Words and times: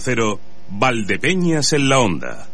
Cero, 0.00 0.40
Valdepeñas 0.70 1.72
en 1.72 1.88
la 1.88 1.98
Onda. 1.98 2.48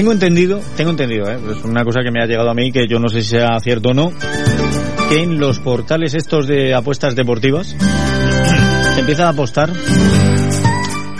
Tengo 0.00 0.12
entendido, 0.12 0.60
tengo 0.78 0.92
entendido, 0.92 1.30
¿eh? 1.30 1.38
es 1.50 1.62
una 1.62 1.84
cosa 1.84 2.00
que 2.02 2.10
me 2.10 2.22
ha 2.22 2.26
llegado 2.26 2.48
a 2.48 2.54
mí 2.54 2.72
que 2.72 2.88
yo 2.88 2.98
no 2.98 3.10
sé 3.10 3.22
si 3.22 3.36
sea 3.36 3.60
cierto 3.60 3.90
o 3.90 3.92
no, 3.92 4.14
que 5.10 5.22
en 5.22 5.38
los 5.38 5.58
portales 5.58 6.14
estos 6.14 6.46
de 6.46 6.74
apuestas 6.74 7.14
deportivas 7.14 7.76
se 8.94 9.00
empieza 9.00 9.26
a 9.26 9.28
apostar 9.28 9.70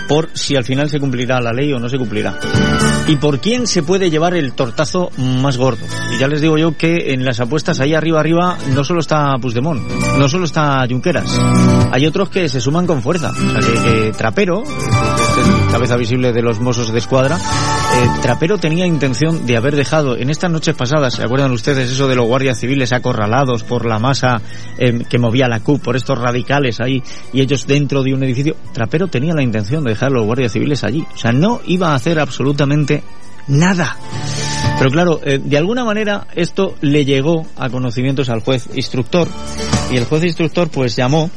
por 0.09 0.31
si 0.33 0.57
al 0.57 0.65
final 0.65 0.89
se 0.89 0.99
cumplirá 0.99 1.43
la 1.43 1.53
ley 1.53 1.71
o 1.75 1.79
no 1.79 1.91
se 1.91 1.99
cumplirá. 1.99 2.41
Y 3.07 3.17
por 3.17 3.39
quién 3.39 3.67
se 3.67 3.83
puede 3.83 4.09
llevar 4.09 4.35
el 4.35 4.55
tortazo 4.55 5.11
más 5.19 5.59
gordo. 5.59 5.85
Y 6.15 6.19
ya 6.19 6.27
les 6.27 6.41
digo 6.41 6.57
yo 6.57 6.75
que 6.75 7.13
en 7.13 7.23
las 7.23 7.39
apuestas 7.39 7.81
ahí 7.81 7.93
arriba 7.93 8.19
arriba 8.19 8.57
no 8.75 8.83
solo 8.83 9.01
está 9.01 9.37
Puigdemont, 9.43 9.83
no 10.17 10.27
solo 10.27 10.47
está 10.47 10.87
Junqueras, 10.89 11.39
hay 11.93 12.07
otros 12.07 12.31
que 12.31 12.49
se 12.49 12.63
suman 12.63 12.87
con 12.87 13.03
fuerza. 13.03 13.31
O 13.31 13.35
sea, 13.35 13.61
que, 13.61 13.75
que 13.83 14.13
Trapero, 14.13 14.63
cabeza 15.71 15.97
visible 15.97 16.33
de 16.33 16.41
los 16.41 16.61
Mossos 16.61 16.91
de 16.91 16.99
Escuadra, 16.99 17.39
Trapero 18.23 18.59
tenía 18.59 18.87
intención 18.87 19.47
de 19.47 19.57
haber 19.57 19.77
dejado 19.77 20.17
en 20.17 20.31
estas 20.31 20.51
noches 20.51 20.75
pasadas, 20.75 21.15
¿se 21.15 21.23
acuerdan 21.23 21.53
ustedes 21.53 21.91
eso 21.91 22.07
de 22.07 22.17
los 22.17 22.27
guardias 22.27 22.59
civiles 22.59 22.93
acorralados 22.93 23.65
por 23.65 23.87
la 23.87 23.99
masa 23.99 24.41
eh, 24.79 25.03
que 25.09 25.19
movía 25.19 25.49
la 25.49 25.61
CUP, 25.61 25.83
por 25.83 25.97
estos 25.97 26.19
radicales 26.19 26.81
ahí 26.81 27.03
y 27.33 27.41
ellos 27.41 27.67
dentro 27.67 28.03
de 28.03 28.15
un 28.15 28.23
edificio? 28.23 28.57
Trapero 28.73 29.09
tenía 29.09 29.35
la 29.35 29.43
intención 29.43 29.85
de 29.85 29.91
dejar 29.91 30.11
a 30.11 30.15
los 30.15 30.27
guardias 30.27 30.53
civiles 30.53 30.85
allí. 30.85 31.05
O 31.15 31.19
sea, 31.19 31.33
no 31.33 31.61
iba 31.67 31.91
a 31.91 31.95
hacer 31.95 32.21
absolutamente 32.21 33.03
nada. 33.49 33.97
Pero 34.79 34.91
claro, 34.91 35.21
eh, 35.25 35.41
de 35.43 35.59
alguna 35.59 35.85
manera 35.85 36.27
esto 36.35 36.77
le 36.81 37.05
llegó 37.05 37.47
a 37.57 37.69
conocimientos 37.69 38.31
al 38.31 38.41
juez 38.41 38.69
instructor 38.75 39.29
y 39.91 39.97
el 39.97 40.05
juez 40.05 40.25
instructor 40.25 40.69
pues 40.69 40.97
llamó 40.97 41.31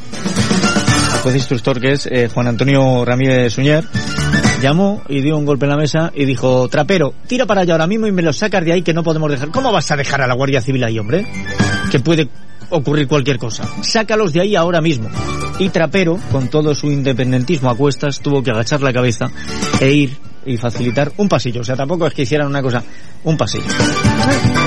al 1.11 1.19
juez 1.19 1.35
instructor 1.35 1.81
que 1.81 1.91
es 1.91 2.05
eh, 2.05 2.29
Juan 2.33 2.47
Antonio 2.47 3.03
Ramírez 3.03 3.53
Suñer 3.53 3.83
llamó 4.63 5.01
y 5.09 5.21
dio 5.21 5.37
un 5.37 5.45
golpe 5.45 5.65
en 5.65 5.71
la 5.71 5.77
mesa 5.77 6.11
y 6.15 6.25
dijo, 6.25 6.69
trapero, 6.69 7.13
tira 7.27 7.45
para 7.45 7.61
allá 7.61 7.73
ahora 7.73 7.85
mismo 7.85 8.07
y 8.07 8.11
me 8.11 8.21
lo 8.21 8.31
sacas 8.31 8.63
de 8.63 8.71
ahí 8.71 8.81
que 8.81 8.93
no 8.93 9.03
podemos 9.03 9.29
dejar. 9.29 9.49
¿Cómo 9.49 9.71
vas 9.71 9.91
a 9.91 9.97
dejar 9.97 10.21
a 10.21 10.27
la 10.27 10.33
Guardia 10.33 10.61
Civil 10.61 10.83
ahí, 10.85 10.97
hombre? 10.97 11.27
Que 11.91 11.99
puede 11.99 12.29
ocurrir 12.69 13.07
cualquier 13.07 13.37
cosa. 13.37 13.67
Sácalos 13.81 14.31
de 14.31 14.41
ahí 14.41 14.55
ahora 14.55 14.81
mismo. 14.81 15.09
Y 15.59 15.69
Trapero, 15.69 16.17
con 16.31 16.47
todo 16.47 16.73
su 16.73 16.89
independentismo 16.89 17.69
a 17.69 17.75
cuestas, 17.75 18.21
tuvo 18.21 18.41
que 18.41 18.51
agachar 18.51 18.81
la 18.81 18.93
cabeza 18.93 19.29
e 19.79 19.91
ir 19.91 20.17
y 20.45 20.57
facilitar 20.57 21.11
un 21.17 21.27
pasillo. 21.27 21.61
O 21.61 21.63
sea, 21.63 21.75
tampoco 21.75 22.07
es 22.07 22.13
que 22.13 22.23
hicieran 22.23 22.47
una 22.47 22.61
cosa, 22.61 22.81
un 23.25 23.37
pasillo. 23.37 23.67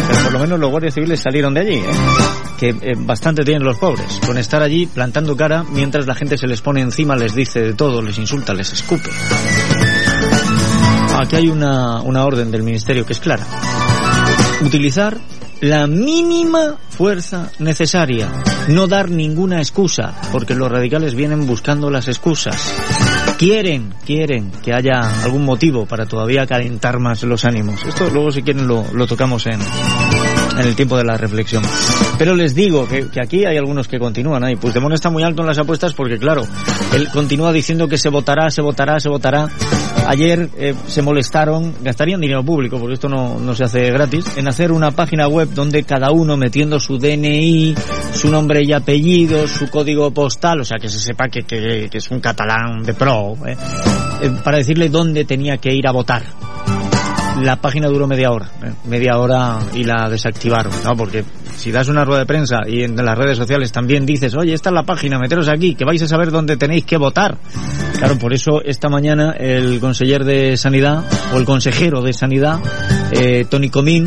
Pero 0.08 0.22
por 0.22 0.32
lo 0.32 0.38
menos 0.38 0.60
los 0.60 0.70
guardias 0.70 0.94
civiles 0.94 1.20
salieron 1.20 1.54
de 1.54 1.60
allí, 1.60 1.76
¿eh? 1.76 1.84
que 2.58 2.68
eh, 2.68 2.94
bastante 2.96 3.44
tienen 3.44 3.64
los 3.64 3.76
pobres, 3.78 4.20
con 4.24 4.38
estar 4.38 4.62
allí 4.62 4.86
plantando 4.86 5.36
cara 5.36 5.64
mientras 5.64 6.06
la 6.06 6.14
gente 6.14 6.38
se 6.38 6.46
les 6.46 6.60
pone 6.60 6.80
encima, 6.80 7.16
les 7.16 7.34
dice 7.34 7.60
de 7.60 7.74
todo, 7.74 8.00
les 8.02 8.18
insulta, 8.18 8.54
les 8.54 8.72
escupe. 8.72 9.10
Aquí 11.18 11.36
hay 11.36 11.48
una, 11.48 12.00
una 12.02 12.24
orden 12.24 12.50
del 12.50 12.62
Ministerio 12.62 13.06
que 13.06 13.12
es 13.12 13.20
clara. 13.20 13.44
Utilizar 14.64 15.18
la 15.60 15.86
mínima 15.86 16.76
fuerza 16.90 17.50
necesaria. 17.58 18.28
No 18.68 18.86
dar 18.86 19.10
ninguna 19.10 19.58
excusa, 19.58 20.14
porque 20.32 20.54
los 20.54 20.70
radicales 20.70 21.14
vienen 21.14 21.46
buscando 21.46 21.90
las 21.90 22.08
excusas. 22.08 22.56
Quieren, 23.38 23.94
quieren 24.04 24.50
que 24.62 24.72
haya 24.72 25.22
algún 25.22 25.44
motivo 25.44 25.86
para 25.86 26.06
todavía 26.06 26.46
calentar 26.46 26.98
más 26.98 27.22
los 27.22 27.44
ánimos. 27.44 27.84
Esto 27.84 28.10
luego 28.10 28.30
si 28.30 28.42
quieren 28.42 28.66
lo, 28.66 28.84
lo 28.92 29.06
tocamos 29.06 29.46
en, 29.46 29.60
en 30.58 30.66
el 30.66 30.74
tiempo 30.74 30.96
de 30.96 31.04
la 31.04 31.16
reflexión. 31.16 31.62
Pero 32.18 32.34
les 32.34 32.54
digo 32.54 32.88
que, 32.88 33.08
aquí 33.20 33.44
hay 33.44 33.56
algunos 33.56 33.88
que 33.88 33.98
continúan 33.98 34.42
ahí. 34.44 34.56
Puigdemont 34.56 34.94
está 34.94 35.10
muy 35.10 35.22
alto 35.22 35.42
en 35.42 35.48
las 35.48 35.58
apuestas 35.58 35.94
porque, 35.94 36.18
claro, 36.18 36.42
él 36.94 37.08
continúa 37.12 37.52
diciendo 37.52 37.88
que 37.88 37.98
se 37.98 38.08
votará, 38.08 38.50
se 38.50 38.62
votará, 38.62 38.98
se 39.00 39.08
votará. 39.08 39.48
Ayer 40.06 40.48
eh, 40.56 40.74
se 40.86 41.02
molestaron, 41.02 41.74
gastarían 41.82 42.20
dinero 42.20 42.44
público, 42.44 42.78
porque 42.78 42.94
esto 42.94 43.08
no, 43.08 43.38
no 43.40 43.54
se 43.54 43.64
hace 43.64 43.90
gratis, 43.90 44.24
en 44.36 44.46
hacer 44.48 44.70
una 44.70 44.92
página 44.92 45.26
web 45.26 45.48
donde 45.52 45.82
cada 45.82 46.12
uno 46.12 46.36
metiendo 46.36 46.78
su 46.78 46.98
DNI, 46.98 47.74
su 48.14 48.30
nombre 48.30 48.62
y 48.62 48.72
apellido, 48.72 49.48
su 49.48 49.68
código 49.68 50.10
postal, 50.12 50.60
o 50.60 50.64
sea, 50.64 50.78
que 50.78 50.88
se 50.88 51.00
sepa 51.00 51.28
que, 51.28 51.42
que, 51.42 51.88
es 51.92 52.10
un 52.10 52.20
catalán 52.20 52.82
de 52.84 52.94
pro, 52.94 53.36
eh, 53.46 53.56
eh, 54.22 54.30
para 54.44 54.58
decirle 54.58 54.88
dónde 54.88 55.24
tenía 55.24 55.56
que 55.58 55.74
ir 55.74 55.86
a 55.88 55.92
votar 55.92 56.22
la 57.42 57.56
página 57.56 57.88
duró 57.88 58.06
media 58.06 58.30
hora, 58.30 58.48
¿eh? 58.64 58.72
media 58.86 59.18
hora 59.18 59.58
y 59.74 59.84
la 59.84 60.08
desactivaron, 60.08 60.72
¿no? 60.82 60.96
Porque 60.96 61.24
si 61.56 61.70
das 61.70 61.88
una 61.88 62.04
rueda 62.04 62.20
de 62.20 62.26
prensa 62.26 62.60
y 62.66 62.82
en 62.82 62.96
las 62.96 63.16
redes 63.16 63.36
sociales 63.36 63.72
también 63.72 64.06
dices, 64.06 64.34
oye, 64.34 64.54
esta 64.54 64.70
es 64.70 64.74
la 64.74 64.84
página, 64.84 65.18
meteros 65.18 65.48
aquí, 65.48 65.74
que 65.74 65.84
vais 65.84 66.00
a 66.02 66.08
saber 66.08 66.30
dónde 66.30 66.56
tenéis 66.56 66.84
que 66.84 66.96
votar. 66.96 67.36
Claro, 67.98 68.18
por 68.18 68.34
eso 68.34 68.62
esta 68.64 68.88
mañana 68.88 69.32
el 69.32 69.80
conseller 69.80 70.24
de 70.24 70.56
Sanidad, 70.56 71.04
o 71.32 71.38
el 71.38 71.44
consejero 71.44 72.02
de 72.02 72.12
Sanidad, 72.12 72.60
eh, 73.12 73.46
Tony 73.48 73.70
Comín, 73.70 74.06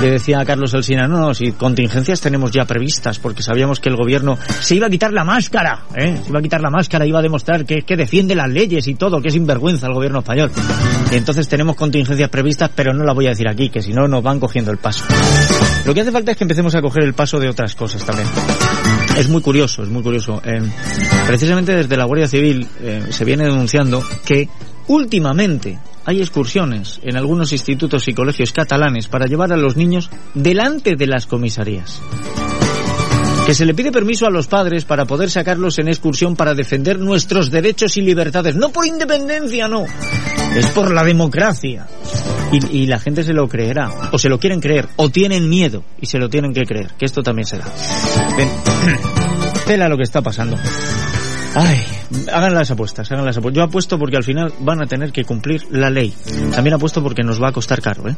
le 0.00 0.10
decía 0.10 0.40
a 0.40 0.44
Carlos 0.44 0.74
Alsina, 0.74 1.06
no, 1.06 1.20
no, 1.20 1.32
si 1.32 1.52
contingencias 1.52 2.20
tenemos 2.20 2.50
ya 2.50 2.64
previstas, 2.64 3.20
porque 3.20 3.42
sabíamos 3.42 3.78
que 3.78 3.88
el 3.88 3.96
gobierno 3.96 4.36
se 4.60 4.74
iba 4.74 4.88
a 4.88 4.90
quitar 4.90 5.12
la 5.12 5.22
máscara, 5.22 5.84
¿eh? 5.94 6.18
se 6.22 6.30
iba 6.30 6.40
a 6.40 6.42
quitar 6.42 6.60
la 6.60 6.70
máscara, 6.70 7.06
iba 7.06 7.20
a 7.20 7.22
demostrar 7.22 7.64
que, 7.64 7.82
que 7.82 7.96
defiende 7.96 8.34
las 8.34 8.50
leyes 8.50 8.88
y 8.88 8.96
todo, 8.96 9.20
que 9.20 9.28
es 9.28 9.34
sinvergüenza 9.34 9.86
el 9.86 9.94
gobierno 9.94 10.18
español. 10.18 10.50
Y 11.12 11.14
entonces 11.14 11.46
tenemos 11.46 11.76
contingencias 11.76 12.28
previstas, 12.30 12.70
pero 12.74 12.92
no 12.92 13.04
las 13.04 13.14
voy 13.14 13.26
a 13.26 13.30
decir 13.30 13.48
aquí, 13.48 13.68
que 13.68 13.80
si 13.80 13.92
no 13.92 14.08
nos 14.08 14.22
van 14.24 14.40
cogiendo 14.40 14.72
el 14.72 14.78
paso. 14.78 15.04
Lo 15.84 15.94
que 15.94 16.00
hace 16.00 16.10
falta 16.10 16.32
es 16.32 16.36
que 16.36 16.44
empecemos 16.44 16.74
a 16.74 16.82
coger 16.82 17.04
el 17.04 17.14
paso 17.14 17.38
de 17.38 17.48
otras 17.48 17.74
cosas 17.76 18.04
también. 18.04 18.26
Es 19.16 19.28
muy 19.28 19.42
curioso, 19.42 19.82
es 19.82 19.88
muy 19.88 20.02
curioso. 20.02 20.40
Eh, 20.44 20.62
precisamente 21.26 21.74
desde 21.74 21.96
la 21.96 22.04
Guardia 22.04 22.28
Civil 22.28 22.66
eh, 22.80 23.06
se 23.10 23.24
viene 23.24 23.44
denunciando 23.44 24.02
que 24.24 24.48
últimamente 24.88 25.78
hay 26.04 26.20
excursiones 26.20 27.00
en 27.02 27.16
algunos 27.16 27.52
institutos 27.52 28.08
y 28.08 28.14
colegios 28.14 28.52
catalanes 28.52 29.08
para 29.08 29.26
llevar 29.26 29.52
a 29.52 29.56
los 29.56 29.76
niños 29.76 30.10
delante 30.34 30.96
de 30.96 31.06
las 31.06 31.26
comisarías. 31.26 32.00
Que 33.46 33.54
se 33.54 33.66
le 33.66 33.74
pide 33.74 33.90
permiso 33.90 34.26
a 34.26 34.30
los 34.30 34.46
padres 34.46 34.84
para 34.84 35.04
poder 35.04 35.28
sacarlos 35.28 35.78
en 35.80 35.88
excursión 35.88 36.36
para 36.36 36.54
defender 36.54 37.00
nuestros 37.00 37.50
derechos 37.50 37.96
y 37.96 38.02
libertades. 38.02 38.54
No 38.54 38.70
por 38.70 38.86
independencia, 38.86 39.66
no. 39.66 39.84
Es 40.54 40.66
por 40.66 40.92
la 40.92 41.02
democracia. 41.02 41.86
Y, 42.52 42.86
la 42.86 43.00
gente 43.00 43.24
se 43.24 43.32
lo 43.32 43.48
creerá. 43.48 43.90
O 44.12 44.18
se 44.18 44.28
lo 44.28 44.38
quieren 44.38 44.60
creer. 44.60 44.88
O 44.96 45.08
tienen 45.08 45.48
miedo. 45.48 45.82
Y 46.00 46.06
se 46.06 46.18
lo 46.18 46.28
tienen 46.28 46.52
que 46.52 46.62
creer. 46.62 46.92
Que 46.98 47.06
esto 47.06 47.22
también 47.22 47.46
se 47.46 47.58
da. 47.58 47.64
Ven. 48.36 48.48
Tela 49.66 49.88
lo 49.88 49.96
que 49.96 50.04
está 50.04 50.20
pasando. 50.20 50.56
Ay, 51.54 51.84
hagan 52.32 52.54
las 52.54 52.70
apuestas, 52.70 53.10
hagan 53.12 53.24
las 53.24 53.36
apuestas. 53.36 53.56
Yo 53.56 53.62
apuesto 53.64 53.98
porque 53.98 54.16
al 54.16 54.24
final 54.24 54.52
van 54.60 54.82
a 54.82 54.86
tener 54.86 55.12
que 55.12 55.24
cumplir 55.24 55.62
la 55.70 55.90
ley. 55.90 56.14
También 56.54 56.74
apuesto 56.74 57.02
porque 57.02 57.22
nos 57.22 57.42
va 57.42 57.48
a 57.48 57.52
costar 57.52 57.82
caro, 57.82 58.08
¿eh? 58.08 58.16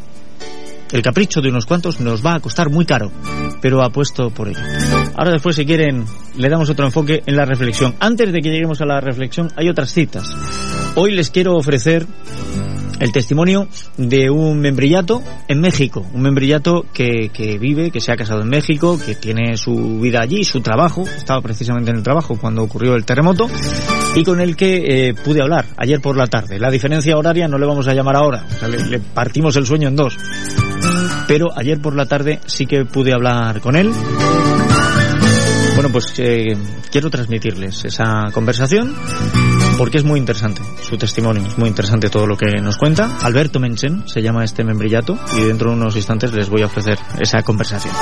El 0.93 1.03
capricho 1.03 1.41
de 1.41 1.49
unos 1.49 1.67
cuantos 1.67 1.99
nos 1.99 2.25
va 2.25 2.35
a 2.35 2.41
costar 2.41 2.71
muy 2.71 2.85
caro, 2.85 3.11
pero 3.61 3.83
apuesto 3.83 4.31
por 4.31 4.49
ello. 4.49 4.61
Ahora 5.17 5.33
después, 5.33 5.57
si 5.57 5.67
quieren, 5.67 6.05
le 6.37 6.49
damos 6.49 6.71
otro 6.71 6.87
enfoque 6.87 7.23
en 7.27 7.37
la 7.37 7.45
reflexión. 7.45 7.97
Antes 7.99 8.33
de 8.33 8.41
que 8.41 8.51
lleguemos 8.51 8.81
a 8.81 8.87
la 8.87 9.01
reflexión, 9.01 9.51
hay 9.57 9.69
otras 9.69 9.93
citas. 9.93 10.25
Hoy 10.95 11.11
les 11.11 11.31
quiero 11.31 11.57
ofrecer 11.57 12.07
el 13.01 13.13
testimonio 13.13 13.69
de 13.97 14.31
un 14.31 14.61
membrillato 14.61 15.23
en 15.49 15.61
México, 15.61 16.05
un 16.13 16.23
membrillato 16.23 16.87
que, 16.93 17.31
que, 17.33 17.59
vive, 17.59 17.91
que 17.91 18.01
se 18.01 18.13
ha 18.13 18.17
casado 18.17 18.43
en 18.43 18.49
México, 18.49 18.99
que 19.05 19.15
tiene 19.15 19.57
su 19.57 20.01
vida 20.01 20.21
allí, 20.21 20.45
su 20.45 20.61
trabajo, 20.61 21.03
estaba 21.03 21.41
precisamente 21.41 21.91
en 21.91 21.99
el 21.99 22.03
trabajo 22.03 22.37
cuando 22.39 22.63
ocurrió 22.63 22.95
el 22.95 23.05
terremoto, 23.05 23.49
y 24.15 24.25
con 24.25 24.41
el 24.41 24.57
que 24.57 25.09
eh, 25.09 25.15
pude 25.15 25.43
hablar 25.43 25.67
ayer 25.77 26.01
por 26.01 26.17
la 26.17 26.27
tarde. 26.27 26.59
La 26.59 26.71
diferencia 26.71 27.17
horaria 27.17 27.49
no 27.49 27.59
le 27.59 27.67
vamos 27.67 27.89
a 27.89 27.95
llamar 27.95 28.17
ahora, 28.17 28.47
le 28.89 28.99
partimos 29.01 29.57
el 29.57 29.67
sueño 29.67 29.89
en 29.89 29.97
dos. 29.97 30.17
Pero 31.27 31.49
ayer 31.57 31.81
por 31.81 31.97
la 31.97 32.07
tarde 32.07 32.41
sí 32.47 32.67
que 32.67 32.85
pude 32.85 33.13
hablar 33.13 33.61
con 33.61 33.77
él. 33.77 33.91
Bueno, 35.75 35.89
pues 35.91 36.15
eh, 36.19 36.57
quiero 36.91 37.11
transmitirles 37.11 37.85
esa 37.85 38.31
conversación 38.33 38.95
porque 39.77 39.99
es 39.99 40.05
muy 40.05 40.19
interesante 40.19 40.63
su 40.83 40.97
testimonio, 40.97 41.43
es 41.47 41.59
muy 41.59 41.69
interesante 41.69 42.11
todo 42.11 42.27
lo 42.27 42.37
que 42.37 42.47
nos 42.61 42.77
cuenta. 42.77 43.19
Alberto 43.23 43.61
Menchen 43.61 44.07
se 44.07 44.23
llama 44.23 44.45
este 44.45 44.65
membrillato 44.65 45.19
y 45.37 45.43
dentro 45.43 45.71
de 45.71 45.77
unos 45.77 45.97
instantes 45.97 46.33
les 46.33 46.49
voy 46.49 46.63
a 46.63 46.67
ofrecer 46.67 46.99
esa 47.19 47.43
conversación. 47.43 47.95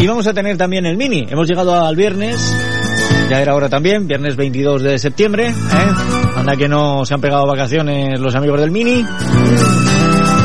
Y 0.00 0.06
vamos 0.06 0.26
a 0.26 0.34
tener 0.34 0.56
también 0.56 0.86
el 0.86 0.96
mini. 0.96 1.24
Hemos 1.28 1.48
llegado 1.48 1.84
al 1.84 1.96
viernes, 1.96 2.36
ya 3.30 3.40
era 3.40 3.54
hora 3.54 3.68
también, 3.68 4.06
viernes 4.06 4.36
22 4.36 4.82
de 4.82 4.98
septiembre. 4.98 5.48
¿eh? 5.48 5.92
Anda 6.36 6.56
que 6.56 6.68
no 6.68 7.04
se 7.04 7.14
han 7.14 7.20
pegado 7.20 7.46
vacaciones 7.46 8.18
los 8.20 8.34
amigos 8.34 8.60
del 8.60 8.70
mini. 8.70 9.04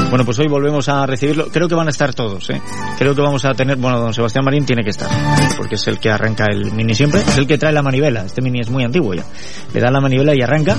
Bueno, 0.10 0.26
pues 0.26 0.40
hoy 0.40 0.48
volvemos 0.48 0.90
a 0.90 1.06
recibirlo. 1.06 1.50
Creo 1.50 1.68
que 1.68 1.76
van 1.76 1.86
a 1.86 1.92
estar 1.92 2.16
todos, 2.16 2.50
¿eh? 2.50 2.60
Creo 2.98 3.14
que 3.14 3.22
vamos 3.22 3.46
a 3.46 3.54
tener, 3.54 3.78
bueno, 3.78 4.00
don 4.00 4.12
Sebastián 4.12 4.44
Marín 4.44 4.66
tiene 4.66 4.84
que 4.84 4.90
estar, 4.90 5.08
porque 5.56 5.76
es 5.76 5.88
el 5.88 6.00
que 6.00 6.10
arranca 6.10 6.46
el 6.50 6.72
mini 6.72 6.96
siempre, 6.96 7.22
es 7.22 7.38
el 7.38 7.46
que 7.46 7.60
trae 7.60 7.72
la 7.72 7.84
manivela. 7.84 8.26
Este 8.26 8.42
mini 8.42 8.60
es 8.60 8.72
muy 8.72 8.84
antiguo 8.84 9.14
ya. 9.14 9.24
Le 9.72 9.80
da 9.80 9.92
la 9.92 10.00
manivela 10.00 10.34
y 10.36 10.42
arranca. 10.42 10.76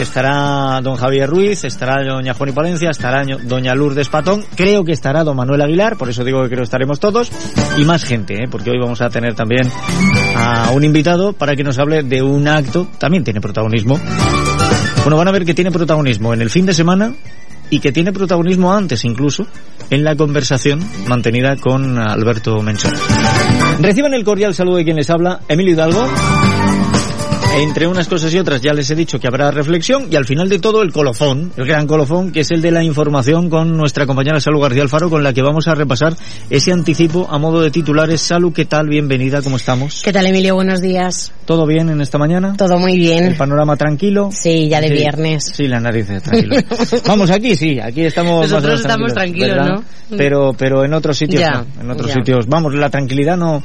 Estará 0.00 0.80
don 0.82 0.96
Javier 0.96 1.28
Ruiz, 1.28 1.64
estará 1.64 2.02
doña 2.02 2.32
Juani 2.32 2.52
Palencia, 2.52 2.88
estará 2.90 3.22
doña 3.42 3.74
Lourdes 3.74 4.08
Patón, 4.08 4.42
creo 4.56 4.82
que 4.82 4.92
estará 4.92 5.22
don 5.22 5.36
Manuel 5.36 5.60
Aguilar, 5.60 5.98
por 5.98 6.08
eso 6.08 6.24
digo 6.24 6.42
que 6.42 6.48
creo 6.48 6.60
que 6.60 6.64
estaremos 6.64 6.98
todos, 6.98 7.30
y 7.76 7.84
más 7.84 8.02
gente, 8.04 8.34
¿eh? 8.42 8.48
porque 8.50 8.70
hoy 8.70 8.78
vamos 8.80 9.02
a 9.02 9.10
tener 9.10 9.34
también 9.34 9.70
a 10.34 10.70
un 10.70 10.82
invitado 10.82 11.34
para 11.34 11.54
que 11.54 11.62
nos 11.62 11.78
hable 11.78 12.02
de 12.02 12.22
un 12.22 12.48
acto, 12.48 12.88
también 12.98 13.22
tiene 13.22 13.42
protagonismo. 13.42 14.00
Bueno, 15.02 15.18
van 15.18 15.28
a 15.28 15.32
ver 15.32 15.44
que 15.44 15.52
tiene 15.52 15.70
protagonismo 15.70 16.32
en 16.32 16.40
el 16.40 16.48
fin 16.48 16.64
de 16.64 16.72
semana 16.72 17.12
y 17.72 17.80
que 17.80 17.90
tiene 17.90 18.12
protagonismo 18.12 18.70
antes 18.70 19.02
incluso 19.06 19.46
en 19.88 20.04
la 20.04 20.14
conversación 20.14 20.80
mantenida 21.08 21.56
con 21.56 21.98
Alberto 21.98 22.60
Menchón. 22.60 22.92
Reciban 23.80 24.12
el 24.12 24.24
cordial 24.24 24.54
saludo 24.54 24.76
de 24.76 24.84
quien 24.84 24.96
les 24.96 25.08
habla, 25.08 25.40
Emilio 25.48 25.72
Hidalgo. 25.72 26.06
Entre 27.54 27.86
unas 27.86 28.08
cosas 28.08 28.32
y 28.32 28.38
otras 28.38 28.62
ya 28.62 28.72
les 28.72 28.90
he 28.90 28.94
dicho 28.94 29.20
que 29.20 29.26
habrá 29.26 29.50
reflexión 29.50 30.06
y 30.10 30.16
al 30.16 30.24
final 30.24 30.48
de 30.48 30.58
todo 30.58 30.80
el 30.80 30.90
colofón, 30.90 31.52
el 31.58 31.66
gran 31.66 31.86
colofón, 31.86 32.32
que 32.32 32.40
es 32.40 32.50
el 32.50 32.62
de 32.62 32.70
la 32.70 32.82
información 32.82 33.50
con 33.50 33.76
nuestra 33.76 34.06
compañera 34.06 34.40
Salud 34.40 34.62
García 34.62 34.82
Alfaro, 34.82 35.10
con 35.10 35.22
la 35.22 35.34
que 35.34 35.42
vamos 35.42 35.68
a 35.68 35.74
repasar 35.74 36.14
ese 36.48 36.72
anticipo 36.72 37.28
a 37.30 37.38
modo 37.38 37.60
de 37.60 37.70
titulares. 37.70 38.22
Salud, 38.22 38.54
¿qué 38.54 38.64
tal? 38.64 38.88
Bienvenida, 38.88 39.42
¿cómo 39.42 39.56
estamos? 39.56 40.00
¿Qué 40.02 40.12
tal, 40.12 40.26
Emilio? 40.26 40.54
Buenos 40.54 40.80
días. 40.80 41.32
¿Todo 41.44 41.66
bien 41.66 41.90
en 41.90 42.00
esta 42.00 42.16
mañana? 42.16 42.54
Todo 42.56 42.78
muy 42.78 42.96
bien. 42.96 43.24
¿El 43.24 43.36
panorama 43.36 43.76
tranquilo? 43.76 44.30
Sí, 44.32 44.68
ya 44.70 44.80
de 44.80 44.88
viernes. 44.88 45.52
Sí, 45.54 45.68
la 45.68 45.78
nariz 45.78 46.06
tranquilo. 46.22 46.56
vamos, 47.06 47.30
aquí 47.30 47.54
sí, 47.54 47.78
aquí 47.78 48.06
estamos 48.06 48.50
Nosotros 48.50 48.80
estamos 48.80 49.12
tranquilos, 49.12 49.58
¿no? 49.58 49.84
Pero, 50.16 50.54
pero 50.56 50.84
en 50.84 50.94
otros 50.94 51.18
sitios 51.18 51.42
en 51.80 51.90
otros 51.90 52.12
sitios. 52.12 52.46
Vamos, 52.46 52.74
la 52.74 52.88
tranquilidad 52.90 53.36
no... 53.36 53.62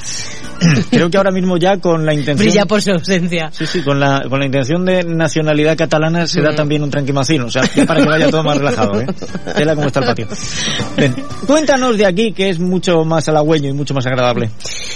Creo 0.90 1.10
que 1.10 1.18
ahora 1.18 1.32
mismo 1.32 1.58
ya 1.58 1.78
con 1.78 2.06
la 2.06 2.14
intención... 2.14 2.48
Brilla 2.48 2.66
por 2.66 2.82
su 2.82 2.92
ausencia. 2.92 3.50
Sí, 3.52 3.66
sí, 3.66 3.77
con 3.84 4.00
la, 4.00 4.24
con 4.30 4.40
la 4.40 4.46
intención 4.46 4.86
de 4.86 5.04
nacionalidad 5.04 5.78
catalana 5.78 6.28
se 6.28 6.42
da 6.42 6.54
también 6.56 6.84
un 6.84 6.90
tranquimacino, 6.90 7.46
o 7.46 7.52
sea, 7.52 7.64
para 7.86 8.02
que 8.02 8.08
vaya 8.08 8.30
todo 8.30 8.44
más 8.44 8.58
relajado, 8.58 9.02
¿eh? 9.02 9.08
Tela 9.56 9.76
como 9.76 9.88
está 9.88 10.00
el 10.00 10.06
patio. 10.06 10.28
Ven, 10.98 11.16
cuéntanos 11.46 11.98
de 11.98 12.06
aquí, 12.06 12.32
que 12.34 12.50
es 12.50 12.60
mucho 12.60 13.04
más 13.06 13.28
halagüeño 13.30 13.70
y 13.70 13.74
mucho 13.74 13.94
más 13.94 14.06
agradable. 14.06 14.50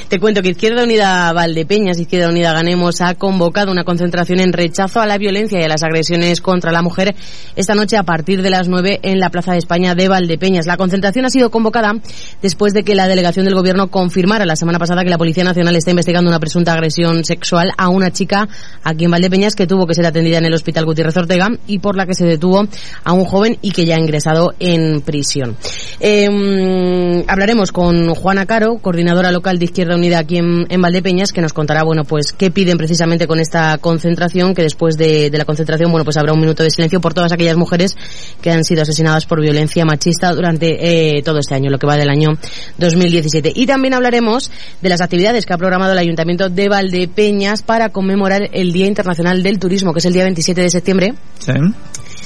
Te 0.07 0.19
cuento 0.19 0.41
que 0.41 0.49
Izquierda 0.49 0.83
Unida 0.83 1.31
Valdepeñas, 1.31 1.97
Izquierda 1.97 2.29
Unida 2.29 2.51
Ganemos, 2.51 2.99
ha 3.01 3.15
convocado 3.15 3.71
una 3.71 3.83
concentración 3.83 4.39
en 4.41 4.51
rechazo 4.51 4.99
a 4.99 5.05
la 5.05 5.17
violencia 5.17 5.59
y 5.59 5.63
a 5.63 5.69
las 5.69 5.83
agresiones 5.83 6.41
contra 6.41 6.71
la 6.71 6.81
mujer 6.81 7.15
esta 7.55 7.75
noche 7.75 7.97
a 7.97 8.03
partir 8.03 8.41
de 8.41 8.49
las 8.49 8.67
9 8.67 8.99
en 9.03 9.19
la 9.19 9.29
Plaza 9.29 9.53
de 9.53 9.59
España 9.59 9.95
de 9.95 10.09
Valdepeñas. 10.09 10.65
La 10.65 10.77
concentración 10.77 11.25
ha 11.25 11.29
sido 11.29 11.49
convocada 11.49 11.93
después 12.41 12.73
de 12.73 12.83
que 12.83 12.95
la 12.95 13.07
delegación 13.07 13.45
del 13.45 13.55
gobierno 13.55 13.89
confirmara 13.89 14.45
la 14.45 14.55
semana 14.55 14.79
pasada 14.79 15.03
que 15.03 15.09
la 15.09 15.17
Policía 15.17 15.43
Nacional 15.43 15.75
está 15.75 15.91
investigando 15.91 16.29
una 16.29 16.39
presunta 16.39 16.73
agresión 16.73 17.23
sexual 17.23 17.71
a 17.77 17.89
una 17.89 18.11
chica 18.11 18.49
aquí 18.83 19.05
en 19.05 19.11
Valdepeñas 19.11 19.55
que 19.55 19.67
tuvo 19.67 19.87
que 19.87 19.93
ser 19.93 20.05
atendida 20.05 20.37
en 20.37 20.45
el 20.45 20.53
Hospital 20.53 20.85
Gutiérrez 20.85 21.17
Ortega 21.17 21.49
y 21.67 21.79
por 21.79 21.95
la 21.95 22.05
que 22.05 22.13
se 22.13 22.25
detuvo 22.25 22.67
a 23.03 23.13
un 23.13 23.25
joven 23.25 23.57
y 23.61 23.71
que 23.71 23.85
ya 23.85 23.95
ha 23.95 23.99
ingresado 23.99 24.53
en 24.59 25.01
prisión. 25.01 25.57
Em, 25.99 27.23
hablaremos 27.27 27.71
con 27.71 28.13
Juana 28.15 28.45
Caro, 28.45 28.77
coordinadora 28.79 29.31
local 29.31 29.59
de 29.59 29.65
Izquierda 29.65 29.95
Unida 29.95 30.19
aquí 30.19 30.37
en, 30.37 30.81
Valdepeñas, 30.81 31.31
que 31.31 31.41
nos 31.41 31.53
contará, 31.53 31.83
bueno, 31.83 32.03
pues 32.03 32.33
qué 32.33 32.51
piden 32.51 32.77
precisamente 32.77 33.27
con 33.27 33.39
esta 33.39 33.77
concentración, 33.77 34.53
que 34.53 34.63
después 34.63 34.97
de, 34.97 35.29
la 35.31 35.45
concentración, 35.45 35.91
bueno, 35.91 36.03
pues 36.03 36.17
habrá 36.17 36.33
un 36.33 36.39
minuto 36.39 36.63
de 36.63 36.71
silencio 36.71 36.99
por 36.99 37.13
todas 37.13 37.31
aquellas 37.31 37.57
mujeres 37.57 37.95
que 38.41 38.51
han 38.51 38.63
sido 38.63 38.81
asesinadas 38.81 39.25
por 39.25 39.41
violencia 39.41 39.85
machista 39.85 40.33
durante 40.33 41.17
eh, 41.17 41.21
todo 41.23 41.39
este 41.39 41.55
año, 41.55 41.69
lo 41.69 41.77
que 41.77 41.87
va 41.87 41.97
del 41.97 42.09
año 42.09 42.29
2017. 42.77 43.51
Y 43.55 43.65
también 43.65 43.93
hablaremos 43.93 44.51
de 44.81 44.89
las 44.89 45.01
actividades 45.01 45.45
que 45.45 45.53
ha 45.53 45.57
programado 45.57 45.93
el 45.93 45.99
Ayuntamiento 45.99 46.49
de 46.49 46.69
Valdepeñas 46.69 47.63
para 47.63 47.89
conmemorar 47.89 48.49
el 48.53 48.60
Día 48.71 48.87
Internacional 48.87 49.41
del 49.41 49.59
Turismo, 49.59 49.93
que 49.93 49.99
es 49.99 50.05
el 50.05 50.13
día 50.13 50.23
27 50.23 50.61
de 50.61 50.69
septiembre. 50.69 51.13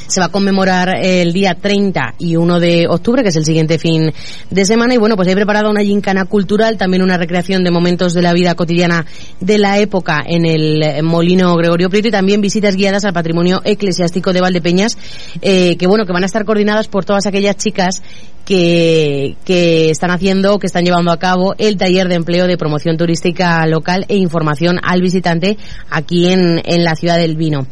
Se 0.08 0.20
va 0.20 0.28
a 0.28 0.30
conmemorar 0.30 0.98
el 1.02 1.34
día 1.34 1.58
30 1.60 2.16
y 2.20 2.36
1 2.36 2.60
de 2.60 2.86
octubre, 2.88 3.24
que 3.24 3.30
es 3.30 3.36
el 3.38 3.46
siguiente 3.46 3.80
fin 3.80 4.12
de 4.52 4.66
semana. 4.66 4.94
Y 4.94 4.98
bueno, 4.98 5.16
pues 5.16 5.28
he 5.28 5.34
preparado 5.34 5.70
una 5.72 5.82
gincana 5.82 6.26
cultural, 6.26 6.78
también 6.78 7.02
una 7.02 7.18
recreación 7.18 7.64
de 7.64 7.72
momentos 7.72 8.14
de 8.14 8.22
la 8.22 8.34
vida 8.34 8.54
cotidiana 8.54 9.06
de 9.40 9.58
la 9.58 9.80
época 9.80 10.24
en 10.26 10.46
el 10.46 11.04
Molino 11.04 11.56
Gregorio 11.56 11.90
Prieto 11.90 12.10
y 12.10 12.12
también 12.12 12.42
visitas 12.42 12.76
guiadas 12.76 13.06
al 13.06 13.14
patrimonio 13.14 13.62
eclesiástico 13.64 14.32
de 14.32 14.42
Valdepeñas, 14.42 14.98
eh, 15.42 15.76
que 15.78 15.88
bueno, 15.88 16.06
que 16.06 16.14
van 16.14 16.24
a 16.24 16.28
estar 16.28 16.46
coordinadas 16.46 16.88
por 16.88 17.04
todas 17.04 17.26
aquellas 17.26 17.56
chicas 17.56 18.04
que, 18.46 19.36
que 19.44 19.90
están 19.90 20.12
haciendo, 20.12 20.60
que 20.60 20.68
están 20.68 20.86
llevando 20.86 21.12
a 21.12 21.18
cabo 21.18 21.56
el 21.58 21.78
taller 21.78 22.08
de 22.08 22.16
empleo 22.16 22.48
de 22.48 22.58
promoción 22.58 22.96
turística 22.98 23.66
local 23.68 24.06
e 24.08 24.16
información 24.16 24.80
al 24.84 25.02
visitante 25.02 25.58
aquí 25.90 26.28
en, 26.28 26.62
en 26.64 26.84
la 26.84 26.96
ciudad 26.96 27.18
del 27.18 27.36
vino. 27.36 27.68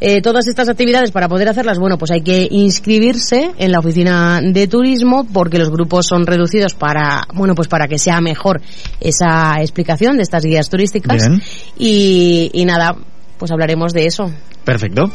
Eh, 0.00 0.22
todas 0.22 0.46
estas 0.46 0.68
actividades 0.68 1.10
para 1.10 1.28
poder 1.28 1.48
hacerlas, 1.48 1.80
bueno, 1.80 1.98
pues 1.98 2.12
hay 2.12 2.20
que 2.20 2.46
inscribirse 2.48 3.50
en 3.58 3.72
la 3.72 3.80
oficina 3.80 4.40
de 4.40 4.68
turismo 4.68 5.26
porque 5.32 5.58
los 5.58 5.70
grupos 5.70 6.06
son 6.06 6.24
reducidos 6.24 6.74
para, 6.74 7.26
bueno, 7.34 7.56
pues 7.56 7.66
para 7.66 7.88
que 7.88 7.98
sea 7.98 8.20
mejor 8.20 8.60
esa 9.00 9.56
explicación 9.60 10.16
de 10.16 10.22
estas 10.22 10.44
guías 10.44 10.70
turísticas. 10.70 11.28
Y, 11.76 12.50
y 12.52 12.64
nada, 12.64 12.96
pues 13.38 13.50
hablaremos 13.50 13.92
de 13.92 14.06
eso. 14.06 14.30
Perfecto. 14.68 15.10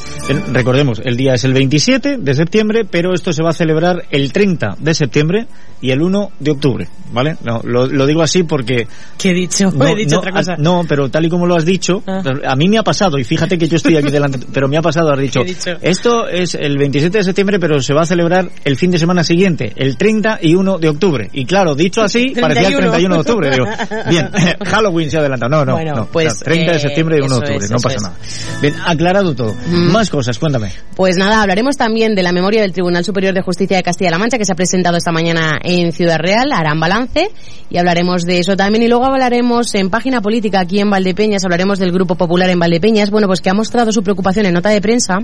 Recordemos, 0.52 1.00
el 1.06 1.16
día 1.16 1.36
es 1.36 1.44
el 1.44 1.54
27 1.54 2.18
de 2.18 2.34
septiembre, 2.34 2.86
pero 2.90 3.14
esto 3.14 3.32
se 3.32 3.44
va 3.44 3.52
a 3.52 3.54
celebrar 3.54 4.04
el 4.10 4.34
30 4.34 4.78
de 4.80 4.94
septiembre 4.96 5.46
y 5.80 5.92
el 5.92 6.02
1 6.02 6.32
de 6.40 6.52
octubre, 6.52 6.88
¿vale? 7.12 7.36
No, 7.44 7.62
lo, 7.64 8.08
digo 8.08 8.24
así 8.24 8.44
porque... 8.44 8.88
¿Qué 9.18 9.30
he 9.30 9.34
dicho? 9.34 9.70
No, 9.84 9.88
he 9.88 9.96
dicho 9.96 10.18
otra 10.18 10.32
cosa. 10.32 10.56
No, 10.58 10.84
pero 10.88 11.10
tal 11.10 11.26
y 11.26 11.30
como 11.30 11.46
lo 11.46 11.56
has 11.56 11.66
dicho, 11.66 12.02
ah. 12.08 12.24
a 12.48 12.56
mí 12.56 12.70
me 12.70 12.78
ha 12.78 12.84
pasado, 12.84 13.20
y 13.20 13.24
fíjate 13.26 13.58
que 13.58 13.68
yo 13.68 13.76
estoy 13.76 13.98
aquí 13.98 14.10
delante, 14.10 14.40
pero 14.54 14.68
me 14.68 14.78
ha 14.78 14.82
pasado, 14.82 15.12
has 15.12 15.20
dicho, 15.20 15.42
esto 15.82 16.28
es 16.28 16.56
el 16.56 16.78
27 16.78 17.18
de 17.18 17.24
septiembre, 17.24 17.60
pero 17.60 17.82
se 17.82 17.94
va 17.94 18.04
a 18.04 18.06
celebrar 18.06 18.50
el 18.64 18.78
fin 18.78 18.92
de 18.92 18.98
semana 18.98 19.24
siguiente, 19.24 19.74
el 19.76 19.98
30 19.98 20.40
y 20.42 20.56
1 20.56 20.80
de 20.80 20.90
octubre. 20.90 21.30
Y 21.34 21.46
claro, 21.46 21.76
dicho 21.76 22.02
así, 22.02 22.30
parecía 22.42 22.70
el 22.70 22.78
31 22.78 23.16
de 23.16 23.20
octubre. 23.20 23.52
Digo, 23.52 23.66
bien, 24.10 24.30
Halloween 24.66 25.12
se 25.12 25.18
ha 25.18 25.20
adelantado. 25.20 25.66
No, 25.66 25.66
no, 25.66 25.96
no. 25.96 26.06
Pues, 26.06 26.40
30 26.40 26.72
de 26.72 26.80
septiembre 26.80 27.18
y 27.18 27.26
1 27.26 27.28
de 27.28 27.42
octubre, 27.42 27.68
no 27.70 27.78
pasa 27.78 27.98
nada. 28.02 28.16
Bien, 28.62 28.74
aclarado 28.86 29.36
todo. 29.36 29.43
Más 29.68 30.10
cosas, 30.10 30.40
cuéntame. 30.40 30.72
Pues 30.95 31.18
nada, 31.18 31.42
hablaremos 31.42 31.75
también 31.78 32.16
de 32.16 32.24
la 32.24 32.31
memoria 32.31 32.62
del 32.62 32.74
Tribunal 32.74 33.04
Superior 33.04 33.34
de 33.34 33.42
Justicia 33.42 33.78
de 33.78 33.84
Castilla-La 33.84 34.18
Mancha 34.18 34.38
que 34.38 34.45
se 34.45 34.54
ha 34.54 34.56
presentado 34.56 34.98
esta 34.98 35.12
mañana 35.12 35.60
en 35.63 35.92
Ciudad 35.92 36.19
Real 36.19 36.51
harán 36.51 36.80
balance 36.80 37.29
y 37.70 37.77
hablaremos 37.77 38.24
de 38.24 38.39
eso 38.39 38.56
también. 38.56 38.84
Y 38.84 38.88
luego 38.88 39.06
hablaremos 39.06 39.74
en 39.75 39.89
página 39.89 40.22
política 40.22 40.62
aquí 40.62 40.79
en 40.79 40.89
Valdepeñas, 40.89 41.44
hablaremos 41.44 41.79
del 41.79 41.91
Grupo 41.91 42.15
Popular 42.15 42.50
en 42.50 42.60
Valdepeñas, 42.60 43.10
bueno, 43.10 43.27
pues 43.27 43.41
que 43.41 43.50
ha 43.50 43.53
mostrado 43.53 43.91
su 43.91 44.03
preocupación 44.03 44.46
en 44.46 44.53
nota 44.53 44.70
de 44.70 44.82
prensa 44.82 45.20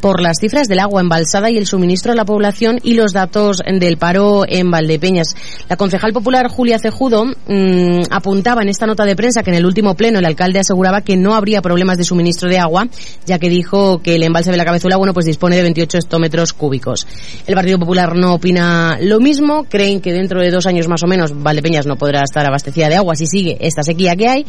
por 0.00 0.20
las 0.20 0.38
cifras 0.40 0.68
del 0.68 0.78
agua 0.78 1.00
embalsada 1.00 1.50
y 1.50 1.58
el 1.58 1.66
suministro 1.66 2.12
a 2.12 2.14
la 2.14 2.24
población 2.24 2.78
y 2.82 2.94
los 2.94 3.12
datos 3.12 3.62
del 3.66 3.96
paro 3.96 4.44
en 4.46 4.70
Valdepeñas. 4.70 5.34
La 5.68 5.76
concejal 5.76 6.12
popular 6.12 6.48
Julia 6.48 6.78
Cejudo 6.78 7.24
mmm, 7.24 8.00
apuntaba 8.10 8.62
en 8.62 8.68
esta 8.68 8.86
nota 8.86 9.04
de 9.04 9.16
prensa 9.16 9.42
que 9.42 9.50
en 9.50 9.56
el 9.56 9.66
último 9.66 9.94
pleno 9.94 10.18
el 10.18 10.24
alcalde 10.24 10.60
aseguraba 10.60 11.02
que 11.02 11.16
no 11.16 11.34
habría 11.34 11.62
problemas 11.62 11.98
de 11.98 12.04
suministro 12.04 12.48
de 12.48 12.58
agua, 12.58 12.88
ya 13.26 13.38
que 13.38 13.48
dijo 13.48 14.00
que 14.02 14.16
el 14.16 14.22
embalse 14.22 14.50
de 14.50 14.56
la 14.56 14.64
Cabezuela, 14.64 14.96
bueno, 14.96 15.14
pues 15.14 15.26
dispone 15.26 15.56
de 15.56 15.62
28 15.62 15.98
hectómetros 15.98 16.52
cúbicos. 16.52 17.06
El 17.46 17.54
Partido 17.54 17.78
Popular 17.78 18.16
no 18.16 18.34
opina 18.34 18.98
lo 19.00 19.20
mismo, 19.20 19.64
creen 19.64 20.00
que 20.00 20.12
dentro 20.12 20.40
de 20.40 20.50
dos 20.50 20.66
años 20.66 20.88
más 20.88 21.02
o 21.02 21.06
menos 21.06 21.32
Valdepeñas 21.34 21.86
no 21.86 21.96
podrá 21.96 22.22
estar 22.22 22.46
abastecida 22.46 22.88
de 22.88 22.96
agua 22.96 23.14
si 23.14 23.26
sigue 23.26 23.56
esta 23.60 23.82
sequía 23.82 24.16
que 24.16 24.28
hay 24.28 24.46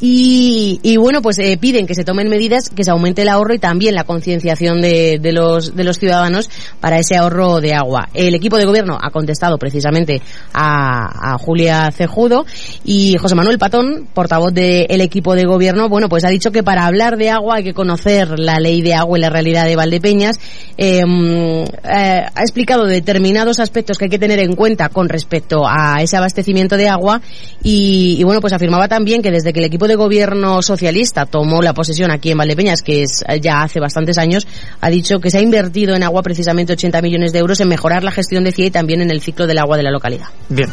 y, 0.00 0.78
y 0.82 0.96
bueno, 0.98 1.22
pues 1.22 1.38
eh, 1.38 1.56
piden 1.58 1.86
que 1.86 1.94
se 1.94 2.04
tomen 2.04 2.28
medidas, 2.28 2.68
que 2.68 2.84
se 2.84 2.90
aumente 2.90 3.22
el 3.22 3.28
ahorro 3.28 3.54
y 3.54 3.58
también 3.58 3.94
la 3.94 4.04
concienciación 4.04 4.80
de, 4.82 4.85
de, 4.86 5.32
los, 5.32 5.74
de 5.74 5.84
los 5.84 5.98
ciudadanos 5.98 6.48
para 6.80 6.98
ese 6.98 7.16
ahorro 7.16 7.60
de 7.60 7.74
agua. 7.74 8.08
El 8.14 8.34
equipo 8.34 8.56
de 8.56 8.64
gobierno 8.64 8.98
ha 9.00 9.10
contestado 9.10 9.58
precisamente 9.58 10.22
a, 10.52 11.32
a 11.32 11.38
Julia 11.38 11.90
Cejudo 11.92 12.46
y 12.84 13.16
José 13.18 13.34
Manuel 13.34 13.58
Patón, 13.58 14.08
portavoz 14.12 14.52
del 14.52 15.00
equipo 15.00 15.34
de 15.34 15.44
gobierno, 15.44 15.88
bueno, 15.88 16.08
pues 16.08 16.24
ha 16.24 16.28
dicho 16.28 16.50
que 16.50 16.62
para 16.62 16.86
hablar 16.86 17.16
de 17.16 17.30
agua 17.30 17.56
hay 17.56 17.64
que 17.64 17.74
conocer 17.74 18.38
la 18.38 18.58
ley 18.58 18.82
de 18.82 18.94
agua 18.94 19.18
y 19.18 19.20
la 19.20 19.30
realidad 19.30 19.66
de 19.66 19.76
Valdepeñas. 19.76 20.38
Em, 20.76 21.64
eh, 21.64 21.66
ha 21.82 22.40
explicado 22.40 22.84
determinados 22.84 23.58
aspectos 23.58 23.98
que 23.98 24.04
hay 24.04 24.10
que 24.10 24.18
tener 24.18 24.38
en 24.38 24.54
cuenta 24.54 24.88
con 24.88 25.08
respecto 25.08 25.66
a 25.66 26.02
ese 26.02 26.16
abastecimiento 26.16 26.76
de 26.76 26.88
agua 26.88 27.20
y, 27.62 28.16
y 28.18 28.24
bueno, 28.24 28.40
pues 28.40 28.52
afirmaba 28.52 28.88
también 28.88 29.22
que 29.22 29.30
desde 29.30 29.52
que 29.52 29.60
el 29.60 29.66
equipo 29.66 29.88
de 29.88 29.96
gobierno 29.96 30.62
socialista 30.62 31.26
tomó 31.26 31.62
la 31.62 31.74
posesión 31.74 32.10
aquí 32.10 32.30
en 32.30 32.38
Valdepeñas, 32.38 32.82
que 32.82 33.02
es 33.02 33.24
eh, 33.28 33.40
ya 33.40 33.62
hace 33.62 33.80
bastantes 33.80 34.18
años, 34.18 34.46
ha 34.80 34.90
dicho 34.90 35.18
que 35.18 35.30
se 35.30 35.38
ha 35.38 35.42
invertido 35.42 35.94
en 35.94 36.02
agua 36.02 36.22
precisamente 36.22 36.72
80 36.72 37.02
millones 37.02 37.32
de 37.32 37.38
euros 37.38 37.60
en 37.60 37.68
mejorar 37.68 38.04
la 38.04 38.12
gestión 38.12 38.44
de 38.44 38.52
CIE 38.52 38.66
y 38.66 38.70
también 38.70 39.00
en 39.00 39.10
el 39.10 39.20
ciclo 39.20 39.46
del 39.46 39.58
agua 39.58 39.76
de 39.76 39.82
la 39.82 39.90
localidad. 39.90 40.26
Bien. 40.48 40.68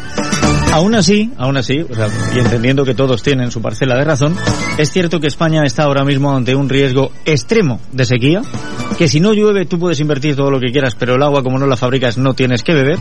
Aún 0.72 0.94
así, 0.96 1.30
aún 1.38 1.56
así, 1.56 1.80
o 1.88 1.94
sea, 1.94 2.08
y 2.34 2.38
entendiendo 2.40 2.84
que 2.84 2.94
todos 2.94 3.22
tienen 3.22 3.52
su 3.52 3.62
parcela 3.62 3.96
de 3.96 4.04
razón, 4.04 4.36
es 4.76 4.90
cierto 4.90 5.20
que 5.20 5.28
España 5.28 5.62
está 5.64 5.84
ahora 5.84 6.04
mismo 6.04 6.34
ante 6.34 6.54
un 6.56 6.68
riesgo 6.68 7.12
extremo 7.24 7.80
de 7.92 8.04
sequía, 8.04 8.42
que 8.98 9.06
si 9.06 9.20
no 9.20 9.32
llueve 9.32 9.66
tú 9.66 9.78
puedes 9.78 10.00
invertir 10.00 10.34
todo 10.34 10.50
lo 10.50 10.58
que 10.58 10.72
quieras, 10.72 10.96
pero 10.98 11.14
el 11.14 11.22
agua 11.22 11.44
como 11.44 11.58
no 11.58 11.66
la 11.66 11.76
fabricas 11.76 12.18
no 12.18 12.34
tienes 12.34 12.64
que 12.64 12.74
beber, 12.74 12.98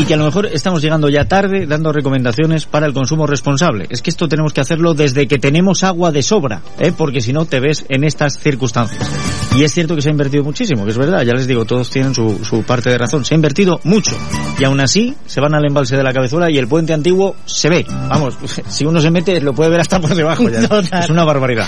y 0.00 0.06
que 0.06 0.14
a 0.14 0.16
lo 0.16 0.24
mejor 0.24 0.46
estamos 0.46 0.80
llegando 0.80 1.10
ya 1.10 1.26
tarde 1.26 1.66
dando 1.66 1.92
recomendaciones 1.92 2.64
para 2.64 2.86
el 2.86 2.94
consumo 2.94 3.26
responsable. 3.26 3.86
Es 3.90 4.00
que 4.00 4.08
esto 4.08 4.28
tenemos 4.28 4.54
que 4.54 4.62
hacerlo 4.62 4.94
desde 4.94 5.28
que 5.28 5.38
tenemos 5.38 5.84
agua 5.84 6.10
de 6.10 6.22
sobra, 6.22 6.62
¿eh? 6.78 6.90
porque 6.96 7.20
si 7.20 7.34
no 7.34 7.44
te 7.44 7.60
ves 7.60 7.84
en 7.90 8.04
estas 8.04 8.38
circunstancias. 8.38 9.06
Y 9.54 9.62
es 9.62 9.74
cierto 9.74 9.94
que 9.94 10.00
se 10.00 10.08
ha 10.08 10.12
invertido 10.12 10.42
muchísimo, 10.42 10.84
que 10.84 10.92
es 10.92 10.96
verdad, 10.96 11.22
ya 11.22 11.34
les 11.34 11.46
digo, 11.46 11.66
todos 11.66 11.90
tienen 11.90 12.14
su, 12.14 12.42
su 12.44 12.62
parte 12.62 12.88
de 12.88 12.96
razón. 12.96 13.26
Se 13.26 13.34
ha 13.34 13.36
invertido 13.36 13.78
mucho. 13.84 14.16
Y 14.58 14.64
aún 14.64 14.80
así, 14.80 15.14
se 15.26 15.38
van 15.38 15.54
al 15.54 15.66
embalse 15.66 15.96
de 15.96 16.02
la 16.02 16.14
cabezuela 16.14 16.50
y 16.50 16.56
el 16.56 16.66
puente 16.66 16.94
antiguo 16.94 17.36
se 17.44 17.68
ve. 17.68 17.84
Vamos, 17.86 18.38
si 18.68 18.86
uno 18.86 19.00
se 19.02 19.10
mete, 19.10 19.38
lo 19.42 19.52
puede 19.52 19.68
ver 19.68 19.80
hasta 19.80 20.00
por 20.00 20.14
debajo 20.14 20.48
ya. 20.48 20.60
Total. 20.68 21.02
Es 21.04 21.10
una 21.10 21.24
barbaridad. 21.24 21.66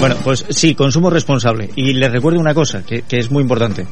Bueno, 0.00 0.16
pues 0.24 0.46
sí, 0.48 0.74
consumo 0.74 1.10
responsable. 1.10 1.70
Y 1.76 1.92
les 1.92 2.10
recuerdo 2.10 2.40
una 2.40 2.54
cosa, 2.54 2.82
que, 2.82 3.02
que 3.02 3.18
es 3.18 3.30
muy 3.30 3.42
importante. 3.42 3.86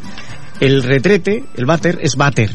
El 0.59 0.83
retrete, 0.83 1.45
el 1.57 1.67
váter, 1.67 1.99
es 2.01 2.17
váter, 2.17 2.51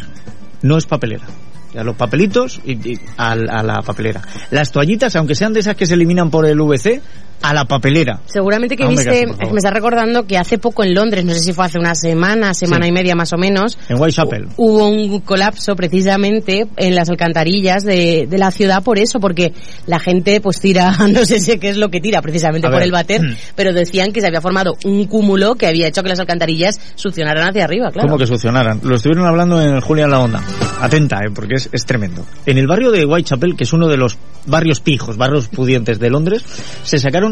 no 0.61 0.77
es 0.77 0.85
papelera. 0.85 1.25
Ya, 1.73 1.83
los 1.83 1.95
papelitos 1.95 2.59
y, 2.65 2.93
y 2.93 2.99
a, 3.17 3.31
a 3.31 3.63
la 3.63 3.81
papelera. 3.81 4.21
Las 4.49 4.71
toallitas, 4.71 5.15
aunque 5.15 5.35
sean 5.35 5.53
de 5.53 5.59
esas 5.59 5.75
que 5.75 5.85
se 5.85 5.93
eliminan 5.93 6.31
por 6.31 6.47
el 6.47 6.59
VC, 6.59 7.01
a 7.41 7.53
la 7.53 7.65
papelera. 7.65 8.21
Seguramente 8.25 8.75
que 8.75 8.85
viste, 8.87 9.25
caso, 9.27 9.51
me 9.51 9.57
está 9.57 9.71
recordando 9.71 10.25
que 10.25 10.37
hace 10.37 10.57
poco 10.57 10.83
en 10.83 10.93
Londres, 10.93 11.23
no 11.25 11.33
sé 11.33 11.39
si 11.39 11.53
fue 11.53 11.65
hace 11.65 11.79
una 11.79 11.95
semana, 11.95 12.53
semana 12.53 12.85
Sí. 12.85 12.89
y 12.89 12.91
media 12.93 13.15
más 13.15 13.31
o 13.33 13.37
menos, 13.37 13.77
En 13.87 13.99
Whitechapel. 13.99 14.47
hubo 14.57 14.87
un 14.87 15.19
colapso 15.21 15.75
precisamente 15.75 16.67
en 16.77 16.95
las 16.95 17.09
alcantarillas 17.09 17.83
de, 17.83 18.27
de 18.29 18.37
la 18.37 18.51
ciudad 18.51 18.83
por 18.83 18.99
eso, 18.99 19.19
porque 19.19 19.53
la 19.85 19.99
gente 19.99 20.41
pues 20.41 20.59
tira, 20.59 20.91
no 21.11 21.25
sé 21.25 21.39
si 21.39 21.57
qué 21.59 21.69
es 21.69 21.77
lo 21.77 21.89
que 21.89 21.99
tira 22.01 22.21
precisamente 22.21 22.67
A 22.67 22.71
por 22.71 22.79
ver. 22.79 22.85
el 22.87 22.91
váter, 22.91 23.21
Mm. 23.21 23.35
pero 23.55 23.73
decían 23.73 24.11
que 24.11 24.21
se 24.21 24.27
había 24.27 24.41
formado 24.41 24.75
un 24.85 25.05
cúmulo 25.05 25.55
que 25.55 25.67
había 25.67 25.87
hecho 25.87 26.03
que 26.03 26.09
las 26.09 26.19
alcantarillas 26.19 26.79
succionaran 26.95 27.49
hacia 27.49 27.63
arriba, 27.65 27.89
claro. 27.91 28.07
¿Cómo 28.07 28.17
que 28.17 28.25
solucionaran? 28.27 28.79
Lo 28.83 28.95
estuvieron 28.95 29.25
hablando 29.25 29.61
en 29.61 29.81
Julián 29.81 30.09
La 30.11 30.19
Onda. 30.19 30.41
Atenta, 30.81 31.17
eh, 31.17 31.31
porque 31.33 31.55
es, 31.55 31.69
es 31.73 31.85
tremendo. 31.85 32.25
En 32.45 32.57
el 32.57 32.67
barrio 32.67 32.91
de 32.91 33.05
Whitechapel, 33.05 33.55
que 33.55 33.63
es 33.65 33.73
uno 33.73 33.87
de 33.87 33.97
los 33.97 34.17
barrios 34.45 34.79
pijos, 34.79 35.17
barrios 35.17 35.47
pudientes 35.49 35.99
de 35.99 36.09
Londres, 36.09 36.43
se 36.83 36.97
sacaron 36.99 37.28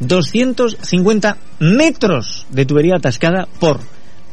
250 0.00 1.36
metros 1.60 2.46
de 2.50 2.66
tubería 2.66 2.96
atascada 2.96 3.48
por 3.58 3.80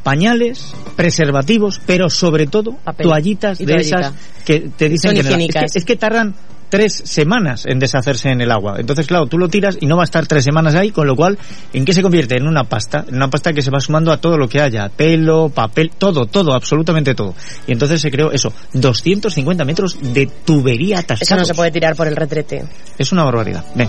pañales, 0.02 0.72
preservativos, 0.94 1.80
pero 1.84 2.08
sobre 2.08 2.46
todo 2.46 2.76
Papel 2.84 3.08
toallitas 3.08 3.58
de 3.58 3.66
toallita. 3.66 3.98
esas 3.98 4.14
que 4.44 4.60
te 4.76 4.88
dicen 4.88 5.16
Son 5.16 5.36
que, 5.38 5.44
es 5.44 5.72
que 5.72 5.78
es 5.78 5.84
que 5.84 5.96
tardan 5.96 6.34
tres 6.68 7.02
semanas 7.04 7.64
en 7.66 7.78
deshacerse 7.78 8.30
en 8.30 8.40
el 8.40 8.50
agua. 8.50 8.76
Entonces, 8.78 9.06
claro, 9.06 9.26
tú 9.26 9.38
lo 9.38 9.48
tiras 9.48 9.78
y 9.80 9.86
no 9.86 9.96
va 9.96 10.02
a 10.02 10.04
estar 10.04 10.26
tres 10.26 10.44
semanas 10.44 10.74
ahí, 10.74 10.90
con 10.90 11.06
lo 11.06 11.14
cual, 11.16 11.38
¿en 11.72 11.84
qué 11.84 11.92
se 11.92 12.02
convierte? 12.02 12.36
En 12.36 12.46
una 12.46 12.64
pasta, 12.64 13.04
en 13.08 13.16
una 13.16 13.28
pasta 13.28 13.52
que 13.52 13.62
se 13.62 13.70
va 13.70 13.80
sumando 13.80 14.12
a 14.12 14.18
todo 14.18 14.36
lo 14.36 14.48
que 14.48 14.60
haya, 14.60 14.88
pelo, 14.88 15.48
papel, 15.48 15.90
todo, 15.96 16.26
todo, 16.26 16.54
absolutamente 16.54 17.14
todo. 17.14 17.34
Y 17.66 17.72
entonces 17.72 18.00
se 18.00 18.10
creó 18.10 18.32
eso, 18.32 18.52
250 18.72 19.64
metros 19.64 19.96
de 20.00 20.26
tubería 20.26 20.96
Eso 20.96 21.04
atascada. 21.04 21.40
no 21.40 21.44
se 21.44 21.54
puede 21.54 21.70
tirar 21.70 21.94
por 21.96 22.06
el 22.06 22.16
retrete. 22.16 22.64
Es 22.98 23.12
una 23.12 23.24
barbaridad. 23.24 23.64
Ven, 23.74 23.88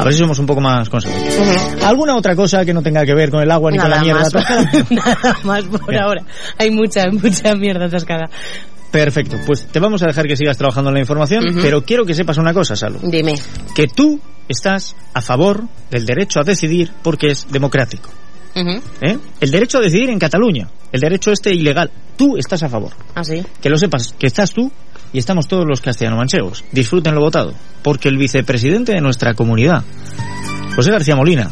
a 0.00 0.04
ver 0.04 0.12
si 0.12 0.20
somos 0.20 0.38
un 0.38 0.46
poco 0.46 0.60
más 0.60 0.88
consecuentes. 0.88 1.38
¿Alguna 1.82 2.16
otra 2.16 2.34
cosa 2.34 2.64
que 2.64 2.74
no 2.74 2.82
tenga 2.82 3.04
que 3.04 3.14
ver 3.14 3.30
con 3.30 3.42
el 3.42 3.50
agua 3.50 3.70
ni 3.70 3.78
con 3.78 3.90
la 3.90 4.00
mierda 4.00 4.20
más, 4.20 4.28
atascada? 4.34 4.70
nada 4.90 5.36
más 5.44 5.64
por 5.64 5.86
Bien. 5.88 6.02
ahora. 6.02 6.22
Hay 6.58 6.70
mucha, 6.70 7.04
mucha 7.10 7.54
mierda 7.54 7.86
atascada. 7.86 8.28
Perfecto, 8.90 9.36
pues 9.46 9.66
te 9.66 9.80
vamos 9.80 10.02
a 10.02 10.06
dejar 10.06 10.26
que 10.26 10.36
sigas 10.36 10.56
trabajando 10.56 10.90
en 10.90 10.94
la 10.94 11.00
información, 11.00 11.44
pero 11.60 11.84
quiero 11.84 12.04
que 12.04 12.14
sepas 12.14 12.38
una 12.38 12.54
cosa, 12.54 12.76
Salud. 12.76 13.00
Dime. 13.02 13.34
Que 13.74 13.86
tú 13.88 14.20
estás 14.48 14.96
a 15.12 15.20
favor 15.20 15.64
del 15.90 16.06
derecho 16.06 16.40
a 16.40 16.44
decidir 16.44 16.90
porque 17.02 17.28
es 17.28 17.46
democrático. 17.50 18.10
¿eh? 18.54 19.18
El 19.40 19.50
derecho 19.50 19.78
a 19.78 19.80
decidir 19.82 20.10
en 20.10 20.18
Cataluña, 20.18 20.68
el 20.92 21.00
derecho 21.00 21.30
este 21.30 21.54
ilegal, 21.54 21.90
tú 22.16 22.36
estás 22.36 22.62
a 22.62 22.68
favor. 22.68 22.92
¿Ah, 23.14 23.24
sí? 23.24 23.42
Que 23.60 23.68
lo 23.68 23.76
sepas, 23.76 24.14
que 24.18 24.26
estás 24.26 24.52
tú 24.52 24.70
y 25.12 25.18
estamos 25.18 25.46
todos 25.46 25.64
los 25.66 25.80
castellano-manchegos. 25.80 26.64
Disfruten 26.72 27.14
lo 27.14 27.20
votado, 27.20 27.52
porque 27.82 28.08
el 28.08 28.16
vicepresidente 28.16 28.92
de 28.92 29.00
nuestra 29.00 29.34
comunidad, 29.34 29.84
José 30.74 30.90
García 30.90 31.16
Molina, 31.16 31.50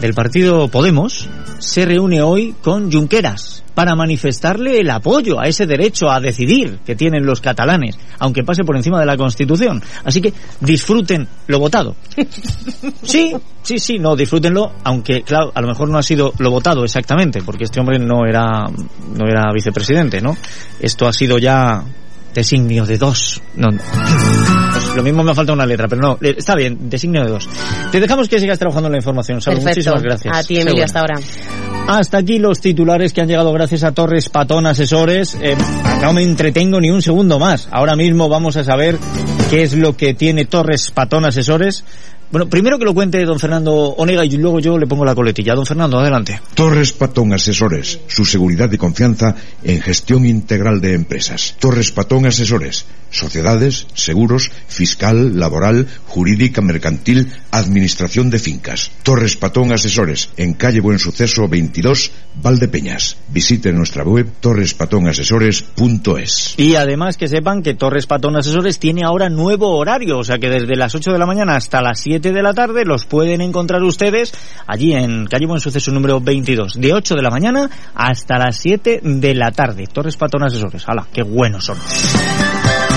del 0.00 0.14
partido 0.14 0.68
Podemos, 0.68 1.28
se 1.58 1.84
reúne 1.84 2.22
hoy 2.22 2.54
con 2.62 2.90
Junqueras 2.90 3.64
para 3.74 3.94
manifestarle 3.94 4.80
el 4.80 4.90
apoyo 4.90 5.40
a 5.40 5.46
ese 5.46 5.66
derecho 5.66 6.10
a 6.10 6.20
decidir 6.20 6.80
que 6.84 6.96
tienen 6.96 7.24
los 7.24 7.40
catalanes, 7.40 7.96
aunque 8.18 8.42
pase 8.42 8.64
por 8.64 8.76
encima 8.76 8.98
de 8.98 9.06
la 9.06 9.16
Constitución. 9.16 9.82
Así 10.04 10.20
que 10.20 10.32
disfruten 10.60 11.28
lo 11.46 11.60
votado. 11.60 11.94
Sí, 13.02 13.34
sí, 13.62 13.78
sí, 13.78 13.98
no, 13.98 14.14
disfrútenlo, 14.16 14.72
aunque 14.84 15.22
claro, 15.22 15.50
a 15.54 15.60
lo 15.62 15.68
mejor 15.68 15.88
no 15.88 15.98
ha 15.98 16.02
sido 16.02 16.32
lo 16.38 16.50
votado 16.50 16.84
exactamente, 16.84 17.40
porque 17.42 17.64
este 17.64 17.80
hombre 17.80 17.98
no 17.98 18.26
era 18.26 18.66
no 18.66 19.26
era 19.26 19.50
vicepresidente, 19.52 20.20
¿no? 20.20 20.36
Esto 20.78 21.06
ha 21.06 21.12
sido 21.12 21.38
ya 21.38 21.82
designio 22.34 22.86
de 22.86 22.98
dos. 22.98 23.40
No. 23.56 23.68
Pues 23.70 24.86
lo 24.96 25.02
mismo 25.02 25.22
me 25.22 25.34
falta 25.34 25.52
una 25.52 25.66
letra, 25.66 25.88
pero 25.88 26.00
no, 26.02 26.18
eh, 26.20 26.34
está 26.38 26.54
bien, 26.54 26.88
designio 26.88 27.22
de 27.24 27.30
dos. 27.30 27.48
Te 27.90 28.00
dejamos 28.00 28.28
que 28.28 28.38
sigas 28.38 28.58
trabajando 28.58 28.86
en 28.88 28.92
la 28.92 28.98
información, 28.98 29.40
Salud. 29.40 29.62
Muchísimas 29.62 30.02
gracias. 30.02 30.36
A 30.36 30.42
ti, 30.42 30.54
Sé 30.56 30.60
Emilio, 30.62 30.72
buena. 30.74 30.84
hasta 30.86 31.00
ahora. 31.00 31.14
Hasta 31.88 32.18
aquí 32.18 32.38
los 32.38 32.60
titulares 32.60 33.12
que 33.14 33.22
han 33.22 33.28
llegado 33.28 33.50
gracias 33.52 33.82
a 33.82 33.92
Torres 33.92 34.28
Patón 34.28 34.66
Asesores. 34.66 35.38
Eh, 35.40 35.56
no 36.02 36.12
me 36.12 36.22
entretengo 36.22 36.80
ni 36.80 36.90
un 36.90 37.00
segundo 37.00 37.38
más. 37.38 37.68
Ahora 37.70 37.96
mismo 37.96 38.28
vamos 38.28 38.56
a 38.58 38.64
saber 38.64 38.98
qué 39.48 39.62
es 39.62 39.74
lo 39.74 39.96
que 39.96 40.12
tiene 40.12 40.44
Torres 40.44 40.90
Patón 40.90 41.24
Asesores. 41.24 41.84
Bueno, 42.30 42.46
primero 42.50 42.78
que 42.78 42.84
lo 42.84 42.92
cuente 42.92 43.24
don 43.24 43.40
Fernando 43.40 43.72
Onega 43.72 44.22
y 44.22 44.36
luego 44.36 44.60
yo 44.60 44.76
le 44.76 44.86
pongo 44.86 45.02
la 45.02 45.14
coletilla. 45.14 45.54
Don 45.54 45.64
Fernando, 45.64 45.98
adelante. 45.98 46.42
Torres 46.52 46.92
Patón 46.92 47.32
Asesores, 47.32 48.00
su 48.06 48.26
seguridad 48.26 48.70
y 48.70 48.76
confianza 48.76 49.34
en 49.62 49.80
gestión 49.80 50.26
integral 50.26 50.82
de 50.82 50.92
empresas. 50.92 51.56
Torres 51.58 51.90
Patón 51.90 52.26
Asesores, 52.26 52.84
sociedades, 53.10 53.86
seguros, 53.94 54.50
fiscal, 54.66 55.38
laboral, 55.40 55.86
jurídica, 56.06 56.60
mercantil, 56.60 57.32
administración 57.50 58.28
de 58.28 58.38
fincas. 58.38 58.90
Torres 59.02 59.36
Patón 59.36 59.72
Asesores, 59.72 60.28
en 60.36 60.52
calle 60.52 60.80
Buen 60.80 60.98
Suceso 60.98 61.48
22, 61.48 62.10
Valdepeñas. 62.42 63.16
Visite 63.28 63.72
nuestra 63.72 64.04
web 64.04 64.28
torrespatonasesores.es. 64.40 66.54
Y 66.56 66.76
además 66.76 67.16
que 67.16 67.28
sepan 67.28 67.62
que 67.62 67.74
Torres 67.74 68.06
Patón 68.06 68.36
Asesores 68.36 68.78
tiene 68.78 69.04
ahora 69.04 69.28
nuevo 69.28 69.76
horario, 69.76 70.18
o 70.18 70.24
sea 70.24 70.38
que 70.38 70.48
desde 70.48 70.76
las 70.76 70.94
8 70.94 71.12
de 71.12 71.18
la 71.18 71.26
mañana 71.26 71.56
hasta 71.56 71.82
las 71.82 72.00
7 72.00 72.32
de 72.32 72.42
la 72.42 72.54
tarde 72.54 72.84
los 72.84 73.04
pueden 73.04 73.40
encontrar 73.40 73.82
ustedes 73.82 74.32
allí 74.66 74.94
en 74.94 75.26
calle 75.26 75.46
Buen 75.46 75.60
Suceso 75.60 75.90
número 75.90 76.20
22, 76.20 76.80
de 76.80 76.94
8 76.94 77.14
de 77.14 77.22
la 77.22 77.30
mañana 77.30 77.70
hasta 77.94 78.38
las 78.38 78.56
7 78.56 79.00
de 79.02 79.34
la 79.34 79.50
tarde. 79.50 79.86
Torres 79.92 80.16
Patón 80.16 80.44
Asesores, 80.44 80.84
hala, 80.86 81.06
qué 81.12 81.22
buenos 81.22 81.64
son. 81.64 81.76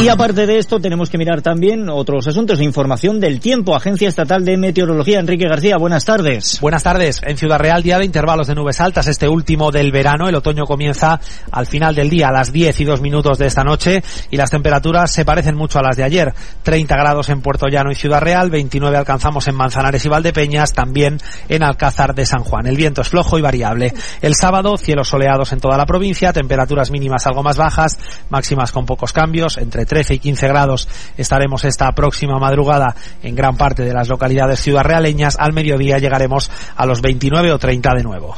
Y 0.01 0.09
aparte 0.09 0.47
de 0.47 0.57
esto, 0.57 0.79
tenemos 0.79 1.11
que 1.11 1.19
mirar 1.19 1.43
también 1.43 1.87
otros 1.87 2.27
asuntos 2.27 2.59
información 2.59 3.19
del 3.19 3.39
tiempo. 3.39 3.75
Agencia 3.75 4.09
Estatal 4.09 4.43
de 4.43 4.57
Meteorología, 4.57 5.19
Enrique 5.19 5.47
García, 5.47 5.77
buenas 5.77 6.05
tardes. 6.05 6.59
Buenas 6.59 6.81
tardes. 6.81 7.21
En 7.23 7.37
Ciudad 7.37 7.59
Real, 7.59 7.83
día 7.83 7.99
de 7.99 8.05
intervalos 8.05 8.47
de 8.47 8.55
nubes 8.55 8.81
altas, 8.81 9.05
este 9.05 9.27
último 9.27 9.71
del 9.71 9.91
verano. 9.91 10.27
El 10.27 10.33
otoño 10.33 10.63
comienza 10.63 11.19
al 11.51 11.67
final 11.67 11.93
del 11.93 12.09
día, 12.09 12.29
a 12.29 12.31
las 12.31 12.51
10 12.51 12.79
y 12.79 12.83
2 12.83 12.99
minutos 13.01 13.37
de 13.37 13.45
esta 13.45 13.63
noche, 13.63 14.01
y 14.31 14.37
las 14.37 14.49
temperaturas 14.49 15.11
se 15.11 15.23
parecen 15.23 15.55
mucho 15.55 15.77
a 15.77 15.83
las 15.83 15.95
de 15.95 16.03
ayer. 16.03 16.33
30 16.63 16.95
grados 16.95 17.29
en 17.29 17.41
Puerto 17.41 17.67
Llano 17.67 17.91
y 17.91 17.95
Ciudad 17.95 18.21
Real, 18.21 18.49
29 18.49 18.97
alcanzamos 18.97 19.47
en 19.49 19.55
Manzanares 19.55 20.03
y 20.03 20.09
Valdepeñas, 20.09 20.73
también 20.73 21.19
en 21.47 21.61
Alcázar 21.61 22.15
de 22.15 22.25
San 22.25 22.43
Juan. 22.43 22.65
El 22.65 22.75
viento 22.75 23.01
es 23.01 23.09
flojo 23.09 23.37
y 23.37 23.43
variable. 23.43 23.93
El 24.23 24.33
sábado, 24.33 24.77
cielos 24.77 25.09
soleados 25.09 25.51
en 25.51 25.59
toda 25.59 25.77
la 25.77 25.85
provincia, 25.85 26.33
temperaturas 26.33 26.89
mínimas 26.89 27.27
algo 27.27 27.43
más 27.43 27.57
bajas, 27.57 27.99
máximas 28.31 28.71
con 28.71 28.87
pocos 28.87 29.13
cambios, 29.13 29.59
entre 29.59 29.85
13 29.91 30.13
y 30.13 30.19
15 30.19 30.47
grados 30.47 30.87
estaremos 31.17 31.65
esta 31.65 31.91
próxima 31.91 32.39
madrugada 32.39 32.95
en 33.21 33.35
gran 33.35 33.57
parte 33.57 33.83
de 33.83 33.91
las 33.93 34.07
localidades 34.07 34.61
ciudadrealeñas. 34.61 35.35
Al 35.37 35.51
mediodía 35.51 35.97
llegaremos 35.97 36.49
a 36.77 36.85
los 36.85 37.01
29 37.01 37.51
o 37.51 37.59
30 37.59 37.95
de 37.97 38.03
nuevo. 38.03 38.33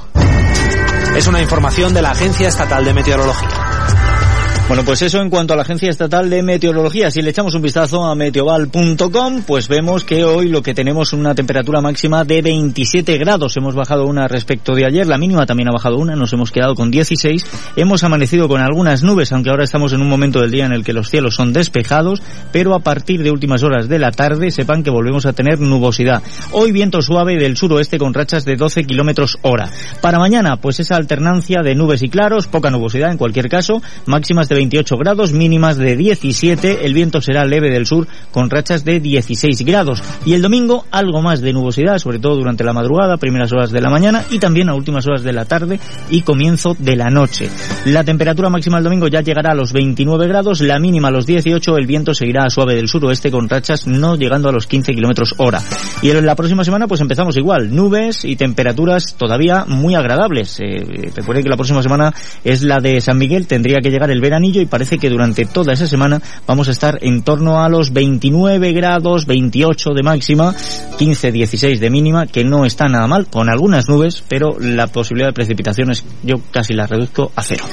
Es 1.16 1.28
una 1.28 1.44
información 1.44 1.94
de 1.94 2.02
la 2.02 2.10
Agencia 2.10 2.48
Estatal 2.48 2.84
de 2.84 2.96
Meteorología. 2.96 4.23
Bueno, 4.66 4.86
pues 4.86 5.02
eso 5.02 5.22
en 5.22 5.30
cuanto 5.30 5.54
a 5.54 5.58
la 5.58 5.64
Agencia 5.64 5.90
Estatal 5.90 6.30
de 6.30 6.42
Meteorología. 6.42 7.12
Si 7.12 7.22
le 7.22 7.32
echamos 7.32 7.54
un 7.54 7.62
vistazo 7.62 8.06
a 8.06 8.16
meteoval.com, 8.16 9.44
pues 9.46 9.68
vemos 9.68 10.06
que 10.06 10.24
hoy 10.24 10.48
lo 10.48 10.64
que 10.64 10.74
tenemos 10.74 11.10
es 11.10 11.14
una 11.20 11.36
temperatura 11.36 11.82
máxima 11.82 12.24
de 12.24 12.42
27 12.42 13.18
grados. 13.18 13.58
Hemos 13.58 13.76
bajado 13.76 14.06
una 14.06 14.30
respecto 14.30 14.74
de 14.74 14.86
ayer, 14.86 15.06
la 15.06 15.18
mínima 15.18 15.46
también 15.46 15.68
ha 15.68 15.74
bajado 15.74 15.98
una, 15.98 16.16
nos 16.16 16.32
hemos 16.32 16.50
quedado 16.50 16.76
con 16.76 16.92
16. 16.92 17.46
Hemos 17.76 18.06
amanecido 18.06 18.48
con 18.48 18.62
algunas 18.62 19.04
nubes, 19.04 19.34
aunque 19.34 19.50
ahora 19.50 19.66
estamos 19.66 19.92
en 19.92 20.02
un 20.02 20.08
momento 20.08 20.40
del 20.40 20.52
día 20.52 20.66
en 20.66 20.72
el 20.72 20.86
que 20.86 20.94
los 20.94 21.10
cielos 21.10 21.36
son 21.36 21.52
despejados, 21.52 22.22
pero 22.54 22.74
a 22.74 22.80
partir 22.80 23.22
de 23.22 23.32
últimas 23.32 23.64
horas 23.64 23.90
de 23.90 24.00
la 24.00 24.12
tarde 24.12 24.50
sepan 24.50 24.82
que 24.82 24.90
volvemos 24.90 25.26
a 25.26 25.34
tener 25.34 25.60
nubosidad. 25.60 26.24
Hoy 26.52 26.72
viento 26.72 27.02
suave 27.02 27.36
del 27.36 27.58
suroeste 27.58 27.98
con 28.00 28.14
rachas 28.14 28.46
de 28.46 28.56
12 28.56 28.86
kilómetros 28.86 29.38
hora. 29.42 29.70
Para 30.02 30.20
mañana, 30.20 30.56
pues 30.56 30.80
esa 30.80 30.96
alternancia 30.96 31.62
de 31.62 31.76
nubes 31.76 32.02
y 32.02 32.08
claros, 32.08 32.48
poca 32.48 32.70
nubosidad 32.70 33.12
en 33.12 33.18
cualquier 33.18 33.50
caso, 33.50 33.82
máximas 34.06 34.48
de 34.48 34.53
28 34.54 34.98
grados, 34.98 35.34
mínimas 35.34 35.78
de 35.78 35.96
17. 35.96 36.86
El 36.86 36.94
viento 36.94 37.22
será 37.22 37.46
leve 37.46 37.70
del 37.70 37.86
sur 37.86 38.08
con 38.32 38.50
rachas 38.50 38.84
de 38.86 39.00
16 39.00 39.62
grados. 39.66 40.04
Y 40.26 40.34
el 40.34 40.42
domingo 40.42 40.86
algo 40.92 41.22
más 41.22 41.42
de 41.42 41.54
nubosidad, 41.54 41.98
sobre 41.98 42.20
todo 42.20 42.36
durante 42.36 42.64
la 42.64 42.74
madrugada, 42.74 43.18
primeras 43.18 43.52
horas 43.52 43.72
de 43.72 43.82
la 43.82 43.90
mañana 43.90 44.24
y 44.32 44.40
también 44.40 44.70
a 44.70 44.76
últimas 44.76 45.06
horas 45.08 45.24
de 45.24 45.34
la 45.34 45.46
tarde 45.46 45.80
y 46.10 46.22
comienzo 46.22 46.76
de 46.78 46.96
la 46.96 47.10
noche. 47.10 47.50
La 47.86 48.04
temperatura 48.04 48.50
máxima 48.50 48.78
el 48.78 48.84
domingo 48.84 49.08
ya 49.08 49.22
llegará 49.22 49.52
a 49.52 49.56
los 49.56 49.74
29 49.74 50.28
grados, 50.28 50.62
la 50.62 50.80
mínima 50.80 51.10
a 51.10 51.12
los 51.12 51.26
18, 51.26 51.78
el 51.78 51.88
viento 51.88 52.14
seguirá 52.14 52.50
suave 52.50 52.76
del 52.76 52.88
suroeste 52.88 53.32
con 53.32 53.50
rachas 53.50 53.88
no 53.88 54.16
llegando 54.16 54.50
a 54.50 54.52
los 54.52 54.68
15 54.68 54.94
kilómetros 54.94 55.36
hora. 55.38 55.62
Y 56.02 56.10
en 56.10 56.26
la 56.26 56.36
próxima 56.36 56.64
semana 56.64 56.88
pues 56.88 57.02
empezamos 57.02 57.38
igual, 57.38 57.74
nubes 57.76 58.26
y 58.26 58.36
temperaturas 58.36 59.16
todavía 59.18 59.66
muy 59.68 59.96
agradables. 59.96 60.60
Eh, 60.60 61.12
recuerde 61.16 61.44
que 61.44 61.50
la 61.50 61.58
próxima 61.58 61.82
semana 61.82 62.14
es 62.44 62.64
la 62.64 62.80
de 62.80 63.02
San 63.02 63.18
Miguel, 63.18 63.48
tendría 63.48 63.80
que 63.82 63.90
llegar 63.90 64.12
el 64.12 64.22
y 64.46 64.66
parece 64.66 64.98
que 64.98 65.10
durante 65.10 65.46
toda 65.46 65.74
esa 65.74 65.88
semana 65.88 66.22
vamos 66.48 66.68
a 66.68 66.72
estar 66.72 67.00
en 67.02 67.24
torno 67.24 67.64
a 67.64 67.70
los 67.70 67.94
29 67.94 68.74
grados, 68.74 69.26
28 69.26 69.92
de 69.94 70.04
máxima, 70.04 70.54
15-16 70.54 71.80
de 71.80 71.90
mínima, 71.90 72.28
que 72.28 72.44
no 72.44 72.66
está 72.66 72.88
nada 72.88 73.08
mal, 73.08 73.28
con 73.28 73.50
algunas 73.50 73.88
nubes, 73.88 74.24
pero 74.28 74.58
la 74.60 74.88
posibilidad 74.88 75.30
de 75.30 75.34
precipitaciones 75.34 76.04
yo 76.24 76.36
casi 76.52 76.74
la 76.74 76.88
reduzco 76.88 77.32
a 77.36 77.44
cero. 77.44 77.64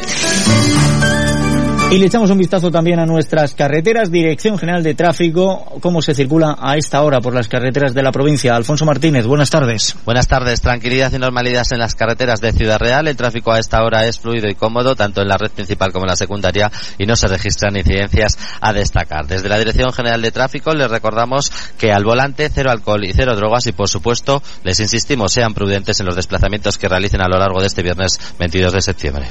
Y 1.91 1.99
le 1.99 2.07
echamos 2.07 2.31
un 2.31 2.39
vistazo 2.39 2.71
también 2.71 3.01
a 3.01 3.05
nuestras 3.05 3.57
carreteras. 3.57 4.13
Dirección 4.13 4.57
General 4.57 4.81
de 4.81 4.95
Tráfico, 4.95 5.65
cómo 5.81 6.01
se 6.01 6.15
circula 6.15 6.57
a 6.57 6.77
esta 6.77 7.03
hora 7.03 7.21
por 7.21 7.35
las 7.35 7.49
carreteras 7.49 7.95
de 7.95 8.05
la 8.05 8.13
provincia. 8.13 8.55
Alfonso 8.55 8.85
Martínez, 8.85 9.27
buenas 9.27 9.51
tardes. 9.51 9.97
Buenas 10.05 10.29
tardes. 10.29 10.61
Tranquilidad 10.61 11.13
y 11.13 11.19
normalidad 11.19 11.65
en 11.73 11.81
las 11.81 11.97
carreteras 11.97 12.41
de 12.41 12.53
Ciudad 12.53 12.79
Real. 12.79 13.09
El 13.09 13.17
tráfico 13.17 13.51
a 13.51 13.59
esta 13.59 13.83
hora 13.83 14.07
es 14.07 14.21
fluido 14.21 14.49
y 14.49 14.55
cómodo, 14.55 14.95
tanto 14.95 15.21
en 15.21 15.27
la 15.27 15.37
red 15.37 15.51
principal 15.51 15.91
como 15.91 16.05
en 16.05 16.11
la 16.11 16.17
secundaria, 16.17 16.71
y 16.97 17.07
no 17.07 17.17
se 17.17 17.27
registran 17.27 17.77
incidencias 17.77 18.39
a 18.61 18.73
destacar. 18.73 19.27
Desde 19.27 19.49
la 19.49 19.59
Dirección 19.59 19.93
General 19.93 20.23
de 20.23 20.31
Tráfico 20.31 20.73
les 20.73 20.89
recordamos 20.89 21.51
que 21.77 21.91
al 21.91 22.05
volante 22.05 22.49
cero 22.55 22.71
alcohol 22.71 23.05
y 23.05 23.13
cero 23.13 23.35
drogas 23.35 23.67
y, 23.67 23.73
por 23.73 23.89
supuesto, 23.89 24.41
les 24.63 24.79
insistimos, 24.79 25.33
sean 25.33 25.55
prudentes 25.55 25.99
en 25.99 26.07
los 26.07 26.15
desplazamientos 26.15 26.79
que 26.79 26.89
realicen 26.89 27.21
a 27.21 27.29
lo 27.29 27.37
largo 27.37 27.61
de 27.61 27.67
este 27.67 27.83
viernes 27.83 28.13
22 28.39 28.75
de 28.75 28.81
septiembre. 28.81 29.27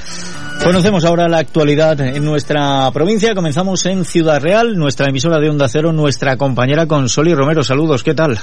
Conocemos 0.62 1.06
ahora 1.06 1.26
la 1.26 1.38
actualidad 1.38 1.98
en 2.02 2.22
nuestra 2.22 2.49
provincia. 2.92 3.32
Comenzamos 3.34 3.86
en 3.86 4.04
Ciudad 4.04 4.40
Real, 4.40 4.76
nuestra 4.76 5.08
emisora 5.08 5.38
de 5.38 5.48
Onda 5.48 5.68
Cero, 5.68 5.92
nuestra 5.92 6.36
compañera 6.36 6.86
Consoli 6.86 7.32
Romero. 7.32 7.62
Saludos, 7.62 8.02
¿qué 8.02 8.12
tal? 8.12 8.40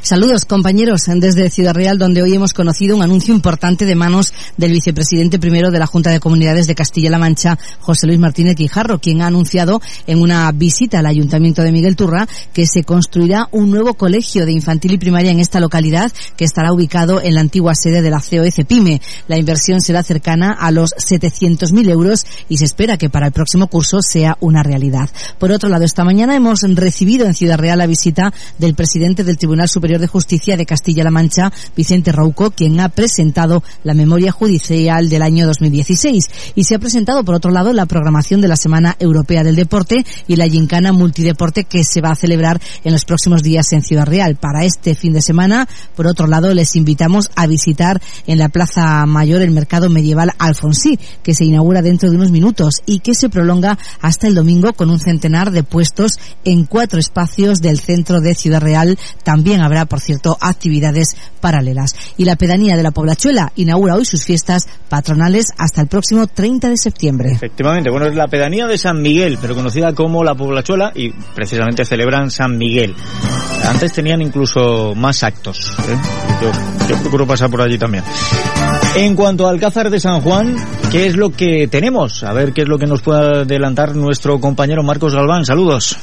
Saludos, 0.00 0.44
compañeros, 0.44 1.02
desde 1.06 1.50
Ciudad 1.50 1.74
Real, 1.74 1.98
donde 1.98 2.22
hoy 2.22 2.34
hemos 2.34 2.52
conocido 2.52 2.96
un 2.96 3.02
anuncio 3.02 3.34
importante 3.34 3.84
de 3.84 3.94
manos 3.94 4.32
del 4.56 4.72
vicepresidente 4.72 5.38
primero 5.38 5.70
de 5.70 5.78
la 5.78 5.86
Junta 5.86 6.10
de 6.10 6.20
Comunidades 6.20 6.66
de 6.66 6.74
Castilla-La 6.74 7.18
Mancha, 7.18 7.58
José 7.80 8.06
Luis 8.06 8.18
Martínez 8.18 8.56
Quijarro, 8.56 9.00
quien 9.00 9.22
ha 9.22 9.28
anunciado 9.28 9.80
en 10.06 10.20
una 10.20 10.50
visita 10.52 11.00
al 11.00 11.06
Ayuntamiento 11.06 11.62
de 11.62 11.72
Miguel 11.72 11.96
Turra 11.96 12.28
que 12.52 12.66
se 12.66 12.84
construirá 12.84 13.48
un 13.50 13.70
nuevo 13.70 13.94
colegio 13.94 14.44
de 14.44 14.52
infantil 14.52 14.92
y 14.92 14.98
primaria 14.98 15.30
en 15.30 15.40
esta 15.40 15.60
localidad 15.60 16.12
que 16.36 16.44
estará 16.44 16.72
ubicado 16.72 17.20
en 17.20 17.34
la 17.34 17.40
antigua 17.40 17.74
sede 17.74 18.02
de 18.02 18.10
la 18.10 18.20
COE 18.20 18.52
PYME. 18.64 19.00
La 19.28 19.38
inversión 19.38 19.80
será 19.80 20.02
cercana 20.02 20.52
a 20.52 20.70
los 20.70 20.94
700.000 20.94 21.90
euros 21.90 22.26
y 22.48 22.58
se 22.58 22.64
espera 22.64 22.98
que 22.98 23.10
para 23.10 23.31
el 23.32 23.34
próximo 23.34 23.66
curso 23.66 24.02
sea 24.02 24.36
una 24.40 24.62
realidad. 24.62 25.08
Por 25.38 25.52
otro 25.52 25.70
lado, 25.70 25.84
esta 25.84 26.04
mañana 26.04 26.36
hemos 26.36 26.60
recibido 26.60 27.26
en 27.26 27.32
Ciudad 27.32 27.56
Real 27.56 27.78
la 27.78 27.86
visita 27.86 28.30
del 28.58 28.74
presidente 28.74 29.24
del 29.24 29.38
Tribunal 29.38 29.70
Superior 29.70 29.98
de 30.00 30.06
Justicia 30.06 30.58
de 30.58 30.66
Castilla-La 30.66 31.10
Mancha, 31.10 31.50
Vicente 31.74 32.12
Rouco, 32.12 32.50
quien 32.50 32.78
ha 32.80 32.90
presentado 32.90 33.62
la 33.84 33.94
memoria 33.94 34.32
judicial 34.32 35.08
del 35.08 35.22
año 35.22 35.46
2016. 35.46 36.24
Y 36.54 36.64
se 36.64 36.74
ha 36.74 36.78
presentado, 36.78 37.24
por 37.24 37.34
otro 37.34 37.50
lado, 37.50 37.72
la 37.72 37.86
programación 37.86 38.42
de 38.42 38.48
la 38.48 38.56
Semana 38.56 38.96
Europea 38.98 39.42
del 39.42 39.56
Deporte 39.56 40.04
y 40.28 40.36
la 40.36 40.46
Gincana 40.46 40.92
Multideporte 40.92 41.64
que 41.64 41.84
se 41.84 42.02
va 42.02 42.10
a 42.10 42.16
celebrar 42.16 42.60
en 42.84 42.92
los 42.92 43.06
próximos 43.06 43.42
días 43.42 43.72
en 43.72 43.82
Ciudad 43.82 44.04
Real. 44.04 44.36
Para 44.36 44.66
este 44.66 44.94
fin 44.94 45.14
de 45.14 45.22
semana, 45.22 45.66
por 45.96 46.06
otro 46.06 46.26
lado, 46.26 46.52
les 46.52 46.76
invitamos 46.76 47.30
a 47.34 47.46
visitar 47.46 47.98
en 48.26 48.36
la 48.36 48.50
Plaza 48.50 49.06
Mayor 49.06 49.40
el 49.40 49.52
mercado 49.52 49.88
medieval 49.88 50.32
Alfonsí, 50.38 50.98
que 51.22 51.34
se 51.34 51.46
inaugura 51.46 51.80
dentro 51.80 52.10
de 52.10 52.16
unos 52.16 52.30
minutos 52.30 52.82
y 52.84 52.98
que 52.98 53.14
se 53.22 53.28
prolonga 53.28 53.78
hasta 54.00 54.26
el 54.26 54.34
domingo 54.34 54.72
con 54.72 54.90
un 54.90 54.98
centenar 54.98 55.52
de 55.52 55.62
puestos 55.62 56.18
en 56.44 56.64
cuatro 56.64 56.98
espacios 56.98 57.60
del 57.60 57.78
centro 57.78 58.20
de 58.20 58.34
Ciudad 58.34 58.60
Real. 58.60 58.98
También 59.22 59.60
habrá, 59.60 59.84
por 59.84 60.00
cierto, 60.00 60.36
actividades 60.40 61.16
paralelas. 61.40 61.94
Y 62.16 62.24
la 62.24 62.34
pedanía 62.34 62.76
de 62.76 62.82
la 62.82 62.90
Poblachuela 62.90 63.52
inaugura 63.54 63.94
hoy 63.94 64.04
sus 64.04 64.24
fiestas 64.24 64.66
patronales 64.88 65.52
hasta 65.56 65.82
el 65.82 65.86
próximo 65.86 66.26
30 66.26 66.70
de 66.70 66.76
septiembre. 66.76 67.30
Efectivamente, 67.30 67.90
bueno, 67.90 68.06
es 68.06 68.16
la 68.16 68.26
pedanía 68.26 68.66
de 68.66 68.76
San 68.76 69.00
Miguel, 69.00 69.38
pero 69.40 69.54
conocida 69.54 69.94
como 69.94 70.24
la 70.24 70.34
Poblachuela 70.34 70.90
y 70.92 71.10
precisamente 71.12 71.84
celebran 71.84 72.32
San 72.32 72.58
Miguel. 72.58 72.96
Antes 73.64 73.92
tenían 73.92 74.20
incluso 74.22 74.94
más 74.94 75.22
actos. 75.22 75.76
¿eh? 75.88 75.96
Yo, 76.88 76.96
procuro 76.98 77.26
pasar 77.26 77.50
por 77.50 77.62
allí 77.62 77.78
también. 77.78 78.04
En 78.96 79.14
cuanto 79.14 79.48
al 79.48 79.54
Alcázar 79.54 79.90
de 79.90 80.00
San 80.00 80.20
Juan, 80.20 80.56
¿qué 80.90 81.06
es 81.06 81.16
lo 81.16 81.30
que 81.30 81.68
tenemos? 81.68 82.22
A 82.24 82.32
ver 82.32 82.52
qué 82.52 82.62
es 82.62 82.68
lo 82.68 82.78
que 82.78 82.86
nos 82.86 83.02
puede 83.02 83.42
adelantar 83.42 83.94
nuestro 83.94 84.40
compañero 84.40 84.82
Marcos 84.82 85.14
Galván. 85.14 85.44
Saludos. 85.44 85.96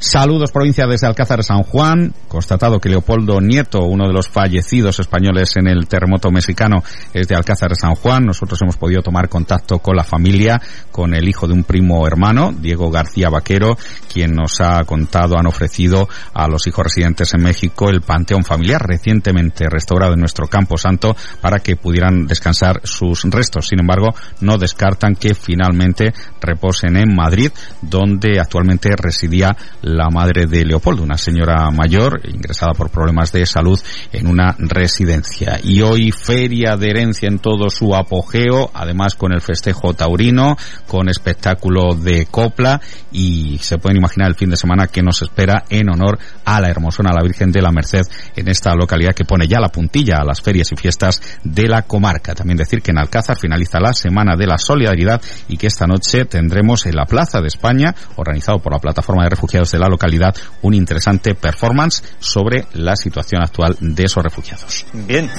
Saludos 0.00 0.52
provincia 0.52 0.86
desde 0.86 1.08
Alcázar 1.08 1.42
San 1.42 1.64
Juan. 1.64 2.14
Constatado 2.28 2.78
que 2.78 2.88
Leopoldo 2.88 3.40
Nieto, 3.40 3.80
uno 3.80 4.06
de 4.06 4.12
los 4.12 4.28
fallecidos 4.28 5.00
españoles 5.00 5.56
en 5.56 5.66
el 5.66 5.88
terremoto 5.88 6.30
mexicano, 6.30 6.84
es 7.12 7.26
de 7.26 7.34
Alcázar 7.34 7.74
San 7.74 7.96
Juan. 7.96 8.24
Nosotros 8.24 8.62
hemos 8.62 8.76
podido 8.76 9.02
tomar 9.02 9.28
contacto 9.28 9.80
con 9.80 9.96
la 9.96 10.04
familia, 10.04 10.62
con 10.92 11.14
el 11.14 11.28
hijo 11.28 11.48
de 11.48 11.54
un 11.54 11.64
primo 11.64 12.06
hermano, 12.06 12.52
Diego 12.52 12.92
García 12.92 13.28
Vaquero, 13.28 13.76
quien 14.12 14.34
nos 14.34 14.60
ha 14.60 14.84
contado, 14.84 15.36
han 15.36 15.46
ofrecido 15.46 16.08
a 16.32 16.46
los 16.46 16.64
hijos 16.68 16.84
residentes 16.84 17.34
en 17.34 17.42
México 17.42 17.90
el 17.90 18.00
panteón 18.00 18.44
familiar 18.44 18.80
recientemente 18.80 19.66
restaurado 19.68 20.14
en 20.14 20.20
nuestro 20.20 20.46
Campo 20.46 20.78
Santo 20.78 21.16
para 21.40 21.58
que 21.58 21.74
pudieran 21.74 22.28
descansar 22.28 22.82
sus 22.84 23.24
restos. 23.24 23.66
Sin 23.66 23.80
embargo, 23.80 24.14
no 24.42 24.58
descartan 24.58 25.16
que 25.16 25.34
finalmente 25.34 26.14
reposen 26.40 26.96
en 26.96 27.16
Madrid, 27.16 27.50
donde 27.82 28.38
actualmente 28.38 28.90
residía 28.96 29.56
la 29.96 30.10
madre 30.10 30.46
de 30.46 30.64
Leopoldo, 30.64 31.02
una 31.02 31.16
señora 31.16 31.70
mayor 31.70 32.20
ingresada 32.24 32.72
por 32.72 32.90
problemas 32.90 33.32
de 33.32 33.46
salud 33.46 33.78
en 34.12 34.26
una 34.26 34.54
residencia. 34.58 35.58
Y 35.62 35.80
hoy 35.80 36.12
feria 36.12 36.76
de 36.76 36.90
herencia 36.90 37.28
en 37.28 37.38
todo 37.38 37.70
su 37.70 37.94
apogeo, 37.94 38.70
además 38.74 39.14
con 39.14 39.32
el 39.32 39.40
festejo 39.40 39.94
taurino, 39.94 40.56
con 40.86 41.08
espectáculo 41.08 41.94
de 41.94 42.26
copla 42.26 42.80
y 43.10 43.58
se 43.58 43.78
pueden 43.78 43.98
imaginar 43.98 44.28
el 44.28 44.36
fin 44.36 44.50
de 44.50 44.56
semana 44.56 44.86
que 44.88 45.02
nos 45.02 45.22
espera 45.22 45.64
en 45.70 45.88
honor 45.90 46.18
a 46.44 46.60
la 46.60 46.68
hermosona, 46.68 47.12
la 47.12 47.22
Virgen 47.22 47.50
de 47.50 47.62
la 47.62 47.72
Merced, 47.72 48.06
en 48.36 48.48
esta 48.48 48.74
localidad 48.74 49.14
que 49.14 49.24
pone 49.24 49.46
ya 49.46 49.60
la 49.60 49.68
puntilla 49.68 50.18
a 50.18 50.24
las 50.24 50.42
ferias 50.42 50.70
y 50.72 50.76
fiestas 50.76 51.22
de 51.44 51.68
la 51.68 51.82
comarca. 51.82 52.34
También 52.34 52.58
decir 52.58 52.82
que 52.82 52.90
en 52.90 52.98
Alcázar 52.98 53.38
finaliza 53.38 53.80
la 53.80 53.94
Semana 53.94 54.36
de 54.36 54.46
la 54.46 54.58
Solidaridad 54.58 55.20
y 55.48 55.56
que 55.56 55.66
esta 55.66 55.86
noche 55.86 56.24
tendremos 56.26 56.86
en 56.86 56.96
la 56.96 57.06
Plaza 57.06 57.40
de 57.40 57.48
España, 57.48 57.94
organizado 58.16 58.58
por 58.58 58.72
la 58.72 58.78
Plataforma 58.78 59.24
de 59.24 59.30
Refugiados 59.30 59.72
de 59.72 59.77
la 59.78 59.88
localidad 59.88 60.34
un 60.62 60.74
interesante 60.74 61.34
performance 61.34 62.02
sobre 62.18 62.66
la 62.74 62.96
situación 62.96 63.42
actual 63.42 63.76
de 63.80 64.04
esos 64.04 64.22
refugiados. 64.22 64.86
Bien. 64.92 65.30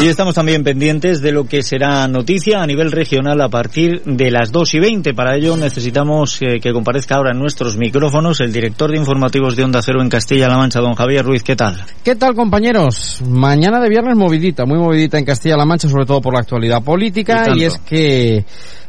Y 0.00 0.06
estamos 0.06 0.34
también 0.34 0.64
pendientes 0.64 1.20
de 1.20 1.32
lo 1.32 1.44
que 1.44 1.62
será 1.62 2.06
noticia 2.08 2.62
a 2.62 2.66
nivel 2.66 2.90
regional 2.90 3.40
a 3.40 3.48
partir 3.48 4.02
de 4.04 4.30
las 4.30 4.50
2 4.50 4.74
y 4.74 4.80
20. 4.80 5.14
Para 5.14 5.36
ello 5.36 5.56
necesitamos 5.56 6.40
eh, 6.42 6.60
que 6.60 6.72
comparezca 6.72 7.16
ahora 7.16 7.32
en 7.32 7.38
nuestros 7.38 7.76
micrófonos 7.76 8.40
el 8.40 8.52
director 8.52 8.90
de 8.90 8.98
informativos 8.98 9.56
de 9.56 9.64
Onda 9.64 9.82
Cero 9.82 10.02
en 10.02 10.08
Castilla-La 10.08 10.56
Mancha, 10.56 10.80
don 10.80 10.94
Javier 10.94 11.24
Ruiz. 11.24 11.42
¿Qué 11.42 11.56
tal? 11.56 11.84
¿Qué 12.02 12.16
tal, 12.16 12.34
compañeros? 12.34 13.22
Mañana 13.26 13.80
de 13.80 13.88
viernes 13.88 14.16
movidita, 14.16 14.64
muy 14.64 14.78
movidita 14.78 15.18
en 15.18 15.24
Castilla-La 15.24 15.64
Mancha, 15.64 15.88
sobre 15.88 16.06
todo 16.06 16.20
por 16.20 16.34
la 16.34 16.40
actualidad 16.40 16.82
política. 16.82 17.44
Y, 17.54 17.60
y 17.60 17.64
es 17.64 17.78
que 17.78 18.44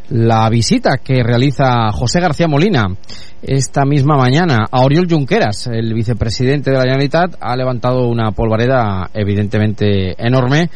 la 0.09 0.49
visita 0.49 0.97
que 1.03 1.23
realiza 1.23 1.91
José 1.91 2.19
García 2.19 2.47
Molina 2.47 2.85
esta 3.45 3.85
misma 3.85 4.15
mañana 4.15 4.65
a 4.71 4.81
Oriol 4.83 5.07
Junqueras, 5.09 5.67
el 5.67 5.93
vicepresidente 5.93 6.71
de 6.71 6.77
la 6.77 6.83
Generalitat, 6.83 7.35
ha 7.41 7.55
levantado 7.57 8.07
una 8.07 8.31
polvareda 8.31 9.09
evidentemente 9.13 10.15
enorme 10.17 10.69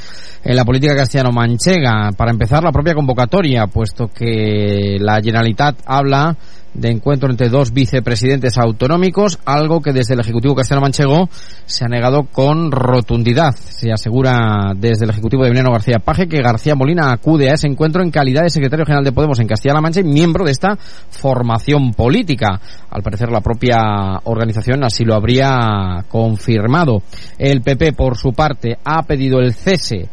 en 0.44 0.56
la 0.56 0.66
política 0.66 0.96
castellano-manchega. 0.96 2.12
Para 2.18 2.32
empezar, 2.32 2.64
la 2.64 2.72
propia 2.72 2.94
convocatoria, 2.94 3.68
puesto 3.68 4.08
que 4.08 4.98
la 5.00 5.22
Generalitat 5.22 5.78
habla 5.86 6.36
de 6.78 6.90
encuentro 6.90 7.30
entre 7.30 7.50
dos 7.50 7.74
vicepresidentes 7.74 8.58
autonómicos, 8.58 9.40
algo 9.46 9.82
que 9.82 9.94
desde 9.94 10.14
el 10.14 10.20
Ejecutivo 10.20 10.56
castellano-manchego 10.56 11.28
se 11.66 11.86
ha 11.86 11.88
negado 11.88 12.28
con 12.32 12.72
rotundidad. 12.72 13.56
Se 13.56 13.92
asegura 13.92 14.74
desde 14.76 15.06
el 15.06 15.12
Ejecutivo 15.12 15.44
de 15.44 15.50
Emiliano 15.50 15.72
García 15.72 15.98
Paje 15.98 16.28
que 16.28 16.42
García 16.42 16.76
Molina 16.76 17.12
acude 17.12 17.50
a 17.50 17.56
ese 17.56 17.68
encuentro 17.68 18.04
en 18.04 18.12
calidad 18.12 18.44
de 18.44 18.50
secretario 18.50 18.86
general 18.86 19.04
de 19.04 19.12
Podemos 19.12 19.40
en 19.40 19.48
Castilla-La 19.48 19.82
Mancha 19.82 20.02
y 20.02 20.04
miembro 20.04 20.46
de 20.46 20.52
esta 20.52 20.78
formación 21.10 21.94
política. 21.94 22.57
Al 22.90 23.04
parecer 23.04 23.30
la 23.30 23.42
propia 23.42 24.20
organización 24.24 24.84
así 24.84 25.04
lo 25.04 25.16
habría 25.16 26.06
confirmado. 26.08 27.02
El 27.38 27.62
PP, 27.62 27.94
por 27.94 28.18
su 28.18 28.32
parte, 28.34 28.78
ha 28.84 29.04
pedido 29.04 29.40
el 29.40 29.54
cese 29.54 30.10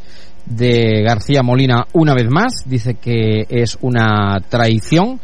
de 0.47 1.03
García 1.03 1.43
Molina 1.43 1.87
una 1.93 2.15
vez 2.15 2.29
más. 2.31 2.65
Dice 2.67 2.95
que 2.95 3.47
es 3.49 3.79
una 3.81 4.41
traición 4.49 5.21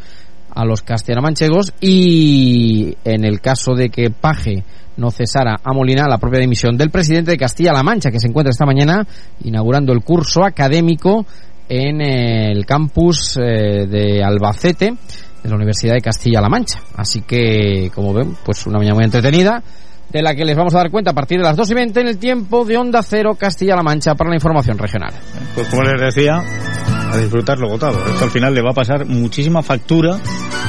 a 0.52 0.64
los 0.64 0.82
castellanomanchegos 0.82 1.72
y 1.80 2.96
en 3.04 3.24
el 3.24 3.40
caso 3.40 3.74
de 3.74 3.88
que 3.88 4.10
Paje 4.10 4.64
no 4.96 5.10
cesara 5.10 5.56
a 5.62 5.72
Molina 5.72 6.06
la 6.08 6.18
propia 6.18 6.40
dimisión 6.40 6.76
del 6.76 6.90
presidente 6.90 7.30
de 7.30 7.38
Castilla-La 7.38 7.82
Mancha, 7.82 8.10
que 8.10 8.20
se 8.20 8.28
encuentra 8.28 8.50
esta 8.50 8.66
mañana 8.66 9.06
inaugurando 9.44 9.92
el 9.92 10.02
curso 10.02 10.44
académico 10.44 11.24
en 11.68 12.00
el 12.00 12.66
campus 12.66 13.38
eh, 13.38 13.86
de 13.86 14.22
Albacete 14.22 14.94
de 15.42 15.48
la 15.48 15.56
Universidad 15.56 15.94
de 15.94 16.00
Castilla-La 16.00 16.48
Mancha. 16.48 16.80
Así 16.96 17.22
que, 17.22 17.90
como 17.94 18.12
ven, 18.12 18.36
pues 18.44 18.66
una 18.66 18.78
mañana 18.78 18.94
muy 18.94 19.04
entretenida 19.04 19.62
de 20.10 20.22
la 20.22 20.34
que 20.34 20.44
les 20.44 20.56
vamos 20.56 20.74
a 20.74 20.78
dar 20.78 20.90
cuenta 20.90 21.12
a 21.12 21.14
partir 21.14 21.38
de 21.38 21.44
las 21.44 21.56
2 21.56 21.70
y 21.70 21.74
20 21.74 22.00
en 22.00 22.08
el 22.08 22.18
tiempo 22.18 22.64
de 22.64 22.76
Onda 22.76 23.02
Cero 23.02 23.36
Castilla-La 23.38 23.82
Mancha 23.82 24.14
para 24.14 24.30
la 24.30 24.36
información 24.36 24.76
regional. 24.76 25.12
Pues 25.54 25.68
como 25.68 25.82
les 25.82 26.00
decía, 26.00 26.42
a 27.12 27.16
disfrutar 27.16 27.58
lo 27.58 27.68
votado. 27.68 27.98
Esto 28.06 28.24
al 28.24 28.30
final 28.30 28.54
le 28.54 28.62
va 28.62 28.70
a 28.70 28.74
pasar 28.74 29.06
muchísima 29.06 29.62
factura 29.62 30.18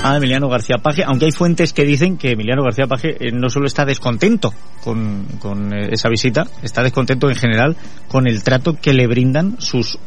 a 0.04 0.18
Emiliano 0.18 0.50
García 0.50 0.78
Paje, 0.78 1.04
aunque 1.04 1.26
hay 1.26 1.32
fuentes 1.32 1.74
que 1.74 1.84
dicen 1.84 2.18
que 2.18 2.32
Emiliano 2.32 2.64
García 2.64 2.88
Paje 2.88 3.18
no 3.34 3.50
solo 3.50 3.68
está 3.68 3.86
descontento 3.86 4.54
con, 4.84 5.26
con 5.40 5.74
eh, 5.74 5.90
esa 5.92 6.10
visita, 6.10 6.48
está 6.64 6.82
descontento 6.82 7.30
en 7.30 7.36
general 7.36 7.76
con 8.08 8.28
el 8.28 8.44
trato 8.44 8.78
que 8.82 8.94
le 8.94 9.08
brindan 9.08 9.58
sus 9.60 10.00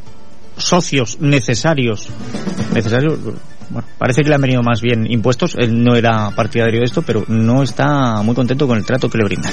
socios 0.56 1.18
necesarios, 1.20 2.08
necesarios, 2.72 3.18
bueno, 3.74 3.88
parece 3.98 4.22
que 4.22 4.28
le 4.28 4.36
han 4.36 4.40
venido 4.40 4.62
más 4.62 4.80
bien 4.80 5.10
impuestos, 5.10 5.56
él 5.58 5.82
no 5.82 5.96
era 5.96 6.30
partidario 6.30 6.78
de 6.78 6.84
esto, 6.84 7.02
pero 7.02 7.24
no 7.26 7.62
está 7.62 8.22
muy 8.22 8.34
contento 8.34 8.68
con 8.68 8.78
el 8.78 8.84
trato 8.84 9.10
que 9.10 9.18
le 9.18 9.24
brindan. 9.24 9.52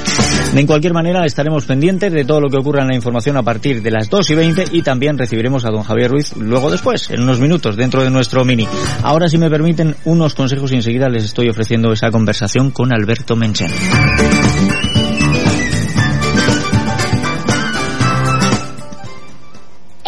De 0.54 0.66
cualquier 0.68 0.94
manera, 0.94 1.26
estaremos 1.26 1.66
pendientes 1.66 2.14
de 2.14 2.24
todo 2.24 2.40
lo 2.40 2.48
que 2.48 2.58
ocurra 2.58 2.84
en 2.84 2.90
la 2.90 2.96
información 2.96 3.36
a 3.38 3.44
partir 3.44 3.82
de 3.82 3.90
las 3.90 4.10
2 4.10 4.30
y 4.30 4.36
20 4.36 4.66
y 4.74 4.84
también 4.84 5.18
recibiremos 5.18 5.66
a 5.66 5.70
don 5.70 5.82
Javier 5.82 6.12
Ruiz 6.12 6.36
luego 6.38 6.70
después, 6.70 7.10
en 7.10 7.24
unos 7.24 7.40
minutos, 7.40 7.76
dentro 7.76 8.04
de 8.04 8.12
nuestro 8.12 8.46
mini. 8.46 8.68
Ahora, 9.02 9.28
si 9.28 9.40
me 9.40 9.50
permiten, 9.50 9.96
unos 10.06 10.36
consejos 10.36 10.72
y 10.72 10.76
enseguida 10.76 11.10
les 11.10 11.24
estoy 11.24 11.50
ofreciendo 11.50 11.92
esa 11.92 12.12
conversación 12.12 12.70
con 12.70 12.94
Alberto 12.94 13.36
Menchen. 13.36 13.72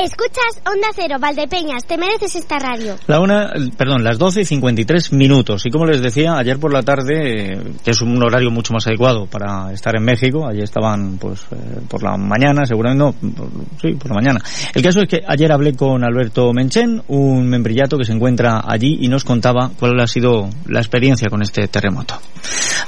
Escuchas 0.03 0.61
Onda 0.65 0.89
Cero, 0.93 1.15
Valdepeñas, 1.17 1.85
te 1.85 1.97
mereces 1.97 2.35
esta 2.35 2.59
radio. 2.59 2.97
La 3.07 3.21
una, 3.21 3.53
perdón, 3.77 4.03
las 4.03 4.17
12 4.17 4.41
y 4.41 4.45
53 4.45 5.13
minutos. 5.13 5.65
Y 5.65 5.69
como 5.69 5.85
les 5.85 6.01
decía, 6.01 6.37
ayer 6.37 6.59
por 6.59 6.73
la 6.73 6.81
tarde, 6.81 7.57
que 7.85 7.91
es 7.91 8.01
un 8.01 8.21
horario 8.21 8.51
mucho 8.51 8.73
más 8.73 8.85
adecuado 8.85 9.27
para 9.27 9.71
estar 9.71 9.95
en 9.95 10.03
México, 10.03 10.45
ayer 10.45 10.65
estaban 10.65 11.17
pues 11.17 11.45
eh, 11.51 11.79
por 11.87 12.03
la 12.03 12.17
mañana, 12.17 12.65
seguramente 12.65 13.01
no, 13.01 13.31
por, 13.31 13.47
sí, 13.81 13.93
por 13.93 14.09
la 14.09 14.15
mañana. 14.15 14.41
El 14.75 14.81
caso 14.81 14.99
es 14.99 15.07
que 15.07 15.21
ayer 15.25 15.49
hablé 15.53 15.73
con 15.73 16.03
Alberto 16.03 16.51
Menchen, 16.51 17.01
un 17.07 17.47
membrillato 17.47 17.97
que 17.97 18.03
se 18.03 18.11
encuentra 18.11 18.61
allí 18.67 18.97
y 18.99 19.07
nos 19.07 19.23
contaba 19.23 19.71
cuál 19.79 19.97
ha 20.01 20.07
sido 20.07 20.49
la 20.67 20.81
experiencia 20.81 21.29
con 21.29 21.41
este 21.41 21.69
terremoto. 21.69 22.19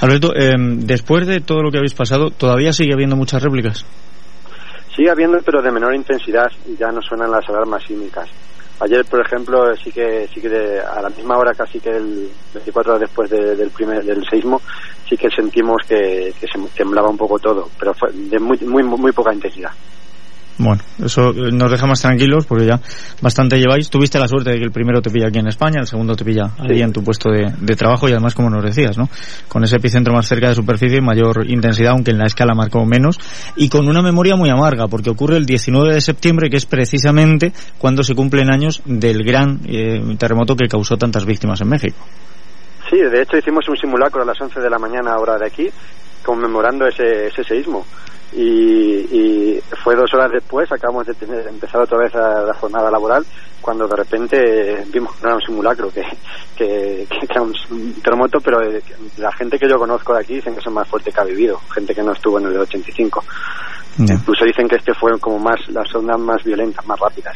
Alberto, 0.02 0.34
eh, 0.36 0.52
después 0.58 1.26
de 1.28 1.40
todo 1.40 1.64
lo 1.64 1.72
que 1.72 1.78
habéis 1.78 1.94
pasado, 1.94 2.30
¿todavía 2.32 2.74
sigue 2.74 2.92
habiendo 2.92 3.16
muchas 3.16 3.42
réplicas? 3.42 3.86
Sigue 4.96 5.12
habiendo, 5.12 5.40
pero 5.42 5.62
de 5.62 5.72
menor 5.72 5.94
intensidad 5.94 6.50
y 6.66 6.78
ya 6.78 6.92
no 6.92 7.02
suenan 7.02 7.32
las 7.32 7.48
alarmas 7.50 7.84
sísmicas. 7.84 8.30
Ayer, 8.80 9.06
por 9.06 9.22
ejemplo, 9.26 9.76
sí 9.76 9.92
que 9.92 10.28
sí 10.34 10.42
que 10.42 10.50
de, 10.50 10.80
a 10.82 11.02
la 11.02 11.10
misma 11.10 11.38
hora, 11.38 11.54
casi 11.54 11.80
que 11.80 11.90
el 11.90 12.30
24 12.54 12.94
horas 12.94 13.02
después 13.02 13.30
de, 13.30 13.56
del 13.56 13.70
primer 13.72 14.04
del 14.04 14.26
seismo, 14.30 14.62
sí 15.10 15.16
que 15.16 15.30
sentimos 15.30 15.82
que, 15.88 16.34
que 16.40 16.48
se 16.48 16.60
temblaba 16.76 17.10
un 17.10 17.18
poco 17.18 17.40
todo, 17.40 17.70
pero 17.80 17.94
fue 17.94 18.12
de 18.12 18.40
muy 18.40 18.58
muy 18.60 18.84
muy 18.84 19.12
poca 19.12 19.34
intensidad. 19.34 19.72
Bueno, 20.58 20.82
eso 21.04 21.34
nos 21.34 21.70
deja 21.70 21.86
más 21.86 22.02
tranquilos 22.02 22.46
porque 22.46 22.66
ya 22.66 22.80
bastante 23.22 23.58
lleváis. 23.58 23.90
Tuviste 23.90 24.18
la 24.18 24.28
suerte 24.28 24.52
de 24.52 24.58
que 24.58 24.64
el 24.64 24.72
primero 24.72 25.02
te 25.02 25.10
pilla 25.10 25.28
aquí 25.28 25.40
en 25.40 25.48
España, 25.48 25.82
el 25.82 25.88
segundo 25.88 26.16
te 26.16 26.24
pilla 26.24 26.52
allí 26.58 26.82
en 26.82 26.94
tu 26.94 27.04
puesto 27.04 27.30
de, 27.30 27.54
de, 27.60 27.76
trabajo 27.76 28.08
y 28.08 28.14
además, 28.14 28.34
como 28.34 28.50
nos 28.50 28.64
decías, 28.64 28.98
¿no? 28.98 29.10
Con 29.50 29.66
ese 29.66 29.76
epicentro 29.76 30.14
más 30.14 30.28
cerca 30.28 30.48
de 30.48 30.56
superficie, 30.56 31.02
mayor 31.02 31.46
intensidad, 31.50 31.92
aunque 31.92 32.12
en 32.12 32.20
la 32.20 32.26
escala 32.26 32.54
marcó 32.54 32.86
menos, 32.86 33.20
y 33.58 33.68
con 33.68 33.90
una 33.90 34.02
memoria 34.02 34.38
muy 34.38 34.50
amarga 34.50 34.88
porque 34.88 35.10
ocurre 35.10 35.36
el 35.36 35.46
19 35.46 35.94
de 35.94 36.00
septiembre, 36.00 36.50
que 36.50 36.56
es 36.56 36.66
precisamente 36.66 37.52
cuando 37.78 38.02
se 38.04 38.16
cumplen 38.16 38.50
años 38.50 38.82
del 38.86 39.24
gran 39.26 39.60
eh, 39.68 40.16
terremoto 40.18 40.56
que 40.56 40.70
causó 40.70 40.96
tantas 40.96 41.26
víctimas 41.26 41.60
en 41.60 41.68
México. 41.68 41.98
Sí, 42.90 42.98
de 42.98 43.24
hecho 43.24 43.38
hicimos 43.38 43.68
un 43.68 43.76
simulacro 43.76 44.22
a 44.22 44.26
las 44.26 44.40
11 44.40 44.62
de 44.62 44.70
la 44.70 44.80
mañana, 44.80 45.18
hora 45.18 45.38
de 45.38 45.48
aquí, 45.48 45.70
conmemorando 46.24 46.88
ese, 46.88 47.28
ese 47.28 47.44
seísmo 47.44 47.86
y, 48.36 49.08
y, 49.12 49.62
fue 49.84 49.96
dos 49.96 50.14
horas 50.14 50.32
después, 50.32 50.72
acabamos 50.72 51.06
de 51.08 51.14
tener, 51.14 51.48
empezar 51.48 51.82
otra 51.82 52.00
vez 52.00 52.14
a 52.16 52.42
la 52.42 52.54
jornada 52.54 52.92
laboral, 52.92 53.26
cuando 53.62 53.88
de 53.88 53.96
repente 53.96 54.86
vimos 54.92 55.16
que 55.16 55.26
era 55.26 55.36
un 55.36 55.42
simulacro, 55.42 55.90
que, 55.92 56.04
que, 56.56 57.08
que 57.10 57.28
era 57.30 57.42
un 57.42 57.54
terremoto, 58.04 58.40
pero 58.40 58.60
la 59.18 59.32
gente 59.32 59.58
que 59.58 59.68
yo 59.68 59.78
conozco 59.78 60.14
de 60.14 60.20
aquí 60.20 60.36
dicen 60.36 60.54
que 60.54 60.60
es 60.60 60.68
el 60.68 60.74
más 60.74 60.88
fuerte 60.88 61.12
que 61.12 61.22
ha 61.22 61.24
vivido, 61.24 61.60
gente 61.74 61.96
que 61.96 62.04
no 62.04 62.12
estuvo 62.12 62.38
en 62.40 62.46
el 62.48 62.58
85. 62.58 63.24
Yeah. 63.98 64.16
Incluso 64.16 64.46
dicen 64.46 64.68
que 64.68 64.76
este 64.76 64.94
fue 64.94 65.18
como 65.20 65.40
más, 65.40 65.60
las 65.70 65.94
ondas 65.96 66.20
más 66.20 66.44
violentas, 66.44 66.86
más 66.86 67.00
rápidas. 67.00 67.36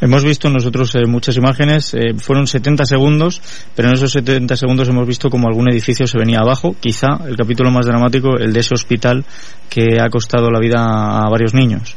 Hemos 0.00 0.24
visto 0.24 0.48
nosotros 0.48 0.94
eh, 0.94 1.06
muchas 1.06 1.36
imágenes, 1.36 1.94
eh, 1.94 2.14
fueron 2.18 2.46
70 2.46 2.84
segundos, 2.84 3.42
pero 3.74 3.88
en 3.88 3.94
esos 3.94 4.12
70 4.12 4.56
segundos 4.56 4.88
hemos 4.88 5.06
visto 5.06 5.28
como 5.28 5.48
algún 5.48 5.70
edificio 5.70 6.06
se 6.06 6.18
venía 6.18 6.38
abajo. 6.38 6.76
Quizá 6.78 7.18
el 7.26 7.36
capítulo 7.36 7.70
más 7.70 7.86
dramático, 7.86 8.36
el 8.38 8.52
de 8.52 8.60
ese 8.60 8.74
hospital 8.74 9.24
que 9.68 10.00
ha 10.00 10.08
costado 10.08 10.50
la 10.50 10.60
vida 10.60 10.78
a 10.78 11.28
varios 11.28 11.54
niños. 11.54 11.96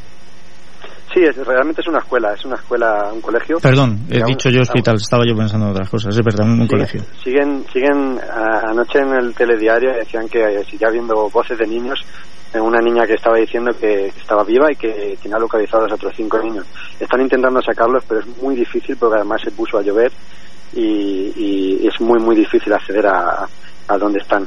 Sí, 1.14 1.20
es, 1.20 1.36
realmente 1.36 1.82
es 1.82 1.88
una 1.88 1.98
escuela, 1.98 2.32
es 2.32 2.44
una 2.44 2.56
escuela, 2.56 3.10
un 3.12 3.20
colegio. 3.20 3.58
Perdón, 3.60 4.06
he 4.10 4.24
dicho 4.24 4.48
yo 4.48 4.62
hospital, 4.62 4.94
aún, 4.94 5.02
estaba 5.02 5.24
yo 5.26 5.36
pensando 5.36 5.66
en 5.66 5.72
otras 5.72 5.90
cosas, 5.90 6.16
es 6.16 6.24
verdad, 6.24 6.46
un, 6.48 6.66
colegio. 6.66 7.02
Siguen, 7.22 7.66
siguen, 7.70 8.18
a, 8.18 8.70
anoche 8.70 8.98
en 9.00 9.14
el 9.14 9.34
telediario 9.34 9.92
decían 9.92 10.26
que 10.28 10.64
sigue 10.70 10.86
habiendo 10.86 11.28
voces 11.28 11.58
de 11.58 11.66
niños 11.66 12.00
una 12.60 12.80
niña 12.80 13.06
que 13.06 13.14
estaba 13.14 13.38
diciendo 13.38 13.72
que 13.78 14.06
estaba 14.08 14.44
viva 14.44 14.70
y 14.70 14.76
que 14.76 15.16
tenía 15.22 15.38
localizados 15.38 15.90
a 15.90 15.94
otros 15.94 16.12
cinco 16.16 16.38
niños. 16.38 16.66
Están 17.00 17.20
intentando 17.22 17.62
sacarlos, 17.62 18.04
pero 18.06 18.20
es 18.20 18.26
muy 18.42 18.54
difícil 18.54 18.96
porque 18.96 19.16
además 19.16 19.40
se 19.42 19.50
puso 19.50 19.78
a 19.78 19.82
llover 19.82 20.12
y, 20.74 21.32
y 21.36 21.86
es 21.86 22.00
muy, 22.00 22.18
muy 22.18 22.36
difícil 22.36 22.72
acceder 22.72 23.06
a, 23.06 23.48
a 23.88 23.98
donde 23.98 24.18
están. 24.18 24.46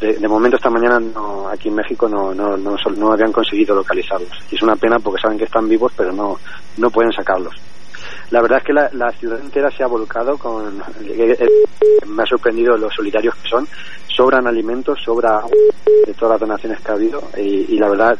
De, 0.00 0.14
de, 0.18 0.28
momento 0.28 0.56
esta 0.56 0.68
mañana 0.68 0.98
no, 0.98 1.48
aquí 1.48 1.68
en 1.68 1.76
México 1.76 2.08
no, 2.08 2.34
no, 2.34 2.56
no, 2.56 2.76
no, 2.96 3.12
habían 3.12 3.32
conseguido 3.32 3.74
localizarlos. 3.74 4.30
Y 4.50 4.56
es 4.56 4.62
una 4.62 4.76
pena 4.76 4.98
porque 4.98 5.22
saben 5.22 5.38
que 5.38 5.44
están 5.44 5.68
vivos, 5.68 5.92
pero 5.96 6.12
no, 6.12 6.38
no 6.76 6.90
pueden 6.90 7.12
sacarlos. 7.12 7.54
La 8.30 8.42
verdad 8.42 8.58
es 8.58 8.64
que 8.64 8.72
la, 8.72 8.90
la 8.92 9.10
ciudad 9.12 9.40
entera 9.40 9.70
se 9.70 9.82
ha 9.82 9.86
volcado 9.86 10.36
con... 10.36 10.82
Me 12.06 12.22
ha 12.22 12.26
sorprendido 12.26 12.76
los 12.76 12.94
solidarios 12.94 13.34
que 13.36 13.48
son. 13.48 13.66
Sobran 14.08 14.46
alimentos, 14.46 14.98
sobra 15.04 15.42
de 16.06 16.14
todas 16.14 16.32
las 16.32 16.40
donaciones 16.40 16.80
que 16.80 16.90
ha 16.90 16.94
habido 16.94 17.22
y, 17.36 17.74
y 17.74 17.78
la 17.78 17.88
verdad 17.88 18.18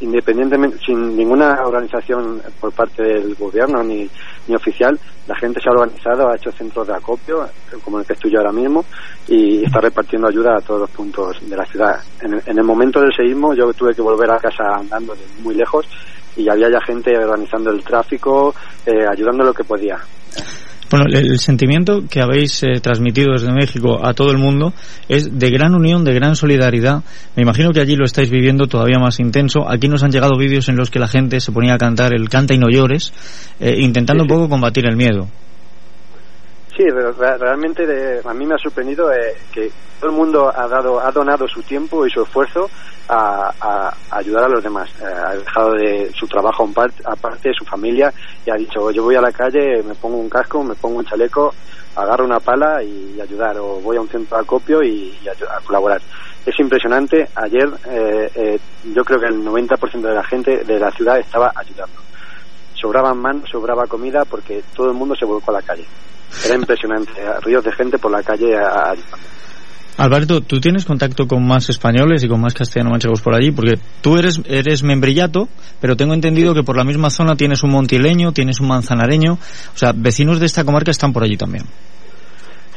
independientemente, 0.00 0.78
sin 0.84 1.16
ninguna 1.16 1.62
organización 1.64 2.42
por 2.60 2.72
parte 2.72 3.02
del 3.02 3.34
gobierno 3.34 3.82
ni, 3.82 4.08
ni 4.46 4.54
oficial, 4.54 4.98
la 5.26 5.34
gente 5.36 5.60
se 5.60 5.68
ha 5.68 5.72
organizado, 5.72 6.28
ha 6.28 6.36
hecho 6.36 6.52
centros 6.52 6.86
de 6.86 6.94
acopio, 6.94 7.48
como 7.82 7.98
el 7.98 8.06
que 8.06 8.12
estoy 8.12 8.30
yo 8.30 8.38
ahora 8.38 8.52
mismo, 8.52 8.84
y 9.26 9.64
está 9.64 9.80
repartiendo 9.80 10.28
ayuda 10.28 10.56
a 10.56 10.60
todos 10.60 10.82
los 10.82 10.90
puntos 10.90 11.38
de 11.48 11.56
la 11.56 11.64
ciudad. 11.64 11.98
En, 12.20 12.34
en 12.34 12.58
el 12.58 12.64
momento 12.64 13.00
del 13.00 13.14
seísmo 13.14 13.54
yo 13.54 13.72
tuve 13.72 13.94
que 13.94 14.02
volver 14.02 14.30
a 14.30 14.38
casa 14.38 14.64
andando 14.78 15.14
de 15.14 15.22
muy 15.42 15.54
lejos 15.54 15.86
y 16.36 16.48
había 16.48 16.70
ya 16.70 16.80
gente 16.80 17.16
organizando 17.16 17.70
el 17.70 17.82
tráfico, 17.82 18.54
eh, 18.84 19.06
ayudando 19.10 19.44
lo 19.44 19.54
que 19.54 19.64
podía. 19.64 19.98
Bueno, 20.88 21.06
el, 21.10 21.38
sentimiento 21.40 22.04
que 22.08 22.20
habéis 22.22 22.62
eh, 22.62 22.80
transmitido 22.80 23.32
desde 23.32 23.52
México 23.52 24.06
a 24.06 24.14
todo 24.14 24.30
el 24.30 24.38
mundo 24.38 24.72
es 25.08 25.36
de 25.36 25.50
gran 25.50 25.74
unión, 25.74 26.04
de 26.04 26.14
gran 26.14 26.36
solidaridad. 26.36 27.02
Me 27.34 27.42
imagino 27.42 27.72
que 27.72 27.80
allí 27.80 27.96
lo 27.96 28.04
estáis 28.04 28.30
viviendo 28.30 28.68
todavía 28.68 29.00
más 29.00 29.18
intenso. 29.18 29.68
Aquí 29.68 29.88
nos 29.88 30.04
han 30.04 30.12
llegado 30.12 30.38
vídeos 30.38 30.68
en 30.68 30.76
los 30.76 30.90
que 30.90 31.00
la 31.00 31.08
gente 31.08 31.40
se 31.40 31.50
ponía 31.50 31.74
a 31.74 31.78
cantar 31.78 32.14
el 32.14 32.28
canta 32.28 32.54
y 32.54 32.58
no 32.58 32.68
llores, 32.70 33.12
eh, 33.58 33.74
intentando 33.78 34.22
sí, 34.22 34.28
sí. 34.28 34.32
un 34.32 34.38
poco 34.38 34.48
combatir 34.48 34.86
el 34.86 34.96
miedo. 34.96 35.28
Sí, 36.76 36.84
realmente 36.90 37.86
de, 37.86 38.20
a 38.22 38.34
mí 38.34 38.44
me 38.44 38.54
ha 38.54 38.58
sorprendido 38.58 39.10
eh, 39.10 39.34
que 39.50 39.70
todo 39.98 40.10
el 40.10 40.16
mundo 40.16 40.52
ha 40.54 40.68
dado, 40.68 41.00
ha 41.00 41.10
donado 41.10 41.48
su 41.48 41.62
tiempo 41.62 42.06
y 42.06 42.10
su 42.10 42.22
esfuerzo 42.22 42.68
a, 43.08 43.94
ayudar 44.10 44.44
a 44.44 44.48
los 44.48 44.62
demás. 44.62 44.90
Eh, 45.00 45.04
ha 45.04 45.34
dejado 45.36 45.72
de 45.72 46.12
su 46.12 46.26
trabajo 46.26 46.68
aparte 47.04 47.50
su 47.54 47.64
familia 47.64 48.12
y 48.44 48.50
ha 48.50 48.56
dicho, 48.56 48.90
yo 48.90 49.04
voy 49.04 49.14
a 49.14 49.22
la 49.22 49.32
calle, 49.32 49.82
me 49.82 49.94
pongo 49.94 50.18
un 50.18 50.28
casco, 50.28 50.62
me 50.62 50.74
pongo 50.74 50.98
un 50.98 51.06
chaleco, 51.06 51.54
agarro 51.94 52.26
una 52.26 52.40
pala 52.40 52.82
y, 52.82 53.14
y 53.16 53.20
ayudar, 53.22 53.56
o 53.58 53.80
voy 53.80 53.96
a 53.96 54.02
un 54.02 54.08
centro 54.08 54.36
de 54.36 54.42
acopio 54.42 54.82
y, 54.82 55.18
y 55.22 55.28
a, 55.28 55.56
a, 55.56 55.60
colaborar. 55.60 56.02
Es 56.44 56.60
impresionante. 56.60 57.26
Ayer 57.34 57.68
eh, 57.88 58.30
eh, 58.34 58.58
yo 58.94 59.02
creo 59.02 59.18
que 59.18 59.26
el 59.26 59.42
90% 59.42 60.00
de 60.00 60.14
la 60.14 60.24
gente 60.24 60.64
de 60.64 60.78
la 60.78 60.90
ciudad 60.90 61.18
estaba 61.18 61.52
ayudando. 61.54 62.00
Sobraban 62.74 63.18
manos, 63.18 63.48
sobraba 63.50 63.86
comida 63.86 64.24
porque 64.26 64.62
todo 64.74 64.88
el 64.88 64.94
mundo 64.94 65.14
se 65.16 65.24
volcó 65.24 65.50
a 65.52 65.54
la 65.54 65.62
calle. 65.62 65.86
Era 66.44 66.54
impresionante, 66.54 67.12
ríos 67.42 67.64
de 67.64 67.72
gente 67.72 67.98
por 67.98 68.10
la 68.10 68.22
calle 68.22 68.54
ayudando. 68.56 69.16
Alberto, 69.98 70.42
tú 70.42 70.60
tienes 70.60 70.84
contacto 70.84 71.26
con 71.26 71.46
más 71.46 71.70
españoles 71.70 72.22
y 72.22 72.28
con 72.28 72.38
más 72.38 72.52
castellano-manchegos 72.52 73.22
por 73.22 73.34
allí, 73.34 73.50
porque 73.50 73.78
tú 74.02 74.18
eres, 74.18 74.38
eres 74.44 74.82
membrillato, 74.82 75.48
pero 75.80 75.96
tengo 75.96 76.12
entendido 76.12 76.52
que 76.52 76.62
por 76.62 76.76
la 76.76 76.84
misma 76.84 77.08
zona 77.08 77.34
tienes 77.34 77.62
un 77.62 77.70
montileño, 77.70 78.32
tienes 78.32 78.60
un 78.60 78.68
manzanareño, 78.68 79.32
o 79.32 79.78
sea, 79.78 79.92
vecinos 79.96 80.38
de 80.38 80.46
esta 80.46 80.64
comarca 80.64 80.90
están 80.90 81.14
por 81.14 81.24
allí 81.24 81.38
también. 81.38 81.64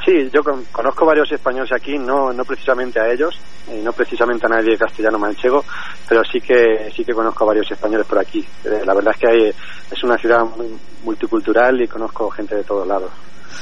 Sí, 0.05 0.29
yo 0.33 0.41
conozco 0.71 1.05
varios 1.05 1.29
españoles 1.29 1.69
aquí, 1.73 1.97
no 1.97 2.31
no 2.31 2.45
precisamente 2.45 3.01
a 3.01 3.11
ellos, 3.11 3.37
y 3.67 3.83
no 3.83 3.91
precisamente 3.91 4.45
a 4.45 4.49
nadie 4.49 4.77
castellano 4.77 5.19
manchego, 5.19 5.65
pero 6.09 6.23
sí 6.23 6.41
que 6.41 6.91
sí 6.95 7.05
que 7.05 7.13
conozco 7.13 7.43
a 7.43 7.47
varios 7.47 7.71
españoles 7.71 8.07
por 8.07 8.17
aquí. 8.17 8.43
Eh, 8.65 8.81
la 8.83 8.95
verdad 8.95 9.13
es 9.13 9.19
que 9.21 9.27
hay, 9.29 9.49
es 9.49 10.03
una 10.03 10.17
ciudad 10.17 10.43
muy 10.57 10.75
multicultural 11.03 11.79
y 11.79 11.87
conozco 11.87 12.31
gente 12.31 12.55
de 12.55 12.63
todos 12.63 12.87
lados. 12.87 13.11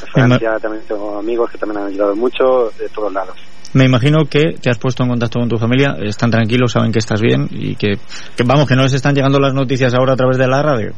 En 0.01 0.07
Francia 0.07 0.57
también 0.61 0.83
tengo 0.87 1.19
amigos 1.19 1.51
que 1.51 1.57
también 1.57 1.81
han 1.81 1.87
ayudado 1.89 2.15
mucho 2.15 2.71
de 2.79 2.87
todos 2.89 3.11
lados. 3.11 3.35
Me 3.73 3.83
imagino 3.83 4.23
que 4.25 4.53
te 4.61 4.69
has 4.69 4.77
puesto 4.77 5.03
en 5.03 5.09
contacto 5.09 5.39
con 5.39 5.49
tu 5.49 5.57
familia, 5.57 5.97
están 6.01 6.31
tranquilos, 6.31 6.71
saben 6.71 6.91
que 6.91 6.99
estás 6.99 7.21
bien 7.21 7.49
y 7.51 7.75
que, 7.75 7.97
que 8.35 8.43
vamos, 8.45 8.67
que 8.67 8.75
no 8.75 8.83
les 8.83 8.93
están 8.93 9.13
llegando 9.13 9.39
las 9.39 9.53
noticias 9.53 9.93
ahora 9.93 10.13
a 10.13 10.15
través 10.15 10.37
de 10.37 10.47
la 10.47 10.61
radio. 10.63 10.93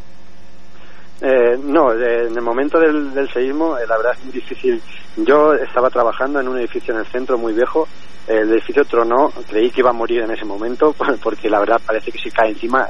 Eh, 1.22 1.60
no, 1.62 1.92
eh, 1.92 2.28
en 2.28 2.36
el 2.36 2.42
momento 2.42 2.80
del, 2.80 3.14
del 3.14 3.30
seísmo, 3.30 3.78
eh, 3.78 3.86
la 3.88 3.98
verdad 3.98 4.14
es 4.14 4.32
difícil. 4.32 4.82
Yo 5.18 5.54
estaba 5.54 5.90
trabajando 5.90 6.40
en 6.40 6.48
un 6.48 6.58
edificio 6.58 6.94
en 6.94 7.02
el 7.02 7.06
centro 7.08 7.38
muy 7.38 7.54
viejo. 7.54 7.88
El 8.28 8.52
edificio 8.52 8.86
tronó, 8.86 9.32
creí 9.50 9.72
que 9.72 9.82
iba 9.82 9.90
a 9.90 9.94
morir 9.94 10.22
en 10.22 10.32
ese 10.32 10.46
momento, 10.46 10.94
porque 11.24 11.50
la 11.50 11.60
verdad 11.60 11.82
parece 11.86 12.12
que 12.12 12.20
se 12.20 12.32
cae 12.32 12.50
encima. 12.50 12.88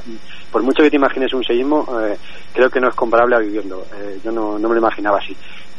Por 0.52 0.62
mucho 0.62 0.82
que 0.82 0.90
te 0.90 0.96
imagines 0.96 1.32
un 1.32 1.42
seísmo, 1.42 1.86
creo 2.52 2.68
que 2.68 2.80
no 2.80 2.88
es 2.88 2.94
comparable 2.94 3.36
a 3.36 3.38
vivirlo. 3.38 3.84
yo 4.22 4.32
no, 4.32 4.58
me 4.58 4.68
lo 4.68 4.78
imaginaba 4.78 5.18
así 5.18 5.36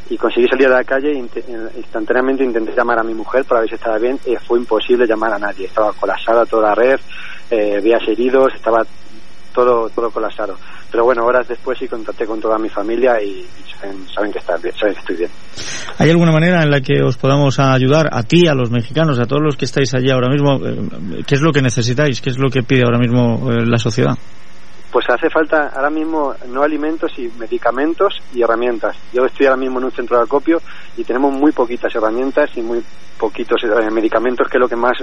y 0.09 0.17
conseguí 0.17 0.45
salir 0.47 0.67
a 0.67 0.71
la 0.71 0.83
calle 0.83 1.11
e 1.11 1.77
instantáneamente 1.77 2.43
intenté 2.43 2.73
llamar 2.75 2.99
a 2.99 3.03
mi 3.03 3.13
mujer 3.13 3.45
para 3.45 3.61
ver 3.61 3.69
si 3.69 3.75
estaba 3.75 3.97
bien 3.97 4.19
y 4.25 4.35
fue 4.35 4.59
imposible 4.59 5.07
llamar 5.07 5.33
a 5.33 5.39
nadie 5.39 5.67
estaba 5.67 5.93
colapsada 5.93 6.45
toda 6.45 6.69
la 6.69 6.75
red 6.75 6.99
eh, 7.49 7.79
vías 7.81 8.01
heridos 8.05 8.53
estaba 8.53 8.83
todo 9.53 9.89
todo 9.89 10.09
colapsado 10.09 10.55
pero 10.91 11.03
bueno 11.03 11.25
horas 11.25 11.47
después 11.47 11.77
sí 11.77 11.87
contacté 11.87 12.25
con 12.25 12.39
toda 12.39 12.57
mi 12.57 12.69
familia 12.69 13.21
y, 13.21 13.45
saben, 14.13 14.31
que 14.31 14.39
está 14.39 14.57
bien, 14.57 14.75
saben 14.75 14.93
que 14.93 14.99
estoy 14.99 15.15
bien 15.17 15.31
¿Hay 15.97 16.09
alguna 16.09 16.31
manera 16.31 16.63
en 16.63 16.71
la 16.71 16.81
que 16.81 17.01
os 17.03 17.17
podamos 17.17 17.59
ayudar 17.59 18.09
a 18.11 18.23
ti, 18.23 18.47
a 18.47 18.55
los 18.55 18.71
mexicanos, 18.71 19.19
a 19.19 19.25
todos 19.25 19.41
los 19.43 19.55
que 19.55 19.65
estáis 19.65 19.93
allí 19.93 20.09
ahora 20.09 20.29
mismo? 20.29 20.55
Eh, 20.65 21.23
¿Qué 21.27 21.35
es 21.35 21.41
lo 21.41 21.51
que 21.51 21.61
necesitáis? 21.61 22.21
¿Qué 22.21 22.31
es 22.31 22.39
lo 22.39 22.49
que 22.49 22.63
pide 22.63 22.81
ahora 22.85 22.97
mismo 22.97 23.51
eh, 23.51 23.65
la 23.65 23.77
sociedad? 23.77 24.17
Pues 24.91 25.09
hace 25.09 25.29
falta 25.29 25.71
ahora 25.73 25.89
mismo 25.89 26.35
no 26.49 26.63
alimentos 26.63 27.17
y 27.17 27.29
medicamentos 27.39 28.21
y 28.33 28.41
herramientas. 28.41 28.97
Yo 29.13 29.25
estoy 29.25 29.45
ahora 29.45 29.57
mismo 29.57 29.79
en 29.79 29.85
un 29.85 29.91
centro 29.91 30.17
de 30.17 30.23
acopio 30.23 30.61
y 30.97 31.05
tenemos 31.05 31.33
muy 31.33 31.53
poquitas 31.53 31.95
herramientas 31.95 32.49
y 32.57 32.61
muy 32.61 32.83
poquitos 33.17 33.63
eh, 33.63 33.89
medicamentos 33.89 34.49
que 34.49 34.57
es 34.57 34.59
lo 34.59 34.67
que 34.67 34.75
más 34.75 34.97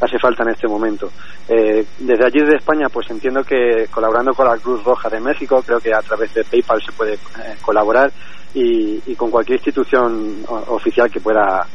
hace 0.00 0.18
falta 0.18 0.42
en 0.42 0.50
este 0.50 0.68
momento. 0.68 1.10
Eh, 1.48 1.86
desde 2.00 2.26
allí 2.26 2.40
desde 2.40 2.56
España 2.56 2.88
pues 2.90 3.10
entiendo 3.10 3.42
que 3.42 3.86
colaborando 3.90 4.34
con 4.34 4.46
la 4.46 4.58
Cruz 4.58 4.84
Roja 4.84 5.08
de 5.08 5.20
México, 5.20 5.62
creo 5.64 5.80
que 5.80 5.94
a 5.94 6.02
través 6.02 6.34
de 6.34 6.44
PayPal 6.44 6.82
se 6.82 6.92
puede 6.92 7.14
eh, 7.14 7.56
colaborar 7.62 8.12
y, 8.52 9.00
y, 9.06 9.14
con 9.16 9.30
cualquier 9.30 9.58
institución 9.58 10.44
oficial 10.68 11.10
que 11.10 11.20
pueda, 11.20 11.66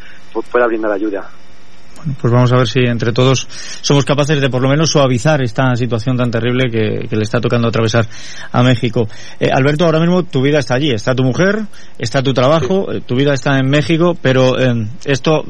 pueda 0.51 0.67
brindar 0.67 0.91
ayuda. 0.91 1.29
Bueno, 1.99 2.15
pues 2.21 2.31
vamos 2.31 2.51
a 2.53 2.55
ver 2.55 2.67
si 2.67 2.79
entre 2.79 3.11
todos 3.11 3.45
somos 3.81 4.05
capaces 4.05 4.39
de 4.39 4.49
por 4.49 4.61
lo 4.61 4.69
menos 4.69 4.89
suavizar 4.89 5.41
esta 5.41 5.75
situación 5.75 6.15
tan 6.15 6.31
terrible 6.31 6.71
que, 6.71 7.13
le 7.13 7.21
está 7.21 7.41
tocando 7.41 7.67
atravesar 7.67 8.07
a 8.53 8.63
México. 8.63 9.09
Eh, 9.37 9.49
Alberto, 9.51 9.83
ahora 9.83 9.99
mismo 9.99 10.23
tu 10.23 10.41
vida 10.41 10.59
está 10.59 10.75
allí, 10.75 10.91
está 10.91 11.13
tu 11.13 11.23
mujer, 11.23 11.65
está 11.97 12.23
tu 12.23 12.33
trabajo, 12.33 12.89
eh, 12.93 13.01
tu 13.05 13.15
vida 13.15 13.33
está 13.33 13.57
en 13.57 13.69
México, 13.69 14.15
pero 14.21 14.57
eh, 14.57 14.87
¿esto 15.03 15.43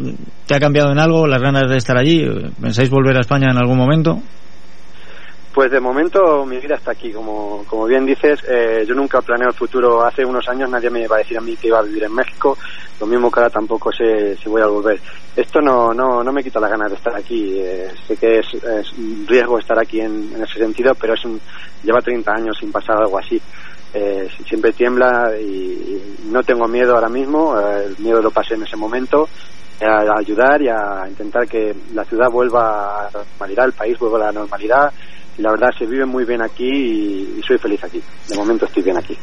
te 0.47 0.55
ha 0.55 0.59
cambiado 0.59 0.91
en 0.91 0.97
algo? 0.97 1.27
¿Las 1.27 1.41
ganas 1.41 1.69
de 1.69 1.77
estar 1.77 1.97
allí? 1.97 2.25
¿Pensáis 2.59 2.89
volver 2.89 3.17
a 3.17 3.21
España 3.21 3.49
en 3.51 3.57
algún 3.57 3.77
momento? 3.77 4.19
Pues 5.59 5.71
de 5.71 5.81
momento 5.81 6.45
mi 6.45 6.57
vida 6.57 6.75
está 6.75 6.91
aquí, 6.91 7.11
como, 7.11 7.65
como 7.67 7.83
bien 7.83 8.05
dices, 8.05 8.39
eh, 8.47 8.85
yo 8.87 8.95
nunca 8.95 9.19
planeo 9.19 9.49
el 9.49 9.53
futuro. 9.53 10.05
Hace 10.05 10.23
unos 10.23 10.47
años 10.47 10.69
nadie 10.69 10.89
me 10.89 11.03
iba 11.03 11.17
a 11.17 11.19
decir 11.19 11.37
a 11.37 11.41
mí 11.41 11.57
que 11.57 11.67
iba 11.67 11.79
a 11.79 11.81
vivir 11.81 12.05
en 12.05 12.13
México, 12.13 12.57
lo 12.97 13.05
mismo 13.05 13.29
que 13.29 13.41
ahora 13.41 13.49
tampoco 13.49 13.91
sé 13.91 14.37
si 14.37 14.47
voy 14.47 14.61
a 14.61 14.67
volver. 14.67 15.01
Esto 15.35 15.59
no, 15.59 15.93
no, 15.93 16.23
no 16.23 16.31
me 16.31 16.45
quita 16.45 16.61
las 16.61 16.71
ganas 16.71 16.91
de 16.91 16.95
estar 16.95 17.13
aquí, 17.13 17.59
eh, 17.59 17.91
sé 18.07 18.15
que 18.15 18.39
es, 18.39 18.53
un 18.97 19.25
riesgo 19.27 19.59
estar 19.59 19.77
aquí 19.77 19.99
en, 19.99 20.31
ese 20.41 20.59
sentido, 20.59 20.95
pero 20.95 21.13
es 21.13 21.25
un, 21.25 21.41
lleva 21.83 21.99
30 21.99 22.31
años 22.31 22.57
sin 22.57 22.71
pasar 22.71 22.95
algo 22.95 23.19
así. 23.19 23.41
Eh, 23.93 24.29
siempre 24.47 24.71
tiembla 24.71 25.33
y, 25.37 26.15
no 26.31 26.41
tengo 26.41 26.69
miedo 26.69 26.95
ahora 26.95 27.09
mismo, 27.09 27.59
el 27.59 27.97
miedo 27.97 28.21
lo 28.21 28.31
pasé 28.31 28.53
en 28.53 28.63
ese 28.63 28.77
momento, 28.77 29.27
a 29.81 30.19
ayudar 30.19 30.61
y 30.61 30.69
a 30.69 31.03
intentar 31.05 31.45
que 31.49 31.75
la 31.93 32.05
ciudad 32.05 32.29
vuelva 32.31 33.07
a 33.07 33.11
la 33.11 33.23
normalidad, 33.25 33.65
el 33.65 33.73
país 33.73 33.99
vuelva 33.99 34.19
a 34.19 34.25
la 34.27 34.31
normalidad 34.31 34.93
y 35.39 35.41
la 35.41 35.51
verdad 35.51 35.69
se 35.77 35.85
vive 35.85 36.05
muy 36.05 36.25
bien 36.25 36.41
aquí 36.41 36.67
y, 36.67 37.41
soy 37.47 37.57
feliz 37.57 37.81
aquí. 37.83 38.01
De 38.27 38.35
momento 38.35 38.65
estoy 38.65 38.83
bien 38.83 38.97
aquí. 38.97 39.17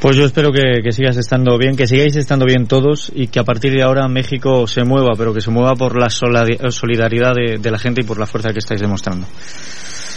Pues 0.00 0.14
yo 0.14 0.26
espero 0.26 0.52
que, 0.52 0.92
sigas 0.92 1.16
estando 1.16 1.56
bien, 1.56 1.74
que 1.74 1.86
sigáis 1.86 2.14
estando 2.16 2.44
bien 2.44 2.66
todos 2.66 3.10
y 3.14 3.28
que 3.28 3.40
a 3.40 3.44
partir 3.44 3.72
de 3.72 3.82
ahora 3.82 4.06
México 4.08 4.66
se 4.66 4.84
mueva, 4.84 5.12
pero 5.16 5.32
que 5.32 5.40
se 5.40 5.50
mueva 5.50 5.72
por 5.72 5.98
la 5.98 6.10
solidaridad 6.10 7.32
de, 7.34 7.70
la 7.70 7.78
gente 7.78 8.02
y 8.02 8.06
por 8.06 8.18
la 8.18 8.26
fuerza 8.26 8.50
que 8.50 8.58
estáis 8.58 8.82
demostrando. 8.82 9.26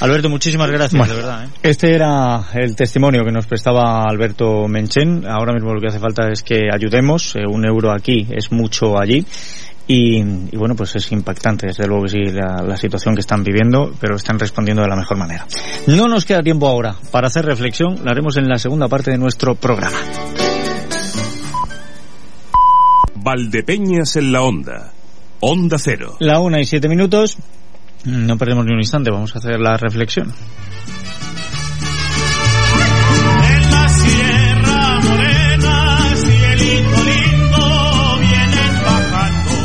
Alberto, 0.01 0.29
muchísimas 0.29 0.69
gracias, 0.69 1.09
de 1.09 1.15
verdad. 1.15 1.45
¿eh? 1.45 1.49
Este 1.63 1.93
era 1.93 2.41
el 2.53 2.75
testimonio 2.75 3.23
que 3.23 3.31
nos 3.31 3.47
prestaba 3.47 4.03
Alberto 4.03 4.67
Menchen. 4.67 5.25
Ahora 5.25 5.53
mismo 5.53 5.73
lo 5.73 5.81
que 5.81 5.87
hace 5.87 5.99
falta 5.99 6.29
es 6.29 6.41
que 6.41 6.69
ayudemos. 6.73 7.35
Eh, 7.35 7.41
un 7.45 7.65
euro 7.65 7.91
aquí 7.91 8.27
es 8.31 8.51
mucho 8.51 8.97
allí. 8.97 9.25
Y, 9.91 10.21
bueno, 10.55 10.75
pues 10.75 10.95
es 10.97 11.11
impactante, 11.11 11.65
desde 11.65 11.87
luego 11.87 12.03
que 12.03 12.09
sí, 12.09 12.19
la, 12.25 12.77
situación 12.77 13.15
que 13.15 13.21
están 13.21 13.43
viviendo, 13.43 13.91
pero 13.99 14.17
están 14.17 14.37
respondiendo 14.37 14.83
de 14.83 14.87
la 14.87 14.95
mejor 14.95 15.17
manera. 15.17 15.47
No 15.87 16.05
nos 16.05 16.27
queda 16.27 16.43
tiempo 16.43 16.67
ahora 16.67 16.95
para 17.11 17.25
hacer 17.25 17.43
reflexión, 17.43 18.05
la 18.05 18.11
haremos 18.11 18.37
en 18.37 18.47
la 18.47 18.59
segunda 18.59 18.87
parte 18.87 19.09
de 19.09 19.17
nuestro 19.17 19.55
programa. 19.55 19.97
Valdepeñas 23.15 24.15
en 24.15 24.31
la 24.31 24.43
onda. 24.43 24.93
Onda 25.39 25.79
cero. 25.79 26.17
La 26.19 26.39
una 26.39 26.59
y 26.59 26.65
siete 26.65 26.87
minutos. 26.87 27.39
No 28.05 28.37
perdemos 28.37 28.67
ni 28.67 28.73
un 28.73 28.81
instante, 28.81 29.09
vamos 29.09 29.35
a 29.35 29.39
hacer 29.39 29.59
la 29.59 29.75
reflexión. 29.75 30.31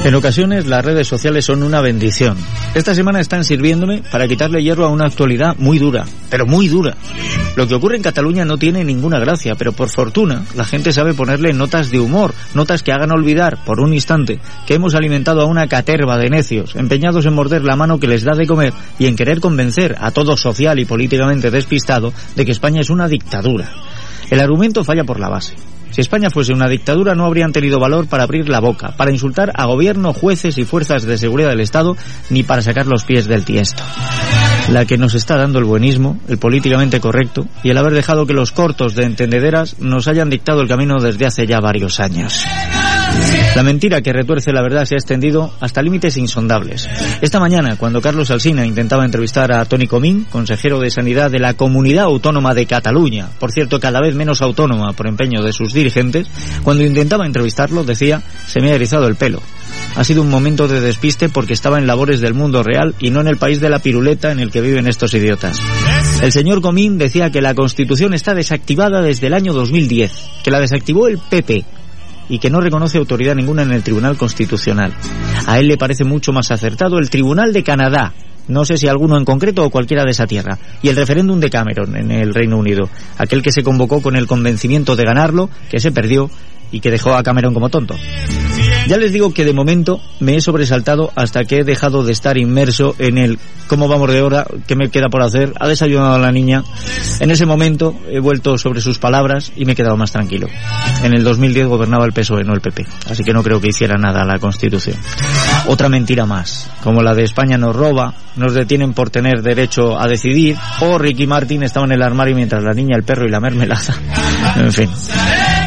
En 0.04 0.14
ocasiones 0.14 0.66
las 0.66 0.84
redes 0.84 1.08
sociales 1.08 1.46
son 1.46 1.62
una 1.62 1.80
bendición. 1.80 2.36
Esta 2.74 2.94
semana 2.94 3.20
están 3.20 3.42
sirviéndome 3.42 4.02
para 4.12 4.28
quitarle 4.28 4.62
hierro 4.62 4.84
a 4.84 4.90
una 4.90 5.06
actualidad 5.06 5.56
muy 5.56 5.78
dura, 5.78 6.04
pero 6.28 6.44
muy 6.44 6.68
dura. 6.68 6.94
Lo 7.56 7.66
que 7.66 7.74
ocurre 7.74 7.96
en 7.96 8.02
Cataluña 8.02 8.44
no 8.44 8.58
tiene 8.58 8.84
ninguna 8.84 9.18
gracia, 9.18 9.54
pero 9.54 9.72
por 9.72 9.88
fortuna 9.88 10.44
la 10.54 10.66
gente 10.66 10.92
sabe 10.92 11.14
ponerle 11.14 11.54
notas 11.54 11.90
de 11.90 12.00
humor, 12.00 12.34
notas 12.52 12.82
que 12.82 12.92
hagan 12.92 13.12
olvidar 13.12 13.64
por 13.64 13.80
un 13.80 13.94
instante 13.94 14.40
que 14.66 14.74
hemos 14.74 14.94
alimentado 14.94 15.40
a 15.40 15.46
una 15.46 15.68
caterva 15.68 16.18
de 16.18 16.28
necios, 16.28 16.76
empeñados 16.76 17.24
en 17.24 17.32
morder 17.32 17.64
la 17.64 17.74
mano 17.74 17.98
que 17.98 18.06
les 18.06 18.24
da 18.24 18.34
de 18.34 18.46
comer 18.46 18.74
y 18.98 19.06
en 19.06 19.16
querer 19.16 19.40
convencer 19.40 19.96
a 19.98 20.10
todo 20.10 20.36
social 20.36 20.78
y 20.78 20.84
políticamente 20.84 21.50
despistado 21.50 22.12
de 22.36 22.44
que 22.44 22.52
España 22.52 22.82
es 22.82 22.90
una 22.90 23.08
dictadura. 23.08 23.72
El 24.28 24.40
argumento 24.40 24.84
falla 24.84 25.04
por 25.04 25.18
la 25.18 25.30
base. 25.30 25.54
Si 25.94 26.00
España 26.00 26.28
fuese 26.28 26.52
una 26.52 26.66
dictadura 26.66 27.14
no 27.14 27.24
habrían 27.24 27.52
tenido 27.52 27.78
valor 27.78 28.08
para 28.08 28.24
abrir 28.24 28.48
la 28.48 28.58
boca, 28.58 28.96
para 28.96 29.12
insultar 29.12 29.52
a 29.54 29.66
gobierno, 29.66 30.12
jueces 30.12 30.58
y 30.58 30.64
fuerzas 30.64 31.04
de 31.04 31.16
seguridad 31.16 31.50
del 31.50 31.60
Estado, 31.60 31.96
ni 32.30 32.42
para 32.42 32.62
sacar 32.62 32.88
los 32.88 33.04
pies 33.04 33.28
del 33.28 33.44
tiesto. 33.44 33.84
La 34.70 34.86
que 34.86 34.98
nos 34.98 35.14
está 35.14 35.36
dando 35.36 35.60
el 35.60 35.64
buenismo, 35.64 36.18
el 36.26 36.38
políticamente 36.38 36.98
correcto, 36.98 37.46
y 37.62 37.70
el 37.70 37.78
haber 37.78 37.94
dejado 37.94 38.26
que 38.26 38.32
los 38.32 38.50
cortos 38.50 38.96
de 38.96 39.04
entendederas 39.04 39.78
nos 39.78 40.08
hayan 40.08 40.30
dictado 40.30 40.62
el 40.62 40.68
camino 40.68 40.96
desde 41.00 41.26
hace 41.26 41.46
ya 41.46 41.60
varios 41.60 42.00
años. 42.00 42.44
La 43.54 43.62
mentira 43.62 44.02
que 44.02 44.12
retuerce 44.12 44.52
la 44.52 44.62
verdad 44.62 44.84
se 44.84 44.96
ha 44.96 44.98
extendido 44.98 45.52
hasta 45.60 45.80
límites 45.80 46.16
insondables. 46.16 46.88
Esta 47.20 47.38
mañana, 47.38 47.76
cuando 47.76 48.00
Carlos 48.00 48.32
Alsina 48.32 48.66
intentaba 48.66 49.04
entrevistar 49.04 49.52
a 49.52 49.64
Tony 49.64 49.86
Comín, 49.86 50.24
consejero 50.24 50.80
de 50.80 50.90
Sanidad 50.90 51.30
de 51.30 51.38
la 51.38 51.54
Comunidad 51.54 52.06
Autónoma 52.06 52.52
de 52.54 52.66
Cataluña, 52.66 53.28
por 53.38 53.52
cierto 53.52 53.78
cada 53.78 54.00
vez 54.00 54.16
menos 54.16 54.42
autónoma 54.42 54.92
por 54.92 55.06
empeño 55.06 55.42
de 55.42 55.52
sus 55.52 55.72
dirigentes, 55.72 56.26
cuando 56.64 56.84
intentaba 56.84 57.26
entrevistarlo 57.26 57.84
decía, 57.84 58.22
se 58.46 58.60
me 58.60 58.72
ha 58.72 58.74
erizado 58.74 59.06
el 59.06 59.14
pelo. 59.14 59.40
Ha 59.96 60.02
sido 60.02 60.22
un 60.22 60.30
momento 60.30 60.66
de 60.66 60.80
despiste 60.80 61.28
porque 61.28 61.52
estaba 61.52 61.78
en 61.78 61.86
labores 61.86 62.20
del 62.20 62.34
mundo 62.34 62.64
real 62.64 62.94
y 62.98 63.10
no 63.10 63.20
en 63.20 63.28
el 63.28 63.36
país 63.36 63.60
de 63.60 63.70
la 63.70 63.78
piruleta 63.78 64.32
en 64.32 64.40
el 64.40 64.50
que 64.50 64.60
viven 64.60 64.88
estos 64.88 65.14
idiotas. 65.14 65.60
El 66.22 66.32
señor 66.32 66.60
Comín 66.60 66.98
decía 66.98 67.30
que 67.30 67.40
la 67.40 67.54
Constitución 67.54 68.14
está 68.14 68.34
desactivada 68.34 69.02
desde 69.02 69.28
el 69.28 69.34
año 69.34 69.52
2010, 69.52 70.12
que 70.42 70.50
la 70.50 70.58
desactivó 70.58 71.06
el 71.06 71.18
PP, 71.18 71.64
y 72.28 72.38
que 72.38 72.50
no 72.50 72.60
reconoce 72.60 72.98
autoridad 72.98 73.34
ninguna 73.34 73.62
en 73.62 73.72
el 73.72 73.82
Tribunal 73.82 74.16
Constitucional. 74.16 74.92
A 75.46 75.58
él 75.58 75.68
le 75.68 75.76
parece 75.76 76.04
mucho 76.04 76.32
más 76.32 76.50
acertado 76.50 76.98
el 76.98 77.10
Tribunal 77.10 77.52
de 77.52 77.62
Canadá, 77.62 78.14
no 78.48 78.64
sé 78.64 78.76
si 78.76 78.88
alguno 78.88 79.16
en 79.16 79.24
concreto 79.24 79.64
o 79.64 79.70
cualquiera 79.70 80.04
de 80.04 80.10
esa 80.10 80.26
tierra, 80.26 80.58
y 80.82 80.88
el 80.88 80.96
referéndum 80.96 81.40
de 81.40 81.50
Cameron 81.50 81.96
en 81.96 82.10
el 82.10 82.34
Reino 82.34 82.58
Unido, 82.58 82.88
aquel 83.18 83.42
que 83.42 83.52
se 83.52 83.62
convocó 83.62 84.02
con 84.02 84.16
el 84.16 84.26
convencimiento 84.26 84.96
de 84.96 85.04
ganarlo, 85.04 85.48
que 85.70 85.80
se 85.80 85.92
perdió 85.92 86.30
y 86.74 86.80
que 86.80 86.90
dejó 86.90 87.14
a 87.14 87.22
Cameron 87.22 87.54
como 87.54 87.68
tonto. 87.68 87.94
Ya 88.88 88.96
les 88.96 89.12
digo 89.12 89.32
que 89.32 89.44
de 89.44 89.52
momento 89.52 90.00
me 90.18 90.34
he 90.34 90.40
sobresaltado 90.40 91.12
hasta 91.14 91.44
que 91.44 91.58
he 91.58 91.64
dejado 91.64 92.02
de 92.02 92.12
estar 92.12 92.36
inmerso 92.36 92.96
en 92.98 93.16
el 93.16 93.38
cómo 93.68 93.88
vamos 93.88 94.10
de 94.10 94.20
hora, 94.20 94.46
qué 94.66 94.74
me 94.74 94.90
queda 94.90 95.08
por 95.08 95.22
hacer, 95.22 95.54
ha 95.58 95.68
desayunado 95.68 96.18
la 96.18 96.32
niña. 96.32 96.64
En 97.20 97.30
ese 97.30 97.46
momento 97.46 97.94
he 98.08 98.18
vuelto 98.18 98.58
sobre 98.58 98.80
sus 98.80 98.98
palabras 98.98 99.52
y 99.56 99.64
me 99.64 99.72
he 99.72 99.76
quedado 99.76 99.96
más 99.96 100.10
tranquilo. 100.12 100.48
En 101.02 101.14
el 101.14 101.22
2010 101.22 101.68
gobernaba 101.68 102.04
el 102.04 102.12
PSOE, 102.12 102.42
no 102.42 102.54
el 102.54 102.60
PP, 102.60 102.84
así 103.08 103.22
que 103.22 103.32
no 103.32 103.42
creo 103.42 103.60
que 103.60 103.68
hiciera 103.68 103.96
nada 103.96 104.22
a 104.22 104.26
la 104.26 104.38
Constitución. 104.38 104.96
Otra 105.66 105.88
mentira 105.88 106.26
más, 106.26 106.68
como 106.82 107.02
la 107.02 107.14
de 107.14 107.22
España 107.22 107.56
nos 107.56 107.74
roba, 107.74 108.14
nos 108.36 108.52
detienen 108.52 108.92
por 108.92 109.10
tener 109.10 109.42
derecho 109.42 109.98
a 109.98 110.08
decidir, 110.08 110.56
o 110.80 110.98
Ricky 110.98 111.26
Martin 111.26 111.62
estaba 111.62 111.86
en 111.86 111.92
el 111.92 112.02
armario 112.02 112.34
mientras 112.34 112.62
la 112.62 112.72
niña, 112.72 112.96
el 112.96 113.04
perro 113.04 113.26
y 113.26 113.30
la 113.30 113.40
mermelada. 113.40 113.94
En 114.56 114.72
fin. 114.72 114.90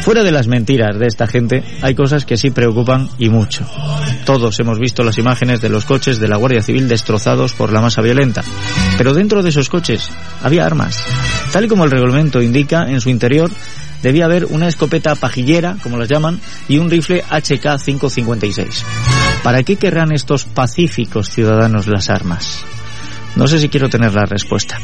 Fuera 0.08 0.24
de 0.24 0.32
las 0.32 0.46
mentiras 0.46 0.98
de 0.98 1.06
esta 1.06 1.26
gente, 1.26 1.62
hay 1.82 1.94
cosas 1.94 2.24
que 2.24 2.38
sí 2.38 2.50
preocupan 2.50 3.10
y 3.18 3.28
mucho. 3.28 3.66
Todos 4.24 4.58
hemos 4.58 4.78
visto 4.78 5.04
las 5.04 5.18
imágenes 5.18 5.60
de 5.60 5.68
los 5.68 5.84
coches 5.84 6.18
de 6.18 6.28
la 6.28 6.38
Guardia 6.38 6.62
Civil 6.62 6.88
destrozados 6.88 7.52
por 7.52 7.74
la 7.74 7.82
masa 7.82 8.00
violenta. 8.00 8.42
Pero 8.96 9.12
dentro 9.12 9.42
de 9.42 9.50
esos 9.50 9.68
coches 9.68 10.08
había 10.42 10.64
armas. 10.64 11.04
Tal 11.52 11.66
y 11.66 11.68
como 11.68 11.84
el 11.84 11.90
reglamento 11.90 12.40
indica, 12.40 12.88
en 12.88 13.02
su 13.02 13.10
interior 13.10 13.50
debía 14.02 14.24
haber 14.24 14.46
una 14.46 14.68
escopeta 14.68 15.14
pajillera, 15.14 15.76
como 15.82 15.98
las 15.98 16.08
llaman, 16.08 16.40
y 16.68 16.78
un 16.78 16.88
rifle 16.88 17.22
HK-556. 17.24 18.84
¿Para 19.42 19.62
qué 19.62 19.76
querrán 19.76 20.12
estos 20.12 20.46
pacíficos 20.46 21.28
ciudadanos 21.28 21.86
las 21.86 22.08
armas? 22.08 22.64
No 23.36 23.46
sé 23.46 23.58
si 23.58 23.68
quiero 23.68 23.90
tener 23.90 24.14
la 24.14 24.24
respuesta. 24.24 24.78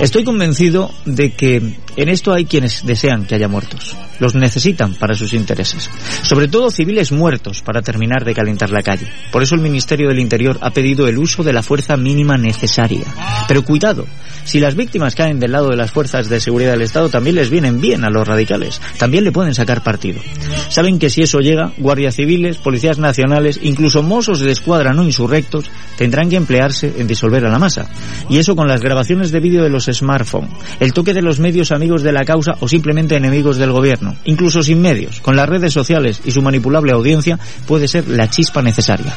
Estoy 0.00 0.24
convencido 0.24 0.90
de 1.04 1.32
que 1.32 1.56
en 1.96 2.08
esto 2.08 2.32
hay 2.32 2.46
quienes 2.46 2.86
desean 2.86 3.26
que 3.26 3.34
haya 3.34 3.48
muertos. 3.48 3.94
Los 4.18 4.34
necesitan 4.34 4.94
para 4.94 5.14
sus 5.14 5.34
intereses. 5.34 5.90
Sobre 6.22 6.48
todo 6.48 6.70
civiles 6.70 7.12
muertos 7.12 7.62
para 7.62 7.82
terminar 7.82 8.24
de 8.24 8.34
calentar 8.34 8.70
la 8.70 8.82
calle. 8.82 9.06
Por 9.30 9.42
eso 9.42 9.54
el 9.54 9.60
Ministerio 9.60 10.08
del 10.08 10.18
Interior 10.18 10.58
ha 10.60 10.70
pedido 10.70 11.08
el 11.08 11.18
uso 11.18 11.42
de 11.42 11.52
la 11.52 11.62
fuerza 11.62 11.96
mínima 11.96 12.38
necesaria. 12.38 13.04
Pero 13.48 13.64
cuidado, 13.64 14.06
si 14.44 14.60
las 14.60 14.74
víctimas 14.74 15.14
caen 15.14 15.40
del 15.40 15.52
lado 15.52 15.68
de 15.68 15.76
las 15.76 15.90
fuerzas 15.90 16.28
de 16.28 16.40
seguridad 16.40 16.72
del 16.72 16.82
Estado 16.82 17.08
también 17.08 17.36
les 17.36 17.50
vienen 17.50 17.80
bien 17.80 18.04
a 18.04 18.10
los 18.10 18.26
radicales. 18.26 18.80
También 18.98 19.24
le 19.24 19.32
pueden 19.32 19.54
sacar 19.54 19.82
partido. 19.82 20.20
Saben 20.68 20.98
que 20.98 21.10
si 21.10 21.22
eso 21.22 21.40
llega, 21.40 21.72
guardias 21.78 22.16
civiles, 22.16 22.56
policías 22.56 22.98
nacionales, 22.98 23.60
incluso 23.62 24.02
mozos 24.02 24.40
de 24.40 24.52
escuadra 24.52 24.92
no 24.92 25.04
insurrectos, 25.04 25.66
tendrán 25.96 26.30
que 26.30 26.36
emplearse 26.36 26.94
en 26.98 27.06
disolver 27.06 27.44
a 27.46 27.50
la 27.50 27.58
masa. 27.58 27.88
Y 28.28 28.38
eso 28.38 28.56
con 28.56 28.68
las 28.68 28.80
grabaciones 28.80 29.30
de 29.30 29.40
vídeo 29.40 29.62
de 29.62 29.70
los 29.70 29.79
smartphones, 29.84 30.50
el 30.80 30.92
toque 30.92 31.14
de 31.14 31.22
los 31.22 31.38
medios 31.38 31.72
amigos 31.72 32.02
de 32.02 32.12
la 32.12 32.24
causa 32.24 32.52
o 32.60 32.68
simplemente 32.68 33.16
enemigos 33.16 33.56
del 33.56 33.72
gobierno, 33.72 34.14
incluso 34.24 34.62
sin 34.62 34.80
medios, 34.80 35.20
con 35.20 35.36
las 35.36 35.48
redes 35.48 35.72
sociales 35.72 36.20
y 36.24 36.30
su 36.30 36.42
manipulable 36.42 36.92
audiencia, 36.92 37.38
puede 37.66 37.88
ser 37.88 38.08
la 38.08 38.28
chispa 38.28 38.62
necesaria. 38.62 39.14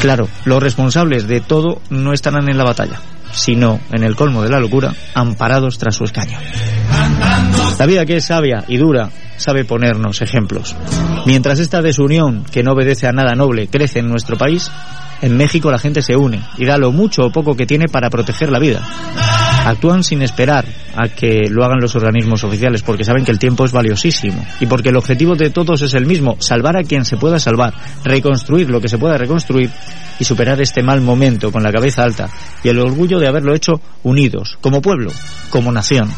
Claro, 0.00 0.28
los 0.44 0.62
responsables 0.62 1.26
de 1.26 1.40
todo 1.40 1.80
no 1.90 2.12
estarán 2.12 2.48
en 2.48 2.58
la 2.58 2.64
batalla, 2.64 3.00
sino 3.32 3.80
en 3.92 4.04
el 4.04 4.16
colmo 4.16 4.42
de 4.42 4.50
la 4.50 4.60
locura, 4.60 4.94
amparados 5.14 5.78
tras 5.78 5.96
su 5.96 6.04
escaño. 6.04 6.38
La 7.78 7.86
vida 7.86 8.06
que 8.06 8.16
es 8.16 8.24
sabia 8.24 8.64
y 8.68 8.76
dura 8.76 9.10
sabe 9.36 9.64
ponernos 9.64 10.20
ejemplos. 10.20 10.74
Mientras 11.26 11.58
esta 11.58 11.82
desunión, 11.82 12.44
que 12.50 12.62
no 12.62 12.72
obedece 12.72 13.06
a 13.06 13.12
nada 13.12 13.34
noble, 13.34 13.68
crece 13.68 14.00
en 14.00 14.08
nuestro 14.08 14.36
país, 14.36 14.70
en 15.22 15.36
México 15.36 15.70
la 15.70 15.78
gente 15.78 16.02
se 16.02 16.16
une 16.16 16.42
y 16.56 16.64
da 16.64 16.78
lo 16.78 16.92
mucho 16.92 17.26
o 17.26 17.30
poco 17.30 17.56
que 17.56 17.66
tiene 17.66 17.86
para 17.86 18.10
proteger 18.10 18.50
la 18.50 18.58
vida. 18.58 18.82
Actúan 19.68 20.02
sin 20.02 20.22
esperar 20.22 20.64
a 20.96 21.08
que 21.08 21.42
lo 21.50 21.62
hagan 21.62 21.76
los 21.78 21.94
organismos 21.94 22.42
oficiales 22.42 22.80
porque 22.80 23.04
saben 23.04 23.22
que 23.22 23.32
el 23.32 23.38
tiempo 23.38 23.66
es 23.66 23.72
valiosísimo 23.72 24.42
y 24.60 24.66
porque 24.66 24.88
el 24.88 24.96
objetivo 24.96 25.36
de 25.36 25.50
todos 25.50 25.82
es 25.82 25.92
el 25.92 26.06
mismo, 26.06 26.36
salvar 26.38 26.78
a 26.78 26.84
quien 26.84 27.04
se 27.04 27.18
pueda 27.18 27.38
salvar, 27.38 27.74
reconstruir 28.02 28.70
lo 28.70 28.80
que 28.80 28.88
se 28.88 28.96
pueda 28.96 29.18
reconstruir 29.18 29.70
y 30.18 30.24
superar 30.24 30.58
este 30.62 30.82
mal 30.82 31.02
momento 31.02 31.52
con 31.52 31.62
la 31.62 31.70
cabeza 31.70 32.02
alta 32.02 32.30
y 32.64 32.70
el 32.70 32.78
orgullo 32.78 33.18
de 33.18 33.28
haberlo 33.28 33.54
hecho 33.54 33.78
unidos, 34.04 34.56
como 34.62 34.80
pueblo, 34.80 35.12
como 35.50 35.70
nación. 35.70 36.08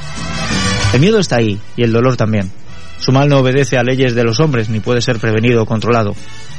El 0.93 1.01
miedo 1.01 1.19
está 1.19 1.39
ahí 1.39 1.59
y 1.77 1.83
el 1.83 1.91
dolor 1.91 2.17
también. 2.17 2.53
Su 3.01 3.11
mal 3.11 3.29
no 3.29 3.39
obedece 3.39 3.79
a 3.79 3.83
leyes 3.83 4.15
de 4.15 4.23
los 4.23 4.39
hombres 4.39 4.69
ni 4.69 4.79
puede 4.79 5.01
ser 5.01 5.19
prevenido 5.19 5.65
o 5.65 5.67
controlado. 5.67 6.15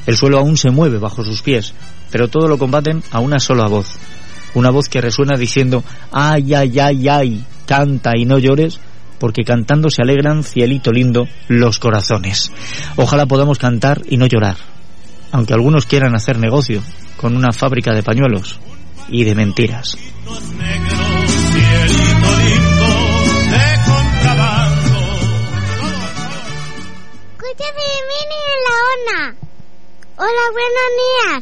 El 0.08 0.18
suelo 0.18 0.40
aún 0.40 0.58
se 0.58 0.72
mueve 0.72 0.98
bajo 0.98 1.24
sus 1.24 1.42
pies, 1.42 1.74
pero 2.12 2.28
todo 2.28 2.50
lo 2.50 2.58
combaten 2.58 3.02
a 3.12 3.22
una 3.22 3.40
sola 3.40 3.70
voz. 3.70 3.98
Una 4.54 4.70
voz 4.70 4.90
que 4.90 5.02
resuena 5.02 5.38
diciendo, 5.38 5.84
ay, 6.12 6.54
ay, 6.54 6.80
ay, 6.80 7.08
ay, 7.08 7.46
canta 7.66 8.12
y 8.18 8.26
no 8.26 8.38
llores, 8.38 8.80
porque 9.20 9.44
cantando 9.44 9.90
se 9.90 10.02
alegran, 10.02 10.44
cielito 10.44 10.92
lindo, 10.92 11.28
los 11.48 11.80
corazones. 11.80 12.52
Ojalá 12.96 13.26
podamos 13.28 13.60
cantar 13.60 14.02
y 14.10 14.18
no 14.18 14.26
llorar, 14.26 14.58
aunque 15.32 15.54
algunos 15.54 15.86
quieran 15.86 16.16
hacer 16.16 16.38
negocio 16.38 16.82
con 17.18 17.36
una 17.38 17.52
fábrica 17.52 17.94
de 17.94 18.04
pañuelos 18.04 18.60
y 19.10 19.24
de 19.24 19.36
mentiras. 19.36 19.98
Escucha 27.38 27.70
Mini 27.78 28.40
en 28.48 28.60
la 28.66 28.76
ona. 28.96 29.22
Hola, 30.18 30.46
buenos 30.54 30.90
días. 31.02 31.42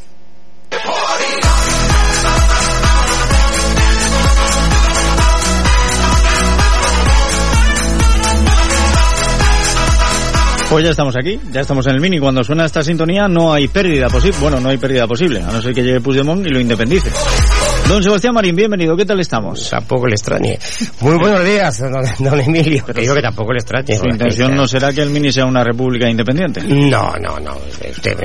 Pues 10.70 10.86
ya 10.86 10.92
estamos 10.92 11.16
aquí, 11.16 11.40
ya 11.52 11.62
estamos 11.62 11.88
en 11.88 11.96
el 11.96 12.00
mini. 12.00 12.20
Cuando 12.20 12.44
suena 12.44 12.64
esta 12.64 12.84
sintonía 12.84 13.28
no 13.28 13.52
hay 13.52 13.68
pérdida 13.68 14.08
posible. 14.08 14.38
Bueno, 14.40 14.60
no 14.60 14.70
hay 14.70 14.78
pérdida 14.78 15.08
posible, 15.08 15.42
a 15.42 15.52
no 15.52 15.62
ser 15.64 15.74
que 15.74 15.82
llegue 15.82 16.00
Puigdemont 16.00 16.46
y 16.46 16.50
lo 16.50 16.60
independice. 16.60 17.10
Don 17.90 18.04
Sebastián 18.04 18.36
Marín, 18.36 18.56
bienvenido. 18.56 18.96
¿Qué 18.96 19.04
tal 19.04 19.20
estamos? 19.20 19.68
Tampoco 19.68 20.06
le 20.06 20.14
extrañe. 20.14 20.60
Muy 21.02 21.18
buenos 21.18 21.44
días, 21.44 21.80
don, 21.80 22.04
don 22.20 22.40
Emilio. 22.40 22.86
Que 22.86 23.02
digo 23.02 23.16
que 23.16 23.22
tampoco 23.24 23.52
le 23.52 23.58
extrañe. 23.58 23.98
Su 23.98 24.06
intención 24.08 24.54
no 24.54 24.68
será 24.68 24.94
que 24.94 25.02
el 25.02 25.10
mini 25.10 25.32
sea 25.32 25.48
una 25.48 25.64
república 25.64 26.08
independiente. 26.08 26.62
No, 26.62 27.16
no, 27.20 27.40
no. 27.40 27.58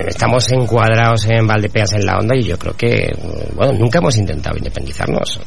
Estamos 0.07 0.53
encuadrados 0.53 1.25
en 1.31 1.47
Valdepeas 1.47 1.95
en 1.95 2.05
la 2.05 2.19
onda 2.19 2.37
y 2.37 2.43
yo 2.43 2.59
creo 2.59 2.77
que, 2.77 3.11
bueno, 3.55 3.73
nunca 3.73 4.01
hemos 4.01 4.15
intentado 4.19 4.55
independizarnos. 4.59 5.41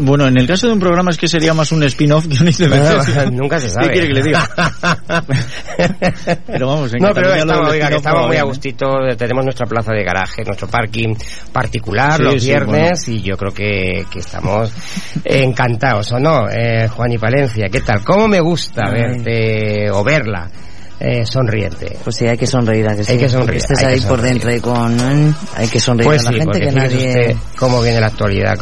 Bueno, 0.00 0.28
en 0.28 0.38
el 0.38 0.46
caso 0.46 0.68
de 0.68 0.74
un 0.74 0.78
programa 0.78 1.10
es 1.10 1.18
que 1.18 1.26
sería 1.26 1.52
más 1.52 1.72
un 1.72 1.82
spin-off 1.82 2.28
que 2.28 2.40
una 2.40 2.50
independencia. 2.50 3.28
nunca 3.32 3.58
se 3.58 3.70
sabe. 3.70 3.88
¿Qué 3.88 3.92
quiere 3.94 4.06
que 4.06 4.14
le 4.14 4.22
diga? 4.22 4.48
pero 6.46 6.68
vamos, 6.68 6.94
en 6.94 7.02
No, 7.02 7.08
pero 7.12 7.34
estamos, 7.34 7.70
oiga, 7.70 7.88
que 7.88 8.26
muy 8.28 8.36
a 8.36 8.44
gustito. 8.44 8.86
Tenemos 9.18 9.44
nuestra 9.44 9.66
plaza 9.66 9.92
de 9.92 10.04
garaje, 10.04 10.44
nuestro 10.44 10.68
parking 10.68 11.14
particular 11.52 12.18
Sí, 12.18 12.22
los 12.22 12.42
sí, 12.42 12.48
viernes 12.48 13.08
y 13.08 13.20
yo 13.20 13.36
creo 13.36 13.52
que, 13.52 13.63
que 14.10 14.18
estamos 14.18 14.72
encantados, 15.24 16.12
¿o 16.12 16.18
no? 16.18 16.48
Eh, 16.50 16.88
Juan 16.88 17.12
y 17.12 17.18
Palencia, 17.18 17.68
¿qué 17.68 17.80
tal? 17.80 18.04
¿Cómo 18.04 18.28
me 18.28 18.40
gusta 18.40 18.90
verte 18.90 19.90
o 19.90 20.02
verla 20.04 20.50
eh, 21.00 21.26
sonriente? 21.26 21.96
Pues 22.02 22.16
sí, 22.16 22.26
hay 22.26 22.36
que 22.36 22.46
sonreír, 22.46 22.88
¿a 22.88 22.96
que 22.96 23.04
sí? 23.04 23.12
Hay 23.12 23.18
que 23.18 23.28
sonreír, 23.28 23.60
Estés 23.60 23.78
hay 23.78 23.86
que 23.86 23.92
ahí 23.92 24.00
por 24.08 24.22
dentro 24.22 24.54
y 24.54 24.60
con... 24.60 24.98
¿eh? 24.98 25.32
Hay 25.56 25.68
que 25.68 25.80
sonreír 25.80 26.08
Pues 26.08 26.22
a 26.22 26.24
la 26.24 26.30
sí, 26.30 26.38
gente 26.38 26.58
porque 26.58 26.68
que 26.68 26.74
nadie... 26.74 27.08
usted 27.08 27.36
cómo 27.58 27.82
viene 27.82 28.00
la 28.00 28.06
actualidad. 28.06 28.58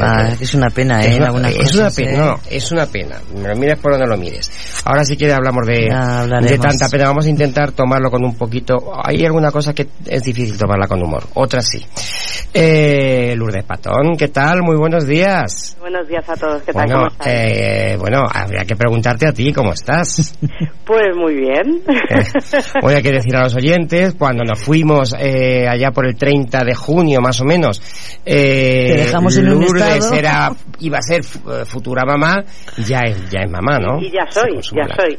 Ah, 0.00 0.28
es 0.40 0.54
una 0.54 0.70
pena, 0.70 1.04
¿eh? 1.04 1.10
Es 1.10 1.16
una, 1.16 1.48
es 1.48 1.56
cosas, 1.56 1.74
una 1.74 1.90
pena, 1.90 2.12
¿eh? 2.12 2.16
no, 2.16 2.40
es 2.50 2.72
una 2.72 2.86
pena. 2.86 3.20
Me 3.34 3.48
lo 3.48 3.56
mires 3.56 3.78
por 3.78 3.92
donde 3.92 4.06
lo 4.06 4.16
mires. 4.16 4.50
Ahora 4.84 5.04
si 5.04 5.16
quiere 5.16 5.34
hablamos 5.34 5.66
de, 5.66 5.88
de 6.42 6.58
tanta 6.58 6.88
pena. 6.88 7.06
Vamos 7.06 7.26
a 7.26 7.30
intentar 7.30 7.72
tomarlo 7.72 8.10
con 8.10 8.24
un 8.24 8.36
poquito. 8.36 8.74
Hay 9.02 9.24
alguna 9.24 9.50
cosa 9.50 9.72
que 9.72 9.86
es 10.06 10.22
difícil 10.22 10.56
tomarla 10.58 10.86
con 10.86 11.02
humor, 11.02 11.24
otras 11.34 11.66
sí. 11.66 11.84
Eh, 12.52 13.34
Lourdes 13.36 13.64
Patón, 13.64 14.16
¿qué 14.16 14.28
tal? 14.28 14.62
Muy 14.62 14.76
buenos 14.76 15.06
días. 15.06 15.76
Buenos 15.80 16.08
días 16.08 16.28
a 16.28 16.34
todos, 16.34 16.62
¿qué 16.62 16.72
tal? 16.72 16.86
Bueno, 16.86 17.08
¿Cómo 17.18 17.30
eh, 17.30 17.96
bueno, 17.98 18.22
habría 18.32 18.64
que 18.64 18.76
preguntarte 18.76 19.26
a 19.26 19.32
ti, 19.32 19.52
¿cómo 19.52 19.72
estás? 19.72 20.34
Pues 20.86 21.16
muy 21.16 21.34
bien. 21.34 21.82
Voy 22.82 22.94
a 22.94 23.02
que 23.02 23.12
decir 23.12 23.34
a 23.36 23.44
los 23.44 23.54
oyentes, 23.54 24.14
cuando 24.18 24.44
nos 24.44 24.62
fuimos 24.62 25.14
eh, 25.18 25.66
allá 25.68 25.90
por 25.90 26.06
el 26.06 26.16
30 26.16 26.64
de 26.64 26.74
junio 26.74 27.20
más 27.20 27.40
o 27.40 27.44
menos, 27.44 27.80
eh, 28.24 28.94
dejamos 29.06 29.36
en 29.38 29.48
un 29.52 29.60
Lourdes 29.64 30.10
era, 30.12 30.50
iba 30.80 30.98
a 30.98 31.02
ser 31.02 31.20
eh, 31.20 31.64
futura 31.64 32.02
mamá, 32.06 32.44
ya 32.78 33.00
es, 33.06 33.30
ya 33.30 33.40
es 33.44 33.50
mamá, 33.50 33.78
¿no? 33.78 34.00
Y 34.00 34.10
ya 34.10 34.24
soy, 34.30 34.54
ya 34.74 34.86
soy. 34.96 35.18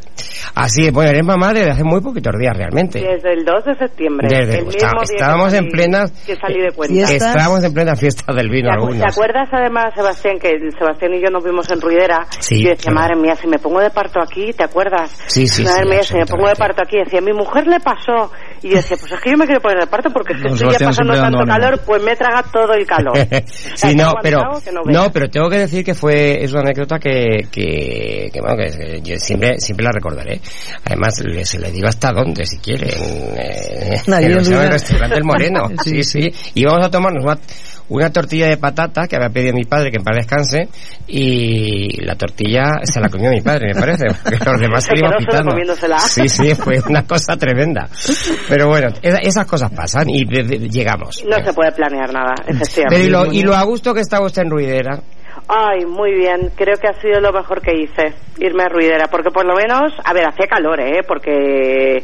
Así 0.55 0.85
es, 0.87 0.91
bueno, 0.93 1.11
eres 1.11 1.23
mamá 1.25 1.53
desde 1.53 1.71
hace 1.71 1.83
muy 1.83 2.01
poquitos 2.01 2.33
días 2.39 2.55
realmente. 2.55 2.99
Desde 2.99 3.33
el 3.33 3.45
2 3.45 3.65
de 3.65 3.75
septiembre. 3.75 4.27
Desde- 4.29 4.59
el 4.59 4.65
mismo 4.65 4.71
está- 4.77 4.89
día 4.89 5.01
estábamos 5.17 5.53
en 5.53 5.65
plenas- 5.69 6.11
Que 6.25 6.35
salí 6.35 6.61
de 6.61 6.71
cuenta. 6.71 7.13
Estábamos 7.13 7.63
en 7.63 7.73
plena 7.73 7.95
fiesta 7.95 8.33
del 8.33 8.49
vino 8.49 8.69
¿Te, 8.69 8.73
algunos. 8.75 8.97
te 8.99 9.05
acuerdas 9.09 9.49
además, 9.51 9.93
Sebastián, 9.95 10.37
que 10.39 10.49
Sebastián 10.77 11.13
y 11.13 11.21
yo 11.21 11.29
nos 11.29 11.43
vimos 11.43 11.69
en 11.71 11.81
Ruidera? 11.81 12.25
Sí, 12.39 12.55
y 12.55 12.63
yo 12.63 12.69
decía, 12.71 12.91
claro. 12.91 12.95
madre 13.09 13.15
mía, 13.21 13.35
si 13.35 13.47
me 13.47 13.59
pongo 13.59 13.79
de 13.79 13.89
parto 13.89 14.19
aquí, 14.21 14.51
¿te 14.53 14.63
acuerdas? 14.63 15.11
Sí, 15.27 15.47
sí, 15.47 15.63
Madre 15.63 15.83
sí, 15.83 15.89
mía, 15.89 16.03
si 16.03 16.15
me 16.15 16.25
pongo 16.25 16.46
de 16.47 16.55
parto 16.55 16.81
aquí, 16.83 16.97
decía, 16.97 17.21
mi 17.21 17.33
mujer 17.33 17.67
le 17.67 17.79
pasó. 17.79 18.31
Y 18.61 18.69
yo 18.69 18.77
decía, 18.77 18.97
pues 18.99 19.11
es 19.11 19.19
que 19.19 19.31
yo 19.31 19.37
me 19.37 19.45
quiero 19.45 19.61
poner 19.61 19.79
de 19.81 19.87
parto 19.87 20.09
porque 20.11 20.33
es 20.33 20.41
que 20.41 20.47
estoy 20.47 20.71
ya 20.71 20.85
pasando 20.85 21.13
tanto 21.13 21.43
calor, 21.45 21.79
pues 21.85 22.01
me 22.03 22.15
traga 22.15 22.43
todo 22.51 22.73
el 22.73 22.85
calor. 22.87 23.17
sí, 23.45 23.95
no, 23.95 24.13
pero 24.21 24.39
no 24.85 25.11
pero 25.11 25.29
tengo 25.29 25.49
que 25.49 25.59
decir 25.59 25.83
que 25.83 25.93
fue 25.93 26.43
es 26.43 26.51
una 26.51 26.61
anécdota 26.61 26.97
que 26.97 27.47
que, 27.51 28.29
que, 28.33 28.41
bueno 28.41 28.57
que 28.57 29.01
yo 29.01 29.15
siempre 29.17 29.59
siempre 29.59 29.85
la 29.85 29.91
recordaré. 29.91 30.41
Además 30.85 31.21
le, 31.23 31.45
se 31.45 31.59
le 31.59 31.71
digo 31.71 31.87
hasta 31.87 32.11
dónde 32.11 32.45
si 32.45 32.57
quiere 32.57 32.87
en, 32.95 33.37
eh, 33.37 34.01
Nadie 34.07 34.27
en, 34.27 34.37
el- 34.37 34.71
restaurante 34.71 35.17
El 35.17 35.23
Moreno. 35.23 35.61
sí, 35.83 36.03
sí. 36.03 36.31
Y 36.55 36.65
vamos 36.65 36.85
a 36.85 36.89
tomarnos 36.89 37.23
una, 37.23 37.37
una 37.89 38.11
tortilla 38.11 38.47
de 38.47 38.57
patata 38.57 39.07
que 39.07 39.15
había 39.15 39.29
pedido 39.29 39.53
mi 39.53 39.63
padre 39.63 39.91
que 39.91 39.97
en 39.97 40.03
paz 40.03 40.15
descanse 40.17 40.67
y 41.07 42.01
la 42.05 42.15
tortilla 42.15 42.63
se 42.83 42.99
la 42.99 43.09
comió 43.09 43.29
mi 43.31 43.41
padre, 43.41 43.73
me 43.73 43.79
parece. 43.79 44.05
Los 44.45 44.59
demás 44.59 44.83
Se 44.83 44.91
se 44.91 44.97
iban 44.99 45.13
quitando. 45.17 45.55
Sí, 46.09 46.27
sí, 46.29 46.53
fue 46.55 46.79
una 46.89 47.03
cosa 47.05 47.35
tremenda. 47.37 47.87
Pero 48.49 48.67
bueno, 48.67 48.89
esa- 49.01 49.19
esas 49.19 49.45
cosas 49.45 49.71
pasan 49.71 50.09
y 50.09 50.25
llegamos. 50.69 51.23
No 51.25 51.37
se 51.43 51.53
puede 51.53 51.71
planear 51.71 52.11
nada, 52.13 52.33
efectivamente. 52.45 52.87
Pero 52.89 53.03
y 53.05 53.09
lo, 53.09 53.31
y 53.33 53.41
lo 53.43 53.55
a 53.55 53.63
gusto 53.63 53.93
que 53.93 54.01
está 54.01 54.21
usted 54.21 54.43
en 54.43 54.49
Ruidera. 54.51 54.99
Ay, 55.47 55.85
muy 55.85 56.13
bien. 56.13 56.51
Creo 56.55 56.75
que 56.77 56.87
ha 56.87 57.01
sido 57.01 57.21
lo 57.21 57.31
mejor 57.31 57.61
que 57.61 57.71
hice, 57.73 58.13
irme 58.39 58.63
a 58.63 58.69
Ruidera. 58.69 59.05
Porque 59.09 59.29
por 59.31 59.45
lo 59.45 59.55
menos, 59.55 59.93
a 60.03 60.13
ver, 60.13 60.25
hacía 60.27 60.45
calor, 60.47 60.79
¿eh? 60.81 60.99
Porque 61.07 62.03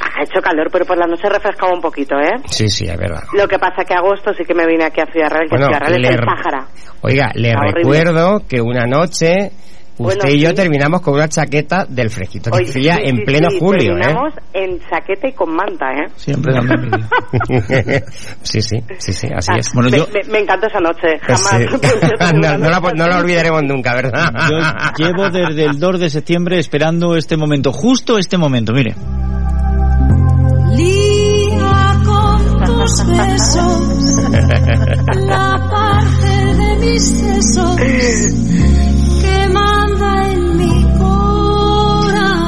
ha 0.00 0.22
hecho 0.22 0.40
calor, 0.42 0.68
pero 0.72 0.84
por 0.84 0.98
la 0.98 1.06
noche 1.06 1.28
refrescaba 1.28 1.72
un 1.72 1.80
poquito, 1.80 2.16
¿eh? 2.18 2.32
Sí, 2.46 2.68
sí, 2.68 2.86
es 2.86 2.96
verdad. 2.96 3.22
Lo 3.34 3.46
que 3.48 3.58
pasa 3.58 3.84
que 3.86 3.94
agosto 3.94 4.32
sí 4.36 4.44
que 4.44 4.54
me 4.54 4.66
vine 4.66 4.84
aquí 4.84 5.00
a 5.00 5.06
Ciudad 5.06 5.28
Real, 5.30 5.44
que 5.48 5.56
Bueno, 5.56 5.66
Ciudad 5.66 5.80
Real 5.88 6.04
es 6.04 6.10
el 6.10 6.16
Sáhara. 6.18 6.66
Oiga, 7.02 7.30
le 7.34 7.48
Está 7.48 7.60
horrible. 7.60 7.80
recuerdo 7.82 8.42
que 8.48 8.60
una 8.60 8.84
noche 8.86 9.50
Bueno, 9.98 10.18
usted 10.18 10.28
y 10.34 10.40
yo 10.40 10.48
sí. 10.50 10.54
terminamos 10.56 11.00
con 11.00 11.14
una 11.14 11.28
chaqueta 11.28 11.84
del 11.88 12.10
fresquito 12.10 12.50
que 12.50 12.56
Oye, 12.58 12.68
hacía 12.70 12.94
sí, 12.96 13.02
en 13.04 13.16
sí, 13.16 13.22
pleno 13.24 13.50
sí, 13.50 13.58
julio, 13.60 13.92
¿eh? 13.96 14.00
terminamos 14.00 14.34
en 14.52 14.80
chaqueta 14.88 15.28
y 15.28 15.32
con 15.32 15.54
manta, 15.54 15.86
¿eh? 15.92 16.06
Siempre 16.16 16.52
sí, 18.42 18.60
sí, 18.62 18.76
sí, 18.98 19.12
sí, 19.12 19.28
así 19.34 19.50
Ah, 19.52 19.58
es. 19.58 19.74
me, 19.74 19.82
me- 19.90 19.98
me 20.32 20.38
encantó 20.40 20.66
esa 20.66 20.80
noche, 20.80 21.18
jamás. 21.22 21.58
Sí. 21.58 21.66
Pues, 22.18 22.32
no, 22.34 22.58
no 22.58 22.68
la, 22.70 22.80
no 22.80 23.06
la 23.06 23.18
olvidaremos 23.18 23.62
nunca, 23.64 23.94
¿verdad? 23.94 24.30
Yo 24.98 25.06
llevo 25.06 25.30
desde 25.30 25.64
el 25.64 25.78
2 25.78 26.00
de 26.00 26.10
septiembre 26.10 26.58
esperando 26.58 27.16
este 27.16 27.36
momento, 27.36 27.72
justo 27.72 28.18
este 28.18 28.36
momento, 28.38 28.72
mire. 28.72 28.94
Tus 32.88 33.06
besos 33.06 34.18
la 35.26 35.68
parte 35.70 36.32
de 36.54 36.76
mis 36.80 37.04
sesos 37.18 37.76
que 37.76 39.48
manda 39.52 40.32
en 40.32 40.56
mi 40.56 40.82
corazón. 40.98 42.44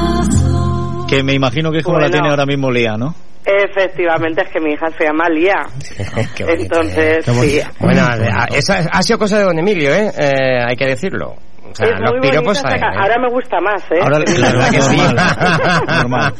Que 1.07 1.23
me 1.23 1.33
imagino 1.33 1.71
que 1.71 1.77
es 1.79 1.83
como 1.83 1.99
la 1.99 2.09
tiene 2.09 2.29
ahora 2.29 2.45
mismo 2.45 2.71
Lea, 2.71 2.97
¿no? 2.97 3.13
Efectivamente, 3.45 4.43
es 4.43 4.51
que 4.51 4.59
mi 4.59 4.73
hija 4.73 4.87
se 4.97 5.05
llama 5.05 5.29
Lía. 5.29 5.65
Qué 6.35 6.43
bonito, 6.43 6.63
Entonces, 6.81 7.27
¿eh? 7.27 7.33
sí. 7.33 7.61
Bueno, 7.79 8.07
eso 8.51 8.73
ha 8.73 9.03
sido 9.03 9.19
cosa 9.19 9.39
de 9.39 9.43
don 9.45 9.59
Emilio, 9.59 9.93
¿eh? 9.93 10.11
Eh, 10.17 10.63
hay 10.67 10.75
que 10.75 10.85
decirlo. 10.85 11.35
O 11.71 11.75
sea, 11.75 11.87
los 11.99 12.13
piropos 12.21 12.57
saben, 12.57 12.83
¿eh? 12.83 12.87
Ahora 12.99 13.15
me 13.19 13.29
gusta 13.29 13.57
más, 13.61 13.81
¿eh? 13.91 13.99
Ahora, 14.01 14.19
la 14.19 14.51
verdad 14.51 14.69
que 14.71 14.81
sí. 14.81 14.97
Normal. 15.87 16.33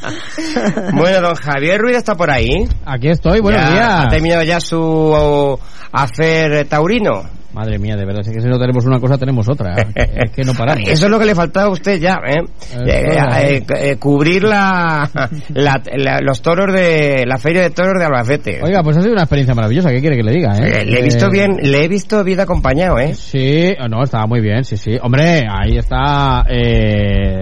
Bueno, 0.93 1.21
don 1.21 1.35
Javier 1.35 1.79
Ruiz 1.79 1.97
está 1.97 2.15
por 2.15 2.29
ahí. 2.29 2.67
Aquí 2.85 3.09
estoy, 3.09 3.39
buenos 3.39 3.61
Ya 3.61 3.71
días. 3.71 4.05
¿Ha 4.05 4.07
terminado 4.09 4.43
ya 4.43 4.59
su 4.59 5.59
hacer 5.91 6.67
taurino? 6.67 7.40
Madre 7.53 7.77
mía, 7.79 7.95
de 7.97 8.05
verdad, 8.05 8.21
es 8.25 8.29
que 8.33 8.39
si 8.41 8.47
no 8.47 8.57
tenemos 8.57 8.85
una 8.85 8.99
cosa, 8.99 9.17
tenemos 9.17 9.47
otra. 9.49 9.75
Es 9.95 10.31
que 10.31 10.43
no 10.43 10.53
paramos. 10.53 10.87
Eso 10.87 11.05
es 11.05 11.11
lo 11.11 11.19
que 11.19 11.25
le 11.25 11.35
faltaba 11.35 11.67
a 11.67 11.69
usted 11.71 11.99
ya, 11.99 12.15
¿eh? 12.25 12.39
Eh, 12.85 12.87
Eh, 12.87 13.55
eh, 13.57 13.63
eh, 13.91 13.95
cubrir 13.97 14.43
la, 14.43 15.09
la- 15.53 15.81
la- 15.97 16.19
los 16.21 16.41
toros 16.41 16.73
de 16.73 17.23
la 17.27 17.37
feria 17.37 17.63
de 17.63 17.69
toros 17.71 17.99
de 17.99 18.05
Albacete. 18.05 18.59
Oiga, 18.63 18.81
pues 18.83 18.97
ha 18.97 19.01
sido 19.01 19.13
una 19.13 19.23
experiencia 19.23 19.53
maravillosa, 19.53 19.89
¿qué 19.89 19.99
quiere 19.99 20.15
que 20.17 20.23
le 20.23 20.31
diga, 20.31 20.57
eh? 20.57 20.85
Le 20.85 20.99
he 20.99 21.03
visto 21.03 21.29
bien, 21.29 21.57
le 21.61 21.83
he 21.83 21.87
visto 21.87 22.23
bien 22.23 22.39
acompañado, 22.39 22.99
¿eh? 22.99 23.13
Sí, 23.13 23.73
no, 23.89 24.03
estaba 24.03 24.25
muy 24.27 24.39
bien, 24.41 24.63
sí, 24.63 24.77
sí. 24.77 24.97
Hombre, 25.01 25.41
ahí 25.49 25.77
está 25.77 26.43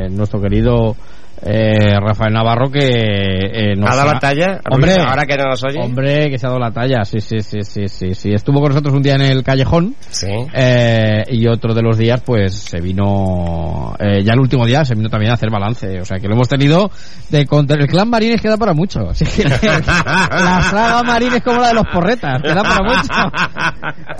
nuestro 0.10 0.42
querido 0.42 0.96
eh, 1.42 1.98
Rafael 2.00 2.34
Navarro 2.34 2.70
que 2.70 2.80
eh, 2.88 3.76
nos 3.76 3.90
¿Ha 3.92 3.96
dado 3.96 4.14
la 4.14 4.20
talla? 4.20 4.60
Hombre, 4.72 4.96
ahora 5.00 5.26
que 5.26 5.38
no 5.38 5.46
nos 5.46 5.64
oye. 5.64 5.80
Hombre, 5.82 6.30
que 6.30 6.38
se 6.38 6.46
ha 6.46 6.50
dado 6.50 6.60
la 6.60 6.72
talla, 6.72 7.04
sí, 7.06 7.20
sí, 7.20 7.40
sí, 7.40 7.62
sí, 7.64 7.88
sí, 7.88 8.14
sí. 8.14 8.34
Estuvo 8.34 8.60
con 8.60 8.70
nosotros 8.70 8.94
un 8.94 9.02
día 9.02 9.16
en 9.16 9.22
el 9.22 9.44
callejón 9.44 9.96
Sí. 10.10 10.28
eh, 10.54 11.24
y 11.30 11.48
otro 11.48 11.74
de 11.74 11.82
los 11.82 11.98
días, 11.98 12.22
pues 12.26 12.54
se 12.54 12.80
vino, 12.82 13.96
eh, 14.00 14.22
ya 14.24 14.34
el 14.34 14.40
último 14.40 14.66
día 14.66 14.84
se 14.86 14.96
vino 14.96 15.10
también 15.10 15.32
a 15.32 15.36
hacer 15.36 15.50
balance. 15.50 16.00
O 16.02 16.06
sea 16.06 16.18
que 16.18 16.28
lo 16.28 16.36
hemos 16.36 16.48
tenido 16.50 16.90
de 17.30 17.46
contra 17.46 17.78
el 17.80 17.88
clan 17.88 18.10
Marines 18.10 18.42
queda 18.42 18.58
para 18.58 18.74
mucho. 18.74 19.00
Así 19.10 19.26
que 19.26 19.44
la 19.48 20.62
saga 20.64 21.04
Marines 21.04 21.36
es 21.36 21.44
como 21.44 21.62
la 21.62 21.70
de 21.70 21.74
los 21.76 21.86
porretas, 21.92 22.42
queda 22.42 22.62
para 22.64 22.84
mucho. 22.84 23.10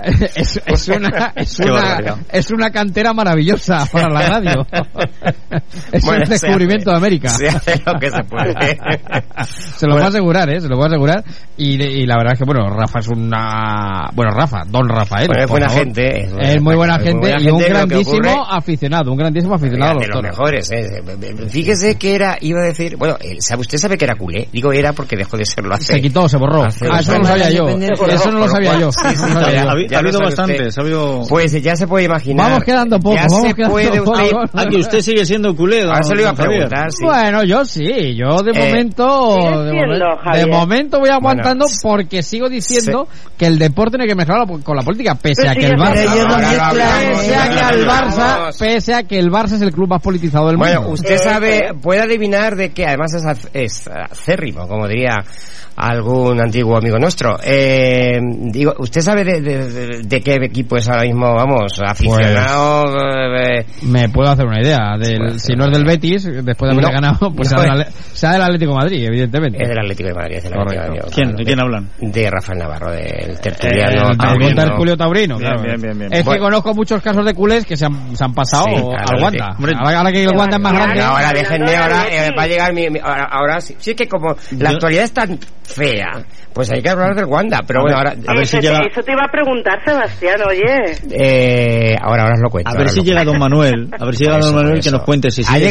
Es, 0.02 0.60
es 0.64 0.88
una, 0.88 1.32
es 1.34 1.58
una, 1.60 2.16
es 2.32 2.50
una 2.50 2.70
cantera 2.70 3.12
maravillosa 3.12 3.84
para 3.92 4.08
la 4.08 4.28
radio. 4.28 4.66
Es 5.92 6.04
Bueno, 6.04 6.22
un 6.24 6.30
descubrimiento 6.30 6.90
de 6.90 6.96
América. 6.96 7.09
Se 7.18 7.48
hace 7.48 7.80
lo 7.84 7.98
que 7.98 8.10
se 8.10 8.22
puede. 8.24 8.54
Se 9.76 9.86
lo 9.86 9.94
voy 9.94 10.02
a 10.02 10.06
asegurar, 10.08 10.48
¿eh? 10.50 10.60
Se 10.60 10.68
lo 10.68 10.76
voy 10.76 10.84
a 10.84 10.88
asegurar. 10.88 11.24
Y, 11.56 11.82
y 11.82 12.06
la 12.06 12.16
verdad 12.16 12.34
es 12.34 12.38
que, 12.38 12.44
bueno, 12.44 12.68
Rafa 12.68 12.98
es 13.00 13.08
una... 13.08 14.08
Bueno, 14.14 14.32
Rafa, 14.32 14.62
don 14.66 14.88
Rafael. 14.88 15.26
Bueno, 15.28 15.44
es 15.44 15.50
buena 15.50 15.68
favor. 15.68 15.84
gente, 15.84 16.20
es 16.24 16.32
Es, 16.56 16.62
muy 16.62 16.74
buena 16.74 16.96
es 16.96 17.02
gente 17.02 17.18
buena 17.20 17.40
y 17.40 17.48
un 17.48 17.58
gente, 17.58 17.64
que 17.64 17.70
grandísimo 17.72 18.18
ocurre- 18.18 18.46
aficionado, 18.50 19.12
un 19.12 19.18
grandísimo 19.18 19.54
aficionado 19.54 19.92
a 19.92 19.94
de 19.94 20.06
los 20.08 20.08
los 20.08 20.16
toros. 20.16 20.38
mejores, 20.38 20.70
¿eh? 20.72 21.02
Fíjese 21.48 21.96
que 21.96 22.14
era, 22.14 22.36
iba 22.40 22.60
a 22.60 22.64
decir, 22.66 22.96
bueno, 22.96 23.16
¿sabe, 23.40 23.60
usted 23.62 23.78
sabe 23.78 23.96
que 23.98 24.04
era 24.04 24.14
culé. 24.16 24.48
Digo 24.52 24.72
era 24.72 24.92
porque 24.92 25.16
dejó 25.16 25.36
de 25.36 25.44
serlo 25.46 25.74
hace. 25.74 25.94
Se 25.94 26.00
quitó, 26.00 26.28
se 26.28 26.36
borró. 26.36 26.64
hace 26.64 26.86
Ah, 26.90 27.00
eso 27.00 27.12
no 27.12 27.18
lo 27.20 27.24
sabía 27.26 27.50
yo. 27.50 27.68
Eso 27.68 28.30
no 28.30 28.38
lo 28.40 28.48
sabía 28.48 28.78
yo. 28.78 28.90
Ha 29.00 29.98
habido 29.98 30.20
bastantes, 30.20 30.76
ha 30.78 30.82
habido... 30.82 31.22
Pues 31.28 31.62
ya 31.62 31.76
se 31.76 31.86
puede 31.86 32.04
imaginar. 32.04 32.50
Vamos 32.50 32.64
quedando 32.64 32.98
poco, 32.98 33.14
Ya 33.16 33.26
vamos 33.28 33.46
se 33.48 33.54
quedando 33.54 33.72
puede 33.74 33.98
poco. 34.02 34.12
usted. 34.12 34.32
Ah, 34.54 34.64
que 34.70 34.76
usted 34.76 35.00
sigue 35.00 35.24
siendo 35.24 35.54
culé, 35.54 35.82
Ahora 35.82 36.02
se 36.02 36.14
lo 36.14 36.20
iba 36.22 36.30
a 36.30 36.34
preguntar, 36.34 36.90
sí. 37.00 37.04
Bueno, 37.04 37.42
yo 37.44 37.64
sí, 37.64 38.14
yo 38.14 38.42
de 38.42 38.50
Eh, 38.52 38.68
momento, 38.68 39.64
de, 39.64 40.46
momento 40.46 41.00
voy 41.00 41.10
aguantando 41.10 41.64
Bueno, 41.66 41.78
porque 41.82 42.22
sigo 42.22 42.48
diciendo 42.48 43.08
que 43.36 43.46
el 43.46 43.58
deporte 43.58 43.96
tiene 43.96 44.06
que 44.08 44.14
mezclarlo 44.14 44.60
con 44.62 44.76
la 44.76 44.82
política, 44.82 45.14
pese 45.14 45.48
a 45.48 45.54
que 45.54 45.66
el 45.66 45.72
Barça, 45.76 45.92
pese 46.72 47.34
a 47.34 47.48
que 47.48 47.76
el 47.78 47.86
Barça, 47.86 48.58
pese 48.58 48.94
a 48.94 49.02
que 49.04 49.18
el 49.18 49.30
Barça 49.30 49.54
es 49.54 49.62
el 49.62 49.72
club 49.72 49.88
más 49.88 50.02
politizado 50.02 50.48
del 50.48 50.56
Bueno, 50.56 50.80
mundo. 50.82 50.94
usted 50.94 51.14
Eso 51.14 51.24
sabe, 51.24 51.56
es. 51.66 51.72
puede 51.82 52.00
adivinar 52.00 52.56
de 52.56 52.70
que 52.70 52.86
además 52.86 53.14
es, 53.14 53.24
ac- 53.24 53.48
es 53.52 53.88
acérrimo, 53.88 54.68
como 54.68 54.86
diría 54.86 55.14
algún 55.76 56.40
antiguo 56.42 56.76
amigo 56.76 56.98
nuestro. 56.98 57.38
Eh, 57.42 58.18
digo, 58.50 58.74
¿usted 58.78 59.00
sabe 59.00 59.24
de, 59.24 59.40
de- 60.02 60.20
qué 60.20 60.34
equipo 60.42 60.76
es 60.76 60.86
ahora 60.88 61.04
mismo, 61.04 61.32
vamos, 61.34 61.80
aficionado? 61.82 62.84
eh, 63.38 63.64
Me 63.82 64.08
puedo 64.10 64.30
hacer 64.30 64.44
una 64.46 64.60
idea. 64.60 64.96
Del, 65.00 65.18
Pues, 65.18 65.42
si 65.42 65.54
no 65.54 65.64
es 65.66 65.70
del 65.72 65.84
Betis, 65.84 66.24
después 66.24 66.70
de 66.70 66.74
haberle 66.74 66.89
no, 66.92 67.00
ganado, 67.00 67.18
pues 67.34 67.50
no 67.52 67.58
sea, 67.58 67.70
del, 67.72 67.80
es. 67.80 67.86
Ale- 67.86 67.96
sea 68.12 68.32
del 68.32 68.42
Atlético 68.42 68.70
de 68.72 68.76
Madrid, 68.78 69.04
evidentemente. 69.06 69.62
es 69.62 69.68
del 69.68 69.78
Atlético 69.78 70.08
de 70.08 70.14
Madrid, 70.14 70.36
es 70.36 70.42
del 70.44 70.52
Atlético 70.54 70.82
de. 70.82 70.88
Madrid. 70.88 71.02
¿Quién? 71.14 71.36
¿De 71.36 71.44
quién 71.44 71.60
hablan? 71.60 71.88
De 72.00 72.30
Rafael 72.30 72.58
Navarro, 72.58 72.90
del 72.92 73.02
Eh, 73.06 73.36
tertuliano. 73.42 74.08
el 74.10 74.16
taurino. 74.18 74.76
Julio 74.76 74.96
Taurino, 74.96 75.36
Bien, 75.38 75.50
claro. 75.50 75.62
bien, 75.62 75.80
bien, 75.80 75.98
bien. 75.98 76.12
Es 76.12 76.24
Bueno. 76.24 76.38
que 76.40 76.44
conozco 76.50 76.74
muchos 76.74 77.02
casos 77.02 77.24
de 77.24 77.34
culés 77.34 77.64
que 77.66 77.76
se 77.76 77.86
han, 77.86 78.16
se 78.16 78.24
han 78.24 78.34
pasado 78.34 78.64
Sí, 78.66 78.74
al 78.74 79.22
Wanda. 79.22 79.54
hombre. 79.56 79.72
Ahora, 79.78 79.98
ahora 79.98 80.12
que 80.12 80.24
el 80.24 80.36
Wanda 80.36 80.56
es 80.56 80.62
más 80.62 80.72
grande. 80.72 81.00
Ahora 81.00 81.32
déjenme, 81.32 81.76
ahora 81.76 82.04
eh, 82.10 82.28
va 82.38 82.42
a 82.42 82.46
llegar 82.46 82.72
mi... 82.74 82.88
mi- 82.88 83.00
ahora, 83.00 83.24
ahora 83.30 83.60
sí, 83.60 83.74
sí 83.78 83.94
que 83.94 84.06
como 84.08 84.34
la 84.58 84.70
actualidad 84.70 85.04
es 85.04 85.12
tan 85.12 85.38
fea, 85.64 86.24
pues 86.52 86.70
hay 86.72 86.82
que 86.82 86.88
hablar 86.90 87.14
del 87.14 87.26
Wanda, 87.26 87.60
pero 87.66 87.80
A 87.80 87.82
bueno, 87.82 87.96
ahora... 87.98 88.10
a 88.10 88.32
ver 88.34 88.42
eso, 88.42 88.56
si 88.56 88.62
llega- 88.66 88.78
eso 88.90 89.02
te 89.02 89.12
iba 89.12 89.22
a 89.24 89.30
preguntar, 89.30 89.78
Sebastián, 89.84 90.36
oye. 90.48 90.96
Eh, 91.12 91.96
ahora, 92.00 92.22
ahora 92.24 92.34
os 92.34 92.40
lo 92.42 92.50
cuento. 92.50 92.70
A 92.70 92.74
ver 92.74 92.88
si 92.88 93.02
llega 93.02 93.24
don 93.24 93.38
Manuel, 93.38 93.88
a 93.98 94.04
ver 94.04 94.16
si 94.16 94.24
llega 94.24 94.38
don 94.38 94.54
Manuel 94.54 94.80
que 94.80 94.90
nos 94.90 95.02
cuente 95.02 95.30
si 95.30 95.42
¿Ha 95.42 95.44
sigue, 95.54 95.68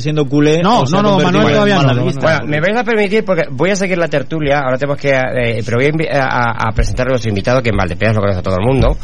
siendo, 0.00 0.26
No, 0.62 0.84
no, 0.90 1.02
no, 1.02 1.18
Manuel 1.20 1.52
todavía 1.52 1.76
no, 1.76 1.82
malaguista. 1.82 2.20
no, 2.20 2.28
no. 2.32 2.38
Bueno, 2.38 2.50
me 2.50 2.60
vais 2.60 2.76
a 2.80 2.84
permitir 2.84 3.24
porque 3.24 3.42
voy 3.50 3.70
a 3.70 3.76
seguir 3.76 3.98
la 3.98 4.08
tertulia, 4.08 4.60
ahora 4.60 4.78
tenemos 4.78 4.98
que, 4.98 5.10
eh, 5.10 5.62
pero 5.64 5.76
voy 5.76 5.86
a, 5.86 5.90
invi- 5.90 6.10
a, 6.12 6.68
a 6.68 6.72
presentar 6.72 7.06
a 7.06 7.10
nuestro 7.10 7.28
invitado 7.28 7.62
que 7.62 7.68
en 7.70 7.76
Valdepeñas 7.76 8.14
lo 8.14 8.20
conoce 8.22 8.38
a 8.38 8.42
todo 8.42 8.56
el 8.58 8.66
mundo, 8.66 8.96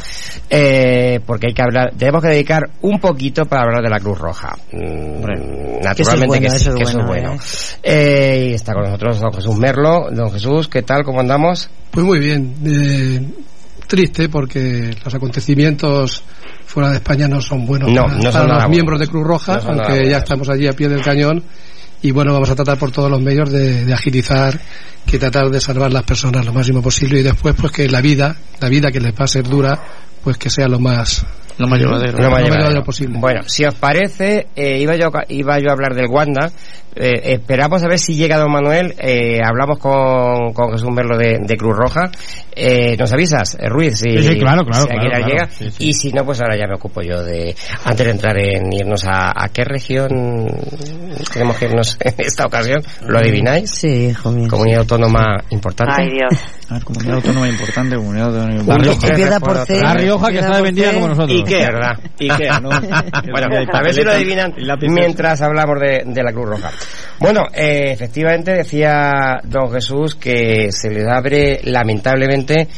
eh, 0.50 1.20
porque 1.26 1.48
hay 1.48 1.54
que 1.54 1.62
hablar, 1.62 1.92
tenemos 1.96 2.22
que 2.22 2.28
dedicar 2.28 2.70
un 2.82 2.98
poquito 2.98 3.44
para 3.46 3.62
hablar 3.62 3.82
de 3.82 3.90
la 3.90 4.00
Cruz 4.00 4.18
Roja. 4.18 4.56
Mm, 4.72 5.82
naturalmente 5.82 5.94
Que 5.94 6.02
eso 6.02 6.12
es 6.12 6.26
bueno, 6.26 6.40
que, 6.40 6.46
eso 6.46 6.70
es 6.76 6.92
bueno, 6.94 7.06
bueno. 7.06 7.36
Eh, 7.82 8.48
y 8.50 8.54
está 8.54 8.72
con 8.72 8.84
nosotros 8.84 9.20
don 9.20 9.32
Jesús 9.32 9.56
Merlo, 9.56 10.08
don 10.10 10.30
Jesús, 10.32 10.68
¿qué 10.68 10.82
tal? 10.82 11.04
¿Cómo 11.04 11.20
andamos? 11.20 11.68
Pues 11.90 12.04
muy 12.06 12.18
bien. 12.18 12.54
eh, 12.64 13.20
triste 13.86 14.28
porque 14.28 14.94
los 15.04 15.14
acontecimientos 15.14 16.22
fuera 16.68 16.90
de 16.90 16.96
España 16.96 17.26
no 17.28 17.40
son 17.40 17.66
buenos 17.66 17.90
No, 17.90 18.02
para, 18.04 18.14
no 18.16 18.22
son 18.22 18.32
para 18.32 18.44
los 18.44 18.52
buenos. 18.54 18.70
miembros 18.70 19.00
de 19.00 19.06
Cruz 19.08 19.26
Roja, 19.26 19.56
No 19.56 19.68
aunque 19.70 19.92
ya 19.94 20.02
buenos. 20.02 20.18
estamos 20.22 20.48
allí 20.50 20.66
a 20.68 20.72
pie 20.74 20.88
del 20.88 21.02
cañón 21.02 21.42
y 22.02 22.10
bueno, 22.12 22.32
vamos 22.32 22.48
a 22.50 22.54
tratar 22.54 22.78
por 22.78 22.92
todos 22.92 23.10
los 23.10 23.20
medios 23.20 23.50
de, 23.50 23.84
de 23.84 23.92
agilizar, 23.94 24.60
que 25.04 25.18
tratar 25.18 25.48
de 25.50 25.60
salvar 25.60 25.92
las 25.92 26.04
personas 26.04 26.46
lo 26.46 26.52
máximo 26.52 26.80
posible 26.80 27.18
y 27.20 27.22
después 27.24 27.56
pues 27.60 27.72
que 27.72 27.88
la 27.88 28.00
vida, 28.00 28.36
la 28.60 28.68
vida 28.68 28.92
que 28.92 29.00
les 29.00 29.12
va 29.12 29.24
a 29.24 29.26
ser 29.26 29.48
dura, 29.48 29.76
pues 30.22 30.36
que 30.38 30.48
sea 30.50 30.68
lo 30.68 30.78
más 30.78 31.24
lo 31.56 31.66
más 31.66 31.80
llevadero, 31.80 32.18
lo 32.18 32.30
más 32.30 32.42
llevadero 32.42 32.84
posible. 32.84 33.18
Bueno, 33.18 33.40
si 33.46 33.64
os 33.64 33.74
parece, 33.74 34.46
eh, 34.54 34.78
iba, 34.78 34.94
yo, 34.94 35.08
iba 35.28 35.58
yo 35.58 35.70
a 35.70 35.72
hablar 35.72 35.92
del 35.94 36.06
Wanda. 36.08 36.52
Eh, 37.00 37.34
esperamos 37.34 37.82
a 37.84 37.88
ver 37.88 37.98
si 37.98 38.14
llega 38.16 38.38
don 38.38 38.50
Manuel. 38.50 38.94
Eh, 38.98 39.38
hablamos 39.44 39.78
con, 39.78 40.52
con 40.52 40.72
Jesús 40.72 40.90
Merlo 40.90 41.16
de, 41.16 41.38
de 41.40 41.56
Cruz 41.56 41.76
Roja. 41.76 42.10
Eh, 42.54 42.96
¿Nos 42.98 43.12
avisas, 43.12 43.56
eh, 43.60 43.68
Ruiz? 43.68 43.98
Si, 43.98 44.10
Sí, 44.10 44.22
sí, 44.22 44.38
claro, 44.38 44.64
claro, 44.64 44.82
si 44.82 44.88
claro, 44.88 45.00
Aguilar 45.00 45.20
claro. 45.20 45.28
llega. 45.32 45.46
Sí, 45.50 45.70
sí. 45.70 45.88
Y 45.88 45.92
si 45.92 46.12
no, 46.12 46.24
pues 46.24 46.40
ahora 46.40 46.56
ya 46.56 46.66
me 46.66 46.74
ocupo 46.74 47.00
yo 47.02 47.22
de. 47.22 47.54
Antes 47.84 48.04
de 48.06 48.12
entrar 48.12 48.36
en 48.38 48.72
irnos 48.72 49.04
a. 49.04 49.28
¿A 49.30 49.48
qué 49.50 49.62
región 49.64 50.08
tenemos 51.32 51.56
que 51.56 51.66
irnos 51.66 51.96
en 52.00 52.14
esta 52.18 52.46
ocasión? 52.46 52.82
¿Lo 53.06 53.18
adivináis? 53.18 53.70
Sí, 53.70 54.08
hijo 54.10 54.32
mío. 54.32 54.48
Comunidad 54.48 54.80
autónoma 54.80 55.36
importante. 55.50 55.94
Ay, 56.02 56.08
Dios. 56.10 56.40
A 56.68 56.74
ver, 56.74 56.84
comunidad 56.84 57.14
autónoma 57.14 57.48
importante, 57.48 57.96
comunidad 57.96 58.26
autónoma 58.26 58.50
La 58.54 58.60
importante. 58.60 58.88
Rioja. 58.88 59.08
Empieza 59.08 59.40
por 59.40 59.56
C. 59.66 59.80
La 59.80 59.94
Rioja 59.94 60.30
que 60.32 60.38
está 60.40 60.56
de 60.56 60.62
vendida 60.62 60.92
como 60.92 61.08
nosotros. 61.08 61.40
Ikea. 61.40 61.70
¿Verdad? 61.70 61.98
Ikea, 62.20 62.60
¿no? 62.60 62.68
Bueno, 63.30 63.46
Hay 63.56 63.66
a 63.72 63.82
ver 63.82 63.94
si 63.94 64.02
lo 64.02 64.10
adivinan 64.12 64.54
mientras 64.82 65.40
hablamos 65.42 65.78
de, 65.80 66.02
de 66.04 66.22
la 66.22 66.32
Cruz 66.32 66.48
Roja. 66.48 66.70
Bueno, 67.18 67.46
eh, 67.52 67.90
efectivamente 67.92 68.52
decía 68.52 69.40
don 69.44 69.72
Jesús 69.72 70.14
que 70.14 70.68
se 70.70 70.90
les 70.90 71.06
abre 71.06 71.60
lamentablemente 71.64 72.68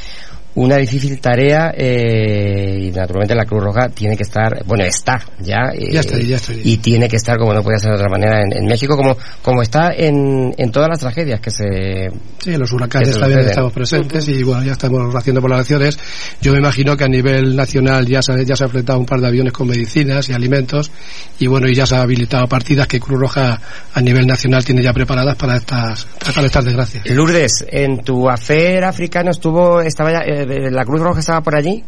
una 0.55 0.77
difícil 0.77 1.21
tarea 1.21 1.73
eh, 1.77 2.79
y 2.81 2.91
naturalmente 2.91 3.35
la 3.35 3.45
Cruz 3.45 3.63
Roja 3.63 3.89
tiene 3.89 4.17
que 4.17 4.25
estar, 4.25 4.65
bueno, 4.67 4.85
está 4.85 5.21
ya, 5.39 5.71
eh, 5.73 5.93
Ya 5.93 6.01
está 6.01 6.17
ahí, 6.17 6.27
ya 6.27 6.37
está 6.37 6.53
y 6.53 6.77
tiene 6.79 7.09
que 7.09 7.17
estar 7.17 7.39
como 7.39 7.55
no 7.55 7.63
puede 7.63 7.79
ser 7.79 7.91
de 7.91 7.97
otra 7.97 8.09
manera 8.09 8.43
en, 8.43 8.53
en 8.53 8.67
México 8.67 8.97
como 8.97 9.17
como 9.43 9.63
está 9.63 9.93
en, 9.93 10.55
en 10.57 10.71
todas 10.73 10.89
las 10.89 10.99
tragedias 10.99 11.41
que 11.41 11.51
se 11.51 12.11
Sí, 12.43 12.55
en 12.55 12.61
los 12.61 12.73
huracanes 12.73 13.19
también 13.19 13.41
estamos 13.41 13.73
presentes 13.73 14.27
y 14.29 14.43
bueno, 14.43 14.65
ya 14.65 14.73
estamos 14.73 15.15
haciendo 15.15 15.43
poblaciones. 15.43 15.99
Yo 16.41 16.53
me 16.53 16.59
imagino 16.59 16.97
que 16.97 17.05
a 17.05 17.09
nivel 17.09 17.55
nacional 17.55 18.07
ya 18.07 18.23
se, 18.23 18.45
ya 18.47 18.57
se 18.57 18.65
ha 18.65 18.69
fletado 18.69 18.99
un 18.99 19.05
par 19.05 19.21
de 19.21 19.29
aviones 19.29 19.53
con 19.53 19.69
medicinas 19.69 20.27
y 20.31 20.33
alimentos 20.33 20.91
y 21.39 21.47
bueno, 21.47 21.69
y 21.69 21.75
ya 21.75 21.85
se 21.85 21.97
ha 21.97 22.03
habilitado 22.03 22.47
partidas 22.47 22.87
que 22.87 22.99
Cruz 22.99 23.21
Roja 23.21 23.61
a 23.93 24.01
nivel 24.01 24.27
nacional 24.27 24.65
tiene 24.65 24.83
ya 24.83 24.95
preparadas 24.95 25.37
para 25.37 25.57
estas, 25.57 26.07
para 26.35 26.47
estas 26.47 26.65
desgracias. 26.65 27.07
Lourdes, 27.11 27.67
en 27.69 27.99
tu 27.99 28.31
afer 28.31 28.85
africano 28.85 29.31
estuvo, 29.31 29.83
estaba 29.83 30.13
ya, 30.13 30.21
eh, 30.21 30.40
la 30.47 30.85
Cruz 30.85 31.01
Roja 31.01 31.21
estaba 31.21 31.41
por 31.41 31.55
allí. 31.55 31.85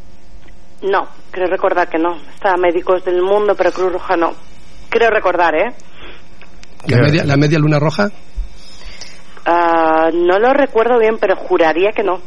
No, 0.82 1.07
creo 1.30 1.46
recordar 1.48 1.88
que 1.88 1.98
no. 1.98 2.16
Está 2.34 2.57
Médicos 2.57 3.05
del 3.05 3.22
Mundo, 3.22 3.55
pero 3.57 3.70
Cruz 3.72 3.92
Roja 3.92 4.16
no. 4.16 4.32
Creo 4.88 5.11
recordar, 5.11 5.55
¿eh? 5.55 5.74
La 6.86 6.98
media, 6.98 7.24
la 7.24 7.36
media 7.36 7.59
luna 7.59 7.78
roja, 7.78 8.11
Ah, 9.44 10.09
no 10.12 10.38
lo 10.38 10.53
recuerdo 10.53 10.98
bien, 10.98 11.16
pero 11.20 11.34
juraría 11.36 11.90
que 11.94 12.03
no. 12.05 12.20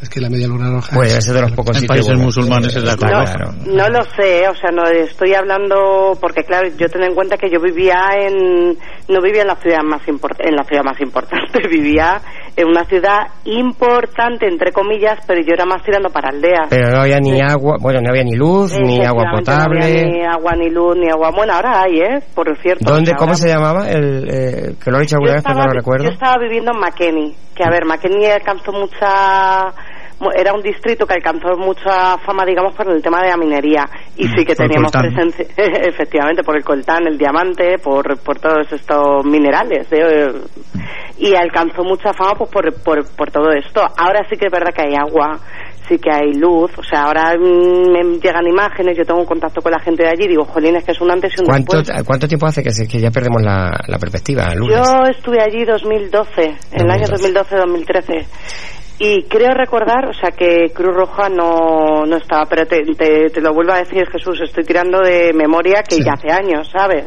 es 0.00 0.08
que 0.10 0.20
la 0.20 0.28
media 0.28 0.46
luna 0.46 0.70
roja 0.70 0.94
Pues 0.94 1.12
es- 1.12 1.18
ese 1.18 1.32
de 1.32 1.40
los 1.40 1.52
pocos 1.52 1.80
En 1.80 1.86
países 1.86 2.16
musulmanes 2.18 2.76
es 2.76 2.84
la 2.84 2.96
Cruz 2.96 3.10
No, 3.10 3.20
Roja. 3.20 3.36
no 3.66 3.88
lo 3.88 4.02
sé, 4.16 4.42
¿eh? 4.44 4.48
o 4.48 4.54
sea, 4.54 4.70
no 4.70 4.84
estoy 4.84 5.34
hablando 5.34 6.16
porque 6.20 6.42
claro, 6.44 6.68
yo 6.76 6.88
tengo 6.88 7.06
en 7.06 7.14
cuenta 7.14 7.36
que 7.36 7.48
yo 7.50 7.58
vivía 7.60 8.10
en 8.20 8.76
no 9.08 9.20
vivía 9.22 9.42
en 9.42 9.48
la 9.48 9.56
ciudad 9.56 9.82
más 9.84 10.02
import- 10.06 10.40
en 10.46 10.54
la 10.56 10.64
ciudad 10.64 10.82
más 10.84 11.00
importante, 11.00 11.58
vivía 11.70 12.20
en 12.56 12.68
una 12.68 12.84
ciudad 12.84 13.26
importante 13.44 14.46
entre 14.46 14.72
comillas, 14.72 15.18
pero 15.26 15.40
yo 15.40 15.52
era 15.54 15.64
más 15.64 15.82
tirando 15.82 16.08
para 16.10 16.28
aldeas. 16.30 16.68
Pero 16.70 16.90
no 16.90 17.00
había 17.02 17.18
ni 17.20 17.40
agua, 17.40 17.76
bueno, 17.80 18.00
no 18.00 18.10
había 18.10 18.24
ni 18.24 18.36
luz, 18.36 18.72
ni 18.78 19.04
agua 19.04 19.24
Efectivamente, 19.32 19.50
No 19.50 19.56
había 19.56 19.94
potable. 19.94 20.12
ni 20.12 20.24
agua, 20.24 20.52
ni 20.56 20.70
luz, 20.70 20.96
ni 20.96 21.08
agua. 21.10 21.30
Bueno, 21.34 21.52
ahora 21.54 21.82
hay, 21.82 21.98
¿eh? 22.00 22.18
Por 22.34 22.56
cierto. 22.60 22.84
¿Dónde, 22.84 23.10
Ahora- 23.12 23.18
cómo 23.18 23.34
se 23.34 23.48
llamaba? 23.48 23.88
El, 23.90 24.28
eh, 24.30 24.74
que 24.82 24.90
lo 24.90 24.98
he 24.98 25.00
dicho 25.00 25.16
alguna 25.16 25.32
yo 25.32 25.34
vez, 25.36 25.44
pero 25.44 25.58
no 25.58 25.66
lo 25.66 25.72
recuerdo. 25.72 26.04
yo 26.04 26.10
estaba 26.10 26.36
viviendo 26.40 26.70
en 26.72 26.78
McKinney, 26.80 27.34
que 27.54 27.64
a 27.64 27.70
ver, 27.70 27.84
McKinney 27.86 28.30
alcanzó 28.30 28.72
mucha 28.72 29.64
mu- 29.64 29.72
era 30.32 30.52
un 30.52 30.62
distrito 30.62 31.06
que 31.06 31.14
alcanzó 31.14 31.56
mucha 31.56 32.16
fama, 32.18 32.44
digamos, 32.46 32.74
por 32.74 32.88
el 32.90 33.02
tema 33.02 33.20
de 33.22 33.28
la 33.28 33.36
minería. 33.36 33.84
Y 34.16 34.28
sí 34.28 34.44
que 34.44 34.54
por 34.54 34.64
el 34.64 34.70
teníamos 34.70 34.92
presencia, 34.92 35.46
efectivamente, 35.56 36.42
por 36.42 36.56
el 36.56 36.64
coltán, 36.64 37.06
el 37.06 37.18
diamante, 37.18 37.78
por, 37.82 38.18
por 38.20 38.38
todos 38.38 38.70
estos 38.72 39.24
minerales. 39.24 39.86
¿eh? 39.92 40.32
Y 41.18 41.34
alcanzó 41.34 41.82
mucha 41.84 42.12
fama 42.12 42.32
pues, 42.38 42.50
por, 42.50 42.72
por, 42.82 43.16
por 43.16 43.30
todo 43.30 43.50
esto. 43.52 43.80
Ahora 43.96 44.20
sí 44.28 44.36
que 44.36 44.46
es 44.46 44.52
verdad 44.52 44.72
que 44.74 44.82
hay 44.82 44.94
agua, 44.96 45.38
sí 45.88 45.98
que 45.98 46.10
hay 46.10 46.32
luz. 46.34 46.70
O 46.76 46.82
sea, 46.82 47.04
ahora 47.04 47.34
mm, 47.38 47.92
me 47.92 48.18
llegan 48.18 48.46
imágenes, 48.46 48.96
yo 48.96 49.04
tengo 49.04 49.20
un 49.20 49.26
contacto 49.26 49.60
con 49.60 49.70
la 49.72 49.78
gente 49.78 50.02
de 50.02 50.10
allí, 50.10 50.26
digo, 50.28 50.44
jolín, 50.44 50.76
es 50.76 50.84
que 50.84 50.92
es 50.92 51.00
un 51.00 51.10
antes 51.10 51.32
y 51.36 51.40
un 51.40 51.46
¿Cuánto, 51.46 51.76
después. 51.78 52.02
¿Cuánto 52.04 52.26
tiempo 52.28 52.46
hace 52.46 52.62
que, 52.62 52.70
se- 52.70 52.88
que 52.88 52.98
ya 53.00 53.10
perdemos 53.10 53.42
la, 53.42 53.70
la 53.86 53.98
perspectiva? 53.98 54.48
Yo 54.54 54.82
estuve 55.10 55.40
allí 55.40 55.64
2012, 55.64 56.42
en 56.72 56.80
el 56.82 56.90
año 56.90 57.04
2012-2013. 57.06 58.26
Y 58.98 59.24
creo 59.24 59.54
recordar, 59.54 60.08
o 60.08 60.12
sea, 60.12 60.30
que 60.30 60.70
Cruz 60.72 60.94
Roja 60.94 61.28
no, 61.28 62.04
no 62.06 62.16
estaba, 62.16 62.46
pero 62.46 62.64
te, 62.66 62.82
te, 62.96 63.28
te 63.28 63.40
lo 63.40 63.52
vuelvo 63.52 63.72
a 63.72 63.78
decir, 63.78 64.08
Jesús, 64.08 64.40
estoy 64.40 64.64
tirando 64.64 65.00
de 65.00 65.32
memoria 65.32 65.82
que 65.82 65.98
ya 65.98 66.12
hace 66.12 66.30
años, 66.30 66.70
¿sabes? 66.70 67.06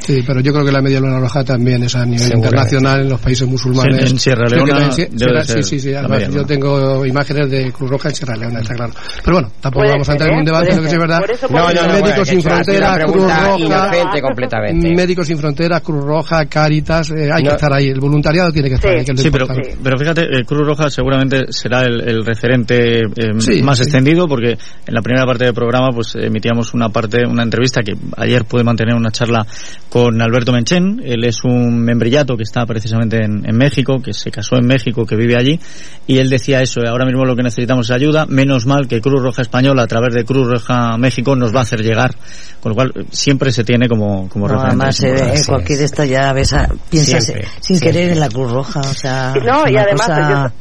Sí, 0.00 0.22
pero 0.26 0.40
yo 0.40 0.52
creo 0.52 0.64
que 0.64 0.72
la 0.72 0.80
media 0.80 1.00
luna 1.00 1.18
roja 1.20 1.44
también 1.44 1.82
es 1.82 1.94
a 1.94 2.06
nivel 2.06 2.32
internacional 2.34 3.00
en 3.02 3.08
los 3.10 3.20
países 3.20 3.46
musulmanes. 3.46 4.04
Sí, 4.06 4.10
en 4.12 4.18
Sierra 4.18 4.46
que 4.48 4.56
Leona 4.56 4.70
también- 4.72 4.92
sí, 4.92 5.02
debe 5.02 5.18
Sierra- 5.18 5.44
ser 5.44 5.64
sí, 5.64 5.78
sí, 5.80 5.94
Además, 5.94 6.28
yo 6.32 6.44
tengo 6.46 7.04
imágenes 7.04 7.50
de 7.50 7.72
Cruz 7.72 7.90
Roja 7.90 8.08
en 8.08 8.14
Sierra 8.14 8.36
Leona, 8.36 8.60
está 8.60 8.74
claro. 8.74 8.92
Pero 9.24 9.36
bueno, 9.36 9.52
tampoco 9.60 9.80
Puede 9.82 9.92
vamos 9.92 10.08
a 10.08 10.12
ser, 10.12 10.20
entrar 10.22 10.30
en 10.30 10.36
un 10.36 10.42
¿eh? 10.42 10.44
debate, 10.46 10.76
lo 10.76 10.82
que 10.82 10.88
sí 10.88 10.94
es 10.94 11.00
verdad. 11.00 11.18
Por 11.20 11.30
eso, 11.30 11.46
No, 11.50 11.58
no, 11.58 11.66
Médicos 11.68 12.00
bueno, 12.00 12.24
sin 12.24 12.42
Fronteras, 12.42 12.98
Cruz 13.04 13.22
Roja, 13.24 14.20
completamente. 14.22 14.94
Médicos 14.94 15.26
sin 15.26 15.38
Fronteras, 15.38 15.80
Cruz 15.82 16.04
Roja, 16.04 16.44
Cáritas, 16.46 17.10
eh, 17.10 17.30
hay 17.32 17.42
No. 17.42 17.50
que 17.50 17.54
estar 17.56 17.72
ahí. 17.72 17.88
El 17.88 18.00
voluntariado 18.00 18.50
tiene 18.50 18.68
que 18.68 18.74
estar 18.76 18.90
Sí. 18.90 18.98
ahí. 18.98 19.04
Que 19.04 19.12
es 19.12 19.20
Sí, 19.20 19.30
pero, 19.30 19.46
pero 19.82 19.98
fíjate, 19.98 20.22
eh, 20.22 20.44
Cruz 20.46 20.66
Roja 20.66 20.90
seguramente 20.90 21.46
será 21.50 21.82
el, 21.82 22.00
el 22.08 22.24
referente 22.24 23.00
eh, 23.00 23.04
Sí, 23.38 23.62
más 23.62 23.78
sí. 23.78 23.84
extendido 23.84 24.26
porque 24.26 24.52
en 24.52 24.94
la 24.94 25.02
primera 25.02 25.26
parte 25.26 25.44
del 25.44 25.54
programa 25.54 25.88
pues 25.94 26.14
emitíamos 26.14 26.72
una 26.74 26.88
parte, 26.88 27.26
una 27.26 27.42
entrevista 27.42 27.82
que 27.82 27.92
ayer 28.16 28.44
pude 28.44 28.64
mantener 28.64 28.94
una 28.94 29.10
charla 29.10 29.46
con 29.88 30.20
Alberto 30.20 30.52
Menchen. 30.52 31.00
Él 31.04 31.24
es 31.24 31.42
un 31.44 31.80
membrillato 31.80 32.36
que 32.36 32.42
está 32.42 32.66
precisamente 32.66 33.16
en, 33.24 33.48
en 33.48 33.56
México, 33.56 34.00
que 34.02 34.12
se 34.12 34.30
casó 34.30 34.56
en 34.56 34.66
México, 34.66 35.04
que 35.06 35.16
vive 35.16 35.36
allí 35.36 35.58
y 36.06 36.18
él 36.18 36.28
decía 36.28 36.60
eso, 36.62 36.80
ahora 36.86 37.04
mismo 37.06 37.24
lo 37.24 37.34
que 37.36 37.42
necesitamos 37.42 37.88
es 37.88 37.96
ayuda, 37.96 38.26
menos 38.26 38.66
mal 38.66 38.86
que 38.88 39.00
Cruz 39.00 39.22
Roja 39.22 39.42
Española 39.42 39.82
a 39.82 39.86
través 39.86 40.14
de 40.14 40.24
Cruz 40.24 40.46
Roja 40.48 40.96
México 40.98 41.34
nos 41.36 41.54
va 41.54 41.60
a 41.60 41.62
hacer 41.62 41.80
llegar, 41.82 42.14
con 42.60 42.70
lo 42.70 42.74
cual 42.76 42.92
eh, 42.94 43.04
siempre 43.10 43.52
se 43.52 43.64
tiene 43.64 43.88
como, 43.88 44.28
como 44.28 44.46
No, 44.48 44.60
además, 44.60 45.00
eh, 45.02 45.08
en 45.08 45.28
Así 45.30 45.46
cualquier 45.46 45.82
esto 45.82 46.04
ya 46.04 46.32
ves, 46.32 46.52
a- 46.52 46.68
piensas 46.90 47.24
Siempre, 47.24 47.44
eh, 47.46 47.48
sin 47.60 47.76
siempre. 47.78 47.90
querer 48.00 48.12
en 48.12 48.20
la 48.20 48.28
Cruz 48.28 48.50
Roja, 48.52 48.80
o 48.80 48.94
sea. 48.94 49.34
No, 49.44 49.64
es 49.66 49.72
y 49.72 49.76
además, 49.76 50.06
cosa- 50.06 50.52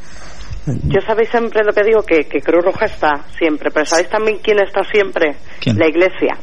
Yo 0.66 1.00
sabéis 1.08 1.30
siempre 1.30 1.62
lo 1.64 1.72
que 1.74 1.84
digo, 1.84 2.02
que, 2.02 2.26
que 2.30 2.40
Cruz 2.42 2.64
Roja 2.64 2.86
está 2.86 3.26
siempre, 3.38 3.70
pero 3.74 3.86
¿sabéis 3.86 4.10
también 4.10 4.38
quién 4.44 4.58
está 4.60 4.82
siempre? 4.92 5.36
¿Quién? 5.62 5.78
La 5.78 5.88
iglesia. 5.88 6.38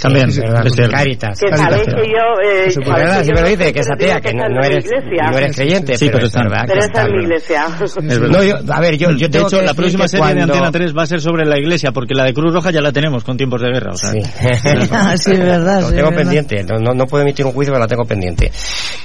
También, 0.00 0.30
Sí, 0.30 0.40
verdad, 0.40 0.66
es 0.66 0.74
cierto. 0.74 0.92
Caritas. 0.92 1.38
Que 1.38 1.46
Caritas, 1.50 1.70
sabéis 1.70 1.86
que 1.88 2.10
yo... 2.10 2.50
Eh, 2.50 2.62
pues, 2.74 2.76
verdad, 2.86 3.18
que 3.18 3.24
siempre 3.24 3.34
yo 3.34 3.42
lo 3.42 3.48
dice, 3.56 3.72
que 3.72 3.80
es 3.80 3.90
atea, 3.90 4.20
que 4.20 4.34
no, 4.34 4.46
en 4.46 4.52
no 4.54 4.62
eres, 4.64 4.84
iglesia. 4.84 5.30
no 5.30 5.38
eres 5.38 5.56
creyente, 5.56 5.96
Sí, 5.98 6.06
pero, 6.06 6.18
pero 6.18 6.26
es 6.26 6.32
verdad 6.34 6.60
que 6.62 6.66
Pero 6.72 6.80
está, 6.84 7.02
es 7.04 7.10
mi 7.10 7.22
iglesia. 7.22 7.64
Es 7.82 7.94
verdad. 8.20 8.28
No, 8.28 8.42
yo, 8.44 8.56
a 8.72 8.80
ver, 8.80 8.96
yo, 8.96 9.10
yo 9.12 9.28
de 9.28 9.38
hecho, 9.40 9.62
la 9.62 9.74
próxima 9.74 10.08
serie 10.08 10.34
de 10.34 10.42
Antena 10.42 10.70
3 10.70 10.96
va 10.96 11.02
a 11.02 11.06
ser 11.06 11.20
sobre 11.20 11.44
la 11.44 11.58
iglesia, 11.58 11.92
porque 11.92 12.14
la 12.14 12.24
de 12.24 12.34
Cruz 12.34 12.52
Roja 12.52 12.70
ya 12.70 12.80
la 12.80 12.92
tenemos 12.92 13.24
con 13.24 13.36
tiempos 13.36 13.60
de 13.62 13.70
guerra. 13.72 13.92
O 13.92 13.96
sea, 13.96 14.10
Sí. 14.12 14.18
Sí, 15.20 15.32
es 15.32 15.38
verdad. 15.40 15.80
Lo 15.82 15.88
sí, 15.88 15.94
tengo 15.96 16.10
verdad. 16.10 16.22
pendiente, 16.22 16.62
no, 16.64 16.78
no, 16.78 16.94
no 16.94 17.06
puedo 17.06 17.22
emitir 17.22 17.44
un 17.46 17.52
juicio, 17.52 17.72
pero 17.72 17.84
la 17.84 17.88
tengo 17.88 18.04
pendiente. 18.04 18.50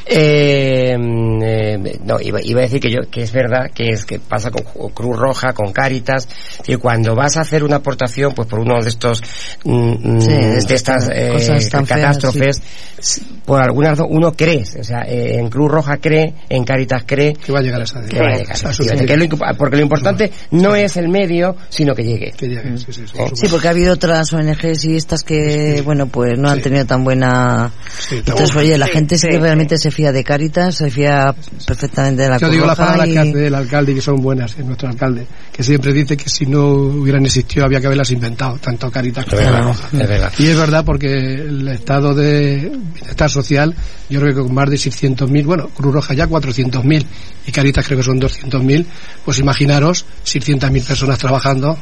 Eh, 0.07 0.93
eh, 0.95 1.99
no, 2.03 2.19
iba, 2.21 2.39
iba 2.43 2.59
a 2.59 2.63
decir 2.63 2.79
que 2.79 2.91
yo, 2.91 2.99
que 3.09 3.23
es 3.23 3.31
verdad 3.31 3.71
que 3.73 3.87
es 3.89 4.05
que 4.05 4.19
pasa 4.19 4.51
con 4.51 4.63
Cruz 4.91 5.17
Roja, 5.17 5.53
con 5.53 5.71
Cáritas, 5.73 6.27
y 6.67 6.75
cuando 6.75 7.15
vas 7.15 7.37
a 7.37 7.41
hacer 7.41 7.63
una 7.63 7.77
aportación, 7.77 8.33
pues 8.33 8.47
por 8.47 8.59
uno 8.59 8.81
de 8.81 8.89
estos, 8.89 9.21
mm, 9.63 10.15
mm, 10.17 10.21
Sí, 10.21 10.31
de 10.67 10.75
estas 10.75 11.09
eh, 11.11 11.37
feas, 11.39 11.69
catástrofes, 11.69 12.61
por 13.45 13.61
alguna 13.61 13.89
razón 13.91 14.07
uno 14.09 14.31
cree, 14.33 14.63
o 14.79 14.83
sea, 14.83 15.01
eh, 15.07 15.37
en 15.39 15.49
Cruz 15.49 15.71
Roja 15.71 15.97
cree, 15.97 16.33
en 16.49 16.63
Cáritas 16.63 17.03
cree 17.05 17.33
Que 17.33 17.51
va 17.51 17.59
a 17.59 17.61
llegar 17.61 17.81
a 17.81 17.83
esa 17.83 18.01
que 18.01 18.19
va 18.19 18.27
a 18.29 18.37
llegar, 18.37 19.05
que 19.05 19.13
es 19.13 19.19
lo 19.19 19.55
porque 19.57 19.75
lo 19.77 19.81
importante 19.83 20.31
no 20.51 20.75
es 20.75 20.97
el 20.97 21.07
medio, 21.09 21.55
sino 21.69 21.93
que 21.95 22.03
llegue. 22.03 22.31
Que 22.35 22.47
llegue, 22.47 22.77
sí, 22.77 22.85
sí, 22.91 23.03
sí. 23.05 23.17
Sí, 23.35 23.47
porque 23.49 23.67
ha 23.67 23.71
habido 23.71 23.93
otras 23.93 24.31
ONGs 24.33 24.85
y 24.85 24.95
estas 24.95 25.23
que, 25.23 25.81
bueno, 25.85 26.07
pues 26.07 26.37
no 26.37 26.49
han 26.49 26.61
tenido 26.61 26.85
tan 26.85 27.03
buena... 27.03 27.71
Sí, 27.99 28.15
Entonces, 28.17 28.55
oye, 28.55 28.77
la 28.77 28.87
Sí, 28.87 28.91
gente 28.93 29.15
sí, 29.15 29.21
sí, 29.21 29.27
que 29.27 29.33
sí. 29.35 29.39
realmente 29.41 29.77
se 29.77 29.91
fía 29.91 30.11
de 30.11 30.23
Cáritas, 30.23 30.75
se 30.75 30.89
fía 30.89 31.33
perfectamente 31.65 32.23
de 32.23 32.29
la 32.29 32.35
Yo 32.37 32.47
Cruz 32.47 32.51
digo 32.51 32.65
las 32.65 32.77
Roja 32.77 32.91
palabras 32.91 33.07
y- 33.09 33.13
que 33.13 33.19
hace 33.19 33.47
el 33.47 33.55
alcalde 33.55 33.91
y 33.91 33.95
que 33.95 34.01
son 34.01 34.15
buenas, 34.21 34.57
es 34.57 34.65
nuestro 34.65 34.89
alcalde, 34.89 35.27
que 35.51 35.63
siempre 35.63 35.93
dice 35.93 36.17
que 36.17 36.29
si 36.29 36.45
no 36.45 36.67
hubieran 36.67 37.25
existido 37.25 37.65
había 37.65 37.79
que 37.79 37.87
haberlas 37.87 38.11
inventado, 38.11 38.57
tanto 38.57 38.89
Caritas 38.91 39.25
como 39.25 39.41
Cruz. 39.41 39.83
es 39.93 40.07
verdad. 40.07 40.31
Y 40.39 40.47
es 40.47 40.57
verdad 40.57 40.83
porque 40.85 41.07
el 41.13 41.67
estado 41.69 42.13
de 42.13 42.71
bienestar 42.93 43.29
social, 43.35 43.75
yo 44.09 44.19
creo 44.19 44.35
que 44.35 44.41
con 44.41 44.53
más 44.53 44.69
de 44.69 44.77
600.000, 44.77 45.45
bueno, 45.45 45.69
Cruz 45.69 45.93
Roja 45.93 46.13
ya 46.13 46.27
400.000 46.27 47.05
y 47.45 47.51
Caritas 47.51 47.85
creo 47.85 47.99
que 47.99 48.03
son 48.03 48.19
200.000, 48.19 48.85
pues 49.23 49.39
imaginaros 49.39 50.05
600.000 50.25 50.83
personas 50.83 51.19
trabajando, 51.19 51.77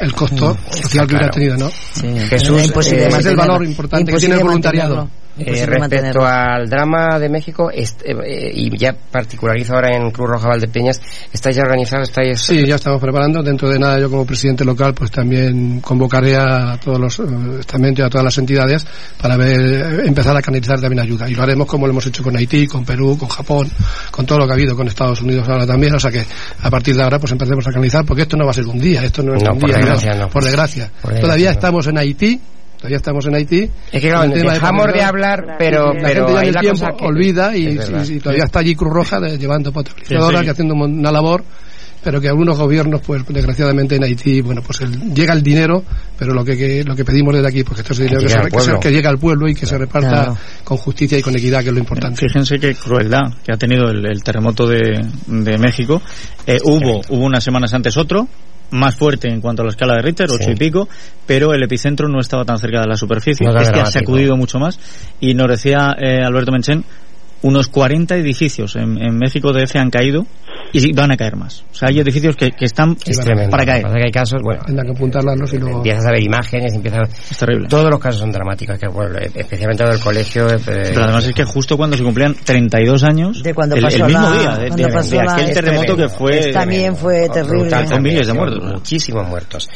el 0.00 0.12
costo 0.14 0.56
social 0.70 1.06
que 1.06 1.14
hubiera 1.14 1.30
claro. 1.30 1.34
tenido, 1.34 1.56
¿no? 1.56 1.70
Sí, 1.70 2.26
Jesús, 2.28 2.64
imposible 2.64 3.04
eh, 3.04 3.08
es 3.18 3.26
el 3.26 3.36
valor 3.36 3.64
importante 3.64 4.12
que 4.12 4.18
tiene 4.18 4.36
el 4.36 4.42
voluntariado. 4.42 5.08
Mantenerlo. 5.36 5.52
Eh, 5.52 5.66
respecto 5.66 6.24
al 6.26 6.68
drama 6.68 7.18
de 7.18 7.28
México, 7.28 7.70
eh, 7.72 7.84
eh, 8.04 8.50
y 8.54 8.76
ya 8.78 8.94
particularizo 9.10 9.74
ahora 9.74 9.96
en 9.96 10.10
Cruz 10.10 10.28
Roja 10.30 10.48
Valdepeñas, 10.48 11.00
¿estáis 11.32 11.56
ya 11.56 11.62
organizados? 11.62 12.08
¿Estáis 12.08 12.40
Sí, 12.40 12.64
ya 12.66 12.76
estamos 12.76 13.00
preparando. 13.00 13.42
Dentro 13.42 13.68
de 13.68 13.78
nada, 13.78 13.98
yo 13.98 14.08
como 14.10 14.24
presidente 14.24 14.64
local, 14.64 14.94
pues 14.94 15.10
también 15.10 15.80
convocaré 15.80 16.36
a 16.36 16.78
todos 16.82 16.98
los 17.00 17.18
eh, 17.18 17.22
estamentos 17.60 18.02
y 18.04 18.06
a 18.06 18.10
todas 18.10 18.24
las 18.24 18.38
entidades 18.38 18.86
para 19.20 19.36
ver, 19.36 20.04
empezar 20.06 20.36
a 20.36 20.42
canalizar 20.42 20.80
también 20.80 21.00
ayuda. 21.00 21.28
Y 21.28 21.34
lo 21.34 21.42
haremos 21.42 21.66
como 21.66 21.86
lo 21.86 21.92
hemos 21.92 22.06
hecho 22.06 22.22
con 22.22 22.36
Haití, 22.36 22.66
con 22.66 22.84
Perú, 22.84 23.16
con 23.18 23.28
Japón, 23.28 23.68
con 24.10 24.26
todo 24.26 24.38
lo 24.38 24.46
que 24.46 24.52
ha 24.52 24.54
habido, 24.54 24.76
con 24.76 24.86
Estados 24.86 25.20
Unidos 25.22 25.48
ahora 25.48 25.66
también. 25.66 25.94
O 25.94 25.98
sea 26.00 26.10
que 26.10 26.24
a 26.62 26.70
partir 26.70 26.94
de 26.96 27.02
ahora, 27.02 27.18
pues 27.18 27.32
empecemos 27.32 27.66
a 27.66 27.70
canalizar, 27.70 28.04
porque 28.04 28.22
esto 28.22 28.36
no 28.36 28.44
va 28.44 28.52
a 28.52 28.54
ser 28.54 28.66
un 28.66 28.78
día, 28.78 29.02
esto 29.04 29.22
no 29.22 29.34
es 29.34 29.42
No, 29.42 29.52
un 29.52 29.58
por 29.58 29.68
día. 29.70 29.78
desgracia, 29.78 30.14
no. 30.14 30.28
Por 30.28 30.44
desgracia. 30.44 30.84
Por 31.02 31.10
desgracia, 31.12 31.20
Todavía 31.22 31.46
no. 31.46 31.52
estamos 31.52 31.86
en 31.88 31.98
Haití. 31.98 32.40
Todavía 32.84 32.98
estamos 32.98 33.24
en 33.24 33.34
Haití. 33.34 33.70
Es 33.92 34.02
que 34.02 34.10
claro, 34.10 34.28
dejamos 34.30 34.86
de 34.88 34.92
pandemia- 34.92 35.08
hablar, 35.08 35.56
pero, 35.58 35.94
la 35.94 36.00
pero 36.02 36.26
gente 36.28 36.32
ya 36.34 36.40
en 36.42 36.48
el 36.48 36.54
tiempo 36.60 36.96
que- 36.98 37.04
olvida 37.06 37.56
y, 37.56 37.66
Es 37.78 38.10
y- 38.10 38.12
y 38.16 38.20
todavía 38.20 38.44
está 38.44 38.58
allí 38.58 38.74
Cruz 38.74 38.92
Roja 38.92 39.20
de- 39.20 39.38
llevando 39.38 39.72
potabilizadoras 39.72 40.40
Sí, 40.40 40.44
sí. 40.44 40.46
y 40.46 40.50
haciendo 40.50 40.74
un- 40.74 40.98
una 40.98 41.10
labor 41.10 41.42
pero 42.02 42.20
que 42.20 42.28
algunos 42.28 42.58
gobiernos 42.58 43.00
pues 43.00 43.24
desgraciadamente 43.26 43.96
en 43.96 44.04
Haití 44.04 44.42
bueno 44.42 44.60
pues 44.60 44.82
el- 44.82 45.14
llega 45.14 45.32
el 45.32 45.42
dinero 45.42 45.82
pero 46.18 46.34
lo 46.34 46.44
que, 46.44 46.54
que- 46.58 46.84
lo 46.84 46.94
que 46.94 47.02
pedimos 47.06 47.32
desde 47.34 47.48
aquí 47.48 47.64
pues 47.64 47.76
que 47.76 47.80
esto 47.80 47.94
es 47.94 47.98
dinero 48.00 48.18
que, 48.20 48.26
llegue 48.26 48.34
se, 48.34 48.38
al 48.38 48.44
que 48.44 48.50
se- 48.50 48.56
pueblo. 48.66 48.80
que 48.80 48.90
llegue 48.90 49.08
al 49.08 49.18
pueblo 49.18 49.48
y 49.48 49.54
que 49.54 49.64
se 49.64 49.78
reparta 49.78 50.10
Claro. 50.10 50.36
con 50.64 50.76
justicia 50.76 51.16
y 51.18 51.22
con 51.22 51.34
equidad 51.34 51.62
que 51.62 51.68
es 51.68 51.72
lo 51.72 51.78
importante 51.78 52.20
Fíjense 52.20 52.58
qué 52.58 52.74
crueldad 52.74 53.32
que 53.42 53.54
ha 53.54 53.56
tenido 53.56 53.88
el, 53.88 54.04
el 54.04 54.22
terremoto 54.22 54.66
de, 54.66 55.00
de 55.28 55.56
México. 55.56 56.02
Eh, 56.46 56.58
hubo, 56.64 57.00
hubo 57.08 57.24
unas 57.24 57.42
semanas 57.42 57.72
antes 57.72 57.96
otro, 57.96 58.28
más 58.70 58.96
fuerte 58.96 59.28
en 59.28 59.40
cuanto 59.40 59.62
a 59.62 59.64
la 59.64 59.70
escala 59.70 59.94
de 59.94 60.02
Richter, 60.02 60.28
ocho 60.30 60.44
Sí. 60.44 60.50
y 60.52 60.54
pico, 60.56 60.88
pero 61.26 61.54
el 61.54 61.62
epicentro 61.62 62.08
no 62.08 62.20
estaba 62.20 62.44
tan 62.44 62.58
cerca 62.58 62.80
de 62.80 62.86
la 62.88 62.96
superficie. 62.96 63.46
No 63.46 63.56
este 63.60 63.80
ha 63.80 63.86
sacudido 63.86 64.36
mucho 64.36 64.58
más. 64.58 64.78
Y 65.20 65.34
nos 65.34 65.48
decía 65.48 65.94
eh, 66.00 66.22
Alberto 66.24 66.50
Menchen, 66.52 66.84
unos 67.44 67.68
40 67.68 68.16
edificios 68.16 68.74
en, 68.76 68.98
en 69.00 69.16
México 69.18 69.52
DF 69.52 69.76
han 69.76 69.90
caído 69.90 70.26
y 70.72 70.92
van 70.92 71.12
a 71.12 71.16
caer 71.16 71.36
más. 71.36 71.62
O 71.72 71.74
sea, 71.76 71.88
hay 71.90 72.00
edificios 72.00 72.36
que, 72.36 72.50
que 72.52 72.64
están 72.64 72.96
Es 73.06 73.20
tremendo. 73.20 73.50
para 73.50 73.64
caer. 73.66 73.82
Pasa 73.82 73.94
que 73.96 74.02
hay 74.06 74.10
casos, 74.12 74.40
bueno, 74.42 74.62
tendrán 74.64 74.86
que 74.86 74.92
apuntarlos 74.92 75.52
y 75.52 75.58
luego 75.58 75.76
empiezas 75.78 76.06
a 76.06 76.10
ver 76.10 76.22
imágenes, 76.22 76.72
empiezas 76.74 77.08
Es 77.30 77.36
terrible. 77.36 77.68
Todos 77.68 77.90
los 77.90 78.00
casos 78.00 78.20
son 78.20 78.32
dramáticos, 78.32 78.78
que 78.78 78.88
bueno, 78.88 79.18
especialmente 79.34 79.84
del 79.84 80.00
colegio. 80.00 80.48
eh, 80.48 80.58
Pero 80.64 81.02
además 81.04 81.26
es 81.26 81.34
que 81.34 81.44
justo 81.44 81.76
cuando 81.76 81.96
se 81.96 82.02
cumplían 82.02 82.34
32 82.34 83.02
años, 83.04 83.42
De 83.42 83.52
cuando 83.54 83.76
el, 83.76 83.82
pasó 83.82 83.96
el 83.96 84.04
mismo 84.04 84.20
la- 84.30 84.32
día 84.38 84.50
de, 84.56 84.68
cuando 84.68 84.86
de- 84.88 84.92
pasó 84.92 85.10
de 85.10 85.24
la- 85.24 85.32
aquel 85.34 85.52
terremoto 85.54 85.84
tremendo, 85.94 86.08
que 86.08 86.16
fue... 86.16 86.52
También 86.52 86.96
fue 86.96 87.28
terrible. 87.28 87.58
brutal 87.60 87.86
Con 87.90 88.02
miles 88.02 88.26
de 88.26 88.32
muertos, 88.32 88.64
¿no? 88.64 88.72
Muchísimos 88.72 89.28
muertos. 89.28 89.68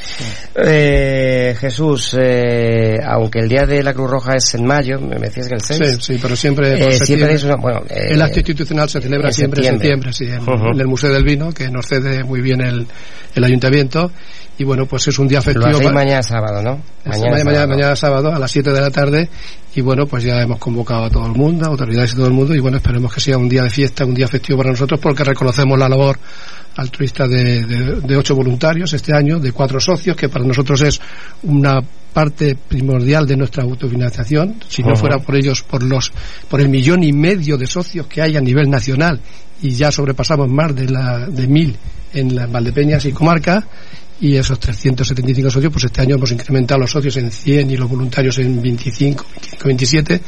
Eh, 0.54 1.54
Jesús, 1.60 2.16
eh, 2.18 2.96
aunque 3.06 3.40
el 3.40 3.48
día 3.48 3.66
de 3.66 3.82
la 3.82 3.92
Cruz 3.92 4.10
Roja 4.10 4.36
es 4.36 4.54
en 4.54 4.64
mayo, 4.66 4.98
me 5.00 5.16
decías 5.18 5.48
que 5.48 5.54
el 5.54 5.60
6. 5.60 5.80
Sí, 6.00 6.14
sí, 6.14 6.18
pero 6.20 6.34
siempre, 6.34 6.88
Eh, 6.88 6.92
siempre 6.92 7.34
es 7.34 7.44
una, 7.44 7.56
bueno, 7.60 7.80
eh, 7.88 8.08
el 8.10 8.22
acto 8.22 8.38
institucional 8.40 8.88
se 8.88 9.00
celebra 9.00 9.28
en 9.28 9.34
siempre 9.34 9.60
en 9.66 9.72
septiembre. 9.78 10.12
septiembre, 10.12 10.44
sí, 10.44 10.50
en, 10.52 10.60
Ujú. 10.60 10.72
en 10.74 10.80
el 10.80 10.86
Museo 10.86 11.12
del 11.12 11.24
Vino, 11.24 11.52
que 11.52 11.70
nos 11.70 11.86
cede 11.86 12.24
muy 12.24 12.40
bien 12.40 12.60
el, 12.60 12.86
el 13.34 13.44
ayuntamiento. 13.44 14.10
Y 14.60 14.64
bueno, 14.64 14.86
pues 14.86 15.06
es 15.06 15.16
un 15.20 15.28
día 15.28 15.38
Lo 15.38 15.42
festivo. 15.44 15.80
pa- 15.80 15.92
mañana 15.92 16.20
sábado, 16.22 16.60
¿no? 16.62 16.80
Mañana, 17.04 17.30
mañana, 17.30 17.44
sábado. 17.52 17.68
mañana 17.68 17.96
sábado 17.96 18.32
a 18.34 18.38
las 18.40 18.50
7 18.50 18.72
de 18.72 18.80
la 18.80 18.90
tarde 18.90 19.28
y 19.76 19.80
bueno, 19.82 20.06
pues 20.06 20.24
ya 20.24 20.42
hemos 20.42 20.58
convocado 20.58 21.04
a 21.04 21.10
todo 21.10 21.26
el 21.26 21.32
mundo, 21.34 21.64
a 21.66 21.68
autoridades 21.68 22.12
y 22.12 22.16
todo 22.16 22.26
el 22.26 22.32
mundo 22.32 22.54
y 22.56 22.58
bueno, 22.58 22.78
esperemos 22.78 23.14
que 23.14 23.20
sea 23.20 23.38
un 23.38 23.48
día 23.48 23.62
de 23.62 23.70
fiesta, 23.70 24.04
un 24.04 24.14
día 24.14 24.26
festivo 24.26 24.58
para 24.58 24.70
nosotros 24.70 24.98
porque 24.98 25.22
reconocemos 25.22 25.78
la 25.78 25.88
labor 25.88 26.18
altruista 26.76 27.28
de, 27.28 27.64
de, 27.64 28.00
de 28.00 28.16
ocho 28.16 28.34
voluntarios 28.34 28.92
este 28.92 29.14
año, 29.14 29.38
de 29.38 29.52
cuatro 29.52 29.78
socios, 29.80 30.16
que 30.16 30.28
para 30.28 30.44
nosotros 30.44 30.82
es 30.82 31.00
una 31.44 31.80
parte 32.18 32.56
primordial 32.56 33.28
de 33.28 33.36
nuestra 33.36 33.62
autofinanciación. 33.62 34.56
Si 34.66 34.82
no 34.82 34.96
fuera 34.96 35.20
por 35.20 35.36
ellos, 35.36 35.62
por 35.62 35.84
los, 35.84 36.10
por 36.48 36.60
el 36.60 36.68
millón 36.68 37.04
y 37.04 37.12
medio 37.12 37.56
de 37.56 37.68
socios 37.68 38.08
que 38.08 38.20
hay 38.20 38.36
a 38.36 38.40
nivel 38.40 38.68
nacional 38.68 39.20
y 39.62 39.70
ya 39.70 39.92
sobrepasamos 39.92 40.50
más 40.50 40.74
de 40.74 40.88
la, 40.88 41.28
de 41.28 41.46
mil 41.46 41.76
en 42.12 42.34
las 42.34 42.50
Valdepeñas 42.50 43.04
y 43.04 43.12
comarca 43.12 43.64
y 44.20 44.34
esos 44.36 44.58
375 44.58 45.50
socios, 45.50 45.72
pues 45.72 45.84
este 45.84 46.00
año 46.02 46.16
hemos 46.16 46.32
incrementado 46.32 46.80
los 46.80 46.90
socios 46.90 47.16
en 47.18 47.30
100 47.30 47.70
y 47.70 47.76
los 47.76 47.88
voluntarios 47.88 48.36
en 48.38 48.60
25, 48.60 49.24
25, 49.30 49.64
27, 49.64 50.20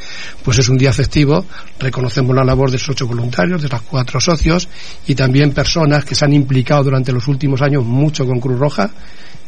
pues 0.45 0.59
es 0.59 0.68
un 0.68 0.78
día 0.78 0.93
festivo, 0.93 1.45
reconocemos 1.78 2.34
la 2.36 2.45
labor 2.45 2.70
de 2.70 2.76
esos 2.76 2.91
ocho 2.91 3.07
voluntarios, 3.09 3.61
de 3.62 3.68
los 3.68 3.82
cuatro 3.82 4.20
socios 4.20 4.68
y 5.07 5.14
también 5.14 5.53
personas 5.53 6.05
que 6.05 6.14
se 6.14 6.24
han 6.24 6.32
implicado 6.32 6.84
durante 6.84 7.12
los 7.12 7.26
últimos 7.26 7.61
años 7.62 7.84
mucho 7.84 8.24
con 8.26 8.38
Cruz 8.38 8.59
Roja, 8.59 8.91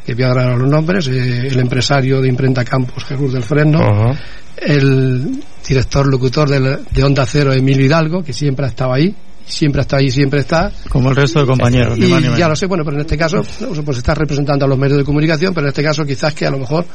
que 0.05 0.13
voy 0.13 0.23
a 0.23 0.27
dar 0.27 0.39
ahora 0.39 0.57
los 0.57 0.69
nombres, 0.69 1.07
eh, 1.07 1.47
el 1.47 1.59
empresario 1.59 2.19
de 2.21 2.27
Imprenta 2.27 2.65
Campos, 2.65 3.05
Jesús 3.05 3.31
del 3.31 3.43
Fresno, 3.43 3.79
el 4.57 5.41
director 5.65 6.05
locutor 6.05 6.49
del- 6.49 6.79
de 6.91 7.03
Onda 7.03 7.25
Cero, 7.25 7.53
Emilio 7.53 7.85
Hidalgo, 7.85 8.21
que 8.23 8.33
siempre 8.33 8.65
ha 8.65 8.69
estado 8.69 8.91
ahí, 8.93 9.15
siempre 9.45 9.81
estado 9.81 10.01
ahí, 10.01 10.11
siempre 10.11 10.39
está, 10.39 10.71
Como 10.89 11.09
el 11.09 11.15
resto 11.15 11.39
de 11.39 11.45
compañeros. 11.45 11.97
y 11.97 12.07
ya 12.37 12.47
lo 12.47 12.55
sé, 12.55 12.65
bueno, 12.65 12.83
pero 12.83 12.97
en 12.97 13.01
este 13.01 13.17
caso, 13.17 13.41
pues 13.85 13.97
está 13.97 14.13
representando 14.13 14.65
a 14.65 14.67
los 14.67 14.77
medios 14.77 14.97
de 14.97 15.03
comunicación, 15.03 15.53
pero 15.53 15.67
en 15.67 15.69
este 15.69 15.83
caso 15.83 16.03
quizás 16.05 16.33
que 16.33 16.45
a 16.45 16.51
lo 16.51 16.59
mejor 16.59 16.85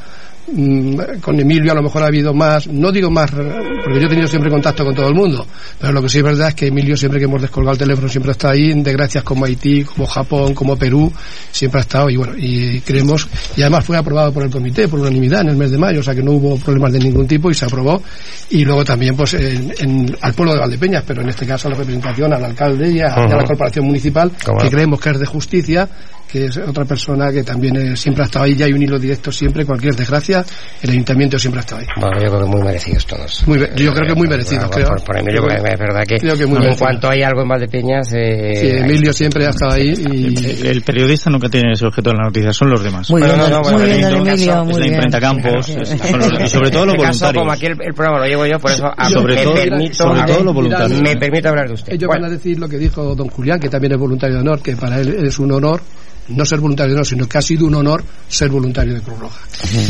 con 1.21 1.39
Emilio 1.39 1.71
a 1.71 1.75
lo 1.75 1.83
mejor 1.83 2.03
ha 2.03 2.07
habido 2.07 2.33
más, 2.33 2.67
no 2.67 2.91
digo 2.91 3.09
más, 3.09 3.31
porque 3.31 3.99
yo 3.99 4.05
he 4.05 4.09
tenido 4.09 4.27
siempre 4.27 4.49
contacto 4.49 4.83
con 4.83 4.93
todo 4.95 5.07
el 5.07 5.13
mundo, 5.15 5.45
pero 5.79 5.93
lo 5.93 6.01
que 6.01 6.09
sí 6.09 6.17
es 6.19 6.23
verdad 6.23 6.49
es 6.49 6.55
que 6.55 6.67
Emilio 6.67 6.95
siempre 6.97 7.19
que 7.19 7.25
hemos 7.25 7.41
descolgado 7.41 7.73
el 7.73 7.79
teléfono 7.79 8.07
siempre 8.07 8.31
está 8.31 8.51
ahí, 8.51 8.71
en 8.71 8.83
desgracias 8.83 9.23
como 9.23 9.45
Haití, 9.45 9.83
como 9.83 10.05
Japón, 10.07 10.53
como 10.53 10.75
Perú, 10.77 11.11
siempre 11.51 11.79
ha 11.79 11.81
estado 11.81 12.09
y 12.09 12.17
bueno, 12.17 12.33
y 12.37 12.81
creemos, 12.81 13.27
y 13.55 13.61
además 13.61 13.85
fue 13.85 13.97
aprobado 13.97 14.31
por 14.33 14.43
el 14.43 14.49
comité 14.49 14.87
por 14.87 14.99
unanimidad 14.99 15.41
en 15.41 15.49
el 15.49 15.57
mes 15.57 15.71
de 15.71 15.77
mayo, 15.77 15.99
o 15.99 16.03
sea 16.03 16.15
que 16.15 16.23
no 16.23 16.31
hubo 16.31 16.57
problemas 16.57 16.93
de 16.93 16.99
ningún 16.99 17.27
tipo 17.27 17.49
y 17.49 17.53
se 17.53 17.65
aprobó, 17.65 18.01
y 18.49 18.63
luego 18.65 18.83
también 18.83 19.15
pues 19.15 19.33
en, 19.35 19.73
en- 19.79 20.17
al 20.21 20.33
pueblo 20.33 20.53
de 20.53 20.59
Valdepeñas, 20.59 21.03
pero 21.05 21.21
en 21.21 21.29
este 21.29 21.45
caso 21.45 21.67
a 21.67 21.71
la 21.71 21.77
representación, 21.77 22.33
al 22.33 22.43
alcalde 22.43 22.89
y 22.91 22.99
a, 22.99 23.07
y 23.27 23.31
a 23.31 23.35
la 23.35 23.43
corporación 23.45 23.85
municipal, 23.85 24.31
que 24.57 24.65
no. 24.65 24.69
creemos 24.71 24.99
que 24.99 25.09
es 25.11 25.19
de 25.19 25.25
justicia, 25.25 25.87
que 26.31 26.45
es 26.45 26.57
otra 26.57 26.85
persona 26.85 27.31
que 27.31 27.43
también 27.43 27.75
eh, 27.75 27.95
siempre 27.97 28.23
ha 28.23 28.25
estado 28.27 28.45
ahí, 28.45 28.55
ya 28.55 28.65
hay 28.67 28.73
un 28.73 28.81
hilo 28.83 28.99
directo 28.99 29.31
siempre, 29.31 29.65
cualquier 29.65 29.95
desgracia, 29.95 30.45
el 30.81 30.89
ayuntamiento 30.91 31.39
siempre 31.39 31.59
ha 31.59 31.61
estado 31.61 31.81
ahí. 31.81 31.87
Bueno, 31.99 32.17
yo 32.21 32.27
creo 32.29 32.39
que 32.41 32.45
muy 32.55 32.61
merecidos 32.61 33.05
todos. 33.07 33.47
Muy 33.47 33.57
yo 33.59 33.93
creo 33.93 34.07
que 34.07 34.13
muy 34.15 34.27
merecidos, 34.27 34.65
Por- 34.65 34.75
creo. 34.75 34.87
Por, 34.89 35.03
por 35.03 35.17
Emilio, 35.17 35.41
Creo 35.43 35.57
es 35.57 35.79
verdad 35.79 36.03
que, 36.07 36.15
creo 36.17 36.37
que 36.37 36.45
muy 36.45 36.57
en 36.57 36.61
merecido. 36.63 36.85
cuanto 36.85 37.09
hay 37.09 37.23
algo 37.23 37.41
en 37.41 37.47
Valdepeñas... 37.47 38.07
Eh, 38.13 38.53
Sí, 38.59 38.67
Emilio 38.67 39.13
siempre 39.13 39.45
ha 39.45 39.49
estado 39.49 39.71
ahí 39.73 39.93
y 39.97 40.27
El, 40.45 40.65
el 40.67 40.81
periodista 40.81 41.29
nunca 41.29 41.49
tiene 41.49 41.71
ese 41.73 41.85
objeto 41.85 42.09
de 42.11 42.17
la 42.17 42.23
noticia, 42.25 42.51
son 42.53 42.69
los 42.69 42.83
demás. 42.83 43.09
Muy 43.09 43.21
Bueno, 43.21 43.35
bien, 43.35 43.49
no, 43.49 43.55
no, 43.57 43.61
muy 43.61 43.71
bueno, 43.71 43.85
bien, 43.85 44.01
don 44.01 44.11
en 44.11 44.17
este 44.19 44.29
Emilio, 44.33 44.51
caso, 44.53 44.63
muy 44.65 44.71
es 44.71 44.77
la 44.77 44.83
bien. 44.83 44.93
imprenta 44.93 45.19
Campos, 45.19 45.69
y 45.69 46.49
sobre 46.49 46.69
todo 46.71 46.85
los 46.85 46.95
este 46.95 47.05
caso, 47.07 47.25
voluntarios. 47.25 47.33
como 47.41 47.51
aquí 47.51 47.65
el, 47.65 47.71
el 47.81 47.93
programa 47.93 48.19
lo 48.19 48.25
llevo 48.25 48.45
yo, 48.45 48.59
por 48.59 48.71
eso 48.71 48.85
a- 48.95 49.09
Sobre 49.09 49.35
me, 49.35 49.43
todo- 49.43 49.53
permito, 49.55 49.93
sobre 49.95 50.21
todo 50.23 50.43
los 50.43 50.53
voluntarios. 50.53 51.01
me 51.01 51.15
permito 51.15 51.49
hablar 51.49 51.67
de 51.67 51.73
usted. 51.73 51.93
ellos 51.93 52.07
Bueno, 52.07 52.21
van 52.23 52.31
a 52.31 52.33
decir 52.35 52.59
lo 52.59 52.67
que 52.69 52.77
dijo 52.77 53.15
don 53.15 53.27
Julián, 53.29 53.59
que 53.59 53.69
también 53.69 53.93
es 53.93 53.99
voluntario 53.99 54.35
de 54.35 54.41
honor, 54.41 54.61
que 54.61 54.75
para 54.75 54.99
él 54.99 55.25
es 55.25 55.39
un 55.39 55.51
honor 55.51 55.81
no 56.29 56.45
ser 56.45 56.59
voluntario 56.59 56.91
de 56.93 56.97
honor, 56.97 57.05
sino 57.07 57.27
que 57.27 57.37
ha 57.37 57.41
sido 57.41 57.65
un 57.65 57.75
honor 57.75 58.03
ser 58.27 58.49
voluntario 58.49 58.93
de 58.93 59.01
Cruz 59.01 59.19
Roja. 59.19 59.39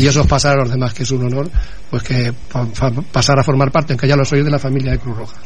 Y 0.00 0.06
eso 0.06 0.20
es 0.22 0.26
pasar 0.26 0.54
a 0.58 0.60
los 0.62 0.70
demás, 0.70 0.92
que 0.94 1.02
es 1.04 1.10
un 1.10 1.24
honor, 1.24 1.50
pues 1.90 2.02
que 2.02 2.32
pa- 2.52 2.66
pa- 2.66 2.90
pasar 3.12 3.38
a 3.38 3.42
formar 3.44 3.70
parte, 3.70 3.92
aunque 3.92 4.08
ya 4.08 4.16
lo 4.16 4.24
soy, 4.24 4.42
de 4.42 4.50
la 4.50 4.58
familia 4.58 4.92
de 4.92 4.98
Cruz 4.98 5.16
Roja. 5.16 5.36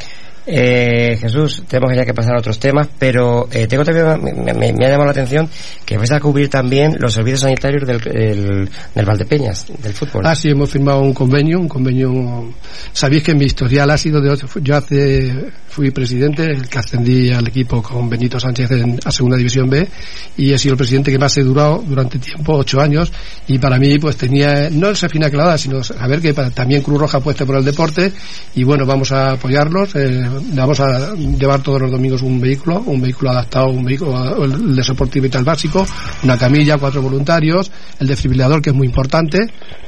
Eh, 0.47 1.17
Jesús, 1.21 1.63
tenemos 1.67 1.97
ya 1.97 2.05
que 2.05 2.13
pasar 2.13 2.35
a 2.37 2.39
otros 2.39 2.59
temas, 2.59 2.87
pero 2.99 3.49
eh, 3.51 3.67
tengo 3.67 3.83
también, 3.83 4.45
me, 4.45 4.53
me- 4.53 4.85
ha 4.85 4.91
llamado 4.91 5.07
la 5.07 5.11
atención 5.13 5.49
que 5.87 5.97
vais 5.97 6.13
a 6.13 6.21
cubrir 6.21 6.51
también 6.51 6.97
los 6.99 7.15
servicios 7.15 7.41
sanitarios 7.41 7.87
del, 7.87 7.99
del, 8.01 8.69
del 8.95 9.05
Valdepeñas, 9.07 9.67
del 9.83 9.95
fútbol. 9.95 10.27
Ah, 10.27 10.35
sí, 10.35 10.51
hemos 10.51 10.69
firmado 10.71 11.01
un 11.01 11.15
convenio, 11.15 11.59
un 11.59 11.69
convenio. 11.69 12.53
Sabéis 12.93 13.23
que 13.23 13.35
mi 13.35 13.47
historial 13.47 13.91
ha 13.91 13.97
sido 13.97 14.21
de. 14.21 14.35
Yo 14.63 14.77
hace, 14.77 15.51
fui 15.69 15.91
presidente, 15.91 16.45
el 16.45 16.69
que 16.69 16.79
ascendí 16.79 17.31
al 17.33 17.49
equipo 17.49 17.83
con 17.83 18.11
Benito 18.11 18.39
Sánchez 18.39 18.71
en, 18.73 18.99
a 19.03 19.11
Segunda 19.11 19.39
División 19.39 19.71
B, 19.71 19.89
y 20.37 20.53
he 20.53 20.59
sido 20.59 20.73
el 20.75 20.79
presidente 20.79 21.11
que 21.11 21.19
más 21.19 21.35
he 21.39 21.43
durado 21.43 21.83
durante 21.87 22.19
tiempo, 22.19 22.55
ocho 22.59 22.81
años, 22.83 23.11
y 23.49 23.59
para 23.59 23.79
mí, 23.79 23.99
pues 23.99 24.17
tenía, 24.19 24.69
no 24.71 24.91
esa 24.91 25.09
fina 25.09 25.31
clavada, 25.31 25.57
sino 25.57 25.83
saber 25.83 26.21
que 26.21 26.35
para- 26.35 26.51
también 26.51 26.83
Cruz 26.83 27.01
Roja 27.01 27.17
apuesta 27.19 27.47
por 27.47 27.57
el 27.57 27.65
deporte, 27.65 28.13
y 28.55 28.63
bueno, 28.65 28.85
vamos 28.85 29.11
a 29.11 29.33
apoyarlos, 29.33 29.95
eh, 29.97 30.23
vamos 30.53 30.81
a 30.81 31.15
llevar 31.15 31.61
todos 31.63 31.81
los 31.83 31.91
domingos 31.91 32.23
un 32.23 32.41
vehículo, 32.41 32.81
un 32.87 33.01
vehículo 33.01 33.31
adaptado, 33.31 33.69
un 33.69 33.85
vehículo, 33.85 34.45
el 34.45 34.77
de 34.77 34.83
soporte 34.83 35.21
vital 35.21 35.45
básico, 35.45 35.87
una 36.23 36.37
camilla, 36.39 36.77
cuatro 36.79 37.03
voluntarios, 37.03 37.71
el 37.99 38.07
desfibrilador, 38.07 38.61
que 38.63 38.71
es 38.71 38.77
muy 38.77 38.87
importante 38.87 39.39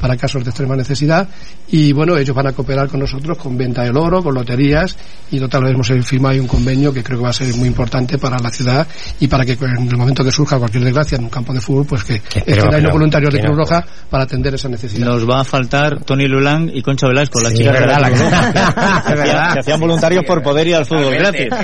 para 0.01 0.17
casos 0.17 0.45
de 0.45 0.51
extrema 0.51 0.77
necesidad, 0.77 1.29
y 1.69 1.93
bueno, 1.93 2.17
ellos 2.17 2.35
van 2.35 2.47
a 2.47 2.53
cooperar 2.53 2.89
con 2.89 3.01
nosotros 3.01 3.37
con 3.39 3.57
venta 3.57 3.83
del 3.83 3.97
oro, 3.97 4.23
con 4.23 4.35
loterías, 4.35 4.97
y 5.31 5.39
total 5.41 5.65
vez 5.65 5.73
hemos 5.75 5.89
firmado 6.07 6.33
ahí 6.35 6.39
un 6.41 6.47
convenio 6.47 6.93
que 6.93 7.03
creo 7.03 7.19
que 7.19 7.25
va 7.25 7.31
a 7.31 7.33
ser 7.33 7.53
muy 7.57 7.67
importante 7.69 8.19
para 8.19 8.39
la 8.39 8.51
ciudad 8.51 8.87
y 9.19 9.27
para 9.27 9.45
que 9.45 9.53
en 9.55 9.89
el 9.89 9.97
momento 9.97 10.23
que 10.25 10.31
surja 10.31 10.59
cualquier 10.59 10.85
desgracia 10.85 11.17
en 11.19 11.25
un 11.25 11.31
campo 11.31 11.53
de 11.53 11.61
fútbol, 11.61 11.87
pues 11.87 12.05
que 12.05 12.15
estén 12.47 12.75
ahí 12.75 12.81
los 12.83 12.93
voluntarios 12.93 13.33
de 13.33 13.41
Cruz 13.41 13.57
Roja 13.57 13.85
para 14.09 14.25
atender 14.25 14.55
esa 14.55 14.69
necesidad. 14.69 15.07
Nos 15.07 15.29
va 15.29 15.41
a 15.41 15.45
faltar 15.45 16.05
Tony 16.05 16.29
Lulán 16.29 16.71
y 16.73 16.83
Concha 16.83 17.09
Velasco, 17.09 17.41
las 17.41 17.51
Sí, 17.53 17.59
chicas 17.59 17.75
es 17.75 17.81
de 17.81 17.87
la 17.87 17.99
la- 17.99 18.11
que, 18.11 18.17
verdad. 19.15 19.53
que 19.55 19.61
hacían 19.61 19.81
voluntarios 19.81 20.25
por 20.25 20.36
por 20.37 20.43
poder 20.53 20.67
ir 20.67 20.77
al 20.77 20.85
fútbol 20.85 21.15
gratis. 21.15 21.49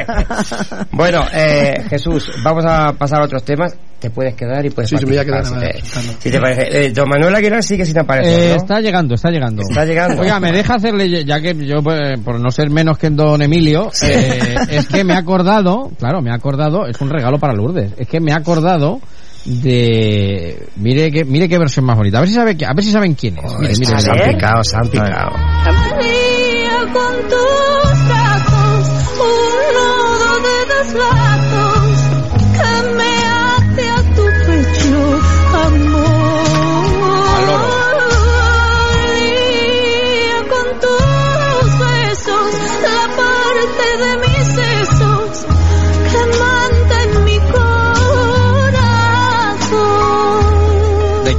Bueno, 0.92 1.24
eh, 1.32 1.84
Jesús, 1.88 2.30
vamos 2.44 2.64
a 2.66 2.92
pasar 2.92 3.20
a 3.20 3.24
otros 3.24 3.44
temas. 3.44 3.76
Te 3.98 4.10
puedes 4.10 4.34
quedar 4.34 4.64
y 4.66 4.70
puedes 4.70 4.90
Sí, 4.90 4.96
sí, 4.96 5.04
me 5.04 5.12
voy 5.12 5.18
a 5.18 5.24
quedar 5.24 5.42
participar, 5.42 6.02
si, 6.02 6.08
te, 6.08 6.22
si 6.22 6.30
te 6.30 6.40
parece. 6.40 6.86
Eh, 6.86 6.92
don 6.92 7.08
Manuel 7.08 7.34
Aguilar 7.34 7.62
sigue 7.62 7.84
sin 7.84 7.98
aparecer, 7.98 8.32
Eh, 8.32 8.48
¿no? 8.50 8.56
Está 8.56 8.80
llegando, 8.80 9.14
está 9.14 9.30
llegando. 9.30 9.62
Está 9.62 9.84
llegando. 9.84 10.22
Oiga, 10.22 10.40
me 10.40 10.50
deja 10.52 10.74
hacerle, 10.74 11.24
ya 11.24 11.40
que 11.40 11.54
yo, 11.54 11.76
eh, 11.92 12.18
por 12.24 12.40
no 12.40 12.50
ser 12.50 12.70
menos 12.70 12.98
que 12.98 13.10
don 13.10 13.40
Emilio, 13.42 13.90
eh, 14.02 14.54
es 14.70 14.88
que 14.88 15.04
me 15.04 15.14
he 15.14 15.16
acordado, 15.16 15.90
claro, 15.98 16.20
me 16.20 16.30
he 16.30 16.34
acordado, 16.34 16.86
es 16.86 17.00
un 17.00 17.10
regalo 17.10 17.38
para 17.38 17.52
Lourdes, 17.54 17.92
es 17.98 18.08
que 18.08 18.20
me 18.20 18.32
he 18.32 18.34
acordado 18.34 19.00
de, 19.44 20.68
mire 20.76 21.10
que, 21.10 21.24
mire 21.24 21.48
qué 21.48 21.58
versión 21.58 21.84
más 21.84 21.96
bonita, 21.96 22.18
a 22.18 22.20
ver 22.20 22.28
si 22.28 22.34
sabe, 22.34 22.56
a 22.64 22.74
ver 22.74 22.84
si 22.84 22.90
saben 22.92 23.14
quién 23.14 23.38
es. 23.38 23.58
Mire, 23.58 23.74
mire, 23.78 23.98
se 24.00 24.10
han 24.10 24.34
picado, 24.34 24.62
se 24.64 24.76
han 24.76 24.88
picado. 24.88 25.30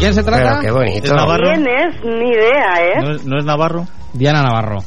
Quién 0.04 0.14
se 0.14 0.24
trata? 0.24 0.44
Pero 0.44 0.62
qué 0.62 0.72
bonito. 0.72 1.06
¿Es 1.06 1.14
Navarro? 1.14 1.52
¿Quién 1.54 1.68
es? 1.68 2.04
Ni 2.04 2.30
idea, 2.30 2.74
¿eh? 2.82 3.02
¿No 3.02 3.12
es, 3.16 3.26
no 3.26 3.38
es 3.40 3.46
Navarro? 3.46 3.88
Diana 4.14 4.42
Navarro. 4.44 4.78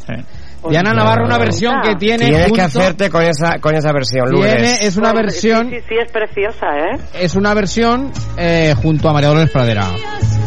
Diana 0.69 0.91
Pero- 0.91 1.03
Navarro, 1.05 1.25
una 1.27 1.39
versión 1.39 1.75
que 1.83 1.95
tiene 1.95 2.27
Tienes 2.29 2.53
que 2.53 2.63
justo- 2.63 2.81
hacerte 2.81 3.09
con 3.11 3.23
esa, 3.23 3.59
con 3.61 3.75
esa 3.77 3.93
versión, 3.93 4.27
Tiene, 4.31 4.49
Lourdes. 4.51 4.79
es 4.83 4.97
una 4.97 5.13
versión, 5.13 5.69
Sí, 5.71 5.77
sí, 5.77 5.83
sí, 5.89 5.95
es 6.05 6.11
preciosa, 6.13 6.67
¿eh? 6.77 6.99
es 7.21 7.35
una 7.37 7.55
versión 7.55 8.11
eh, 8.37 8.75
junto 8.83 9.09
a 9.09 9.13
María 9.13 9.29
Dolores 9.29 9.51
Pradera. 9.53 9.87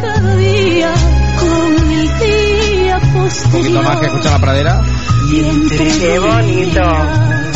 Cada 0.02 0.36
día 0.36 0.92
con 1.40 1.92
el 1.92 2.20
día 2.20 3.00
Un 3.46 3.52
poquito 3.52 3.82
más 3.82 3.98
que 4.00 4.06
escucha 4.08 4.32
la 4.32 4.40
pradera. 4.40 4.82
Qué 5.30 6.20
bonito. 6.20 7.49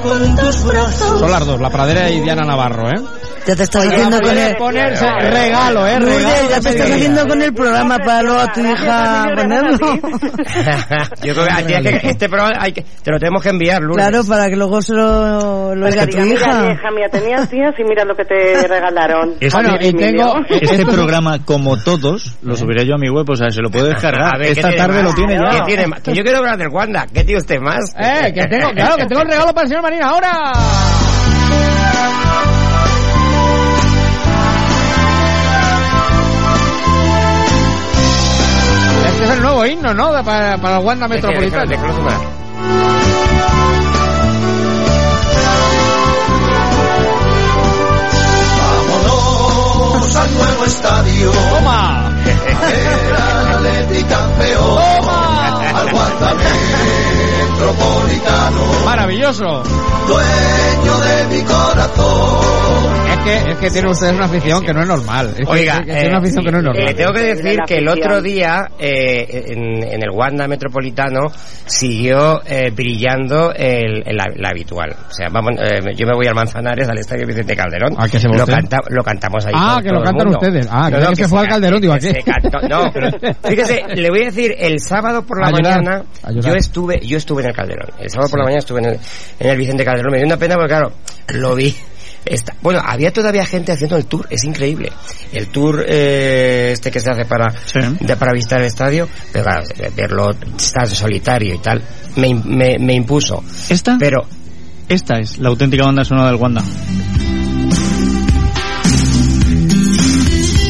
Con 0.00 0.36
tus 0.36 0.64
brazos. 0.64 1.20
Son 1.20 1.30
las 1.30 1.46
dos, 1.46 1.60
la 1.60 1.70
pradera 1.70 2.08
y 2.10 2.20
Diana 2.20 2.42
Navarro, 2.46 2.88
¿eh? 2.88 3.00
Ya 3.46 3.56
te 3.56 3.64
estás 3.64 3.86
haciendo 3.88 4.20
con 4.20 4.38
el... 4.38 4.54
ponerse 4.56 5.04
regalo, 5.04 5.84
¿eh? 5.86 5.98
Regalo 5.98 6.48
ya 6.48 6.60
te 6.60 6.68
estás 6.70 6.90
haciendo 6.92 7.26
con 7.26 7.42
el 7.42 7.52
programa 7.52 7.98
para 7.98 8.22
luego 8.22 8.38
a 8.38 8.52
tu 8.52 8.60
hija 8.60 9.24
ponerlo. 9.34 9.78
Yo 11.24 11.34
creo 11.34 11.46
que, 11.56 11.62
tienes 11.64 12.00
que 12.00 12.08
este 12.10 12.28
programa 12.28 12.56
hay 12.60 12.72
que, 12.72 12.82
te 12.82 13.10
lo 13.10 13.18
tenemos 13.18 13.42
que 13.42 13.48
enviar, 13.48 13.82
Lourdes. 13.82 14.06
Claro, 14.06 14.24
para 14.28 14.48
que 14.48 14.54
luego 14.56 14.80
se 14.80 14.94
lo, 14.94 15.74
lo 15.74 15.86
Que 15.86 16.06
tu 16.06 16.06
diga, 16.06 16.24
mira, 16.24 16.34
hija. 16.40 16.62
vieja 16.62 16.90
mía, 16.92 17.06
tenías 17.10 17.50
tías 17.50 17.74
y 17.78 17.82
mira 17.84 18.04
lo 18.04 18.14
que 18.14 18.24
te 18.24 18.66
regalaron. 18.68 19.34
Bueno, 19.52 19.74
Ay, 19.80 19.88
y 19.88 19.92
tengo 19.92 20.34
este 20.48 20.86
programa, 20.92 21.44
como 21.44 21.76
todos, 21.82 22.36
lo 22.42 22.54
subiré 22.56 22.86
yo 22.86 22.94
a 22.94 22.98
mi 22.98 23.10
web, 23.10 23.28
o 23.28 23.36
sea, 23.36 23.50
se 23.50 23.60
lo 23.60 23.70
puedo 23.70 23.86
descargar. 23.86 24.36
A 24.36 24.38
ver, 24.38 24.54
¿qué 24.54 24.60
Esta 24.60 24.72
tarde 24.74 25.02
más? 25.02 25.10
lo 25.10 25.14
tiene 25.14 25.34
¿Qué 25.36 25.56
ya. 25.58 25.64
tiene 25.64 25.86
más? 25.88 26.00
Que 26.00 26.14
yo 26.14 26.22
quiero 26.22 26.38
hablar 26.38 26.56
del 26.58 26.68
Wanda. 26.68 27.06
¿Qué 27.12 27.24
tiene 27.24 27.40
usted 27.40 27.58
más? 27.60 27.80
Eh, 27.98 28.32
que 28.32 28.46
tengo, 28.46 28.70
claro, 28.70 28.96
que 28.96 29.06
tengo 29.06 29.22
el 29.22 29.28
regalo 29.28 29.52
para 29.52 29.62
el 29.64 29.68
señor 29.68 29.81
Marín 29.82 30.02
ahora. 30.02 30.52
Este 39.06 39.24
es 39.24 39.30
el 39.30 39.42
nuevo 39.42 39.66
himno, 39.66 39.92
¿no? 39.94 40.12
De- 40.12 40.22
Para, 40.24 40.56
para 40.58 40.78
el 40.78 40.84
Wanda. 40.84 41.08
Déjalo 41.08 41.92
sonar. 41.94 42.20
Vámonos 48.82 50.16
al 50.16 50.34
nuevo 50.34 50.64
estadio. 50.64 51.30
¡Toma! 51.30 52.10
Era 52.24 53.40
el 53.42 53.66
Atleti 53.76 54.04
campeón. 54.04 54.78
¡Toma! 54.98 55.60
Al 55.78 55.94
Wanda 55.94 56.34
Maravilloso. 58.84 59.62
Dueño 60.06 61.00
de 61.00 61.24
mi 61.26 61.42
corazón. 61.42 63.11
Es 63.24 63.44
que, 63.44 63.50
es 63.52 63.56
que 63.58 63.70
tiene 63.70 63.88
usted 63.90 64.14
una 64.14 64.24
afición 64.24 64.62
que 64.64 64.72
no 64.74 64.82
es 64.82 64.88
normal. 64.88 65.28
Es 65.38 65.46
que- 65.46 65.52
Oiga, 65.52 65.74
es 65.74 65.78
que 65.80 65.92
tiene 65.92 66.08
una 66.08 66.18
afición 66.18 66.44
que 66.44 66.50
no 66.50 66.58
es 66.58 66.64
eh, 66.64 66.66
normal. 66.66 66.84
le 66.86 66.94
tengo 66.94 67.12
que 67.12 67.20
decir 67.34 67.58
que 67.66 67.74
el 67.76 67.88
otro 67.88 68.20
día 68.22 68.68
eh, 68.78 69.44
en, 69.48 69.82
en 69.84 70.02
el 70.02 70.10
Wanda 70.12 70.48
Metropolitano 70.48 71.20
siguió 71.66 72.40
eh, 72.44 72.70
brillando 72.74 73.52
el, 73.54 74.02
el- 74.06 74.16
la, 74.16 74.24
la 74.36 74.48
habitual. 74.50 74.90
O 75.08 75.12
sea, 75.12 75.28
vamos, 75.30 75.52
eh, 75.62 75.80
yo 75.96 76.06
me 76.06 76.14
voy 76.14 76.26
al 76.26 76.34
Manzanares, 76.34 76.88
al 76.88 76.98
Estadio 76.98 77.26
Vicente 77.26 77.54
Calderón. 77.56 77.94
¿A 77.96 78.08
qué 78.08 78.18
se 78.18 78.28
va 78.28 78.36
lo, 78.36 78.46
canta- 78.46 78.78
lo 78.88 79.02
cantamos 79.04 79.46
ahí. 79.46 79.52
Ah, 79.56 79.74
con 79.74 79.82
que 79.82 79.88
todo 79.90 79.98
lo 79.98 80.04
cantan 80.04 80.28
ustedes. 80.28 80.68
Ah, 80.70 80.88
creía 80.90 81.08
que 81.10 81.16
se 81.16 81.28
fue 81.28 81.38
al 81.40 81.44
ca- 81.46 81.50
Calderón, 81.52 81.80
digo, 81.80 81.92
¿a 81.94 81.98
que 81.98 82.12
qué? 82.12 82.20
se 82.22 82.22
cantó- 82.30 82.68
No, 82.68 82.90
pero 82.92 83.08
fíjese, 83.48 83.82
le 83.94 84.10
voy 84.10 84.22
a 84.22 84.24
decir, 84.26 84.54
el 84.58 84.80
sábado 84.80 85.22
por 85.24 85.40
la 85.40 85.50
mañana 85.50 86.02
yo 86.40 86.54
estuve 86.54 87.00
yo 87.04 87.16
estuve 87.18 87.42
en 87.42 87.48
el 87.50 87.54
Calderón. 87.54 87.88
El 88.00 88.10
sábado 88.10 88.30
por 88.30 88.38
la 88.40 88.44
mañana 88.46 88.58
estuve 88.58 88.80
en 88.80 88.86
el, 88.86 88.98
en 89.38 89.48
el 89.48 89.56
Vicente 89.58 89.84
Calderón. 89.84 90.10
Me 90.12 90.18
dio 90.18 90.26
una 90.26 90.36
pena 90.36 90.54
porque, 90.56 90.68
claro, 90.68 90.92
lo 91.28 91.54
vi. 91.54 91.74
Está, 92.24 92.54
bueno, 92.62 92.80
había 92.84 93.12
todavía 93.12 93.44
gente 93.44 93.72
haciendo 93.72 93.96
el 93.96 94.06
tour, 94.06 94.26
es 94.30 94.44
increíble. 94.44 94.92
El 95.32 95.48
tour 95.48 95.84
eh, 95.88 96.70
este 96.72 96.90
que 96.90 97.00
se 97.00 97.10
hace 97.10 97.24
para, 97.24 97.52
de- 98.00 98.16
para 98.16 98.32
visitar 98.32 98.60
el 98.60 98.66
estadio, 98.66 99.08
pero 99.32 99.44
claro, 99.44 99.64
verlo 99.96 100.30
tan 100.72 100.86
solitario 100.86 101.54
y 101.54 101.58
tal, 101.58 101.82
me, 102.16 102.32
me, 102.34 102.78
me 102.78 102.94
impuso. 102.94 103.42
¿Esta? 103.68 103.96
Pero 103.98 104.20
Esta 104.88 105.18
es 105.18 105.38
la 105.38 105.48
auténtica 105.48 105.84
banda 105.84 106.04
sonora 106.04 106.30
del 106.30 106.40
Wanda. 106.40 106.62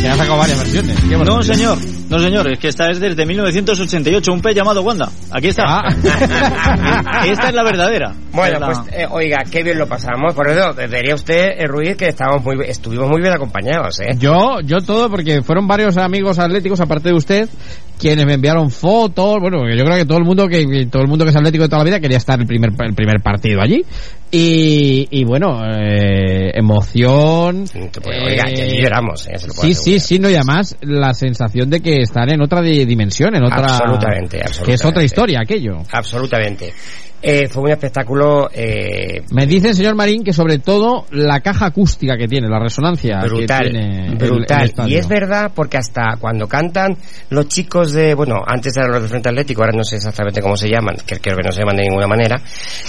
Que 0.01 0.09
ha 0.09 0.17
sacado 0.17 0.39
varias 0.39 0.59
versiones. 0.59 0.97
Qué 1.09 1.17
No, 1.17 1.43
señor. 1.43 1.79
No, 2.13 2.19
señor. 2.19 2.51
Es 2.53 2.59
que 2.59 2.69
esta 2.69 2.91
es 2.91 3.01
desde 3.01 3.27
1988. 3.27 4.33
Un 4.33 4.41
pez 4.41 4.55
llamado 4.55 4.83
Wanda. 4.83 5.09
Aquí 5.31 5.49
está. 5.49 5.65
Ah. 5.67 7.23
Esta 7.27 7.49
es 7.49 7.55
la 7.55 7.63
verdadera. 7.63 8.15
Bueno, 8.33 8.59
la- 8.61 8.67
pues 8.67 8.79
eh, 8.93 9.07
oiga, 9.11 9.39
qué 9.51 9.63
bien 9.63 9.79
lo 9.79 9.87
pasamos. 9.87 10.35
Por 10.35 10.49
eso 10.49 10.73
vería 10.75 11.15
usted, 11.15 11.51
eh, 11.59 11.67
Ruiz, 11.67 11.97
que 11.97 12.09
estábamos 12.09 12.45
muy, 12.45 12.57
estuvimos 12.67 13.09
muy 13.09 13.21
bien 13.21 13.33
acompañados, 13.33 14.01
¿eh? 14.01 14.15
Yo, 14.19 14.61
yo 14.65 14.79
todo, 14.79 15.09
porque 15.11 15.43
fueron 15.43 15.67
varios 15.67 15.97
amigos 15.97 16.39
atléticos, 16.39 16.81
aparte 16.81 17.11
de 17.11 17.15
usted, 17.15 17.49
quienes 17.99 18.27
me 18.27 18.35
enviaron 18.35 18.71
fotos, 18.71 19.39
bueno, 19.41 19.59
porque 19.59 19.77
yo 19.77 19.85
creo 19.85 19.97
que 19.99 20.05
todo 20.05 20.19
el 20.19 20.25
mundo 20.25 20.49
que, 20.49 20.67
que 20.67 20.87
todo 20.87 21.03
el 21.03 21.09
mundo 21.09 21.25
que 21.25 21.31
es 21.31 21.37
atlético 21.37 21.65
de 21.65 21.69
toda 21.69 21.79
la 21.81 21.85
vida 21.85 22.01
quería 22.01 22.19
estar 22.19 22.39
el 22.41 22.47
primer, 22.47 22.71
el 22.79 22.95
primer 22.95 23.21
partido 23.23 23.61
allí. 23.61 23.85
Y, 24.35 25.07
y 25.11 25.25
bueno, 25.25 25.61
eh, 25.79 26.51
emoción. 26.55 27.65
Oiga, 27.75 28.45
eh, 28.49 28.57
ya 28.57 28.83
lloramos, 28.83 29.27
¿eh? 29.29 29.39
Se 29.39 29.47
lo 29.47 29.53
Sí, 29.53 29.75
sí, 29.75 30.01
sí, 30.01 30.19
no, 30.19 30.31
y 30.31 30.35
además 30.35 30.75
la 30.81 31.13
sensación 31.13 31.69
de 31.69 31.81
que 31.81 32.02
están 32.03 32.31
en 32.31 32.41
otra 32.43 32.61
di- 32.63 32.85
dimensión, 32.85 33.35
en 33.35 33.45
otra... 33.45 33.65
Absolutamente, 33.65 34.39
Que 34.39 34.43
es 34.43 34.47
absolutamente. 34.49 34.89
otra 34.89 35.03
historia 35.05 35.41
aquello. 35.43 35.79
Absolutamente. 35.93 36.73
Eh, 37.25 37.47
fue 37.49 37.62
un 37.62 37.70
espectáculo 37.70 38.51
eh, 38.53 39.23
Me 39.31 39.47
dice 39.47 39.68
el 39.68 39.75
señor 39.77 39.95
Marín 39.95 40.25
que 40.25 40.33
sobre 40.33 40.59
todo 40.59 41.07
la 41.12 41.41
caja 41.41 41.66
acústica 41.66 42.16
que 42.16 42.27
tiene, 42.27 42.49
la 42.49 42.59
resonancia 42.59 43.20
brutal, 43.20 43.62
que 43.64 43.70
tiene 43.70 44.14
brutal. 44.16 44.73
el 44.79 44.89
y 44.91 44.97
es 44.97 45.07
verdad 45.07 45.53
porque 45.55 45.77
hasta 45.77 46.16
cuando 46.18 46.49
cantan 46.49 46.97
los 47.31 47.47
chicos 47.47 47.93
de, 47.93 48.14
bueno, 48.14 48.43
antes 48.45 48.77
eran 48.77 48.91
los 48.91 49.03
de 49.03 49.09
Frente 49.09 49.29
Atlético, 49.29 49.62
ahora 49.62 49.77
no 49.77 49.85
sé 49.85 49.97
exactamente 49.97 50.43
cómo 50.43 50.57
se 50.57 50.68
llaman, 50.68 50.97
que 51.07 51.18
creo 51.20 51.37
que 51.37 51.45
no 51.45 51.53
se 51.53 51.61
llaman 51.61 51.77
de 51.77 51.83
ninguna 51.85 52.09
manera, 52.09 52.41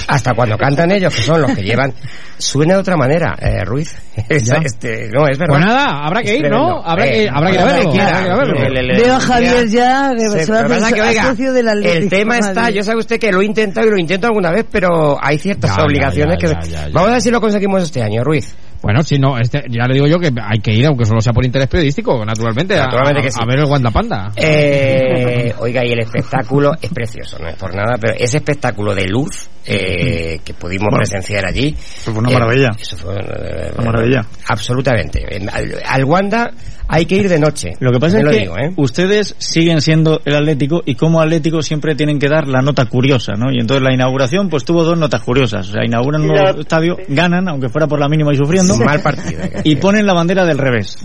hasta 0.07 0.33
cuando 0.33 0.57
cantan 0.57 0.91
ellos, 0.91 1.13
que 1.13 1.21
son 1.21 1.39
los 1.41 1.51
que 1.51 1.61
llevan, 1.61 1.93
suena 2.37 2.73
de 2.73 2.79
otra 2.79 2.97
manera, 2.97 3.35
eh, 3.39 3.63
Ruiz. 3.63 3.95
Es- 4.29 4.49
este, 4.63 5.09
no, 5.11 5.27
es 5.27 5.37
verdad. 5.37 5.55
Pues 5.55 5.65
nada, 5.65 6.05
habrá 6.05 6.21
que 6.21 6.37
ir, 6.37 6.49
¿no? 6.49 6.83
Habrá 6.83 7.05
que- 7.05 7.23
Eh, 7.23 7.29
habrá 7.31 7.51
que 7.51 7.59
a 7.59 7.65
verlo, 7.65 7.91
a 7.91 8.95
Veo 8.97 9.15
a 9.15 9.19
Javier 9.19 9.67
ya 9.67 10.11
que 10.15 10.29
se 10.45 10.51
va 10.51 10.59
a 10.59 11.29
socio 11.29 11.53
del 11.53 11.67
Atlético 11.67 11.93
el 12.03 12.09
tema 12.09 12.37
está, 12.37 12.69
yo 12.69 12.83
sabe 12.83 12.99
usted 12.99 13.19
que 13.19 13.31
lo 13.31 13.41
he 13.41 13.45
intentado 13.45 13.87
y 13.87 13.91
lo 13.91 13.97
intento 13.99 14.22
alguna 14.27 14.51
vez, 14.51 14.65
pero 14.71 15.17
hay 15.21 15.37
ciertas 15.37 15.75
Ya, 15.75 15.83
obligaciones 15.83 16.37
ya, 16.41 16.47
que... 16.47 16.53
ya, 16.53 16.61
ya, 16.61 16.87
ya. 16.87 16.93
Vamos 16.93 17.09
a 17.09 17.13
ver 17.13 17.21
si 17.21 17.31
lo 17.31 17.39
conseguimos 17.41 17.83
este 17.83 18.01
año, 18.01 18.23
Ruiz. 18.23 18.55
Bueno, 18.81 19.01
si 19.01 19.17
no, 19.17 19.37
este, 19.39 19.63
ya 19.69 19.85
le 19.87 19.93
digo 19.93 20.07
yo 20.07 20.19
que 20.19 20.27
hay 20.27 20.59
que 20.59 20.73
ir, 20.73 20.85
aunque 20.85 21.05
solo 21.05 21.21
sea 21.21 21.31
por 21.31 21.45
interés 21.45 21.69
periodístico, 21.69 22.25
naturalmente, 22.25 22.75
a- 22.77 22.83
Naturalmente 22.85 23.21
a, 23.21 23.23
que 23.23 23.31
sí. 23.31 23.39
a 23.41 23.45
ver 23.45 23.59
el 23.59 23.65
Wanda 23.65 23.91
Panda. 23.91 24.31
Eh, 24.35 25.53
oiga, 25.59 25.85
y 25.85 25.91
el 25.93 25.99
espectáculo 25.99 26.73
es 26.81 26.91
precioso, 26.91 27.37
no 27.39 27.47
es 27.47 27.55
por 27.55 27.73
nada, 27.73 27.95
pero 27.99 28.13
ese 28.17 28.37
espectáculo 28.37 28.93
de 28.93 29.05
luz, 29.07 29.47
eh, 29.65 30.39
que 30.43 30.53
pudimos 30.53 30.89
Bueno, 30.89 30.97
presenciar 30.97 31.45
allí. 31.45 31.73
fue 31.77 32.13
una 32.13 32.29
Eh, 32.29 32.33
maravilla. 32.33 32.69
eso 32.77 32.97
fue 32.97 33.15
eh, 33.15 33.71
Una 33.77 33.85
maravilla. 33.91 34.25
Absolutamente. 34.49 35.23
En- 35.33 35.49
Al, 35.49 35.79
al 35.85 36.03
Wanda 36.03 36.51
hay 36.87 37.05
que 37.05 37.15
ir 37.15 37.29
de 37.29 37.39
noche. 37.39 37.73
Lo 37.79 37.91
que 37.91 37.99
pasa 37.99 38.17
es 38.17 38.23
lo 38.23 38.31
que 38.31 38.39
digo, 38.39 38.57
¿eh? 38.57 38.71
ustedes 38.77 39.35
siguen 39.37 39.81
siendo 39.81 40.21
el 40.25 40.35
Atlético 40.35 40.83
y 40.85 40.95
como 40.95 41.21
Atlético 41.21 41.61
siempre 41.61 41.95
tienen 41.95 42.19
que 42.19 42.27
dar 42.27 42.47
la 42.47 42.61
nota 42.61 42.85
curiosa, 42.85 43.33
¿no? 43.37 43.51
Y 43.51 43.59
entonces 43.59 43.83
la 43.83 43.93
inauguración 43.93 44.49
pues 44.49 44.65
tuvo 44.65 44.83
dos 44.83 44.97
notas 44.97 45.21
curiosas. 45.21 45.69
O 45.69 45.71
sea, 45.71 45.85
inauguran 45.85 46.21
un 46.21 46.27
nuevo 46.27 46.59
estadio, 46.59 46.97
ganan, 47.07 47.47
aunque 47.47 47.69
fuera 47.69 47.87
por 47.87 47.99
la 47.99 48.07
mínima 48.07 48.33
y 48.33 48.37
sufriendo. 48.37 48.75
Mal 48.77 49.01
partido, 49.01 49.41
que 49.41 49.61
Y 49.63 49.75
ponen 49.77 50.05
la 50.05 50.13
bandera 50.13 50.45
del 50.45 50.57
revés. 50.57 50.97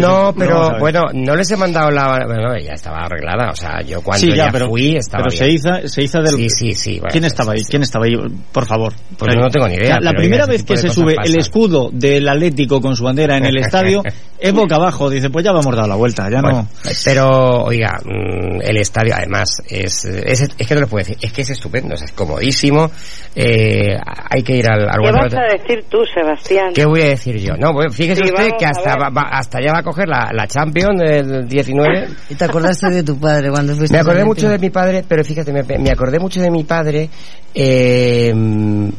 No, 0.00 0.34
pero 0.36 0.78
bueno, 0.78 1.02
no 1.14 1.34
les 1.34 1.50
he 1.50 1.56
mandado 1.56 1.90
la... 1.90 2.18
Bueno, 2.26 2.58
ya 2.58 2.72
estaba 2.72 3.04
arreglada, 3.04 3.50
o 3.50 3.56
sea, 3.56 3.80
yo 3.82 4.02
cuando 4.02 4.26
Sí, 4.26 4.30
ya, 4.30 4.46
ya, 4.46 4.52
pero- 4.52 4.68
fui 4.68 4.96
estaba 4.96 5.24
pero 5.24 5.36
se 5.36 5.50
hizo, 5.50 5.70
se 5.84 6.02
hizo 6.02 6.18
del... 6.20 6.34
Sí, 6.34 6.50
sí, 6.50 6.72
sí. 6.72 6.98
bueno, 6.98 7.12
¿Quién 7.12 7.24
estaba 7.24 7.52
ahí? 7.52 7.62
¿Quién 7.64 7.82
estaba 7.82 8.06
ahí? 8.06 8.14
Por 8.52 8.66
favor. 8.66 8.92
Pues 9.16 9.34
no 9.36 9.48
tengo 9.48 9.68
ni 9.68 9.74
idea, 9.74 9.98
La, 10.00 10.12
primera 10.12 10.46
vez 10.46 10.64
que 10.64 10.76
se 10.76 10.88
sube 10.88 11.14
el 11.22 11.36
escudo 11.38 11.90
del 11.92 12.28
Atlético 12.28 12.80
con 12.80 12.96
su 12.96 13.04
bandera 13.04 13.36
en 13.36 13.46
el 13.46 13.58
estadio 13.58 14.02
es 14.38 14.52
boca 14.52 14.76
abajo. 14.76 14.87
Dice, 15.10 15.30
pues 15.30 15.44
ya 15.44 15.52
vamos 15.52 15.72
a 15.74 15.76
dar 15.80 15.88
la 15.88 15.94
vuelta, 15.94 16.28
ya 16.30 16.40
Bueno, 16.40 16.62
no... 16.62 16.90
Pero, 17.04 17.64
oiga, 17.64 17.98
mm, 18.04 18.60
el 18.62 18.76
estadio 18.78 19.14
además 19.14 19.48
es, 19.68 20.04
es, 20.04 20.48
es 20.56 20.66
que 20.66 20.74
no 20.74 20.80
lo 20.82 20.86
puedo 20.88 21.04
decir, 21.04 21.16
es 21.20 21.32
que 21.32 21.42
es 21.42 21.50
estupendo, 21.50 21.94
es 21.94 22.10
comodísimo, 22.12 22.90
eh, 23.34 23.96
hay 24.30 24.42
que 24.42 24.56
ir 24.56 24.68
al, 24.68 24.88
al 24.88 25.00
¿Qué 25.02 25.12
vas 25.12 25.34
a 25.34 25.56
decir 25.56 25.84
tú, 25.88 25.98
Sebastián? 26.12 26.72
¿Qué 26.74 26.84
voy 26.86 27.02
a 27.02 27.08
decir 27.08 27.36
yo? 27.38 27.54
No, 27.56 27.72
bueno, 27.72 27.90
fíjese 27.92 28.22
Sí, 28.24 28.30
usted 28.32 28.50
que 28.58 28.66
hasta, 28.66 28.96
va- 28.96 29.10
va- 29.10 29.28
hasta 29.30 29.60
ya 29.64 29.72
va 29.72 29.78
a 29.80 29.82
coger 29.82 30.08
la, 30.08 30.30
la 30.32 30.46
Champions 30.46 30.98
del 30.98 31.46
19. 31.48 32.08
¿Y 32.30 32.34
te 32.34 32.44
acordaste 32.44 32.90
de 32.90 33.02
tu 33.02 33.18
padre 33.18 33.50
cuando 33.50 33.74
fuiste 33.74 33.94
Me 33.94 34.00
acordé 34.00 34.24
mucho 34.24 34.48
de 34.48 34.58
mi 34.58 34.70
padre, 34.70 35.04
pero 35.06 35.22
fíjate, 35.24 35.52
me, 35.52 35.62
me 35.62 35.90
acordé 35.90 36.18
mucho 36.18 36.40
de 36.40 36.50
mi 36.50 36.64
padre, 36.64 37.08
eh, 37.54 38.32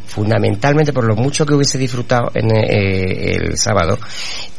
fundamentalmente 0.05 0.93
por 0.93 1.05
lo 1.05 1.15
mucho 1.15 1.45
que 1.45 1.53
hubiese 1.53 1.77
disfrutado 1.77 2.29
en 2.33 2.49
eh, 2.55 3.31
el 3.35 3.57
sábado 3.57 3.97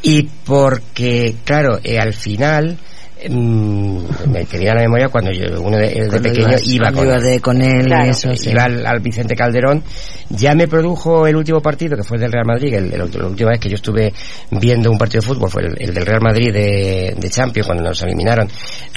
y 0.02 0.22
porque, 0.44 1.34
claro, 1.44 1.78
eh, 1.84 1.98
al 1.98 2.12
final 2.14 2.78
mm, 3.28 3.98
me 4.30 4.44
quería 4.46 4.74
la 4.74 4.80
memoria 4.82 5.08
cuando 5.08 5.30
yo 5.32 5.60
uno 5.60 5.76
de, 5.76 5.88
de 5.88 6.08
Cuando 6.08 6.22
pequeño 6.28 6.48
ibas- 6.48 6.66
iba 6.66 6.92
con 6.92 7.04
ibas 7.06 7.22
de- 7.22 7.40
con 7.40 7.60
él 7.62 7.82
y 7.82 7.84
Claro, 7.86 8.10
eso, 8.10 8.34
sí. 8.34 8.50
iba 8.50 8.64
al, 8.64 8.86
al 8.86 9.00
Vicente 9.00 9.34
Calderón. 9.36 9.82
Ya 10.30 10.54
me 10.54 10.68
produjo 10.68 11.26
el 11.26 11.34
último 11.36 11.60
partido 11.60 11.96
que 11.96 12.04
fue 12.04 12.16
el 12.16 12.22
del 12.22 12.32
Real 12.32 12.46
Madrid 12.46 12.72
el, 12.72 12.92
el- 12.94 13.10
la 13.12 13.26
última 13.26 13.50
vez 13.50 13.58
que 13.60 13.68
yo 13.68 13.74
estuve 13.74 14.12
viendo 14.52 14.90
un 14.90 14.96
partido 14.96 15.20
de 15.20 15.26
fútbol 15.26 15.50
fue 15.50 15.62
el, 15.66 15.74
el 15.80 15.92
del 15.92 16.06
Real 16.06 16.20
Madrid 16.22 16.52
de, 16.52 17.14
de 17.18 17.30
Champions 17.30 17.66
cuando 17.66 17.84
nos 17.84 18.00
eliminaron. 18.02 18.48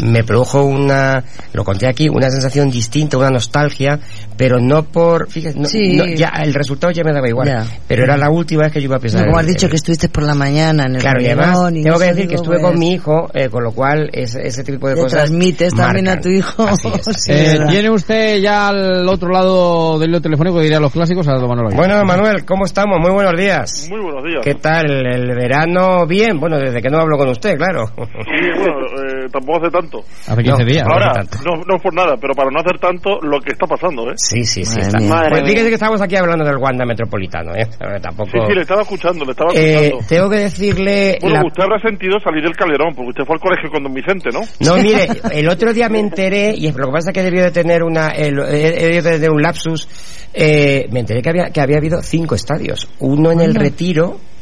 Me 0.04 0.24
produjo 0.24 0.64
una 0.64 1.24
lo 1.54 1.64
conté 1.66 1.88
aquí 1.88 2.08
una 2.08 2.30
sensación 2.30 2.70
distinta 2.70 3.18
una 3.18 3.30
nostalgia 3.30 4.00
pero 4.38 4.60
no 4.60 4.84
por 4.84 5.30
fíjate 5.30 5.60
no- 5.60 5.66
Sí. 5.66 5.96
no, 5.98 6.06
ya 6.06 6.30
el 6.44 6.54
resultado 6.54 6.92
ya 6.92 7.04
me 7.04 7.14
daba 7.14 7.28
igual 7.28 7.48
Ya. 7.48 7.66
pero 7.88 8.04
era 8.04 8.18
la 8.18 8.30
última 8.30 8.64
vez 8.64 8.72
que 8.74 8.80
yo 8.80 8.86
iba 8.86 8.98
a 8.98 9.00
pensar 9.00 9.22
No, 9.22 9.28
como 9.28 9.40
has 9.40 9.48
dicho 9.48 9.70
que 9.70 9.76
estuviste 9.76 10.10
por 10.10 10.24
la 10.24 10.36
mañana 10.36 10.86
en 10.86 10.96
el 10.96 11.02
Claro, 11.02 11.22
y 11.22 11.26
además 11.28 11.72
y 11.74 11.84
tengo 11.84 12.00
que 12.00 12.06
decir 12.06 12.28
que 12.28 12.36
estuve 12.36 12.60
pues, 12.60 12.72
con 12.72 12.80
mi 12.80 12.92
hijo, 12.94 13.30
eh, 13.34 13.50
con 13.50 13.64
lo 13.64 13.72
cual 13.72 14.10
ese, 14.14 14.46
ese 14.48 14.64
tipo 14.64 14.88
de 14.88 14.96
Le 14.96 15.02
cosas 15.02 15.20
transmites 15.26 15.74
también 15.74 16.08
a 16.08 16.20
tu 16.20 16.30
hijo. 16.30 16.64
Así 16.64 16.88
es, 16.88 17.08
así 17.08 17.22
Sí, 17.22 17.32
es. 17.32 17.54
Eh. 17.56 17.60
¿Tiene 17.70 17.90
usted 17.90 18.40
ya 18.40 18.68
al 18.70 19.08
otro 19.08 19.30
lado 19.30 19.98
del 20.00 20.10
hilo 20.10 20.22
telefónico, 20.22 20.60
diría 20.62 20.80
los 20.80 20.92
clásicos, 20.92 21.28
a 21.28 21.34
don 21.34 21.48
Manuel? 21.50 21.76
Bueno, 21.76 22.04
Manuel, 22.04 22.46
¿cómo 22.46 22.66
estamos? 22.66 22.98
Muy 23.00 23.12
buenos 23.12 23.34
días. 23.40 23.88
Muy 23.90 24.02
buenos 24.02 24.24
días. 24.24 24.42
¿Qué 24.44 24.56
tal 24.56 24.86
el, 24.90 25.30
el 25.30 25.36
verano? 25.36 26.06
Bien, 26.08 26.40
bueno, 26.40 26.58
desde 26.60 26.82
que 26.82 26.90
no 26.90 27.00
hablo 27.00 27.18
con 27.18 27.30
usted, 27.30 27.56
claro. 27.58 27.88
Sí, 27.96 28.50
bueno, 28.58 28.74
eh, 29.23 29.23
tampoco 29.32 29.60
hace 29.62 29.72
tanto. 29.72 30.00
Hace 30.28 30.44
15 30.44 30.64
días. 30.66 30.84
Ahora, 30.90 31.14
no, 31.46 31.62
no 31.68 31.78
por 31.82 31.94
nada, 31.94 32.16
pero 32.20 32.34
para 32.34 32.50
no 32.52 32.60
hacer 32.60 32.80
tanto 32.80 33.20
lo 33.22 33.40
que 33.40 33.54
está 33.54 33.66
pasando, 33.68 34.10
¿eh? 34.10 34.14
Sí, 34.18 34.44
sí, 34.44 34.64
sí. 34.66 34.80
Madre 34.80 34.88
Está. 34.88 35.00
mía. 35.00 35.28
Pues 35.30 35.44
fíjese 35.44 35.68
que 35.70 35.74
estamos 35.76 36.02
aquí 36.02 36.16
hablando 36.16 36.46
del 36.46 36.58
Wanda 36.58 36.86
Metropolitano, 36.86 37.52
¿eh? 37.56 37.68
Tampoco... 38.02 38.30
Sí, 38.32 38.40
sí, 38.48 38.54
le 38.56 38.62
estaba 38.62 38.82
escuchando, 38.82 39.26
le 39.26 39.32
estaba 39.32 39.52
Eh, 39.54 39.86
escuchando. 39.88 40.08
tengo 40.10 40.30
que 40.30 40.38
decirle... 40.38 41.18
Bueno, 41.22 41.36
la- 41.38 41.46
usted 41.48 41.64
habrá 41.64 41.80
sentido 41.82 42.20
salir 42.24 42.44
del 42.44 42.56
Calderón, 42.56 42.94
porque 42.96 43.10
usted 43.10 43.24
fue 43.26 43.36
al 43.36 43.42
colegio 43.42 43.70
con 43.72 43.84
don 43.84 43.94
Vicente, 43.94 44.30
¿no? 44.34 44.42
No, 44.60 44.76
mire, 44.84 45.08
el 45.32 45.48
otro 45.50 45.74
día 45.74 45.90
me 45.90 46.00
enteré, 46.00 46.54
y 46.56 46.72
lo 46.72 46.88
que 46.88 46.92
pasa 46.92 47.12
es 47.12 47.14
que 47.14 47.24
debió 47.24 47.44
de 47.44 47.52
tener 47.52 47.84
una, 47.84 48.10
el- 48.10 48.36
debido 48.36 49.04
de 49.04 49.12
tener 49.20 49.32
un 49.32 49.42
lapsus, 49.42 49.88
eh, 50.34 50.88
me 50.92 51.02
enteré 51.02 51.22
que 51.22 51.30
había, 51.30 51.46
que 51.52 51.62
había 51.62 51.78
habido 51.78 52.02
cinco 52.02 52.36
estadios. 52.36 52.88
Uno 53.00 53.32
en 53.32 53.42
el 53.42 53.50
Anda. 53.52 53.60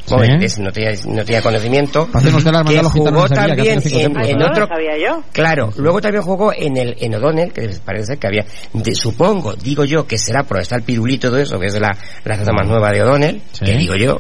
Sí. 0.05 0.61
no 0.61 0.71
tenía, 0.71 0.91
no 1.07 1.23
tenía 1.25 1.41
conocimiento, 1.41 2.09
que 2.11 2.79
jugó 2.83 3.27
también 3.29 3.61
tiene 3.61 3.81
cinco 3.81 4.19
en, 4.19 4.29
en 4.29 4.37
¿no? 4.37 4.45
No 4.45 4.51
otro, 4.51 4.61
lo 4.61 4.67
sabía 4.67 4.97
yo. 4.97 5.23
Claro, 5.31 5.71
luego 5.77 6.01
también 6.01 6.23
jugó 6.23 6.51
en 6.53 6.77
el 6.77 6.95
en 6.99 7.15
O'Donnell, 7.15 7.51
que 7.53 7.69
parece 7.85 8.05
ser 8.07 8.17
que 8.19 8.27
había, 8.27 8.45
de- 8.73 8.95
supongo, 8.95 9.53
digo 9.55 9.85
yo, 9.85 10.05
que 10.05 10.17
será 10.17 10.43
por 10.43 10.59
está 10.59 10.75
el 10.75 10.83
pirulito 10.83 11.27
y 11.27 11.29
todo 11.29 11.39
eso, 11.39 11.59
que 11.59 11.67
es 11.67 11.73
de 11.73 11.79
la, 11.79 11.91
la 12.25 12.37
zona 12.37 12.51
más 12.59 12.67
nueva 12.67 12.91
de 12.91 13.01
O'Donnell, 13.01 13.41
Sí. 13.51 13.65
que 13.65 13.73
digo 13.77 13.95
yo, 13.95 14.17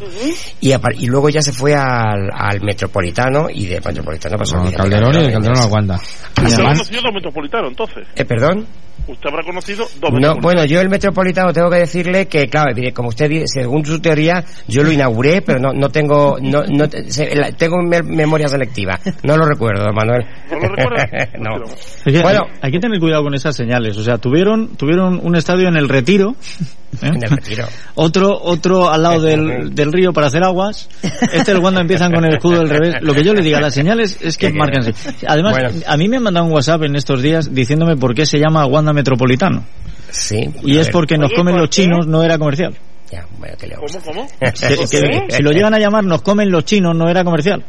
y, 0.59 0.71
apar- 0.71 0.95
y 0.97 1.07
luego 1.07 1.29
ya 1.29 1.41
se 1.41 1.51
fue 1.51 1.73
al, 1.73 2.29
al 2.33 2.61
Metropolitano, 2.61 3.47
y 3.49 3.65
de 3.67 3.81
Metropolitano 3.81 4.37
pasó 4.37 4.55
Al 4.55 4.61
al 4.61 4.67
Vicente 4.67 4.81
Calderón 4.89 5.09
y 5.15 5.17
del 5.23 5.33
Calderón, 5.33 5.43
Calderón 5.43 5.65
al 5.65 5.71
Wanda. 5.71 6.01
Conocido 6.35 7.01
dos 7.01 7.13
metropolitanos, 7.13 7.69
entonces. 7.71 8.07
Eh, 8.15 8.25
perdón. 8.25 8.65
Usted 9.07 9.29
habrá 9.29 9.43
conocido 9.43 9.85
dos 9.99 10.11
No, 10.13 10.35
bueno, 10.41 10.63
yo 10.65 10.79
el 10.79 10.89
Metropolitano 10.89 11.51
tengo 11.53 11.69
que 11.69 11.77
decirle 11.77 12.27
que, 12.27 12.47
claro, 12.47 12.71
como 12.93 13.09
usted 13.09 13.29
dice, 13.29 13.45
según 13.47 13.85
su 13.85 13.99
teoría, 13.99 14.43
yo 14.67 14.83
lo 14.83 14.91
inauguré, 14.91 15.41
pero 15.41 15.59
no, 15.59 15.73
no 15.73 15.89
tengo, 15.89 16.37
no, 16.41 16.63
no, 16.69 16.87
te- 16.87 17.09
se- 17.11 17.35
la- 17.35 17.51
tengo 17.51 17.77
me- 17.81 18.03
memoria 18.03 18.47
selectiva. 18.47 18.99
No 19.23 19.37
lo 19.37 19.45
recuerdo, 19.45 19.83
don 19.85 19.95
Manuel. 19.95 20.25
¿No 20.51 20.57
lo 20.59 20.75
recuerda? 20.75 21.07
no. 21.39 21.63
Es 21.65 22.03
que 22.13 22.21
Bueno. 22.21 22.45
hay, 22.53 22.59
hay 22.61 22.71
que 22.71 22.79
tener 22.79 22.99
cuidado 22.99 23.23
con 23.23 23.33
esas 23.33 23.55
señales. 23.55 23.97
O 23.97 24.03
sea, 24.03 24.17
tuvieron, 24.17 24.75
tuvieron 24.77 25.19
un 25.21 25.35
estadio 25.35 25.67
en 25.67 25.75
el 25.77 25.89
Retiro. 25.89 26.35
¿eh? 27.01 27.07
En 27.07 27.23
el 27.23 27.29
retiro. 27.29 27.65
Otro, 27.95 28.29
otro 28.41 28.89
al 28.89 29.03
lado 29.03 29.21
del, 29.21 29.73
del 29.75 29.91
río 29.93 30.11
para 30.13 30.27
hacer 30.27 30.43
aguas. 30.43 30.89
Este 31.33 31.51
el 31.53 31.61
cuando 31.61 31.79
empiezan 31.81 32.11
con 32.11 32.25
el 32.25 32.33
escudo 32.33 32.59
del 32.59 32.69
revés. 32.69 32.95
Lo 33.01 33.13
que 33.13 33.23
yo 33.23 33.33
le 33.33 33.41
diga, 33.41 33.61
las 33.61 33.73
señales 33.73 34.17
es 34.21 34.37
que 34.37 34.51
marcan. 34.51 34.93
Además, 35.27 35.53
Bueno. 35.53 35.69
a 35.87 35.97
mí 35.97 36.09
me 36.09 36.17
han 36.17 36.23
mandado 36.23 36.45
un 36.45 36.51
WhatsApp 36.51 36.83
en 36.83 36.95
estos 36.95 37.21
días 37.21 37.53
diciéndome 37.53 37.95
por 37.95 38.13
qué 38.13 38.25
se 38.25 38.37
llama 38.39 38.65
Wanda 38.65 38.90
Metropolitano. 38.93 39.65
Sí. 40.09 40.49
Y 40.63 40.77
es 40.77 40.87
ver. 40.87 40.93
porque 40.93 41.17
nos 41.17 41.27
Oye, 41.31 41.35
comen 41.37 41.53
¿por 41.53 41.61
los 41.61 41.69
qué? 41.69 41.83
chinos, 41.83 42.07
no 42.07 42.23
era 42.23 42.37
comercial. 42.37 42.75
Ya, 43.11 43.25
bueno, 43.37 43.55
¿qué 43.59 43.67
le 43.67 43.75
vamos 43.75 43.95
a 43.95 43.99
¿Cómo, 44.01 44.23
hacer? 44.23 44.37
cómo? 44.39 44.87
Que- 44.89 44.97
que 45.29 45.35
si 45.35 45.43
lo 45.43 45.51
llegan 45.51 45.73
a 45.73 45.79
llamar 45.79 46.03
nos 46.03 46.21
comen 46.21 46.49
los 46.51 46.63
chinos, 46.65 46.95
no 46.95 47.09
era 47.09 47.23
comercial. 47.23 47.63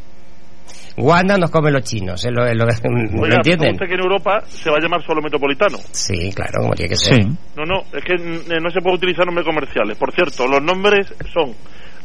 Wanda 0.95 1.37
nos 1.37 1.49
come 1.49 1.71
los 1.71 1.83
chinos, 1.83 2.23
¿eh? 2.25 2.29
¿Lo, 2.31 2.43
lo, 2.53 2.65
¿lo 2.65 3.21
Oiga, 3.21 3.35
entienden? 3.37 3.71
usted 3.73 3.87
que 3.87 3.95
en 3.95 3.99
Europa 4.01 4.43
se 4.47 4.69
va 4.69 4.77
a 4.77 4.79
llamar 4.79 5.03
solo 5.05 5.21
metropolitano. 5.21 5.79
Sí, 5.91 6.31
claro, 6.35 6.61
como 6.61 6.73
tiene 6.75 6.89
que 6.89 6.95
ser. 6.95 7.15
Sí. 7.23 7.29
No, 7.57 7.63
no, 7.65 7.81
es 7.91 8.03
que 8.05 8.13
mm, 8.15 8.61
no 8.63 8.69
se 8.69 8.79
puede 8.81 8.97
utilizar 8.97 9.25
nombres 9.25 9.45
comerciales. 9.45 9.97
Por 9.97 10.13
cierto, 10.13 10.47
los 10.47 10.61
nombres 10.61 11.11
son 11.33 11.53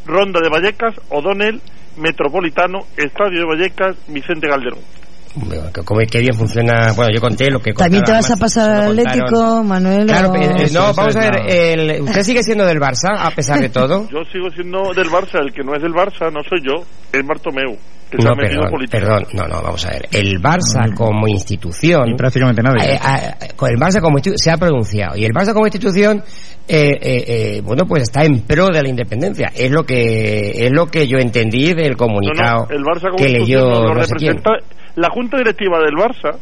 Ronda 0.06 0.40
de 0.40 0.48
Vallecas, 0.48 0.94
O'Donnell, 1.10 1.60
Metropolitano, 1.98 2.78
Estadio 2.96 3.40
de 3.40 3.44
Vallecas, 3.46 3.96
Vicente 4.08 4.48
Calderón. 4.48 4.80
Que- 5.72 5.82
como 5.84 6.00
que 6.00 6.20
bien 6.20 6.34
funciona. 6.34 6.92
Bueno, 6.94 7.10
yo 7.14 7.20
conté 7.20 7.50
lo 7.50 7.60
que 7.60 7.72
¿También 7.72 8.02
te 8.04 8.12
vas 8.12 8.30
a 8.30 8.36
pasar 8.36 8.70
al. 8.70 8.98
Atlético, 8.98 9.62
Manuel? 9.64 10.06
Claro, 10.06 10.30
o- 10.30 10.36
eh, 10.36 10.68
no, 10.72 10.92
vamos 10.94 11.16
a 11.16 11.26
es 11.26 11.30
ver, 11.30 11.34
el, 11.48 12.02
¿usted 12.02 12.22
sigue 12.22 12.42
siendo 12.42 12.64
del 12.66 12.78
Barça 12.78 13.10
a 13.18 13.30
pesar 13.30 13.60
de 13.60 13.68
todo? 13.70 14.08
Yo 14.10 14.18
sigo 14.32 14.50
siendo 14.54 14.92
del 14.94 15.08
Barça, 15.08 15.40
el 15.40 15.52
que 15.52 15.62
no 15.62 15.74
es 15.74 15.82
del 15.82 15.92
Barça 15.92 16.32
no 16.32 16.40
soy 16.48 16.60
yo, 16.62 16.84
es 17.12 17.26
Bartomeu, 17.26 17.76
que 18.10 18.16
No, 18.18 18.34
perdón, 18.34 18.70
perdón, 18.90 19.24
no, 19.34 19.46
no, 19.46 19.62
vamos 19.62 19.84
a 19.86 19.90
ver. 19.90 20.08
El 20.12 20.40
Barça 20.40 20.94
como 20.94 21.26
institución, 21.28 22.08
Y 22.10 22.14
prácticamente 22.14 22.62
nadie. 22.62 22.94
eh, 22.94 22.98
eh, 23.40 23.48
con 23.56 23.70
el 23.70 23.76
Barça 23.76 24.00
como 24.00 24.18
institución 24.18 24.38
se 24.38 24.50
ha 24.50 24.56
pronunciado 24.56 25.16
y 25.16 25.24
el 25.24 25.32
Barça 25.32 25.52
como 25.52 25.66
institución, 25.66 26.22
eh, 26.66 26.90
eh, 27.00 27.24
eh, 27.26 27.60
bueno, 27.62 27.84
pues 27.86 28.02
está 28.04 28.24
en 28.24 28.40
pro 28.40 28.68
de 28.68 28.82
la 28.82 28.88
independencia. 28.88 29.50
Es 29.54 29.70
lo 29.70 29.84
que 29.84 30.66
es 30.66 30.70
lo 30.70 30.86
que 30.86 31.06
yo 31.06 31.18
entendí 31.18 31.72
del 31.74 31.96
comunicado 31.96 32.66
no, 32.68 32.76
el 32.76 32.82
Barça 32.82 33.10
como 33.10 33.16
que 33.16 33.28
leyó 33.28 33.60
lo 33.60 33.94
no 33.94 34.02
sé 34.02 34.14
quién. 34.16 34.36
representa. 34.36 34.50
La 34.96 35.08
junta 35.10 35.36
directiva 35.38 35.78
del 35.78 35.94
Barça 35.94 36.36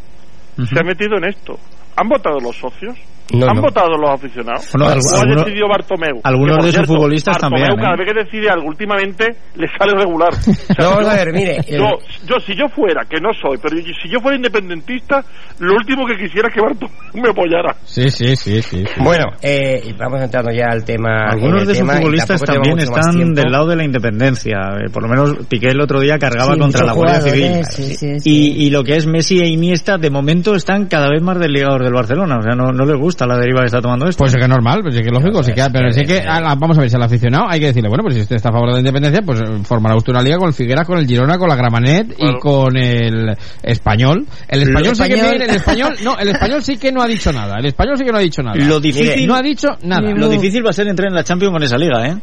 se 0.57 0.79
ha 0.81 0.83
metido 0.83 1.19
en 1.19 1.25
esto. 1.25 1.59
¿Han 1.97 2.09
votado 2.09 2.39
los 2.41 2.57
socios? 2.57 2.97
No, 3.33 3.47
¿Han 3.49 3.57
no. 3.57 3.63
votado 3.63 3.89
los 3.99 4.11
aficionados? 4.11 4.69
Bueno, 4.73 4.87
¿O 4.87 4.95
algu- 4.95 5.17
ha 5.17 5.21
alguno- 5.23 5.43
decidido 5.45 5.69
Bartomeu? 5.69 6.21
algunos 6.23 6.65
de 6.65 6.73
sus 6.73 6.87
futbolistas 6.87 7.35
Bartomeu, 7.41 7.59
también, 7.67 7.79
¿eh? 7.81 7.83
cada 7.83 7.97
vez 7.97 8.07
que 8.07 8.25
decide 8.25 8.51
algo 8.51 8.69
últimamente 8.69 9.25
le 9.57 9.67
sale 9.77 9.93
regular. 9.99 10.31
O 10.37 10.75
sea, 10.75 10.85
No, 10.91 11.01
yo- 11.03 11.11
a 11.11 11.15
ver, 11.17 11.33
mire, 11.33 11.57
el- 11.67 11.79
Yo, 11.81 11.89
yo, 12.27 12.35
si 12.47 12.55
yo 12.55 12.69
fuera, 12.69 13.03
que 13.09 13.21
no 13.21 13.31
soy, 13.35 13.59
pero 13.61 13.77
yo- 13.79 13.93
si 14.03 14.09
yo 14.09 14.21
fuera 14.21 14.37
independentista, 14.37 15.25
lo 15.59 15.75
último 15.75 16.07
que 16.07 16.15
quisiera 16.17 16.49
es 16.49 16.55
que 16.55 16.61
Bartomeu 16.61 16.91
me 17.15 17.31
apoyara. 17.31 17.75
Sí, 17.85 18.11
sí, 18.11 18.37
sí, 18.37 18.63
sí. 18.63 18.85
sí. 18.87 19.01
Bueno, 19.03 19.25
eh, 19.43 19.83
vamos 19.99 20.23
entrando 20.23 20.51
ya 20.53 20.67
al 20.71 20.85
tema. 20.85 21.27
Algunos 21.31 21.67
de 21.67 21.75
sus 21.75 21.89
futbolistas 21.91 22.41
también 22.43 22.79
están 22.79 23.35
del 23.35 23.51
lado 23.51 23.67
de 23.67 23.77
la 23.77 23.85
independencia. 23.85 24.59
Eh, 24.85 24.91
por 24.93 25.03
lo 25.03 25.09
menos 25.09 25.47
Piqué 25.49 25.69
el 25.69 25.81
otro 25.81 26.01
día 26.01 26.19
cargaba 26.19 26.55
Sí, 26.55 26.61
contra 26.61 26.85
la 26.87 26.93
Guardia 26.93 27.21
Civil. 27.23 27.43
jugadores, 27.47 27.75
sí, 27.75 27.95
sí, 27.97 28.21
sí. 28.21 28.31
Y, 28.31 28.67
y 28.67 28.71
lo 28.71 28.85
que 28.85 28.97
es 28.97 29.07
Messi 29.07 29.41
e 29.41 29.49
Iniesta, 29.49 29.97
de 29.99 30.11
momento 30.11 30.55
están 30.55 30.87
cada 30.87 31.09
vez 31.09 31.23
más 31.23 31.39
desligados 31.39 31.81
del 31.83 31.93
Barcelona. 31.93 32.37
O 32.39 32.43
sea, 32.43 32.55
no, 32.55 32.73
no 32.73 32.85
les 32.85 32.97
gusta. 32.97 33.16
La 33.25 33.39
deriva 33.39 33.61
que 33.61 33.67
está 33.67 33.81
tomando 33.81 34.07
esto. 34.09 34.19
Pues 34.19 34.33
es 34.33 34.37
que 34.37 34.43
es 34.43 34.49
normal, 34.49 34.81
pues 34.83 34.97
es 34.97 35.01
que 35.01 35.07
es 35.07 35.13
lógico, 35.13 35.43
sí 35.45 35.53
que, 35.53 35.63
pero 35.73 35.93
sí 35.93 36.03
que, 36.05 36.19
a 36.19 36.41
la- 36.41 36.57
vamos 36.57 36.77
a 36.77 36.81
ver, 36.81 36.91
si 36.91 36.97
al 36.97 37.03
aficionado 37.05 37.47
hay 37.49 37.61
que 37.61 37.67
decirle, 37.67 37.89
bueno, 37.89 38.03
pues 38.03 38.17
si 38.17 38.21
usted 38.23 38.37
está 38.37 38.49
a 38.49 38.53
favor 38.53 38.69
de 38.69 38.73
la 38.75 38.79
independencia, 38.81 39.23
pues 39.25 39.41
eh, 39.41 39.45
formará 39.63 39.97
usted 39.97 40.11
una 40.13 40.23
liga 40.23 40.39
con 40.39 40.49
el 40.49 40.55
Figueras, 40.55 40.87
con 40.87 40.99
el 40.99 41.07
Girona, 41.07 41.39
con 41.39 41.49
la 41.49 41.55
Gramanet 41.57 42.15
y 42.19 42.39
con 42.41 42.77
el 42.77 43.35
Español. 43.63 44.27
El 44.49 44.61
Lo 44.61 44.67
español 44.67 44.97
sí 44.97 45.03
que 45.05 45.15
español- 45.15 45.31
viene, 45.31 45.45
el 45.45 45.51
español, 45.57 45.95
no, 46.03 46.19
el 46.19 46.29
español 46.29 46.63
sí 46.63 46.77
que 46.77 46.91
no 46.93 47.01
ha 47.03 47.07
dicho 47.07 47.33
nada, 47.33 47.55
el 47.59 47.67
español 47.67 47.97
sí 47.97 48.05
que 48.05 48.11
no 48.13 48.19
ha 48.19 48.23
dicho 48.23 48.43
nada. 48.43 48.57
Lo 48.57 48.81
difícil, 48.81 49.27
no 49.27 49.37
ha 49.37 49.43
dicho 49.43 49.69
nada. 49.85 50.03
Lo 50.11 50.29
difícil 50.29 50.67
va 50.67 50.71
a 50.71 50.73
ser 50.73 50.89
entrar 50.89 51.09
en 51.09 51.15
la 51.15 51.23
Champions 51.25 51.53
con 51.53 51.63
esa 51.63 51.79
liga, 51.79 52.07
¿eh? 52.09 52.17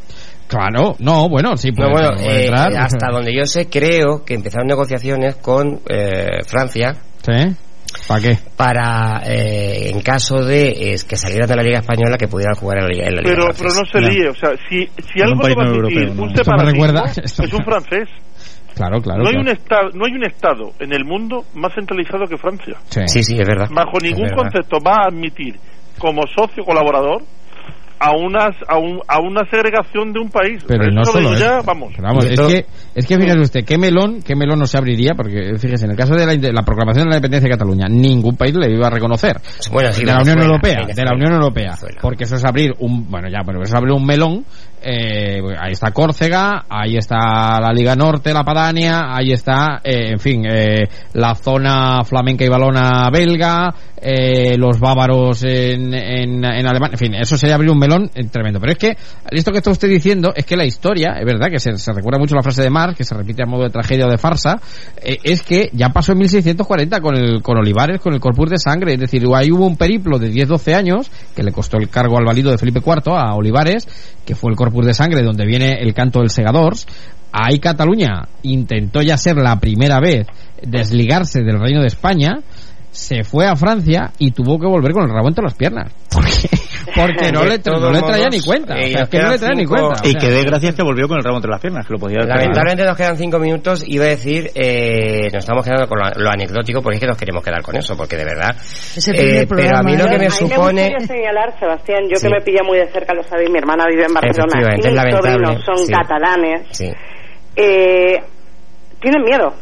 Claro, 0.48 0.96
no, 1.00 1.30
bueno, 1.30 1.56
sí, 1.56 1.72
Pero 1.72 1.89
puede, 1.91 2.04
bueno, 2.08 2.22
puede 2.22 2.41
eh, 2.41 2.46
entrar. 2.48 2.76
hasta 2.78 3.08
donde 3.12 3.34
yo 3.34 3.46
sé, 3.46 3.68
creo 3.70 4.24
que 4.26 4.34
empezaron 4.36 4.68
negociaciones 4.68 5.36
con 5.38 5.80
eh, 5.89 6.28
Francia. 6.46 6.94
¿Sí? 7.26 7.56
¿Para 8.08 8.22
qué? 8.22 8.38
Para, 8.58 9.22
eh, 9.26 9.89
en 9.89 10.01
caso 10.01 10.43
de 10.43 10.68
eh, 10.68 10.95
que 11.08 11.16
salieran 11.16 11.47
de 11.47 11.56
la 11.56 11.64
Liga 11.64 11.80
Española, 11.80 12.18
que 12.18 12.28
pudieran 12.28 12.56
jugar 12.56 12.80
en 12.80 12.84
la 12.84 12.89
Liga, 12.89 13.08
en 13.08 13.16
la 13.16 13.22
Liga 13.22 13.36
Pero, 13.36 13.54
francesa. 13.54 13.91
pero 13.91 14.01
no 14.04 14.10
se 14.10 14.14
líe, 14.14 14.30
o 14.30 14.36
sea, 14.36 14.49
si, 14.70 14.89
si 15.12 15.22
algo 15.22 15.36
no 15.36 15.41
va 15.43 15.49
a 15.49 15.68
admitir 15.68 15.76
europeo, 15.76 16.14
¿no? 16.16 16.24
un 16.24 16.36
separatismo, 16.36 16.86
es 17.45 17.54
un 17.54 17.64
francés. 17.64 18.10
Claro, 18.76 19.01
claro. 19.01 19.22
no 19.22 19.30
hay 19.30 19.36
claro. 19.36 19.41
un 19.41 19.47
estado, 19.49 19.89
no 19.93 20.06
hay 20.06 20.14
un 20.14 20.26
estado 20.26 20.74
en 20.80 20.93
el 20.93 21.06
mundo 21.06 21.45
más 21.54 21.74
centralizado 21.76 22.26
que 22.26 22.38
Francia. 22.38 22.76
Sí, 22.89 23.24
sí, 23.24 23.38
es 23.39 23.47
verdad. 23.47 23.70
Bajo 23.72 23.99
ningún 24.01 24.24
verdad. 24.24 24.38
concepto 24.38 24.78
va 24.86 25.04
a 25.04 25.08
admitir 25.10 25.56
como 25.99 26.24
socio 26.28 26.64
colaborador 26.66 27.22
a 28.04 28.12
unas 28.12 28.56
a, 28.68 28.78
un, 28.78 28.99
a 29.08 29.20
una 29.20 29.41
segregación 29.49 30.12
de 30.12 30.20
un 30.20 30.30
país. 30.30 30.64
Pero 30.68 30.86
no 30.91 31.01
lo 31.01 31.06
solo 31.06 31.36
ya, 31.36 31.62
vamos. 31.66 31.93
Pero 31.95 32.08
vamos, 32.08 32.26
es 32.26 32.39
que, 32.39 32.66
es 32.95 33.06
que 33.08 33.16
fíjese 33.18 33.39
usted, 33.39 33.66
¿qué 33.66 33.78
melón, 33.78 34.22
qué 34.22 34.36
melón 34.36 34.60
no 34.60 34.66
se 34.66 34.78
abriría? 34.78 35.12
Porque, 35.16 35.54
fíjese, 35.58 35.86
en 35.86 35.91
el 35.91 35.97
caso 35.97 36.14
de 36.16 36.26
la, 36.26 36.34
inde- 36.34 36.51
la 36.51 36.64
proclamación 36.64 37.06
de 37.06 37.12
la 37.12 37.16
independencia 37.18 37.47
de 37.49 37.56
Cataluña, 37.56 37.86
ningún 37.89 38.36
país 38.36 38.54
le 38.56 38.74
iba 38.74 38.88
a 38.88 38.89
reconocer. 38.89 39.38
Bueno, 39.72 39.91
sí, 39.93 40.01
de 40.01 40.08
la 40.12 40.22
Unión 40.22 40.41
Europea, 40.41 40.80
de 40.93 41.04
la 41.04 41.16
Unión 41.16 41.34
Europea. 41.34 41.76
Porque 42.01 42.26
eso 42.26 42.36
es 42.36 42.43
abrir 42.45 42.72
un, 42.80 43.10
bueno 43.10 43.28
ya, 43.30 43.39
pero 43.45 43.62
eso 43.62 43.74
es 43.74 43.76
abrir 43.78 43.93
un 43.93 44.06
melón. 44.06 44.45
Eh, 44.86 45.40
ahí 45.60 45.72
está 45.72 45.92
Córcega, 45.92 46.66
ahí 46.68 46.98
está 46.98 47.60
la 47.62 47.72
Liga 47.72 47.96
Norte, 47.96 48.34
la 48.34 48.44
Padania, 48.44 49.16
ahí 49.16 49.32
está, 49.32 49.80
eh, 49.82 50.10
en 50.12 50.20
fin, 50.20 50.46
eh, 50.46 50.90
la 51.14 51.36
zona 51.36 52.04
flamenca 52.04 52.44
y 52.44 52.50
balona 52.50 53.10
belga, 53.10 53.74
los 54.58 54.82
bávaros 54.82 55.46
en, 55.46 55.94
en, 55.94 56.44
en 56.44 56.68
Alemania, 56.68 56.92
en 56.92 56.98
fin, 56.98 57.16
eso 57.16 57.38
sería 57.38 57.56
abrir 57.56 57.72
un 57.72 57.80
melón 57.80 58.12
tremendo. 58.30 58.60
Pero 58.60 58.74
es 58.74 58.78
que, 58.78 58.98
esto 59.32 59.52
que 59.54 59.60
está 59.60 59.72
usted 59.72 59.88
diciendo, 59.88 60.34
es 60.36 60.46
que 60.46 60.58
la 60.58 60.66
historia, 60.66 61.14
es 61.18 61.26
verdad 61.26 61.48
que 61.50 61.60
se, 61.60 61.72
recuerda 61.94 62.20
mucho 62.20 62.36
la 62.36 62.42
frase 62.42 62.62
de 62.62 62.70
Marx, 62.70 62.98
que 62.98 63.06
se 63.06 63.16
repite 63.16 63.44
a 63.44 63.46
modo 63.46 63.64
de 63.64 63.70
tragedia 63.70 64.06
o 64.06 64.10
de 64.10 64.18
farsa, 64.18 64.60
es 65.02 65.44
que 65.44 65.70
ya 65.72 65.90
pasó 65.90 66.12
en 66.12 66.18
1640 66.18 67.00
con 67.00 67.16
el 67.16 67.42
con 67.42 67.58
Olivares, 67.58 68.02
con 68.02 68.14
el 68.14 68.20
Corpus 68.20 68.50
de 68.50 68.58
Sangre, 68.58 68.96
es 68.96 69.00
decir, 69.00 69.24
ahí 69.34 69.50
hubo 69.52 69.66
un 69.66 69.78
periplo 69.78 70.20
de 70.20 70.30
10-12 70.30 70.76
años, 70.76 71.10
que 71.34 71.44
le 71.44 71.54
costó 71.54 71.78
el 71.78 71.88
cargo 71.88 72.18
al 72.18 72.26
valido 72.26 72.52
de 72.52 72.58
Felipe 72.58 72.82
IV, 72.86 73.14
a 73.16 73.36
Olivares, 73.36 73.88
que 74.26 74.36
fue 74.36 74.52
el 74.52 74.58
Corpus 74.58 74.73
de 74.82 74.94
Sangre, 74.94 75.24
donde 75.24 75.46
viene 75.46 75.78
el 75.80 75.94
canto 75.94 76.20
del 76.20 76.30
Segadors, 76.30 76.88
ahí 77.32 77.60
Cataluña 77.60 78.28
intentó 78.44 79.02
ya 79.02 79.18
ser 79.18 79.38
la 79.38 79.60
primera 79.60 80.00
vez 80.00 80.28
desligarse 80.62 81.42
del 81.44 81.60
Reino 81.60 81.82
de 81.82 81.88
España, 81.88 82.40
se 82.94 83.24
fue 83.24 83.48
a 83.48 83.56
Francia 83.56 84.12
y 84.20 84.32
tuvo 84.32 84.60
que 84.60 84.68
volver 84.68 84.91
con 84.94 85.04
el 85.04 85.10
rabo 85.10 85.28
entre 85.28 85.44
las 85.44 85.56
piernas. 85.56 85.91
Porque, 86.12 86.48
porque 86.96 87.32
no, 87.32 87.44
le, 87.44 87.58
todos 87.60 87.82
no 87.82 87.91
le 87.91 88.02
traía 88.02 88.30
ni 88.30 88.39
cuenta. 88.39 88.76
eh, 88.78 88.86
O 88.86 88.88
sea, 88.89 89.00
nos 89.00 89.04
es 89.04 89.10
que 89.10 89.18
no 89.20 89.30
le 89.32 89.39
traía 89.39 89.56
ni 89.56 89.66
cuenta. 89.66 89.88
o 90.02 90.08
Y 90.08 90.12
sea, 90.12 90.20
que 90.22 90.30
de 90.30 90.44
gracias 90.44 90.76
que 90.76 90.84
volvió 90.84 91.08
con 91.08 91.18
el 91.18 91.24
ramo 91.24 91.38
entre 91.38 91.50
las 91.52 91.60
piernas, 91.60 91.88
que 91.88 91.94
lo 91.94 92.00
podía 92.00 92.20
Lamentablemente 92.20 92.86
nos 92.86 92.96
quedan 92.96 93.18
cinco 93.18 93.39
minutos 93.39 93.84
y 93.88 93.96
iba 93.96 94.06
a 94.06 94.10
decir, 94.10 94.52
eh, 94.56 95.24
nos 95.34 95.44
estamos 95.44 95.66
quedando 95.66 95.88
con 95.88 95.98
lo, 96.00 96.06
lo 96.24 96.30
anecdótico 96.30 96.82
porque 96.84 96.98
es 96.98 97.02
que 97.02 97.08
nos 97.08 97.18
queremos 97.18 97.44
quedar 97.44 97.64
con 97.64 97.76
eso, 97.76 97.98
porque 97.98 98.16
de 98.16 98.26
verdad. 98.26 98.56
eh, 99.12 99.48
pero 99.50 99.76
a 99.78 99.82
mí 99.82 99.98
lo 99.98 100.06
que 100.06 100.16
¿eh? 100.16 100.20
me 100.20 100.30
supone. 100.30 100.94
señalar, 101.08 101.58
Sebastián, 101.60 102.04
yo 102.10 102.16
Sí. 102.18 102.28
que 102.28 102.34
me 102.34 102.41
pilla 102.41 102.62
muy 102.64 102.78
de 102.78 102.88
cerca, 102.91 103.14
lo 103.16 103.24
sabéis, 103.24 103.50
mi 103.50 103.58
hermana 103.58 103.86
vive 103.89 104.06
en 104.06 104.14
Barcelona, 104.14 104.54
mis 104.78 104.86
lamentable, 104.94 105.32
sobrinos 105.34 105.64
son 105.66 105.78
sí. 105.86 105.91
catalanes, 105.91 106.68
Sí. 106.72 106.91
eh, 107.56 108.18
tienen 109.02 109.24
miedo. 109.24 109.54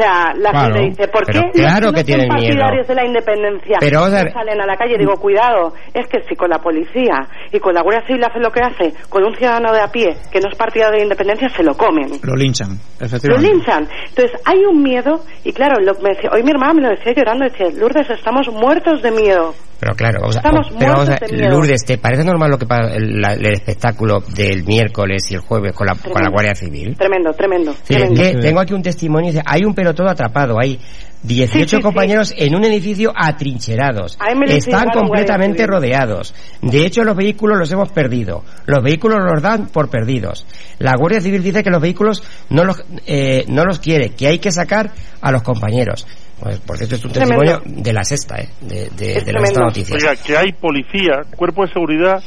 O 0.00 0.02
sea, 0.02 0.32
la 0.34 0.50
Claro, 0.50 0.74
gente 0.76 0.90
dice, 0.90 1.08
¿por 1.08 1.26
qué 1.26 1.40
claro 1.52 1.92
que 1.92 2.00
no 2.02 2.08
son 2.08 2.16
miedo. 2.16 2.28
partidarios 2.30 2.88
de 2.88 2.94
la 2.94 3.04
independencia 3.04 3.76
Pero, 3.80 4.00
salen 4.08 4.60
a 4.60 4.64
la 4.66 4.76
calle? 4.76 4.96
Digo, 4.96 5.12
cuidado, 5.20 5.74
es 5.92 6.06
que 6.08 6.22
si 6.26 6.34
con 6.36 6.48
la 6.48 6.58
policía 6.58 7.28
y 7.52 7.58
con 7.60 7.74
la 7.74 7.82
Guardia 7.82 8.06
Civil 8.06 8.24
hace 8.24 8.38
lo 8.38 8.50
que 8.50 8.60
hace, 8.60 8.94
con 9.10 9.22
un 9.24 9.34
ciudadano 9.36 9.72
de 9.74 9.80
a 9.80 9.88
pie 9.88 10.16
que 10.32 10.40
no 10.40 10.48
es 10.50 10.56
partidario 10.56 10.92
de 10.92 10.98
la 10.98 11.02
independencia, 11.04 11.48
se 11.50 11.62
lo 11.62 11.74
comen. 11.76 12.18
Lo 12.22 12.34
linchan, 12.34 12.78
Lo 12.98 13.06
efectivamente. 13.06 13.52
linchan. 13.52 13.88
Entonces, 14.08 14.40
hay 14.46 14.64
un 14.64 14.82
miedo, 14.82 15.20
y 15.44 15.52
claro, 15.52 15.74
lo, 15.82 15.92
me 16.00 16.14
decía, 16.14 16.30
hoy 16.32 16.42
mi 16.42 16.50
hermana 16.50 16.72
me 16.72 16.82
lo 16.82 16.88
decía 16.90 17.12
llorando, 17.14 17.44
decía, 17.44 17.66
Lourdes, 17.78 18.08
estamos 18.08 18.48
muertos 18.48 19.02
de 19.02 19.10
miedo. 19.10 19.54
Pero 19.80 19.94
claro, 19.94 20.20
vamos 20.20 20.36
a, 20.36 20.42
pero 20.78 20.92
vamos 20.92 21.08
a. 21.08 21.18
Lourdes, 21.30 21.84
¿te 21.86 21.96
parece 21.96 22.22
normal 22.22 22.50
lo 22.50 22.58
que 22.58 22.66
pasa 22.66 22.94
el, 22.94 23.46
espectáculo 23.46 24.20
del 24.36 24.62
miércoles 24.64 25.22
y 25.30 25.34
el 25.34 25.40
jueves 25.40 25.72
con 25.72 25.86
la, 25.86 25.94
con 25.94 26.22
la. 26.22 26.28
Guardia 26.28 26.54
Civil? 26.54 26.94
Tremendo, 26.98 27.32
tremendo. 27.32 27.72
Sí, 27.82 27.94
es 27.94 28.00
tremendo. 28.00 28.22
que 28.22 28.36
tengo 28.46 28.60
aquí 28.60 28.74
un 28.74 28.82
testimonio, 28.82 29.30
dice, 29.30 29.42
hay 29.46 29.64
un 29.64 29.74
pelotón 29.74 30.06
atrapado, 30.06 30.56
hay 30.60 30.78
18 31.22 31.68
Sí, 31.68 31.76
sí, 31.76 31.82
compañeros 31.82 32.34
en 32.36 32.54
un 32.54 32.64
edificio 32.64 33.12
atrincherados. 33.14 34.16
Están 34.48 34.88
completamente 34.90 35.66
rodeados. 35.66 36.34
De 36.62 36.86
hecho, 36.86 37.02
los 37.04 37.16
vehículos 37.16 37.58
los 37.58 37.70
hemos 37.72 37.90
perdido. 37.92 38.44
Los 38.66 38.82
vehículos 38.82 39.18
los 39.24 39.42
dan 39.42 39.66
por 39.66 39.90
perdidos. 39.90 40.46
La 40.78 40.94
Guardia 40.96 41.20
Civil 41.20 41.42
dice 41.42 41.62
que 41.62 41.70
los 41.70 41.80
vehículos 41.82 42.22
no 42.48 42.64
los, 42.64 42.82
eh, 43.06 43.44
no 43.48 43.64
los 43.64 43.78
quiere, 43.80 44.10
que 44.10 44.28
hay 44.28 44.38
que 44.38 44.50
sacar 44.50 44.92
a 45.20 45.30
los 45.30 45.42
compañeros. 45.42 46.06
Pues, 46.40 46.58
por 46.60 46.78
cierto, 46.78 46.96
es 46.96 47.04
un 47.04 47.12
Tremendo. 47.12 47.42
testimonio 47.44 47.82
de 47.82 47.92
la 47.92 48.02
sexta, 48.02 48.36
¿eh? 48.36 48.48
de, 48.62 48.88
de, 48.96 49.18
Es 49.18 49.24
de 49.26 49.32
las 49.32 49.42
tremendo. 49.42 49.60
noticias. 49.66 50.02
Oiga, 50.02 50.16
que 50.16 50.36
hay 50.38 50.52
policía, 50.52 51.20
cuerpo 51.36 51.66
de 51.66 51.72
seguridad 51.72 52.22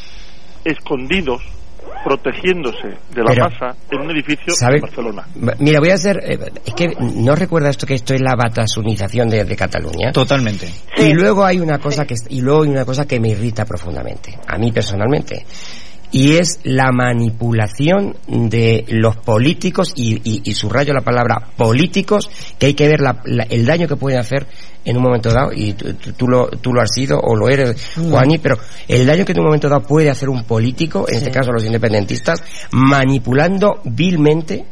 escondidos, 0.64 1.42
protegiéndose 2.04 2.88
de 3.14 3.24
la 3.24 3.30
Pero, 3.30 3.50
masa 3.50 3.76
en 3.92 4.02
un 4.02 4.12
edificio 4.12 4.54
¿sabe? 4.56 4.76
en 4.76 4.82
Barcelona. 4.82 5.24
Mira, 5.60 5.80
voy 5.80 5.90
a 5.92 5.96
hacer. 5.96 6.18
eh, 6.24 6.40
es 6.66 6.74
que 6.74 6.94
no 7.00 7.36
recuerda 7.36 7.70
esto 7.70 7.86
que 7.86 7.94
esto 7.96 8.14
es 8.14 8.22
la 8.22 8.36
batasunización 8.36 9.30
de, 9.30 9.46
de 9.46 9.56
Cataluña. 9.56 10.12
Totalmente. 10.12 10.68
Y 10.98 11.14
luego 11.14 11.44
hay 11.46 11.60
una 11.60 11.80
cosa 11.80 12.06
que 12.06 12.16
y 12.30 12.42
luego 12.42 12.64
hay 12.64 12.70
una 12.70 12.86
cosa 12.86 13.06
que 13.06 13.20
me 13.20 13.30
irrita 13.30 13.66
profundamente, 13.66 14.38
a 14.48 14.58
mí 14.58 14.72
personalmente. 14.72 15.46
Y 16.14 16.38
es 16.38 16.60
la 16.64 16.92
manipulación 16.92 18.16
de 18.28 18.86
los 18.88 19.18
políticos, 19.18 19.94
y, 19.96 20.22
y, 20.24 20.42
y 20.44 20.54
subrayo 20.54 20.94
la 20.94 21.02
palabra 21.02 21.50
políticos, 21.58 22.30
que 22.60 22.68
hay 22.68 22.74
que 22.76 22.88
ver 22.88 23.02
la- 23.02 23.20
la- 23.26 23.44
el 23.50 23.66
daño 23.66 23.88
que 23.88 23.96
pueden 23.96 24.20
hacer 24.20 24.46
en 24.86 24.96
un 24.98 25.04
momento 25.04 25.32
dado, 25.34 25.52
y 25.52 25.74
tú, 25.74 26.28
lo, 26.28 26.50
tú 26.50 26.72
lo 26.72 26.82
has 26.82 26.92
sido 26.94 27.20
o 27.20 27.36
lo 27.36 27.50
eres, 27.50 27.76
Mm. 27.98 28.12
Juani, 28.12 28.38
pero 28.38 28.58
el 28.88 29.06
daño 29.08 29.26
que 29.26 29.32
en 29.32 29.40
un 29.40 29.46
momento 29.46 29.68
dado 29.70 29.82
puede 29.82 30.10
hacer 30.12 30.30
un 30.30 30.44
político, 30.44 31.06
en 31.10 31.16
este 31.16 31.32
caso 31.32 31.52
los 31.52 31.66
independentistas, 31.66 32.44
manipulando 32.72 33.82
vilmente 33.84 34.66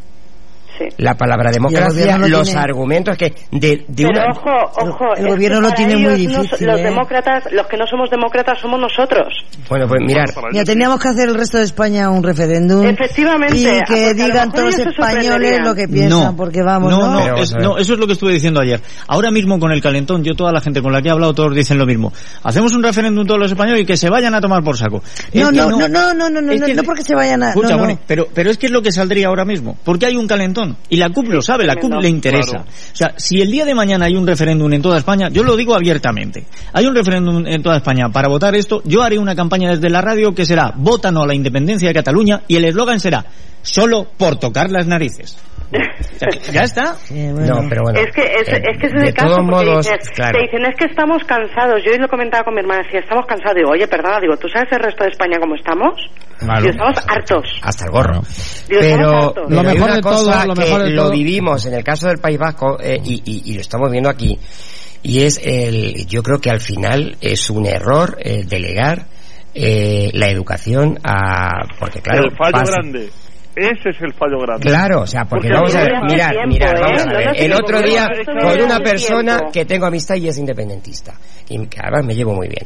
la 0.98 1.16
palabra 1.16 1.52
democracia, 1.52 2.18
los 2.18 2.44
tiene- 2.44 2.60
argumentos 2.60 3.18
que 3.18 3.34
de, 3.52 3.86
de 3.88 4.08
Pero 4.08 4.10
una... 4.10 4.26
ojo, 4.32 4.72
ojo. 4.90 5.16
el 5.16 5.28
gobierno 5.28 5.62
lo 5.62 5.72
tiene 5.72 5.96
muy 5.96 6.04
no- 6.04 6.16
difícil, 6.44 6.68
los 6.68 6.80
¿eh? 6.80 6.84
demócratas, 6.84 7.44
los 7.52 7.68
que 7.68 7.78
no 7.78 7.86
somos 7.88 8.10
demócratas 8.10 8.60
somos 8.60 8.80
nosotros. 8.80 9.28
Bueno, 9.70 9.88
pues 9.88 10.02
mirar, 10.06 10.30
Mira, 10.52 10.64
teníamos 10.64 11.02
que 11.02 11.10
hacer 11.10 11.30
el 11.30 11.36
resto 11.36 11.58
de 11.58 11.64
España 11.64 12.10
un 12.10 12.24
referéndum. 12.24 12.86
Efectivamente, 12.86 13.58
Y 13.58 13.82
que 13.88 14.14
digan 14.14 14.52
todos 14.52 14.78
los 14.78 14.88
españoles 14.88 15.60
lo 15.64 15.76
que 15.76 15.88
piensan, 15.88 16.36
porque 16.36 16.62
vamos, 16.64 16.92
¿no? 16.92 17.14
no, 17.14 17.36
es- 17.38 17.54
no, 17.56 17.78
eso 17.78 17.94
es 17.94 18.00
lo 18.00 18.08
que 18.08 18.14
estuve 18.14 18.34
diciendo 18.34 18.60
ayer. 18.62 18.82
Ahora 19.08 19.32
mismo 19.32 19.60
con 19.60 19.72
el 19.72 19.82
calentón, 19.82 20.24
yo 20.24 20.34
toda 20.36 20.52
la 20.52 20.62
gente 20.62 20.82
con 20.82 20.92
la 20.92 21.02
que 21.02 21.08
he 21.10 21.12
hablado, 21.12 21.34
todos 21.34 21.56
dicen 21.56 21.78
lo 21.78 21.86
mismo. 21.86 22.12
Hacemos 22.44 22.74
un 22.74 22.84
referéndum 22.84 23.26
todos 23.26 23.40
los 23.40 23.52
españoles 23.52 23.82
y 23.84 23.86
que 23.86 23.98
se 23.98 24.10
vayan 24.10 24.34
a 24.36 24.42
tomar 24.42 24.64
por 24.64 24.78
saco. 24.78 25.02
No, 25.34 25.52
no, 25.52 25.70
no, 25.70 25.88
no, 25.88 26.14
no, 26.14 26.30
no, 26.30 26.42
no, 26.42 26.42
no 26.42 26.84
porque 26.84 27.04
se 27.04 27.16
vayan 27.16 27.44
a... 27.44 27.50
Escucha, 27.50 27.70
no, 27.70 27.76
no. 27.78 27.82
Bonnie, 27.84 27.98
pero, 28.08 28.28
pero 28.34 28.50
es 28.50 28.58
que 28.58 28.66
es 28.68 28.72
lo 28.72 28.82
que 28.82 28.92
saldría 28.92 29.28
ahora 29.28 29.46
mismo. 29.46 29.78
Porque 29.84 30.06
hay 30.06 30.16
un 30.16 30.28
calentón. 30.28 30.70
Y 30.89 30.97
la 30.97 31.09
CUP 31.09 31.28
lo 31.28 31.41
sabe, 31.41 31.65
la 31.65 31.76
CUP 31.76 31.93
le 32.01 32.09
interesa. 32.09 32.51
Claro. 32.51 32.65
O 32.65 32.95
sea, 32.95 33.13
si 33.17 33.41
el 33.41 33.51
día 33.51 33.65
de 33.65 33.74
mañana 33.74 34.05
hay 34.05 34.15
un 34.15 34.26
referéndum 34.26 34.72
en 34.74 34.82
toda 34.82 34.97
España, 34.97 35.30
yo 35.30 35.43
lo 35.43 35.55
digo 35.55 35.76
abiertamente. 35.76 36.45
Hay 36.74 36.86
un 36.86 36.95
referéndum 36.95 37.45
en 37.45 37.61
toda 37.61 37.78
España 37.78 38.09
para 38.09 38.28
votar 38.28 38.55
esto, 38.55 38.82
yo 38.86 39.03
haré 39.03 39.17
una 39.17 39.36
campaña 39.36 39.69
desde 39.72 39.89
la 39.89 40.01
radio 40.01 40.34
que 40.34 40.45
será 40.45 40.74
Vota 40.76 41.11
no 41.11 41.24
a 41.24 41.28
la 41.28 41.36
independencia 41.36 41.88
de 41.88 41.93
Cataluña 41.93 42.41
y 42.47 42.55
el 42.55 42.65
eslogan 42.65 42.99
será 42.99 43.26
Solo 43.63 44.07
por 44.17 44.38
tocar 44.38 44.72
las 44.72 44.88
narices. 44.88 45.38
Ya 46.51 46.61
está. 46.61 46.95
No, 47.09 47.61
pero 47.69 47.82
bueno. 47.84 47.99
Es 47.99 48.13
que 48.13 48.22
es, 48.22 48.47
eh, 48.47 48.61
es 48.72 48.78
que 48.80 48.88
ese 48.88 48.95
es 48.97 49.01
de 49.01 49.07
el 49.09 49.13
caso 49.13 49.28
todos 49.36 49.49
porque 49.49 49.65
modos, 49.65 49.86
dices- 49.88 50.09
claro. 50.13 50.38
te 50.38 50.43
dicen 50.45 50.65
es 50.65 50.76
que 50.78 50.86
estamos 50.86 51.24
cansados. 51.24 51.82
Yo 51.86 51.91
hoy 51.93 51.97
lo 51.97 52.07
comentaba 52.07 52.43
con 52.43 52.53
mi 52.53 52.59
hermana, 52.59 52.84
decía 52.84 52.99
estamos 52.99 53.26
cansados. 53.26 53.55
Digo, 53.55 53.72
oye, 53.72 53.88
perdona, 53.88 54.19
digo, 54.19 54.36
¿tú 54.38 54.47
sabes 54.49 54.67
el 54.72 54.80
resto 54.80 55.03
de 55.03 55.09
España 55.11 55.38
cómo 55.39 55.55
estamos? 55.55 55.93
Claro. 56.38 56.61
Digo, 56.61 56.72
estamos 56.72 56.97
hartos. 57.07 57.59
hasta 57.63 57.86
el 57.86 57.91
gorro. 57.91 58.22
Digo, 58.69 58.82
Pero, 58.82 59.09
hartos. 59.28 59.49
Lo 59.51 59.63
mejor 59.63 59.91
de 59.93 60.01
todo, 60.01 60.45
lo 60.45 60.53
que 60.53 60.61
mejor 60.61 60.84
de 60.84 60.89
lo 60.91 61.01
todo. 61.03 61.11
vivimos 61.11 61.65
en 61.65 61.74
el 61.74 61.84
caso 61.84 62.07
del 62.07 62.17
País 62.19 62.38
Vasco 62.38 62.78
eh, 62.82 62.99
y, 63.03 63.22
y- 63.26 63.51
y 63.51 63.53
lo 63.55 63.61
estamos 63.61 63.89
viendo 63.91 64.09
aquí 64.09 64.38
y 65.03 65.24
es 65.24 65.39
el 65.43 66.05
yo 66.05 66.22
creo 66.22 66.39
que 66.39 66.51
al 66.51 66.59
final 66.59 67.15
es 67.22 67.49
un 67.49 67.65
error 67.65 68.17
eh, 68.19 68.43
delegar 68.47 69.07
eh, 69.55 70.11
la 70.13 70.30
educación 70.30 70.99
a 71.03 71.49
porque 71.80 72.01
claro 72.01 72.26
el 72.26 72.38
fallo 72.38 72.51
pasa- 72.51 72.72
grande. 72.74 73.09
Ese 73.56 73.89
es 73.89 74.02
el 74.02 74.14
fallo 74.14 74.39
grande. 74.39 74.66
Claro, 74.68 75.02
o 75.02 75.08
sea, 75.08 75.26
porque, 75.26 75.49
Porque 75.49 75.54
vamos 75.54 75.76
a 75.76 75.82
ver, 75.82 75.91
mirar, 76.10 76.32
tiempo, 76.32 76.47
mirar, 76.49 76.76
¿eh? 76.78 76.82
vamos 76.82 77.02
a 77.02 77.18
ver. 77.18 77.28
El 77.36 77.54
otro 77.54 77.82
día, 77.82 78.08
con 78.26 78.62
una 78.62 78.80
persona 78.80 79.38
tiempo. 79.38 79.52
que 79.52 79.66
tengo 79.66 79.86
amistad 79.88 80.16
y 80.16 80.28
es 80.30 80.38
independentista, 80.38 81.14
y 81.49 81.66
que 81.68 81.80
además 81.82 82.06
me 82.06 82.16
llevo 82.16 82.34
muy 82.34 82.47
bien. 82.47 82.66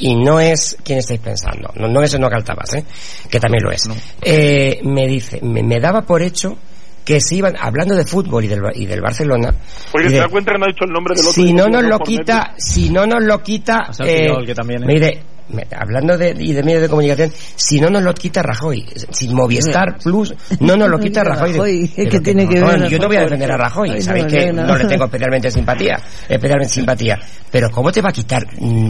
y 0.00 0.14
no 0.14 0.38
es 0.38 0.76
quien 0.84 0.98
estáis 1.00 1.18
pensando, 1.20 1.72
no, 1.74 1.88
no 1.88 2.02
es 2.02 2.16
no 2.20 2.28
Caltabas, 2.28 2.72
¿eh? 2.74 2.84
que 3.30 3.40
también 3.40 3.64
lo 3.64 3.70
es. 3.72 3.88
Eh, 4.22 4.80
me 4.84 5.06
dice, 5.08 5.40
me, 5.42 5.62
me 5.62 5.80
daba 5.80 6.02
por 6.02 6.22
hecho 6.22 6.56
que 7.04 7.20
se 7.22 7.36
iban, 7.36 7.54
hablando 7.58 7.96
de 7.96 8.04
fútbol 8.04 8.44
y 8.44 8.48
del, 8.48 8.60
Ba- 8.60 8.72
y 8.74 8.84
del 8.86 9.00
Barcelona, 9.00 9.48
Oye, 9.94 10.04
y 10.04 10.08
¿se 10.10 10.14
de- 10.16 10.20
da 10.20 10.28
cuenta 10.28 10.52
que 10.52 10.58
no 10.58 10.64
ha 10.66 10.68
dicho 10.68 10.84
el 10.84 10.92
nombre 10.92 11.14
del 11.16 11.26
otro? 11.26 11.32
si 11.42 11.52
no 11.54 11.66
nos 11.66 11.82
lo 11.84 11.98
quita, 12.00 12.52
si 12.58 12.90
no 12.90 13.06
nos 13.06 13.22
lo 13.24 13.42
quita, 13.42 13.88
que 13.98 14.54
también, 14.54 14.82
¿eh? 14.84 14.86
me- 14.86 15.37
hablando 15.76 16.16
de, 16.18 16.34
y 16.38 16.52
de 16.52 16.62
medios 16.62 16.82
de 16.82 16.88
comunicación, 16.88 17.32
si 17.56 17.80
no 17.80 17.88
nos 17.90 18.02
lo 18.02 18.12
quita 18.14 18.42
Rajoy, 18.42 18.84
si 19.10 19.28
Movistar 19.28 19.98
Plus 20.02 20.34
no 20.60 20.76
nos 20.76 20.88
lo 20.88 20.98
quita 20.98 21.24
Rajoy. 21.24 21.52
Rajoy, 21.52 21.88
¿qué 21.94 22.04
Pero 22.04 22.20
tiene 22.22 22.48
que 22.48 22.60
ver 22.60 22.88
Yo 22.88 22.98
no 22.98 23.06
voy 23.08 23.16
a 23.16 23.20
defender 23.22 23.52
a 23.52 23.56
Rajoy, 23.56 23.90
Ay, 23.90 24.02
sabéis 24.02 24.24
no, 24.26 24.30
que 24.30 24.52
no, 24.52 24.76
le 24.76 24.84
tengo 24.84 25.04
especialmente 25.06 25.50
simpatía, 25.50 25.96
especialmente 26.28 26.72
simpatía, 26.74 27.18
pero 27.50 27.70
¿cómo 27.70 27.90
te 27.92 28.00
va 28.02 28.10
a 28.10 28.12
quitar 28.12 28.44
mm, 28.58 28.88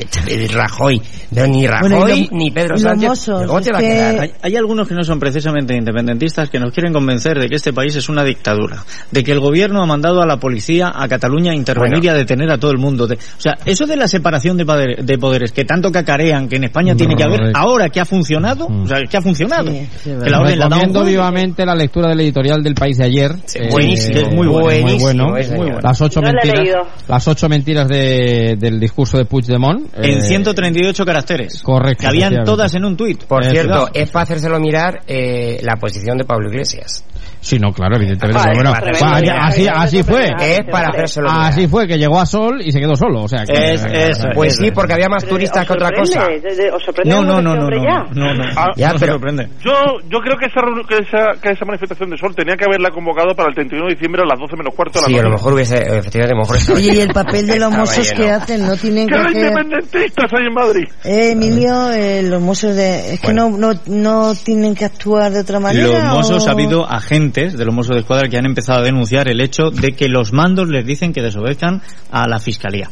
Rajoy? 0.53 1.01
No, 1.31 1.47
ni 1.47 1.67
Rajoy 1.67 1.89
Bueno, 1.91 2.09
y 2.15 2.25
lo- 2.27 2.37
ni 2.37 2.51
Pedro 2.51 2.77
Sánchez. 2.77 3.27
¿Cómo 3.47 3.61
te 3.61 3.71
es 3.71 3.75
va 3.75 3.79
a 3.79 3.81
que- 3.81 3.89
quedar? 3.89 4.21
Hay, 4.21 4.33
hay 4.43 4.57
algunos 4.57 4.89
que 4.89 4.95
no 4.95 5.03
son 5.05 5.19
precisamente 5.21 5.75
independentistas 5.77 6.51
que 6.51 6.59
nos 6.59 6.73
quieren 6.73 6.93
convencer 6.93 7.39
de 7.39 7.49
que 7.49 7.57
este 7.57 7.73
país 7.73 7.95
es 7.97 8.09
una 8.09 8.25
dictadura, 8.25 8.85
de 9.11 9.23
que 9.25 9.33
el 9.33 9.41
gobierno 9.41 9.83
ha 9.83 9.87
mandado 9.87 10.23
a 10.23 10.27
la 10.27 10.39
policía 10.39 10.93
a 10.95 11.07
Cataluña 11.09 11.53
a 11.53 11.55
intervenir 11.55 11.99
Bueno. 11.99 12.05
y 12.05 12.09
a 12.09 12.15
detener 12.15 12.51
a 12.51 12.59
todo 12.59 12.71
el 12.73 12.79
mundo. 12.79 13.07
De- 13.07 13.17
o 13.17 13.41
sea, 13.41 13.59
eso 13.65 13.87
de 13.87 13.97
la 13.97 14.09
separación 14.09 14.57
de 14.57 15.19
poderes 15.19 15.53
que 15.53 15.65
tanto 15.65 15.93
cacarean 15.93 16.48
que 16.49 16.57
en 16.57 16.65
España 16.65 16.95
tiene 16.95 17.15
que 17.15 17.23
haber, 17.25 17.53
ahora 17.55 17.89
que 17.89 18.01
ha 18.01 18.05
funcionado, 18.05 18.67
o 18.67 18.87
sea, 18.87 18.99
que 19.09 19.17
ha 19.17 19.23
funcionado, 19.23 19.71
que 19.71 20.15
la 20.31 20.41
orden 20.41 20.59
Recomiendo 20.61 21.05
vivamente 21.05 21.65
la 21.67 21.75
lectura 21.75 22.09
del 22.09 22.21
editorial 22.21 22.63
del 22.63 22.75
País 22.75 22.99
de 22.99 23.05
ayer. 23.05 23.31
Eh, 23.55 23.69
buenísimo, 23.71 24.19
es 24.19 24.33
muy 24.35 24.47
bueno, 24.47 24.87
muy 24.87 24.99
bueno. 24.99 25.37
es 25.37 25.49
muy 25.51 25.59
bueno. 25.67 25.79
Las 25.83 26.01
ocho 26.01 26.21
No 26.21 26.33
mentiras, 26.33 26.87
las 27.07 27.29
ocho 27.29 27.49
mentiras 27.49 27.89
de- 27.89 28.57
del 28.59 28.81
discurso 28.81 29.19
de 29.19 29.25
Puigdemont. 29.25 29.89
En 29.97 30.19
eh, 30.19 30.21
138 30.23 31.05
caracteres. 31.05 31.63
Correcto. 31.63 32.01
Que 32.03 32.07
habían 32.07 32.45
todas 32.45 32.75
en 32.75 32.85
un 32.85 32.97
tuit. 32.97 33.25
Por 33.25 33.45
Eh, 33.45 33.51
cierto, 33.51 33.89
es 33.93 34.11
para 34.11 34.23
hacérselo 34.25 34.59
mirar 34.61 35.01
eh, 35.07 35.59
la 35.63 35.77
posición 35.77 36.17
de 36.19 36.25
Pablo 36.25 36.49
Iglesias. 36.51 37.05
Sí, 37.41 37.59
no, 37.59 37.73
claro, 37.73 37.97
evidentemente. 37.97 38.39
Vale, 38.43 38.55
bueno, 38.55 38.71
vale, 38.73 38.91
bueno, 38.99 39.13
vale, 39.13 39.31
así, 39.31 39.67
así 39.73 40.03
fue. 40.03 40.25
Es 40.41 40.61
para 40.71 40.89
hacérselo. 40.89 41.29
Así 41.31 41.69
fue, 41.69 41.87
que 41.87 41.97
llegó 41.97 42.19
a 42.21 42.27
Sol 42.27 42.61
y 42.65 42.73
se 42.73 42.81
quedó 42.81 42.97
solo. 42.97 43.23
O 43.23 43.29
sea, 43.29 43.45
que, 43.45 43.75
Es- 43.75 43.85
eso, 43.85 44.29
Pues 44.35 44.57
sí, 44.57 44.71
porque 44.73 44.95
había 44.95 45.09
más 45.09 45.25
turistas 45.25 45.67
que 45.67 45.73
otra 45.73 45.91
cosa. 45.93 46.27
¿Os 46.75 46.83
sorprende 46.85 47.15
No, 47.15 47.23
no, 47.23 47.41
no, 47.41 47.55
no, 47.55 47.65
este 47.69 47.77
no, 47.77 47.85
ya? 47.85 48.05
no, 48.13 48.35
no, 48.35 48.45
Ah, 48.57 48.67
Ya, 48.77 48.89
no 48.93 48.99
se 48.99 49.01
pero- 49.07 49.13
sorprende. 49.15 49.49
Yo, 49.65 49.73
yo 50.11 50.19
creo 50.19 50.37
que 50.37 50.47
esa, 50.47 50.61
que, 50.89 50.95
esa, 50.97 51.41
que 51.41 51.53
esa 51.53 51.65
manifestación 51.65 52.11
de 52.11 52.17
Sol 52.17 52.35
tenía 52.35 52.57
que 52.57 52.65
haberla 52.67 52.91
convocado 52.91 53.35
para 53.35 53.49
el 53.51 53.55
31 53.55 53.87
de 53.87 53.95
diciembre 53.95 54.23
a 54.23 54.27
las 54.27 54.39
12 54.39 54.57
menos 54.57 54.75
cuarto 54.75 54.99
Sí, 55.07 55.17
a 55.19 55.23
lo 55.23 55.31
mejor 55.31 55.53
hubiese, 55.55 55.77
efectivamente, 55.77 56.33
a 56.33 56.37
lo 56.37 56.43
mejor 56.43 56.57
Oye, 56.77 56.95
¿y 56.95 57.01
el 57.01 57.09
papel 57.13 57.47
de 57.47 57.59
los 57.59 57.71
mozos 57.73 58.13
que 58.13 58.29
hacen? 58.31 58.67
¿No 58.67 58.77
tienen 58.77 59.07
¡Que 59.07 59.15
hay 59.17 59.33
independentistas 59.35 60.33
ahí 60.33 60.47
en 60.47 60.55
Madrid! 60.55 60.85
Eh, 61.05 61.31
Emilio, 61.33 61.93
eh, 61.93 62.23
los 62.25 62.41
mozos 62.43 62.75
de... 62.75 63.15
Es 63.15 63.21
que 63.21 63.33
no, 63.33 63.49
no, 63.51 63.73
no 63.87 64.35
tienen 64.35 64.75
que 64.75 64.85
actuar 64.85 65.31
de 65.33 65.41
otra 65.41 65.61
manera. 65.61 66.07
Los 66.15 66.29
Mossos 66.29 66.45
o- 66.47 66.49
ha 66.49 66.53
habido 66.53 66.85
agentes 66.89 67.28
de 67.33 67.65
los 67.65 67.75
Mossos 67.75 67.95
de 67.95 68.01
Escuadra 68.01 68.29
que 68.29 68.39
han 68.39 68.47
empezado 68.47 68.81
a 68.81 68.85
denunciar 68.85 69.29
el 69.29 69.41
hecho 69.41 69.71
de 69.71 69.93
que 69.93 70.09
los 70.09 70.33
mandos 70.33 70.69
les 70.69 70.85
dicen 70.87 71.13
que 71.13 71.23
desobedezcan 71.23 71.83
a 72.11 72.27
la 72.27 72.39
fiscalía. 72.39 72.91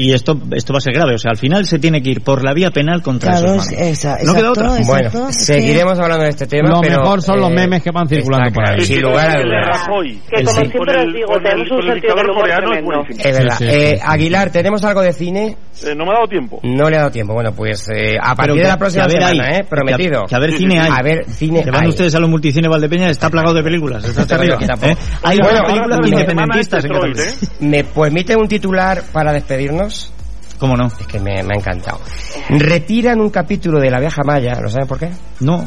Y 0.00 0.12
esto 0.12 0.38
esto 0.52 0.72
va 0.72 0.78
a 0.78 0.80
ser 0.80 0.94
grave, 0.94 1.14
o 1.14 1.18
sea, 1.18 1.32
al 1.32 1.38
final 1.38 1.66
se 1.66 1.78
tiene 1.80 2.00
que 2.00 2.10
ir 2.10 2.20
por 2.22 2.44
la 2.44 2.52
vía 2.54 2.70
penal 2.70 3.02
contra 3.02 3.32
Claro, 3.32 3.54
esos 3.56 3.72
esa- 3.72 4.16
no 4.24 4.32
queda 4.34 4.52
otra. 4.52 4.76
exacto. 4.78 4.86
Bueno, 5.18 5.26
que- 5.28 5.32
seguiremos 5.32 5.98
hablando 5.98 6.22
de 6.24 6.30
este 6.30 6.46
tema, 6.46 6.68
Lo 6.70 6.80
pero... 6.80 7.00
mejor 7.00 7.20
son 7.22 7.40
los 7.40 7.50
eh, 7.50 7.54
memes 7.54 7.82
que 7.82 7.90
van 7.90 8.08
circulando 8.08 8.52
por 8.52 8.68
ahí. 8.68 8.80
Sin 8.82 9.02
lugar 9.02 9.28
a 9.36 9.42
dudas. 9.42 9.88
Que 10.30 10.44
como 10.44 10.50
sí. 10.50 10.70
siempre 10.70 10.80
os 11.04 11.14
digo, 11.14 11.32
tenemos 11.42 11.70
un 11.72 11.82
sentido 11.82 12.14
del 12.14 12.30
humor 12.30 12.48
es 12.48 13.38
verdad. 13.38 13.56
Sí, 13.58 13.64
sí, 13.64 13.70
Eh, 13.70 13.96
sí. 13.96 14.02
Aguilar, 14.06 14.50
¿tenemos 14.50 14.84
algo 14.84 15.02
de 15.02 15.12
cine? 15.12 15.56
Eh, 15.84 15.94
no 15.96 16.04
me 16.04 16.10
ha 16.10 16.14
dado 16.14 16.26
tiempo. 16.28 16.60
No 16.62 16.88
le 16.90 16.96
ha 16.96 17.00
dado 17.00 17.10
tiempo. 17.10 17.34
Bueno, 17.34 17.52
pues 17.52 17.88
eh, 17.94 18.16
a 18.20 18.34
partir 18.34 18.54
que- 18.56 18.62
de 18.62 18.68
la 18.68 18.76
próxima 18.78 19.08
semana, 19.08 19.44
hay, 19.48 19.56
¿eh? 19.60 19.64
Prometido. 19.68 20.20
Que 20.26 20.26
a, 20.26 20.28
que 20.28 20.34
a 20.36 20.38
ver 20.38 20.52
cine 20.52 20.80
hay. 20.80 20.90
A 20.92 21.02
ver, 21.02 21.24
cine 21.28 21.64
Que 21.64 21.70
van 21.70 21.82
hay. 21.82 21.88
ustedes 21.88 22.14
a 22.14 22.20
los 22.20 22.30
multicine 22.30 22.68
Valdepeña, 22.68 23.10
está 23.10 23.30
plagado 23.30 23.54
de 23.54 23.62
películas. 23.62 24.04
Está. 24.04 24.36
¿eh? 24.86 24.96
Hay 25.22 25.38
buenas 25.38 25.62
películas 25.66 25.98
la 26.00 26.08
independentistas 26.08 26.84
en 26.84 26.90
Cataluña. 26.92 27.22
¿Me 27.60 27.84
permite 27.84 28.36
un 28.36 28.48
titular 28.48 29.02
para 29.12 29.32
despedirnos? 29.32 29.87
Dios. 29.88 30.17
¿Cómo 30.58 30.76
no? 30.76 30.86
Es 30.86 31.06
que 31.06 31.20
me, 31.20 31.42
me 31.42 31.54
ha 31.54 31.58
encantado. 31.58 32.00
Retiran 32.48 33.20
un 33.20 33.30
capítulo 33.30 33.78
de 33.80 33.90
La 33.90 34.00
Vieja 34.00 34.22
Maya, 34.24 34.60
¿lo 34.60 34.68
saben 34.68 34.88
por 34.88 34.98
qué? 34.98 35.10
No. 35.40 35.64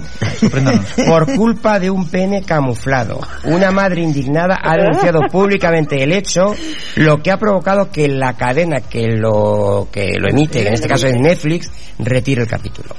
Por 1.07 1.33
culpa 1.35 1.79
de 1.79 1.89
un 1.89 2.09
pene 2.09 2.43
camuflado. 2.43 3.21
Una 3.45 3.71
madre 3.71 4.01
indignada 4.01 4.59
ha 4.61 4.75
denunciado 4.75 5.21
públicamente 5.31 6.03
el 6.03 6.11
hecho, 6.11 6.53
lo 6.95 7.21
que 7.21 7.31
ha 7.31 7.37
provocado 7.37 7.89
que 7.89 8.09
la 8.09 8.33
cadena 8.33 8.81
que 8.81 9.07
lo, 9.07 9.87
que 9.91 10.11
lo 10.19 10.29
emite, 10.29 10.61
que 10.61 10.67
en 10.67 10.73
este 10.73 10.89
caso 10.89 11.07
es 11.07 11.15
Netflix, 11.15 11.71
retire 11.99 12.41
el 12.41 12.47
capítulo. 12.47 12.89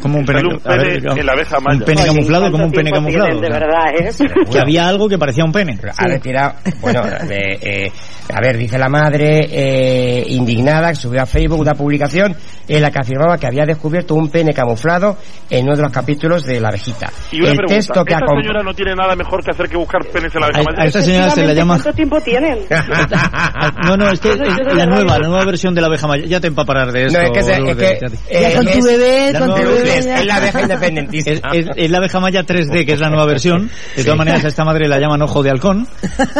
Como 0.00 0.18
un 0.18 0.26
pene, 0.26 0.40
un 0.40 0.60
a 0.64 0.76
ver, 0.76 1.02
pene 1.02 1.20
en 1.20 1.26
la 1.26 1.32
abeja 1.32 1.58
un 1.58 1.64
maya. 1.64 1.84
pene 1.84 2.02
Oye, 2.02 2.08
camuflado, 2.08 2.42
¿cuánto 2.42 2.56
como 2.58 2.66
un 2.66 2.72
pene 2.72 2.90
camuflado. 2.90 3.28
De 3.28 3.36
o 3.36 3.40
sea, 3.40 3.58
verdad, 3.58 3.84
¿eh? 3.98 4.46
que 4.50 4.60
había 4.60 4.86
algo 4.86 5.08
que 5.08 5.18
parecía 5.18 5.44
un 5.44 5.52
pene. 5.52 5.78
Ha 5.96 6.06
retirado, 6.06 6.54
bueno, 6.80 7.02
de, 7.02 7.58
eh, 7.62 7.92
a 8.34 8.40
ver, 8.40 8.58
dice 8.58 8.78
la 8.78 8.88
madre 8.88 9.46
eh, 9.50 10.24
indignada 10.28 10.57
que 10.64 10.94
subió 10.94 11.22
a 11.22 11.26
Facebook 11.26 11.60
una 11.60 11.74
publicación 11.74 12.34
en 12.66 12.82
la 12.82 12.90
que 12.90 12.98
afirmaba 13.00 13.38
que 13.38 13.46
había 13.46 13.64
descubierto 13.64 14.14
un 14.14 14.28
pene 14.28 14.52
camuflado 14.52 15.16
en 15.50 15.64
uno 15.66 15.76
de 15.76 15.82
los 15.82 15.92
capítulos 15.92 16.44
de 16.44 16.60
La 16.60 16.68
Abejita. 16.68 17.10
Y 17.32 17.40
una 17.40 17.50
el 17.50 17.56
pregunta, 17.56 17.74
texto 17.76 18.04
que 18.04 18.14
¿esta 18.14 18.24
acom- 18.26 18.40
señora 18.42 18.62
no 18.62 18.74
tiene 18.74 18.94
nada 18.94 19.14
mejor 19.16 19.42
que 19.44 19.50
hacer 19.50 19.68
que 19.68 19.76
buscar 19.76 20.04
penes 20.06 20.34
en 20.34 20.40
la 20.40 20.46
abeja 20.48 20.60
A, 20.76 20.82
a 20.82 20.86
esta 20.86 21.02
señora 21.02 21.30
se 21.30 21.46
la 21.46 21.54
llama... 21.54 21.74
¿Cuánto 21.74 21.92
tiempo 21.94 22.20
tienen? 22.20 22.58
No, 23.84 23.96
no, 23.96 24.10
es 24.10 24.20
que 24.20 24.30
es 24.32 24.38
la 24.74 24.86
nueva, 24.86 25.18
la 25.18 25.28
nueva 25.28 25.44
versión 25.44 25.74
de 25.74 25.80
la 25.80 25.86
abeja 25.86 26.06
maya. 26.06 26.24
Ya 26.26 26.40
te 26.40 26.48
empaparás 26.48 26.92
de 26.92 27.06
esto. 27.06 27.18
No, 27.18 27.24
es 27.24 27.30
que, 27.32 27.42
se- 27.42 27.52
es 27.52 27.58
Lourdes, 27.60 27.98
que 27.98 28.40
ya 28.40 28.48
eh, 28.50 28.54
con 28.56 28.66
tu 28.66 28.84
bebé, 28.84 29.32
con 29.38 29.48
tu 29.48 29.54
bebé. 29.62 29.98
Es 29.98 30.26
la 30.26 30.36
abeja 30.36 30.62
independentista. 30.62 31.30
Es, 31.30 31.42
es- 31.54 31.66
es 31.76 31.90
la 31.90 31.98
abeja 31.98 32.20
maya 32.20 32.42
3D, 32.44 32.84
que 32.86 32.92
es 32.92 33.00
la 33.00 33.08
nueva 33.08 33.26
versión. 33.26 33.70
De 33.96 34.04
todas 34.04 34.18
maneras, 34.18 34.44
a 34.44 34.48
esta 34.48 34.64
madre 34.64 34.88
la 34.88 34.98
llaman 34.98 35.22
ojo 35.22 35.42
de 35.42 35.50
halcón 35.50 35.86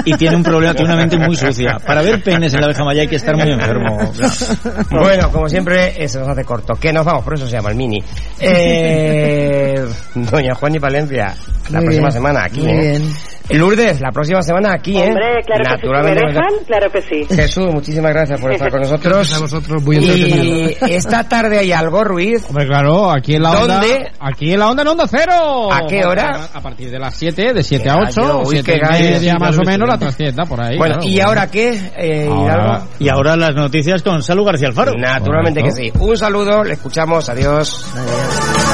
y 0.04 0.14
tiene 0.14 0.36
un 0.36 0.42
problema, 0.42 0.74
tiene 0.74 0.92
una 0.92 1.00
mente 1.00 1.18
muy 1.18 1.36
sucia. 1.36 1.78
Para 1.84 2.02
ver 2.02 2.22
penes 2.22 2.52
en 2.54 2.60
la 2.60 2.66
abeja 2.66 2.84
maya 2.84 3.02
hay 3.02 3.08
que 3.08 3.16
estar 3.16 3.36
muy 3.36 3.50
enfermo. 3.50 4.07
Bueno, 4.90 5.30
como 5.30 5.48
siempre, 5.48 6.02
eso 6.02 6.20
nos 6.20 6.28
hace 6.28 6.44
corto. 6.44 6.74
Que 6.74 6.92
nos 6.92 7.04
vamos, 7.04 7.24
por 7.24 7.34
eso 7.34 7.46
se 7.46 7.52
llama 7.52 7.70
el 7.70 7.76
mini. 7.76 8.02
Eh, 8.40 9.84
Doña 10.14 10.54
Juan 10.54 10.74
y 10.74 10.78
Valencia, 10.78 11.34
la 11.70 11.78
Muy 11.78 11.86
próxima 11.86 12.08
bien, 12.08 12.12
semana 12.12 12.44
aquí, 12.44 12.60
muy 12.60 12.70
¿eh? 12.72 12.80
bien. 12.80 13.14
Lourdes, 13.50 14.02
la 14.02 14.10
próxima 14.10 14.42
semana 14.42 14.74
aquí, 14.74 14.98
¿eh? 14.98 15.06
Hombre, 15.08 15.42
claro 15.46 15.64
que 15.64 15.70
sí. 15.70 15.86
¿Me 15.86 15.88
Naturalmente. 15.88 16.26
dejan? 16.26 16.64
Claro 16.66 16.90
que 16.92 17.00
sí. 17.00 17.34
Jesús, 17.34 17.66
muchísimas 17.72 18.12
gracias 18.12 18.38
por 18.42 18.52
estar 18.52 18.70
con 18.70 18.80
nosotros. 18.82 19.14
Gracias 19.14 19.38
a 19.38 19.40
vosotros, 19.40 19.82
muy 19.82 19.96
entretenido. 19.96 20.70
Y 20.86 20.92
esta 20.92 21.26
tarde 21.26 21.58
hay 21.58 21.72
algo, 21.72 22.04
Ruiz. 22.04 22.44
Hombre, 22.46 22.66
claro, 22.66 23.10
aquí 23.10 23.36
en 23.36 23.42
la 23.44 23.52
onda. 23.52 23.80
¿Dónde? 23.80 24.06
Aquí 24.20 24.52
en 24.52 24.58
la 24.60 24.68
onda 24.68 24.82
en 24.82 24.88
Onda 24.88 25.06
Cero. 25.08 25.72
¿A 25.72 25.86
qué 25.88 26.04
hora? 26.04 26.50
A 26.52 26.60
partir 26.60 26.90
de 26.90 26.98
las 26.98 27.14
7, 27.16 27.54
de 27.54 27.62
7 27.62 27.88
a 27.88 27.94
Qué 27.94 28.00
8, 28.08 28.20
gallo, 28.20 28.38
uy, 28.40 28.56
7 28.56 28.62
qué 28.64 28.76
y 28.76 28.80
gallo, 28.80 29.04
media 29.14 29.32
sí, 29.32 29.38
más 29.40 29.58
o 29.58 29.62
menos, 29.64 29.88
la 29.88 29.98
trastienda 29.98 30.44
por 30.44 30.60
ahí. 30.62 30.76
Bueno, 30.76 30.96
claro, 30.96 31.08
¿y 31.08 31.14
bueno. 31.14 31.28
ahora 31.28 31.50
qué? 31.50 31.80
Eh, 31.96 32.28
Ahora-? 32.30 32.82
Y 32.98 33.08
ahora 33.08 33.34
las 33.36 33.54
noticias 33.54 33.97
con 34.02 34.22
Salud 34.22 34.44
García 34.44 34.68
Alfaro. 34.68 34.92
Naturalmente 34.96 35.62
que 35.62 35.70
sí. 35.70 35.92
Un 35.98 36.16
saludo, 36.16 36.64
le 36.64 36.74
escuchamos, 36.74 37.28
adiós. 37.28 37.84
We 37.94 38.67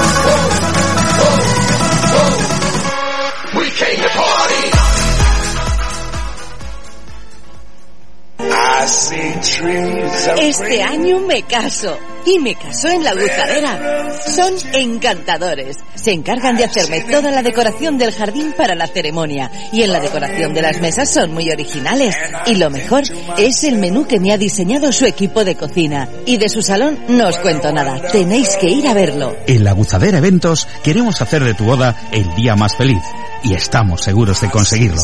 Este 10.39 10.83
año 10.83 11.21
me 11.21 11.43
caso. 11.43 11.99
Y 12.27 12.39
me 12.39 12.55
caso 12.55 12.89
en 12.89 13.05
la 13.05 13.13
gozadera. 13.13 14.09
Son 14.35 14.55
encantadores. 14.73 15.77
Se 15.95 16.13
encargan 16.13 16.57
de 16.57 16.65
hacerme 16.65 17.03
toda 17.03 17.31
la 17.31 17.43
decoración 17.43 17.99
del 17.99 18.13
jardín 18.13 18.55
para 18.57 18.75
la 18.75 18.87
ceremonia. 18.87 19.51
Y 19.73 19.83
en 19.83 19.93
la 19.93 20.01
decoración 20.01 20.55
de 20.55 20.63
las 20.63 20.81
mesas 20.81 21.13
son 21.13 21.35
muy 21.35 21.51
originales. 21.51 22.17
Y 22.47 22.55
lo 22.55 22.71
mejor 22.71 23.03
es 23.37 23.65
el 23.65 23.77
menú 23.77 24.07
que 24.07 24.21
me 24.21 24.33
ha 24.33 24.39
diseñado 24.39 24.91
su 24.91 25.05
equipo 25.05 25.45
de 25.45 25.57
cocina. 25.57 26.09
Y 26.25 26.39
de 26.39 26.49
su 26.49 26.63
salón 26.63 26.99
no 27.09 27.29
os 27.29 27.37
cuento 27.39 27.73
nada. 27.73 28.01
Tenéis 28.11 28.57
que 28.57 28.71
ir 28.71 28.89
a 28.89 28.95
verlo. 28.95 29.37
En 29.47 29.65
la 29.65 29.73
Guzadera 29.73 30.19
Eventos 30.19 30.67
queremos 30.83 31.21
hacer 31.21 31.45
de 31.45 31.55
tu 31.55 31.65
boda 31.65 32.09
el 32.13 32.35
día 32.35 32.57
más 32.57 32.75
feliz 32.75 33.03
y 33.45 33.55
estamos 33.55 34.03
seguros 34.03 34.41
de 34.41 34.51
conseguirlo. 34.51 35.03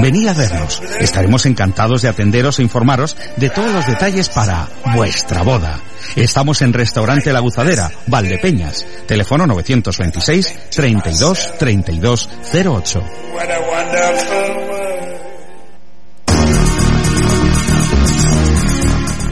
Venid 0.00 0.28
a 0.28 0.34
vernos. 0.34 0.82
Estaremos 1.00 1.46
encantados 1.46 2.02
de 2.02 2.08
atenderos 2.08 2.58
e 2.58 2.62
informaros 2.62 3.16
de 3.36 3.48
todos 3.48 3.72
los 3.72 3.86
detalles 3.86 4.28
para 4.28 4.68
vuestra 4.94 5.42
boda. 5.42 5.80
Estamos 6.16 6.60
en 6.62 6.72
Restaurante 6.72 7.32
La 7.32 7.40
Guzadera, 7.40 7.90
Valdepeñas. 8.06 8.84
Teléfono 9.06 9.46
926 9.46 10.70
32 10.70 11.58
32 11.58 12.28
08. 12.52 13.04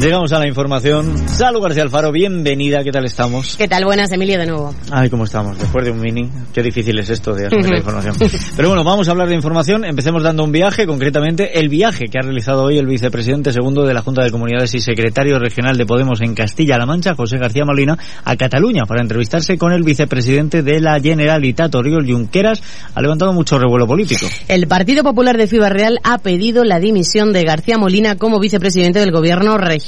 Llegamos 0.01 0.33
a 0.33 0.39
la 0.39 0.47
información. 0.47 1.29
Salud 1.29 1.63
García 1.63 1.83
Alfaro, 1.83 2.11
bienvenida, 2.11 2.83
¿qué 2.83 2.91
tal 2.91 3.05
estamos? 3.05 3.57
¿Qué 3.57 3.69
tal? 3.69 3.85
Buenas, 3.85 4.11
Emilio, 4.13 4.39
de 4.39 4.47
nuevo. 4.47 4.75
Ay, 4.91 5.09
¿cómo 5.09 5.25
estamos? 5.25 5.59
Después 5.59 5.85
de 5.85 5.93
un 5.93 6.01
mini, 6.01 6.29
qué 6.53 6.63
difícil 6.63 6.99
es 6.99 7.09
esto 7.09 7.33
de 7.33 7.47
hacer 7.47 7.71
la 7.71 7.79
información. 7.79 8.15
Pero 8.57 8.69
bueno, 8.69 8.83
vamos 8.85 9.09
a 9.09 9.13
hablar 9.13 9.29
de 9.29 9.35
información. 9.37 9.85
Empecemos 9.85 10.23
dando 10.23 10.43
un 10.45 10.53
viaje, 10.53 10.87
concretamente 10.87 11.59
el 11.59 11.69
viaje 11.69 12.07
que 12.07 12.19
ha 12.19 12.23
realizado 12.23 12.65
hoy 12.65 12.77
el 12.77 12.87
vicepresidente 12.87 13.53
segundo 13.53 13.87
de 13.87 13.95
la 13.95 14.03
Junta 14.03 14.25
de 14.25 14.31
Comunidades 14.31 14.75
y 14.75 14.81
secretario 14.81 15.39
regional 15.39 15.79
de 15.79 15.87
Podemos 15.87 16.21
en 16.21 16.35
Castilla-La 16.35 16.87
Mancha, 16.87 17.15
José 17.15 17.39
García 17.39 17.65
Molina, 17.65 17.97
a 18.25 18.37
Cataluña 18.37 18.83
para 18.87 19.01
entrevistarse 19.01 19.57
con 19.57 19.73
el 19.73 19.85
vicepresidente 19.85 20.63
de 20.63 20.81
la 20.81 21.01
Generalitat, 21.01 21.75
Oriol 21.75 22.05
Junqueras. 22.05 22.61
Ha 22.95 23.01
levantado 23.01 23.33
mucho 23.33 23.59
revuelo 23.59 23.87
político. 23.87 24.27
El 24.49 24.67
Partido 24.67 25.03
Popular 25.03 25.39
de 25.39 25.47
Ciudad 25.47 25.71
Real 25.71 26.01
ha 26.03 26.19
pedido 26.19 26.65
la 26.65 26.81
dimisión 26.81 27.33
de 27.33 27.45
García 27.45 27.79
Molina 27.79 28.17
como 28.17 28.41
vicepresidente 28.41 28.99
del 28.99 29.13
gobierno 29.13 29.57
regional. 29.57 29.84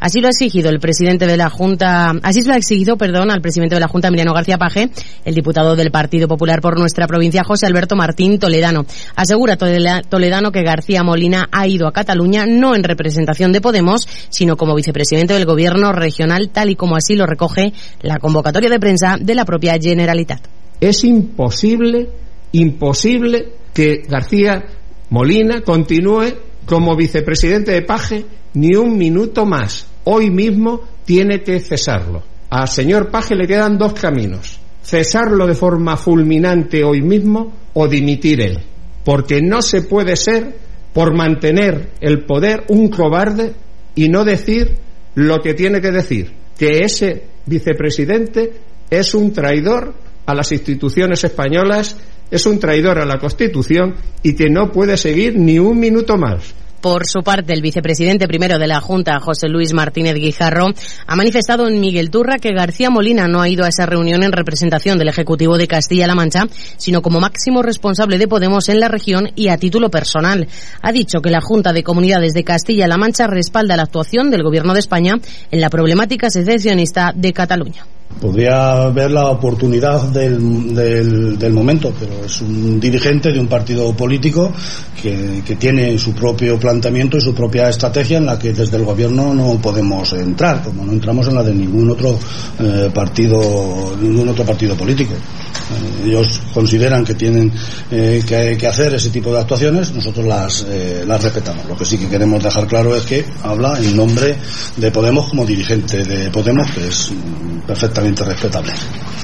Así 0.00 0.20
lo 0.20 0.26
ha 0.26 0.30
exigido 0.30 0.70
el 0.70 0.80
presidente 0.80 1.26
de 1.26 1.36
la 1.36 1.48
Junta, 1.48 2.12
así 2.22 2.42
lo 2.42 2.54
ha 2.54 2.56
exigido, 2.56 2.96
perdón, 2.96 3.30
al 3.30 3.40
presidente 3.40 3.74
de 3.76 3.80
la 3.80 3.88
Junta, 3.88 4.08
Emiliano 4.08 4.32
García 4.32 4.58
Paje, 4.58 4.90
el 5.24 5.34
diputado 5.34 5.76
del 5.76 5.90
Partido 5.90 6.26
Popular 6.26 6.60
por 6.60 6.78
nuestra 6.78 7.06
provincia, 7.06 7.44
José 7.44 7.66
Alberto 7.66 7.94
Martín 7.96 8.38
Toledano. 8.38 8.84
Asegura 9.14 9.56
Toledano 9.56 10.50
que 10.50 10.62
García 10.62 11.02
Molina 11.02 11.48
ha 11.52 11.66
ido 11.66 11.86
a 11.86 11.92
Cataluña 11.92 12.46
no 12.46 12.74
en 12.74 12.82
representación 12.82 13.52
de 13.52 13.60
Podemos, 13.60 14.08
sino 14.28 14.56
como 14.56 14.74
vicepresidente 14.74 15.34
del 15.34 15.46
gobierno 15.46 15.92
regional, 15.92 16.50
tal 16.52 16.70
y 16.70 16.76
como 16.76 16.96
así 16.96 17.14
lo 17.14 17.26
recoge 17.26 17.72
la 18.02 18.18
convocatoria 18.18 18.70
de 18.70 18.80
prensa 18.80 19.16
de 19.20 19.34
la 19.34 19.44
propia 19.44 19.78
Generalitat. 19.80 20.40
Es 20.80 21.04
imposible, 21.04 22.08
imposible 22.52 23.52
que 23.72 24.02
García 24.08 24.64
Molina 25.10 25.62
continúe 25.62 26.26
como 26.66 26.96
vicepresidente 26.96 27.72
de 27.72 27.82
Paje 27.82 28.24
ni 28.54 28.74
un 28.74 28.96
minuto 28.96 29.44
más. 29.46 29.86
Hoy 30.04 30.30
mismo 30.30 30.82
tiene 31.04 31.42
que 31.42 31.60
cesarlo. 31.60 32.22
Al 32.50 32.68
señor 32.68 33.10
Paje 33.10 33.34
le 33.34 33.46
quedan 33.46 33.78
dos 33.78 33.94
caminos. 33.94 34.58
Cesarlo 34.82 35.46
de 35.46 35.54
forma 35.54 35.96
fulminante 35.96 36.82
hoy 36.82 37.02
mismo 37.02 37.52
o 37.74 37.88
dimitir 37.88 38.40
él. 38.40 38.58
Porque 39.04 39.42
no 39.42 39.60
se 39.60 39.82
puede 39.82 40.16
ser, 40.16 40.56
por 40.92 41.14
mantener 41.14 41.90
el 42.00 42.24
poder, 42.24 42.64
un 42.68 42.88
cobarde 42.88 43.52
y 43.94 44.08
no 44.08 44.24
decir 44.24 44.76
lo 45.14 45.40
que 45.40 45.54
tiene 45.54 45.80
que 45.80 45.90
decir. 45.90 46.32
Que 46.56 46.80
ese 46.84 47.24
vicepresidente 47.46 48.52
es 48.90 49.14
un 49.14 49.32
traidor 49.32 49.94
a 50.26 50.34
las 50.34 50.52
instituciones 50.52 51.24
españolas, 51.24 51.96
es 52.30 52.46
un 52.46 52.58
traidor 52.58 52.98
a 52.98 53.06
la 53.06 53.18
Constitución 53.18 53.94
y 54.22 54.34
que 54.34 54.50
no 54.50 54.70
puede 54.70 54.96
seguir 54.96 55.38
ni 55.38 55.58
un 55.58 55.78
minuto 55.78 56.16
más. 56.16 56.54
Por 56.80 57.08
su 57.08 57.22
parte, 57.24 57.52
el 57.52 57.60
vicepresidente 57.60 58.28
primero 58.28 58.56
de 58.56 58.68
la 58.68 58.80
Junta, 58.80 59.18
José 59.18 59.48
Luis 59.48 59.72
Martínez 59.72 60.14
Guijarro, 60.14 60.66
ha 61.06 61.16
manifestado 61.16 61.66
en 61.66 61.80
Miguel 61.80 62.10
Turra 62.10 62.38
que 62.38 62.54
García 62.54 62.88
Molina 62.88 63.26
no 63.26 63.42
ha 63.42 63.48
ido 63.48 63.64
a 63.64 63.68
esa 63.68 63.84
reunión 63.84 64.22
en 64.22 64.30
representación 64.30 64.96
del 64.96 65.08
Ejecutivo 65.08 65.58
de 65.58 65.66
Castilla-La 65.66 66.14
Mancha, 66.14 66.44
sino 66.76 67.02
como 67.02 67.18
máximo 67.18 67.62
responsable 67.62 68.16
de 68.16 68.28
Podemos 68.28 68.68
en 68.68 68.78
la 68.78 68.86
región 68.86 69.30
y 69.34 69.48
a 69.48 69.56
título 69.56 69.90
personal. 69.90 70.46
Ha 70.80 70.92
dicho 70.92 71.20
que 71.20 71.30
la 71.30 71.40
Junta 71.40 71.72
de 71.72 71.82
Comunidades 71.82 72.32
de 72.32 72.44
Castilla-La 72.44 72.96
Mancha 72.96 73.26
respalda 73.26 73.76
la 73.76 73.82
actuación 73.82 74.30
del 74.30 74.44
Gobierno 74.44 74.72
de 74.72 74.80
España 74.80 75.14
en 75.50 75.60
la 75.60 75.70
problemática 75.70 76.30
secesionista 76.30 77.12
de 77.12 77.32
Cataluña 77.32 77.86
podría 78.20 78.88
ver 78.88 79.10
la 79.10 79.28
oportunidad 79.28 80.02
del, 80.08 80.74
del, 81.38 81.52
momento, 81.52 81.92
pero 81.98 82.24
es 82.24 82.40
un 82.40 82.80
dirigente 82.80 83.30
de 83.30 83.38
un 83.38 83.46
partido 83.46 83.92
político 83.92 84.52
que, 85.00 85.42
que, 85.44 85.56
tiene 85.56 85.96
su 85.98 86.12
propio 86.12 86.58
planteamiento 86.58 87.16
y 87.16 87.20
su 87.20 87.34
propia 87.34 87.68
estrategia 87.68 88.18
en 88.18 88.26
la 88.26 88.38
que 88.38 88.52
desde 88.52 88.76
el 88.76 88.84
gobierno 88.84 89.34
no 89.34 89.60
podemos 89.60 90.12
entrar, 90.14 90.62
como 90.62 90.84
no 90.84 90.92
entramos 90.92 91.28
en 91.28 91.34
la 91.34 91.42
de 91.44 91.54
ningún 91.54 91.90
otro 91.90 92.18
eh, 92.58 92.90
partido, 92.92 93.94
ningún 94.00 94.28
otro 94.28 94.44
partido 94.44 94.74
político. 94.74 95.12
Eh, 95.12 96.08
ellos 96.08 96.40
consideran 96.52 97.04
que 97.04 97.14
tienen 97.14 97.52
eh, 97.90 98.22
que, 98.26 98.56
que, 98.56 98.66
hacer 98.66 98.94
ese 98.94 99.10
tipo 99.10 99.32
de 99.32 99.40
actuaciones, 99.40 99.92
nosotros 99.92 100.26
las, 100.26 100.66
las 101.06 101.22
respetamos. 101.22 101.66
Lo 101.66 101.76
que 101.76 101.84
sí 101.84 101.98
que 101.98 102.08
queremos 102.08 102.42
dejar 102.42 102.66
claro 102.66 102.96
es 102.96 103.04
que 103.04 103.24
habla 103.42 103.78
en 103.78 103.94
nombre 103.94 104.36
de 104.76 104.90
Podemos 104.90 105.28
como 105.28 105.44
dirigente 105.44 106.04
de 106.04 106.30
Podemos, 106.30 106.70
que 106.72 106.88
es 106.88 107.12
perfectamente 107.66 107.97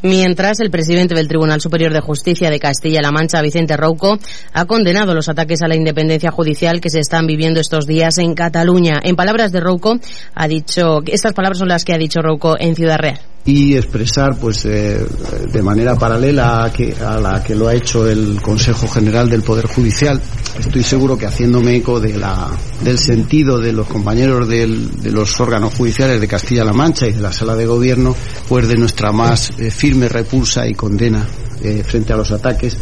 Mientras, 0.02 0.60
el 0.60 0.70
presidente 0.70 1.14
del 1.14 1.28
Tribunal 1.28 1.60
Superior 1.60 1.92
de 1.92 2.00
Justicia 2.00 2.50
de 2.50 2.60
Castilla-La 2.60 3.10
Mancha, 3.10 3.40
Vicente 3.40 3.76
Rouco, 3.76 4.18
ha 4.52 4.64
condenado 4.66 5.14
los 5.14 5.28
ataques 5.28 5.62
a 5.62 5.68
la 5.68 5.76
independencia 5.76 6.30
judicial 6.30 6.80
que 6.80 6.90
se 6.90 7.00
están 7.00 7.26
viviendo 7.26 7.60
estos 7.60 7.86
días 7.86 8.18
en 8.18 8.34
Cataluña. 8.34 9.00
En 9.02 9.16
palabras 9.16 9.50
de 9.52 9.60
Rouco, 9.60 9.98
ha 10.34 10.48
dicho, 10.48 11.00
estas 11.06 11.32
palabras 11.32 11.58
son 11.58 11.68
las 11.68 11.84
que 11.84 11.94
ha 11.94 11.98
dicho 11.98 12.20
Rouco 12.20 12.56
en 12.58 12.74
Ciudad 12.74 12.98
Real 12.98 13.20
y 13.46 13.76
expresar 13.76 14.36
pues 14.38 14.64
eh, 14.64 15.04
de 15.52 15.62
manera 15.62 15.96
paralela 15.96 16.64
a, 16.64 16.72
que, 16.72 16.94
a 16.94 17.20
la 17.20 17.42
que 17.42 17.54
lo 17.54 17.68
ha 17.68 17.74
hecho 17.74 18.08
el 18.08 18.40
Consejo 18.40 18.88
General 18.88 19.28
del 19.28 19.42
Poder 19.42 19.66
Judicial. 19.66 20.20
Estoy 20.58 20.82
seguro 20.82 21.18
que 21.18 21.26
haciéndome 21.26 21.76
eco 21.76 22.00
de 22.00 22.16
la, 22.16 22.48
del 22.82 22.98
sentido 22.98 23.58
de 23.58 23.72
los 23.72 23.86
compañeros 23.86 24.48
de 24.48 25.10
los 25.10 25.40
órganos 25.40 25.74
judiciales 25.74 26.20
de 26.20 26.28
Castilla-La 26.28 26.72
Mancha 26.72 27.06
y 27.06 27.12
de 27.12 27.20
la 27.20 27.32
Sala 27.32 27.54
de 27.54 27.66
Gobierno, 27.66 28.16
pues 28.48 28.66
de 28.68 28.76
nuestra 28.76 29.12
más 29.12 29.50
eh, 29.58 29.70
firme 29.70 30.08
repulsa 30.08 30.66
y 30.66 30.74
condena 30.74 31.26
eh, 31.62 31.82
frente 31.84 32.12
a 32.12 32.16
los 32.16 32.30
ataques 32.30 32.76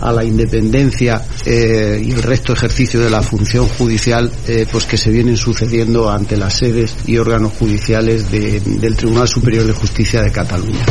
a 0.00 0.12
la 0.12 0.24
independencia 0.24 1.22
eh, 1.44 2.00
y 2.02 2.12
el 2.12 2.22
resto 2.22 2.52
ejercicio 2.52 3.00
de 3.00 3.10
la 3.10 3.22
función 3.22 3.68
judicial 3.68 4.30
eh, 4.46 4.66
pues 4.70 4.84
que 4.84 4.96
se 4.96 5.10
vienen 5.10 5.36
sucediendo 5.36 6.10
ante 6.10 6.36
las 6.36 6.54
sedes 6.54 6.96
y 7.06 7.16
órganos 7.18 7.52
judiciales 7.52 8.30
de, 8.30 8.60
del 8.60 8.96
Tribunal 8.96 9.28
Superior 9.28 9.64
de 9.64 9.72
Justicia 9.72 10.22
de 10.22 10.32
Cataluña. 10.32 10.84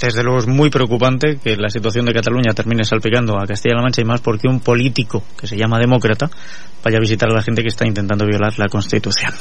Desde 0.00 0.22
luego 0.22 0.38
es 0.38 0.46
muy 0.46 0.70
preocupante 0.70 1.38
que 1.42 1.56
la 1.56 1.70
situación 1.70 2.04
de 2.04 2.12
Cataluña 2.12 2.52
termine 2.52 2.84
salpicando 2.84 3.38
a 3.38 3.46
Castilla-La 3.46 3.82
Mancha 3.82 4.02
y 4.02 4.04
más 4.04 4.20
porque 4.20 4.48
un 4.48 4.60
político 4.60 5.22
que 5.38 5.46
se 5.46 5.56
llama 5.56 5.78
demócrata 5.78 6.28
vaya 6.82 6.98
a 6.98 7.00
visitar 7.00 7.30
a 7.30 7.34
la 7.34 7.42
gente 7.42 7.62
que 7.62 7.68
está 7.68 7.86
intentando 7.86 8.26
violar 8.26 8.52
la 8.58 8.68
Constitución. 8.68 9.32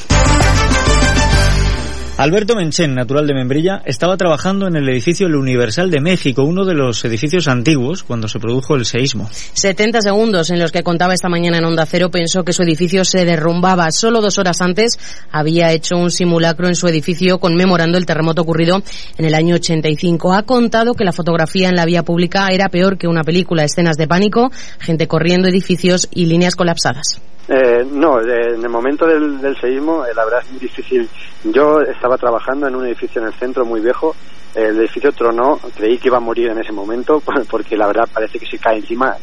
Alberto 2.16 2.56
Menchen, 2.56 2.94
natural 2.94 3.26
de 3.26 3.34
Membrilla, 3.34 3.82
estaba 3.86 4.18
trabajando 4.18 4.68
en 4.68 4.76
el 4.76 4.88
edificio 4.88 5.26
El 5.26 5.36
Universal 5.36 5.90
de 5.90 6.00
México, 6.00 6.44
uno 6.44 6.64
de 6.64 6.76
los 6.76 7.04
edificios 7.06 7.48
antiguos 7.48 8.04
cuando 8.04 8.28
se 8.28 8.40
produjo 8.40 8.76
el 8.76 8.86
seísmo. 8.86 9.28
70 9.32 10.00
segundos 10.02 10.52
en 10.52 10.60
los 10.60 10.72
que 10.72 10.84
contaba 10.84 11.16
esta 11.16 11.28
mañana 11.28 11.58
en 11.58 11.66
Onda 11.66 11.88
Cero 11.88 12.12
pensó 12.12 12.44
que 12.44 12.54
su 12.54 12.62
edificio 12.62 13.04
se 13.04 13.26
derrumbaba. 13.26 13.90
Solo 13.90 14.22
dos 14.22 14.38
horas 14.38 14.62
antes 14.62 15.00
había 15.32 15.72
hecho 15.72 15.96
un 15.98 16.12
simulacro 16.12 16.68
en 16.68 16.76
su 16.76 16.88
edificio 16.88 17.40
conmemorando 17.40 17.98
el 17.98 18.06
terremoto 18.06 18.44
ocurrido 18.44 18.84
en 19.18 19.26
el 19.26 19.34
año 19.34 19.56
85. 19.56 20.34
Ha 20.34 20.44
contado 20.44 20.94
que 20.94 21.06
la 21.06 21.14
fotografía 21.14 21.70
en 21.70 21.76
la 21.76 21.86
vía 21.86 22.04
pública 22.04 22.48
era 22.52 22.70
peor 22.70 23.00
que 23.00 23.08
una 23.08 23.24
película, 23.24 23.64
escenas 23.64 23.98
de 23.98 24.08
pánico, 24.08 24.52
gente 24.80 25.08
corriendo 25.08 25.48
edificios 25.48 26.08
y 26.12 26.28
líneas 26.28 26.56
colapsadas. 26.56 27.20
Eh, 27.48 27.86
no, 27.92 28.22
eh, 28.22 28.56
en 28.56 28.64
el 28.64 28.70
momento 28.70 29.06
del, 29.06 29.42
del 29.42 29.60
seísmo, 29.60 30.06
eh, 30.06 30.14
la 30.16 30.24
verdad 30.24 30.42
es 30.44 30.52
muy 30.52 30.60
difícil. 30.60 31.10
Yo 31.44 31.82
estaba 31.82 32.18
trabajando 32.18 32.68
en 32.68 32.76
un 32.76 32.86
edificio 32.86 33.22
en 33.22 33.28
el 33.28 33.34
centro 33.34 33.66
muy 33.66 33.82
viejo. 33.82 34.16
El 34.56 34.78
edificio 34.80 35.12
tronó, 35.12 35.60
creí 35.76 35.98
que 35.98 36.10
iba 36.10 36.18
a 36.18 36.22
morir 36.22 36.50
en 36.50 36.60
ese 36.60 36.72
momento, 36.72 37.22
porque 37.50 37.76
la 37.76 37.88
verdad 37.88 38.08
parece 38.14 38.38
que 38.40 38.46
se 38.46 38.60
cae 38.60 38.78
encima. 38.78 39.16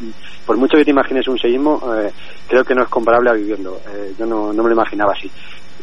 Por 0.45 0.57
mucho 0.57 0.77
que 0.77 0.83
te 0.83 0.91
imagines 0.91 1.27
un 1.27 1.39
seísmo, 1.39 1.81
eh, 1.95 2.11
creo 2.47 2.63
que 2.63 2.75
no 2.75 2.83
es 2.83 2.89
comparable 2.89 3.29
a 3.29 3.33
viviendo. 3.33 3.79
Eh, 3.87 4.13
yo 4.19 4.25
no, 4.25 4.51
no 4.51 4.61
me 4.61 4.69
lo 4.69 4.75
imaginaba 4.75 5.13
así. 5.13 5.31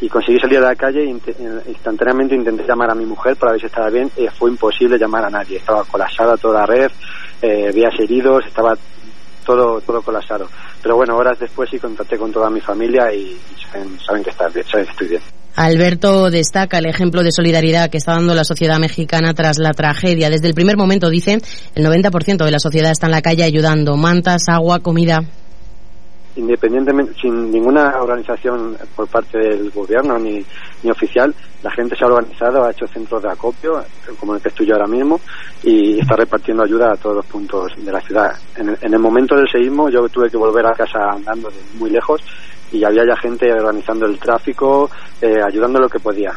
Y 0.01 0.07
conseguí 0.07 0.39
salir 0.39 0.59
a 0.59 0.69
la 0.69 0.75
calle 0.75 1.03
e 1.03 1.09
instantáneamente 1.67 2.33
intenté 2.33 2.63
llamar 2.65 2.91
a 2.91 2.95
mi 2.95 3.05
mujer 3.05 3.35
para 3.35 3.51
ver 3.51 3.59
si 3.59 3.67
estaba 3.67 3.89
bien. 3.89 4.09
Fue 4.37 4.49
imposible 4.49 4.97
llamar 4.97 5.25
a 5.25 5.29
nadie. 5.29 5.57
Estaba 5.57 5.83
colapsada 5.83 6.37
toda 6.37 6.61
la 6.61 6.65
red, 6.65 6.89
eh, 7.41 7.71
vías 7.73 7.93
heridos, 7.99 8.45
estaba 8.45 8.77
todo, 9.43 9.81
todo 9.81 10.01
colapsado. 10.01 10.47
Pero 10.81 10.95
bueno, 10.95 11.17
horas 11.17 11.37
después 11.39 11.69
sí 11.69 11.77
contacté 11.77 12.17
con 12.17 12.31
toda 12.31 12.49
mi 12.49 12.61
familia 12.61 13.13
y 13.13 13.37
saben, 13.71 13.99
saben 13.99 14.23
que 14.23 14.29
está 14.29 14.49
saben 14.49 14.85
que 14.85 14.91
estoy 14.91 15.07
bien. 15.07 15.21
Alberto 15.55 16.29
destaca 16.29 16.77
el 16.77 16.85
ejemplo 16.85 17.21
de 17.21 17.31
solidaridad 17.33 17.89
que 17.89 17.97
está 17.97 18.13
dando 18.13 18.33
la 18.33 18.45
sociedad 18.45 18.79
mexicana 18.79 19.33
tras 19.33 19.57
la 19.59 19.71
tragedia. 19.71 20.29
Desde 20.29 20.47
el 20.47 20.53
primer 20.53 20.77
momento, 20.77 21.09
dice, 21.09 21.39
el 21.75 21.85
90% 21.85 22.45
de 22.45 22.51
la 22.51 22.59
sociedad 22.59 22.91
está 22.91 23.07
en 23.07 23.11
la 23.11 23.21
calle 23.21 23.43
ayudando. 23.43 23.97
Mantas, 23.97 24.43
agua, 24.47 24.79
comida. 24.79 25.19
Independientemente, 26.37 27.13
sin 27.21 27.51
ninguna 27.51 27.99
organización 27.99 28.77
por 28.95 29.07
parte 29.09 29.37
del 29.37 29.71
gobierno 29.71 30.17
ni, 30.17 30.45
ni 30.83 30.91
oficial, 30.91 31.33
la 31.63 31.71
gente 31.71 31.95
se 31.95 32.03
ha 32.03 32.07
organizado, 32.07 32.63
ha 32.63 32.71
hecho 32.71 32.87
centros 32.87 33.21
de 33.21 33.29
acopio, 33.29 33.83
como 34.19 34.35
el 34.35 34.41
que 34.41 34.49
estoy 34.49 34.65
yo 34.65 34.75
ahora 34.75 34.87
mismo, 34.87 35.19
y 35.63 35.99
está 35.99 36.15
repartiendo 36.15 36.63
ayuda 36.63 36.93
a 36.93 36.95
todos 36.95 37.17
los 37.17 37.25
puntos 37.25 37.73
de 37.77 37.91
la 37.91 38.01
ciudad. 38.01 38.31
En 38.55 38.69
el, 38.69 38.77
en 38.81 38.93
el 38.93 38.99
momento 38.99 39.35
del 39.35 39.49
seísmo 39.49 39.89
yo 39.89 40.07
tuve 40.09 40.29
que 40.29 40.37
volver 40.37 40.65
a 40.65 40.73
casa 40.73 40.99
andando 41.11 41.49
de 41.49 41.57
muy 41.77 41.89
lejos 41.89 42.21
y 42.71 42.83
había 42.83 43.05
ya 43.05 43.15
gente 43.17 43.51
organizando 43.51 44.05
el 44.05 44.19
tráfico, 44.19 44.89
eh, 45.21 45.39
ayudando 45.45 45.79
lo 45.79 45.89
que 45.89 45.99
podía. 45.99 46.33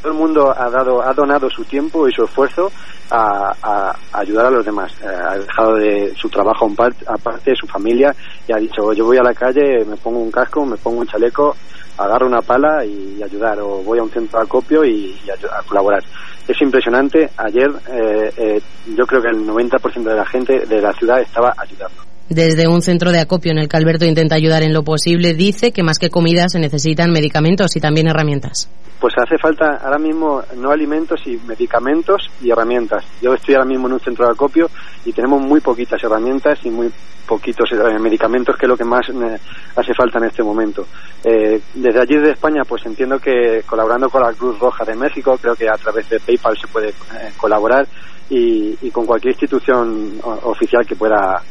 todo 0.00 0.12
el 0.12 0.18
mundo 0.18 0.54
ha 0.56 0.70
dado, 0.70 1.02
ha 1.02 1.12
donado 1.12 1.48
su 1.50 1.64
tiempo 1.64 2.08
y 2.08 2.12
su 2.12 2.24
esfuerzo 2.24 2.70
a, 3.10 3.94
ayudar 4.12 4.46
a 4.46 4.50
los 4.50 4.64
demás. 4.64 4.92
Eh, 5.02 5.06
ha 5.06 5.38
dejado 5.38 5.74
de 5.74 6.14
su 6.16 6.28
trabajo 6.28 6.70
aparte 7.06 7.54
su 7.56 7.66
familia 7.66 8.14
y 8.46 8.52
ha 8.52 8.56
dicho, 8.56 8.92
yo 8.92 9.04
voy 9.04 9.18
a 9.18 9.22
la 9.22 9.34
calle, 9.34 9.84
me 9.84 9.96
pongo 9.96 10.20
un 10.20 10.30
casco, 10.30 10.64
me 10.64 10.76
pongo 10.76 11.00
un 11.00 11.06
chaleco, 11.06 11.56
agarro 11.98 12.26
una 12.26 12.40
pala 12.42 12.84
y, 12.84 13.22
ayudar, 13.22 13.58
o 13.60 13.82
voy 13.82 13.98
a 13.98 14.02
un 14.02 14.10
centro 14.10 14.38
de 14.38 14.44
acopio 14.44 14.84
y, 14.84 15.14
ayu- 15.28 15.50
a 15.50 15.62
colaborar. 15.66 16.02
Es 16.46 16.60
impresionante. 16.60 17.30
Ayer 17.36 17.68
eh, 17.88 18.32
eh, 18.36 18.60
yo 18.84 19.04
creo 19.06 19.22
que 19.22 19.28
el 19.28 19.46
90% 19.46 20.02
de 20.02 20.14
la 20.16 20.26
gente 20.26 20.66
de 20.66 20.80
la 20.82 20.92
ciudad 20.92 21.20
estaba 21.20 21.54
ayudando. 21.56 22.02
Desde 22.28 22.66
un 22.66 22.80
centro 22.80 23.12
de 23.12 23.20
acopio 23.20 23.52
en 23.52 23.58
el 23.58 23.68
que 23.68 23.76
Alberto 23.76 24.06
intenta 24.06 24.34
ayudar 24.34 24.62
en 24.62 24.72
lo 24.72 24.82
posible, 24.82 25.34
dice 25.34 25.72
que 25.72 25.82
más 25.82 25.98
que 25.98 26.08
comida 26.08 26.48
se 26.48 26.58
necesitan 26.58 27.10
medicamentos 27.10 27.76
y 27.76 27.80
también 27.80 28.08
herramientas. 28.08 28.68
Pues 28.98 29.12
hace 29.18 29.36
falta 29.36 29.76
ahora 29.84 29.98
mismo 29.98 30.42
no 30.56 30.70
alimentos 30.70 31.20
y 31.26 31.36
medicamentos 31.46 32.30
y 32.40 32.50
herramientas. 32.50 33.04
Yo 33.20 33.34
estoy 33.34 33.54
ahora 33.54 33.66
mismo 33.66 33.86
en 33.88 33.94
un 33.94 34.00
centro 34.00 34.24
de 34.24 34.32
acopio 34.32 34.70
y 35.04 35.12
tenemos 35.12 35.42
muy 35.42 35.60
poquitas 35.60 36.02
herramientas 36.02 36.58
y 36.64 36.70
muy 36.70 36.90
poquitos 37.26 37.70
eh, 37.72 37.98
medicamentos, 37.98 38.56
que 38.56 38.66
es 38.66 38.70
lo 38.70 38.76
que 38.76 38.84
más 38.84 39.06
eh, 39.08 39.38
hace 39.76 39.92
falta 39.94 40.18
en 40.18 40.24
este 40.24 40.42
momento. 40.42 40.86
Eh, 41.22 41.60
desde 41.74 42.00
allí 42.00 42.16
de 42.18 42.30
España, 42.30 42.62
pues 42.66 42.86
entiendo 42.86 43.18
que 43.18 43.62
colaborando 43.66 44.08
con 44.08 44.22
la 44.22 44.32
Cruz 44.32 44.58
Roja 44.58 44.84
de 44.84 44.94
México, 44.94 45.38
creo 45.40 45.54
que 45.54 45.68
a 45.68 45.76
través 45.76 46.08
de 46.08 46.20
PayPal 46.20 46.56
se 46.58 46.68
puede 46.68 46.88
eh, 46.88 47.32
colaborar 47.36 47.86
y, 48.30 48.76
y 48.80 48.90
con 48.90 49.04
cualquier 49.04 49.32
institución 49.32 50.18
oficial 50.44 50.86
que 50.86 50.96
pueda, 50.96 51.42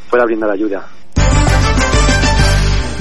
pueda 0.00 0.24
brindar 0.24 0.50
ayuda. 0.50 1.01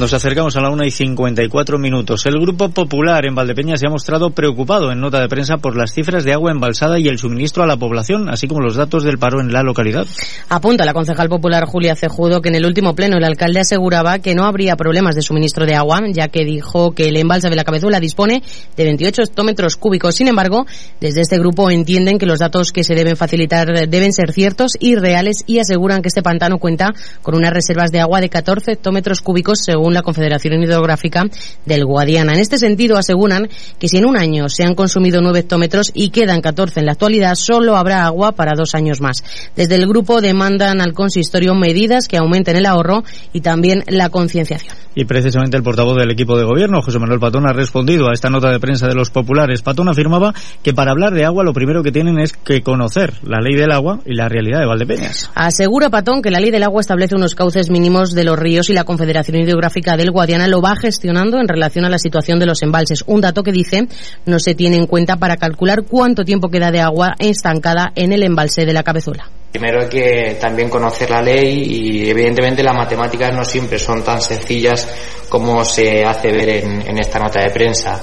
Nos 0.01 0.13
acercamos 0.13 0.55
a 0.55 0.61
la 0.61 0.71
una 0.71 0.87
y 0.87 0.89
54 0.89 1.77
minutos. 1.77 2.25
El 2.25 2.39
Grupo 2.39 2.69
Popular 2.69 3.23
en 3.27 3.35
Valdepeñas 3.35 3.79
se 3.79 3.85
ha 3.85 3.91
mostrado 3.91 4.31
preocupado 4.31 4.91
en 4.91 4.99
nota 4.99 5.21
de 5.21 5.29
prensa 5.29 5.57
por 5.57 5.77
las 5.77 5.93
cifras 5.93 6.23
de 6.23 6.33
agua 6.33 6.49
embalsada 6.49 6.97
y 6.97 7.07
el 7.07 7.19
suministro 7.19 7.61
a 7.61 7.67
la 7.67 7.77
población, 7.77 8.27
así 8.27 8.47
como 8.47 8.61
los 8.61 8.75
datos 8.75 9.03
del 9.03 9.19
paro 9.19 9.39
en 9.41 9.53
la 9.53 9.61
localidad. 9.61 10.07
Apunta 10.49 10.85
la 10.85 10.95
concejal 10.95 11.29
popular 11.29 11.65
Julia 11.67 11.95
Cejudo 11.95 12.41
que 12.41 12.49
en 12.49 12.55
el 12.55 12.65
último 12.65 12.95
pleno 12.95 13.17
el 13.17 13.23
alcalde 13.23 13.59
aseguraba 13.59 14.17
que 14.17 14.33
no 14.33 14.45
habría 14.45 14.75
problemas 14.75 15.13
de 15.13 15.21
suministro 15.21 15.67
de 15.67 15.75
agua, 15.75 15.99
ya 16.11 16.29
que 16.29 16.45
dijo 16.45 16.95
que 16.95 17.09
el 17.09 17.17
embalse 17.17 17.51
de 17.51 17.55
la 17.55 17.63
Cabezuela 17.63 17.99
dispone 17.99 18.41
de 18.75 18.83
28 18.83 19.21
hectómetros 19.21 19.75
cúbicos. 19.75 20.15
Sin 20.15 20.27
embargo, 20.27 20.65
desde 20.99 21.21
este 21.21 21.37
grupo 21.37 21.69
entienden 21.69 22.17
que 22.17 22.25
los 22.25 22.39
datos 22.39 22.71
que 22.71 22.83
se 22.83 22.95
deben 22.95 23.17
facilitar 23.17 23.67
deben 23.87 24.13
ser 24.13 24.31
ciertos 24.31 24.77
y 24.79 24.95
reales 24.95 25.43
y 25.45 25.59
aseguran 25.59 26.01
que 26.01 26.07
este 26.07 26.23
pantano 26.23 26.57
cuenta 26.57 26.91
con 27.21 27.35
unas 27.35 27.53
reservas 27.53 27.91
de 27.91 27.99
agua 27.99 28.19
de 28.19 28.29
14 28.29 28.71
hectómetros 28.71 29.21
cúbicos 29.21 29.59
según 29.63 29.90
la 29.93 30.01
Confederación 30.01 30.61
Hidrográfica 30.61 31.25
del 31.65 31.85
Guadiana. 31.85 32.33
En 32.33 32.39
este 32.39 32.57
sentido, 32.57 32.97
aseguran 32.97 33.49
que 33.79 33.87
si 33.87 33.97
en 33.97 34.05
un 34.05 34.17
año 34.17 34.49
se 34.49 34.63
han 34.63 34.75
consumido 34.75 35.21
9 35.21 35.39
hectómetros 35.39 35.91
y 35.93 36.09
quedan 36.09 36.41
14 36.41 36.79
en 36.79 36.85
la 36.85 36.93
actualidad, 36.93 37.35
solo 37.35 37.75
habrá 37.75 38.05
agua 38.05 38.33
para 38.33 38.53
dos 38.55 38.75
años 38.75 39.01
más. 39.01 39.23
Desde 39.55 39.75
el 39.75 39.87
grupo 39.87 40.21
demandan 40.21 40.81
al 40.81 40.93
consistorio 40.93 41.55
medidas 41.55 42.07
que 42.07 42.17
aumenten 42.17 42.55
el 42.55 42.65
ahorro 42.65 43.03
y 43.33 43.41
también 43.41 43.83
la 43.87 44.09
concienciación. 44.09 44.75
Y 44.93 45.05
precisamente 45.05 45.55
el 45.55 45.63
portavoz 45.63 45.97
del 45.97 46.11
equipo 46.11 46.37
de 46.37 46.43
gobierno, 46.43 46.81
José 46.81 46.99
Manuel 46.99 47.19
Patón, 47.19 47.47
ha 47.47 47.53
respondido 47.53 48.09
a 48.09 48.13
esta 48.13 48.29
nota 48.29 48.51
de 48.51 48.59
prensa 48.59 48.87
de 48.87 48.95
los 48.95 49.09
populares. 49.09 49.61
Patón 49.61 49.87
afirmaba 49.87 50.33
que 50.63 50.73
para 50.73 50.91
hablar 50.91 51.13
de 51.13 51.23
agua 51.23 51.45
lo 51.45 51.53
primero 51.53 51.81
que 51.81 51.91
tienen 51.91 52.19
es 52.19 52.33
que 52.33 52.61
conocer 52.61 53.13
la 53.23 53.39
ley 53.39 53.55
del 53.55 53.71
agua 53.71 53.99
y 54.05 54.15
la 54.15 54.27
realidad 54.27 54.59
de 54.59 54.65
Valdepeñas. 54.65 55.31
Asegura 55.33 55.89
Patón 55.89 56.21
que 56.21 56.29
la 56.29 56.39
ley 56.39 56.51
del 56.51 56.63
agua 56.63 56.81
establece 56.81 57.15
unos 57.15 57.35
cauces 57.35 57.69
mínimos 57.69 58.11
de 58.11 58.25
los 58.25 58.37
ríos 58.37 58.69
y 58.69 58.73
la 58.73 58.83
Confederación 58.83 59.37
Hidrográfica 59.37 59.80
del 59.81 60.11
Guadiana 60.11 60.47
lo 60.47 60.61
va 60.61 60.75
gestionando 60.75 61.39
en 61.39 61.47
relación 61.47 61.85
a 61.85 61.89
la 61.89 61.97
situación 61.97 62.39
de 62.39 62.45
los 62.45 62.61
embalses. 62.61 63.03
Un 63.07 63.21
dato 63.21 63.43
que 63.43 63.51
dice 63.51 63.87
no 64.25 64.39
se 64.39 64.55
tiene 64.55 64.77
en 64.77 64.87
cuenta 64.87 65.17
para 65.17 65.37
calcular 65.37 65.83
cuánto 65.83 66.23
tiempo 66.23 66.49
queda 66.49 66.71
de 66.71 66.79
agua 66.79 67.15
estancada 67.19 67.91
en 67.95 68.13
el 68.13 68.23
embalse 68.23 68.65
de 68.65 68.73
la 68.73 68.83
Cabezuela. 68.83 69.29
Primero 69.51 69.81
hay 69.81 69.89
que 69.89 70.37
también 70.39 70.69
conocer 70.69 71.09
la 71.09 71.21
ley 71.21 71.63
y 71.67 72.09
evidentemente 72.09 72.63
las 72.63 72.75
matemáticas 72.75 73.35
no 73.35 73.43
siempre 73.43 73.77
son 73.77 74.01
tan 74.01 74.21
sencillas 74.21 74.87
como 75.27 75.65
se 75.65 76.05
hace 76.05 76.31
ver 76.31 76.49
en, 76.49 76.97
esta 76.97 77.19
nota 77.19 77.41
de 77.41 77.49
prensa. 77.49 78.01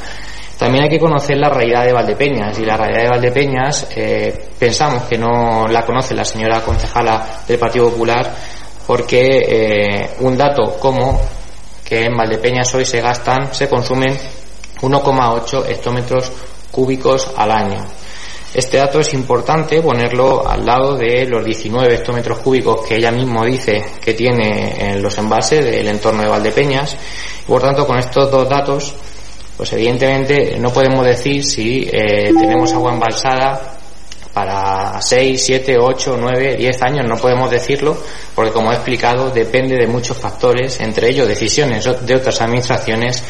También 0.59 0.84
hay 0.84 0.90
que 0.90 0.98
conocer 0.98 1.38
la 1.38 1.48
realidad 1.48 1.84
de 1.86 1.92
Valdepeñas 1.92 2.59
y 2.59 2.66
la 2.66 2.76
realidad 2.76 3.02
de 3.05 3.09
Valdepeñas 3.09 3.88
eh, 3.96 4.34
pensamos 4.59 5.05
que 5.05 5.16
no 5.16 5.66
la 5.68 5.86
conoce 5.86 6.14
la 6.14 6.24
señora 6.24 6.60
concejala 6.60 7.42
del 7.46 7.59
Partido 7.59 7.90
Popular 7.90 8.30
porque 8.86 9.20
eh, 9.46 10.10
un 10.20 10.36
dato 10.36 10.76
como 10.80 11.20
que 11.89 12.05
en 12.05 12.16
Valdepeñas 12.16 12.74
hoy 12.74 12.85
se 12.85 13.01
gastan, 13.01 13.55
se 13.55 13.66
consumen 13.66 14.15
1,8 14.82 15.66
hectómetros 15.69 16.31
cúbicos 16.70 17.31
al 17.35 17.51
año. 17.51 17.85
Este 18.52 18.77
dato 18.77 19.01
es 19.01 19.15
importante 19.15 19.81
ponerlo 19.81 20.47
al 20.47 20.66
lado 20.66 20.97
de 20.97 21.27
los 21.27 21.44
19 21.44 21.94
hectómetros 21.94 22.39
cúbicos 22.39 22.86
que 22.86 22.97
ella 22.97 23.10
mismo 23.10 23.44
dice 23.44 23.85
que 24.02 24.12
tiene 24.12 24.74
en 24.78 25.02
los 25.02 25.16
embalses 25.16 25.65
del 25.65 25.89
entorno 25.89 26.23
de 26.23 26.28
Valdepeñas. 26.28 26.94
Por 27.47 27.62
tanto, 27.62 27.86
con 27.86 27.98
estos 27.98 28.31
dos 28.31 28.48
datos, 28.48 28.94
pues 29.56 29.73
evidentemente 29.73 30.59
no 30.59 30.70
podemos 30.70 31.06
decir 31.06 31.44
si 31.44 31.89
eh, 31.90 32.32
tenemos 32.39 32.73
agua 32.73 32.93
embalsada 32.93 33.77
para 34.39 35.02
6, 35.02 35.43
7, 35.43 35.77
8, 35.81 36.16
9, 36.16 36.56
10 36.56 36.82
años, 36.82 37.09
no 37.09 37.16
podemos 37.16 37.51
decirlo, 37.51 37.97
porque 38.36 38.52
como 38.52 38.70
he 38.70 38.77
explicado, 38.77 39.31
depende 39.31 39.74
de 39.74 39.89
muchos 39.89 40.16
factores, 40.16 40.78
entre 40.78 41.09
ellos 41.09 41.27
decisiones 41.27 41.85
de 42.06 42.15
otras 42.15 42.40
administraciones 42.40 43.24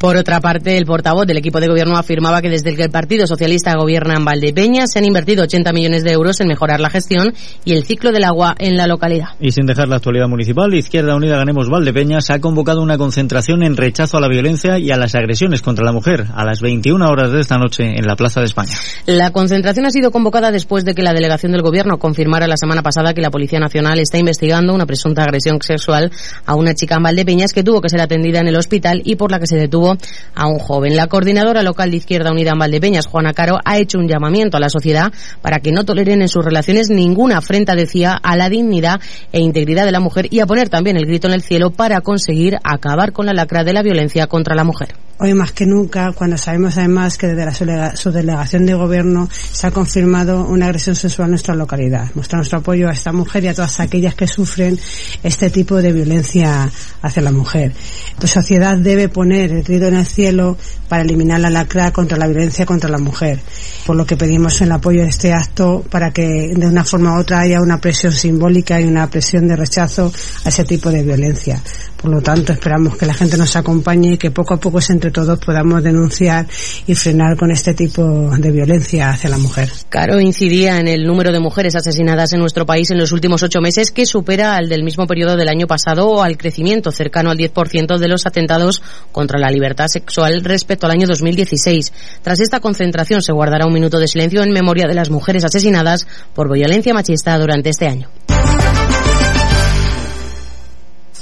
Por 0.00 0.16
otra 0.16 0.40
parte, 0.40 0.78
el 0.78 0.86
portavoz 0.86 1.26
del 1.26 1.36
equipo 1.36 1.60
de 1.60 1.68
gobierno 1.68 1.98
afirmaba 1.98 2.40
que 2.40 2.48
desde 2.48 2.74
que 2.74 2.84
el 2.84 2.90
Partido 2.90 3.26
Socialista 3.26 3.76
gobierna 3.76 4.14
en 4.16 4.24
Valdepeñas 4.24 4.90
se 4.90 4.98
han 4.98 5.04
invertido 5.04 5.42
80 5.42 5.74
millones 5.74 6.04
de 6.04 6.12
euros 6.12 6.40
en 6.40 6.48
mejorar 6.48 6.80
la 6.80 6.88
gestión 6.88 7.34
y 7.66 7.74
el 7.74 7.84
ciclo 7.84 8.10
del 8.10 8.24
agua 8.24 8.54
en 8.58 8.78
la 8.78 8.86
localidad. 8.86 9.28
Y 9.40 9.50
sin 9.50 9.66
dejar 9.66 9.88
la 9.88 9.96
actualidad 9.96 10.26
municipal, 10.26 10.72
Izquierda 10.72 11.14
Unida 11.14 11.36
Ganemos 11.36 11.68
Valdepeñas 11.68 12.30
ha 12.30 12.40
convocado 12.40 12.80
una 12.80 12.96
concentración 12.96 13.62
en 13.62 13.76
rechazo 13.76 14.16
a 14.16 14.22
la 14.22 14.28
violencia 14.28 14.78
y 14.78 14.90
a 14.90 14.96
las 14.96 15.14
agresiones 15.14 15.60
contra 15.60 15.84
la 15.84 15.92
mujer 15.92 16.28
a 16.34 16.46
las 16.46 16.62
21 16.62 17.06
horas 17.06 17.30
de 17.30 17.40
esta 17.40 17.58
noche 17.58 17.84
en 17.84 18.06
la 18.06 18.16
Plaza 18.16 18.40
de 18.40 18.46
España. 18.46 18.72
La 19.04 19.32
concentración 19.32 19.84
ha 19.84 19.90
sido 19.90 20.10
convocada 20.12 20.50
después 20.50 20.86
de 20.86 20.94
que 20.94 21.02
la 21.02 21.12
delegación 21.12 21.52
del 21.52 21.60
gobierno 21.60 21.98
confirmara 21.98 22.46
la 22.46 22.56
semana 22.56 22.82
pasada 22.82 23.12
que 23.12 23.20
la 23.20 23.30
Policía 23.30 23.60
Nacional 23.60 23.98
está 23.98 24.16
investigando 24.16 24.72
una 24.72 24.86
presunta 24.86 25.24
agresión 25.24 25.58
sexual 25.60 26.10
a 26.46 26.54
una 26.54 26.72
chica 26.72 26.94
en 26.94 27.02
Valdepeñas 27.02 27.52
que 27.52 27.62
tuvo 27.62 27.82
que 27.82 27.90
ser 27.90 28.00
atendida 28.00 28.40
en 28.40 28.48
el 28.48 28.56
hospital 28.56 29.02
y 29.04 29.16
por 29.16 29.30
la 29.30 29.38
que 29.38 29.46
se 29.46 29.56
detuvo 29.58 29.89
a 30.34 30.46
un 30.46 30.58
joven. 30.58 30.96
La 30.96 31.06
coordinadora 31.06 31.62
local 31.62 31.90
de 31.90 31.98
Izquierda 31.98 32.30
Unida 32.30 32.52
en 32.52 32.58
Valdepeñas, 32.58 33.06
Juana 33.06 33.32
Caro, 33.32 33.58
ha 33.64 33.78
hecho 33.78 33.98
un 33.98 34.08
llamamiento 34.08 34.56
a 34.56 34.60
la 34.60 34.68
sociedad 34.68 35.12
para 35.42 35.60
que 35.60 35.72
no 35.72 35.84
toleren 35.84 36.22
en 36.22 36.28
sus 36.28 36.44
relaciones 36.44 36.90
ninguna 36.90 37.38
afrenta, 37.38 37.74
decía, 37.74 38.14
a 38.14 38.36
la 38.36 38.48
dignidad 38.48 39.00
e 39.32 39.40
integridad 39.40 39.84
de 39.84 39.92
la 39.92 40.00
mujer 40.00 40.26
y 40.30 40.40
a 40.40 40.46
poner 40.46 40.68
también 40.68 40.96
el 40.96 41.06
grito 41.06 41.28
en 41.28 41.34
el 41.34 41.42
cielo 41.42 41.70
para 41.70 42.00
conseguir 42.00 42.58
acabar 42.62 43.12
con 43.12 43.26
la 43.26 43.32
lacra 43.32 43.64
de 43.64 43.72
la 43.72 43.82
violencia 43.82 44.26
contra 44.26 44.54
la 44.54 44.64
mujer. 44.64 45.09
Hoy 45.22 45.34
más 45.34 45.52
que 45.52 45.66
nunca, 45.66 46.12
cuando 46.12 46.38
sabemos 46.38 46.78
además 46.78 47.18
que 47.18 47.26
desde 47.26 47.44
la 47.44 47.52
subdelega- 47.52 47.94
subdelegación 47.94 48.64
de 48.64 48.72
gobierno 48.72 49.28
se 49.30 49.66
ha 49.66 49.70
confirmado 49.70 50.46
una 50.46 50.64
agresión 50.64 50.96
sexual 50.96 51.26
en 51.26 51.32
nuestra 51.32 51.54
localidad. 51.54 52.08
Mostrar 52.14 52.38
nuestro 52.38 52.60
apoyo 52.60 52.88
a 52.88 52.92
esta 52.92 53.12
mujer 53.12 53.44
y 53.44 53.48
a 53.48 53.54
todas 53.54 53.80
aquellas 53.80 54.14
que 54.14 54.26
sufren 54.26 54.80
este 55.22 55.50
tipo 55.50 55.82
de 55.82 55.92
violencia 55.92 56.70
hacia 57.02 57.20
la 57.20 57.32
mujer. 57.32 57.74
La 58.18 58.26
sociedad 58.28 58.78
debe 58.78 59.10
poner 59.10 59.52
el 59.52 59.62
grito 59.62 59.88
en 59.88 59.96
el 59.96 60.06
cielo 60.06 60.56
para 60.88 61.02
eliminar 61.02 61.38
la 61.40 61.50
lacra 61.50 61.92
contra 61.92 62.16
la 62.16 62.26
violencia 62.26 62.64
contra 62.64 62.88
la 62.88 62.98
mujer. 62.98 63.40
Por 63.84 63.96
lo 63.96 64.06
que 64.06 64.16
pedimos 64.16 64.58
el 64.62 64.72
apoyo 64.72 65.02
de 65.02 65.10
este 65.10 65.34
acto 65.34 65.84
para 65.90 66.12
que 66.12 66.54
de 66.56 66.66
una 66.66 66.82
forma 66.82 67.14
u 67.14 67.20
otra 67.20 67.40
haya 67.40 67.60
una 67.60 67.78
presión 67.78 68.14
simbólica 68.14 68.80
y 68.80 68.84
una 68.84 69.06
presión 69.10 69.46
de 69.46 69.56
rechazo 69.56 70.10
a 70.46 70.48
ese 70.48 70.64
tipo 70.64 70.90
de 70.90 71.02
violencia. 71.02 71.62
Por 72.00 72.10
lo 72.10 72.22
tanto, 72.22 72.54
esperamos 72.54 72.96
que 72.96 73.04
la 73.04 73.12
gente 73.12 73.36
nos 73.36 73.54
acompañe 73.56 74.14
y 74.14 74.16
que 74.16 74.30
poco 74.30 74.54
a 74.54 74.56
poco 74.58 74.80
entre 74.88 75.09
todos 75.10 75.38
podamos 75.38 75.82
denunciar 75.82 76.46
y 76.86 76.94
frenar 76.94 77.36
con 77.36 77.50
este 77.50 77.74
tipo 77.74 78.30
de 78.36 78.50
violencia 78.50 79.10
hacia 79.10 79.30
la 79.30 79.38
mujer. 79.38 79.70
Caro 79.88 80.20
incidía 80.20 80.78
en 80.78 80.88
el 80.88 81.04
número 81.04 81.32
de 81.32 81.40
mujeres 81.40 81.76
asesinadas 81.76 82.32
en 82.32 82.40
nuestro 82.40 82.66
país 82.66 82.90
en 82.90 82.98
los 82.98 83.12
últimos 83.12 83.42
ocho 83.42 83.60
meses, 83.60 83.90
que 83.90 84.06
supera 84.06 84.56
al 84.56 84.68
del 84.68 84.84
mismo 84.84 85.06
periodo 85.06 85.36
del 85.36 85.48
año 85.48 85.66
pasado 85.66 86.08
o 86.08 86.22
al 86.22 86.36
crecimiento 86.36 86.90
cercano 86.90 87.30
al 87.30 87.38
10% 87.38 87.98
de 87.98 88.08
los 88.08 88.26
atentados 88.26 88.82
contra 89.12 89.38
la 89.38 89.50
libertad 89.50 89.88
sexual 89.88 90.42
respecto 90.44 90.86
al 90.86 90.92
año 90.92 91.06
2016. 91.06 91.92
Tras 92.22 92.40
esta 92.40 92.60
concentración 92.60 93.22
se 93.22 93.32
guardará 93.32 93.66
un 93.66 93.72
minuto 93.72 93.98
de 93.98 94.08
silencio 94.08 94.42
en 94.42 94.52
memoria 94.52 94.86
de 94.86 94.94
las 94.94 95.10
mujeres 95.10 95.44
asesinadas 95.44 96.06
por 96.34 96.52
violencia 96.52 96.94
machista 96.94 97.38
durante 97.38 97.70
este 97.70 97.86
año. 97.86 98.08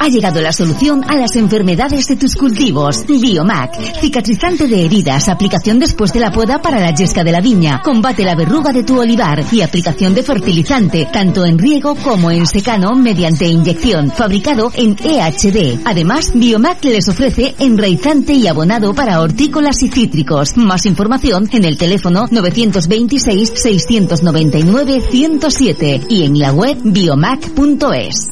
Ha 0.01 0.09
llegado 0.09 0.41
la 0.41 0.53
solución 0.53 1.03
a 1.09 1.17
las 1.17 1.35
enfermedades 1.35 2.07
de 2.07 2.17
tus 2.17 2.37
cultivos. 2.37 3.05
Biomac, 3.07 4.01
cicatrizante 4.01 4.69
de 4.69 4.85
heridas, 4.85 5.29
aplicación 5.29 5.81
después 5.81 6.13
de 6.13 6.21
la 6.21 6.31
poda 6.31 6.63
para 6.63 6.79
la 6.79 6.95
yesca 6.95 7.25
de 7.25 7.33
la 7.33 7.41
viña, 7.41 7.81
combate 7.83 8.25
la 8.25 8.37
verruga 8.37 8.73
de 8.73 8.85
tu 8.85 9.01
olivar 9.01 9.45
y 9.51 9.61
aplicación 9.61 10.15
de 10.15 10.23
fertilizante, 10.23 11.09
tanto 11.13 11.45
en 11.45 11.59
riego 11.59 11.97
como 11.97 12.31
en 12.31 12.47
secano 12.47 12.95
mediante 12.95 13.47
inyección, 13.47 14.13
fabricado 14.13 14.71
en 14.75 14.97
EHD. 15.03 15.81
Además, 15.85 16.31
Biomac 16.33 16.85
les 16.85 17.09
ofrece 17.09 17.57
enraizante 17.59 18.35
y 18.35 18.47
abonado 18.47 18.95
para 18.95 19.21
hortícolas 19.21 19.83
y 19.83 19.89
cítricos. 19.89 20.57
Más 20.57 20.87
información 20.87 21.49
en 21.53 21.65
el 21.65 21.77
teléfono 21.77 22.27
926 22.31 23.53
699 23.55 25.01
107 25.11 26.03
y 26.09 26.23
en 26.23 26.39
la 26.39 26.53
web 26.53 26.79
biomac.es. 26.85 28.29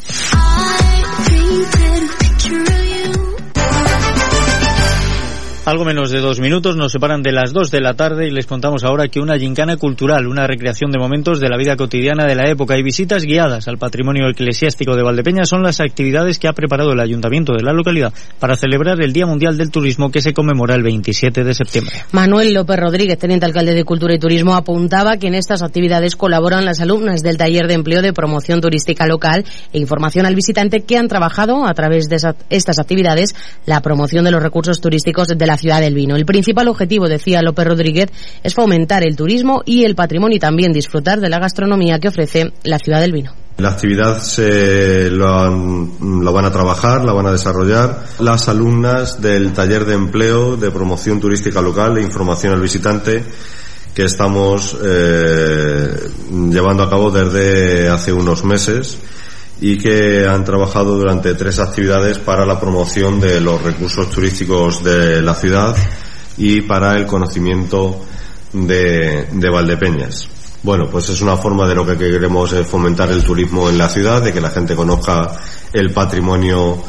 Creature 1.16 1.85
Algo 5.66 5.84
menos 5.84 6.12
de 6.12 6.20
dos 6.20 6.38
minutos 6.38 6.76
nos 6.76 6.92
separan 6.92 7.24
de 7.24 7.32
las 7.32 7.52
dos 7.52 7.72
de 7.72 7.80
la 7.80 7.94
tarde 7.94 8.28
y 8.28 8.30
les 8.30 8.46
contamos 8.46 8.84
ahora 8.84 9.08
que 9.08 9.18
una 9.18 9.36
gincana 9.36 9.76
cultural, 9.76 10.28
una 10.28 10.46
recreación 10.46 10.92
de 10.92 10.98
momentos 11.00 11.40
de 11.40 11.48
la 11.48 11.56
vida 11.56 11.74
cotidiana 11.74 12.24
de 12.24 12.36
la 12.36 12.48
época 12.48 12.78
y 12.78 12.84
visitas 12.84 13.24
guiadas 13.24 13.66
al 13.66 13.76
patrimonio 13.76 14.28
eclesiástico 14.28 14.94
de 14.94 15.02
Valdepeña 15.02 15.44
son 15.44 15.64
las 15.64 15.80
actividades 15.80 16.38
que 16.38 16.46
ha 16.46 16.52
preparado 16.52 16.92
el 16.92 17.00
ayuntamiento 17.00 17.52
de 17.52 17.64
la 17.64 17.72
localidad 17.72 18.14
para 18.38 18.54
celebrar 18.54 19.02
el 19.02 19.12
Día 19.12 19.26
Mundial 19.26 19.56
del 19.56 19.72
Turismo 19.72 20.12
que 20.12 20.20
se 20.20 20.32
conmemora 20.32 20.76
el 20.76 20.84
27 20.84 21.42
de 21.42 21.52
septiembre. 21.52 21.96
Manuel 22.12 22.54
López 22.54 22.78
Rodríguez, 22.78 23.18
teniente 23.18 23.44
alcalde 23.44 23.74
de 23.74 23.82
Cultura 23.82 24.14
y 24.14 24.20
Turismo, 24.20 24.54
apuntaba 24.54 25.16
que 25.16 25.26
en 25.26 25.34
estas 25.34 25.62
actividades 25.62 26.14
colaboran 26.14 26.64
las 26.64 26.80
alumnas 26.80 27.24
del 27.24 27.38
taller 27.38 27.66
de 27.66 27.74
empleo 27.74 28.02
de 28.02 28.12
promoción 28.12 28.60
turística 28.60 29.08
local 29.08 29.44
e 29.72 29.80
información 29.80 30.26
al 30.26 30.36
visitante 30.36 30.82
que 30.82 30.96
han 30.96 31.08
trabajado 31.08 31.66
a 31.66 31.74
través 31.74 32.08
de 32.08 32.18
estas 32.50 32.78
actividades 32.78 33.34
la 33.66 33.80
promoción 33.80 34.24
de 34.24 34.30
los 34.30 34.40
recursos 34.40 34.80
turísticos 34.80 35.26
de 35.26 35.44
la 35.44 35.55
ciudad 35.56 35.80
del 35.80 35.94
vino. 35.94 36.16
El 36.16 36.26
principal 36.26 36.68
objetivo, 36.68 37.08
decía 37.08 37.42
López 37.42 37.66
Rodríguez, 37.66 38.10
es 38.42 38.54
fomentar 38.54 39.02
el 39.02 39.16
turismo 39.16 39.62
y 39.64 39.84
el 39.84 39.94
patrimonio 39.94 40.36
y 40.36 40.40
también 40.40 40.72
disfrutar 40.72 41.20
de 41.20 41.28
la 41.28 41.38
gastronomía 41.38 41.98
que 41.98 42.08
ofrece 42.08 42.52
la 42.64 42.78
ciudad 42.78 43.00
del 43.00 43.12
vino. 43.12 43.32
La 43.58 43.70
actividad 43.70 44.20
se 44.20 45.10
lo 45.10 46.32
van 46.32 46.44
a 46.44 46.52
trabajar, 46.52 47.04
la 47.06 47.14
van 47.14 47.26
a 47.26 47.32
desarrollar 47.32 48.04
las 48.18 48.48
alumnas 48.48 49.22
del 49.22 49.54
taller 49.54 49.86
de 49.86 49.94
empleo 49.94 50.58
de 50.58 50.70
promoción 50.70 51.20
turística 51.20 51.62
local 51.62 51.96
e 51.96 52.02
información 52.02 52.52
al 52.52 52.60
visitante 52.60 53.24
que 53.94 54.04
estamos 54.04 54.76
eh, 54.84 55.88
llevando 56.50 56.82
a 56.82 56.90
cabo 56.90 57.10
desde 57.10 57.88
hace 57.88 58.12
unos 58.12 58.44
meses 58.44 58.98
y 59.60 59.78
que 59.78 60.26
han 60.26 60.44
trabajado 60.44 60.96
durante 60.96 61.34
tres 61.34 61.58
actividades 61.58 62.18
para 62.18 62.44
la 62.44 62.60
promoción 62.60 63.20
de 63.20 63.40
los 63.40 63.62
recursos 63.62 64.10
turísticos 64.10 64.84
de 64.84 65.22
la 65.22 65.34
ciudad 65.34 65.74
y 66.36 66.62
para 66.62 66.96
el 66.96 67.06
conocimiento 67.06 68.04
de, 68.52 69.28
de 69.32 69.50
Valdepeñas. 69.50 70.28
Bueno, 70.62 70.88
pues 70.90 71.08
es 71.08 71.20
una 71.20 71.36
forma 71.36 71.66
de 71.68 71.74
lo 71.74 71.86
que 71.86 71.96
queremos 71.96 72.50
fomentar 72.68 73.10
el 73.10 73.22
turismo 73.22 73.68
en 73.70 73.78
la 73.78 73.88
ciudad, 73.88 74.22
de 74.22 74.32
que 74.32 74.40
la 74.40 74.50
gente 74.50 74.74
conozca 74.74 75.40
el 75.72 75.92
patrimonio 75.92 76.82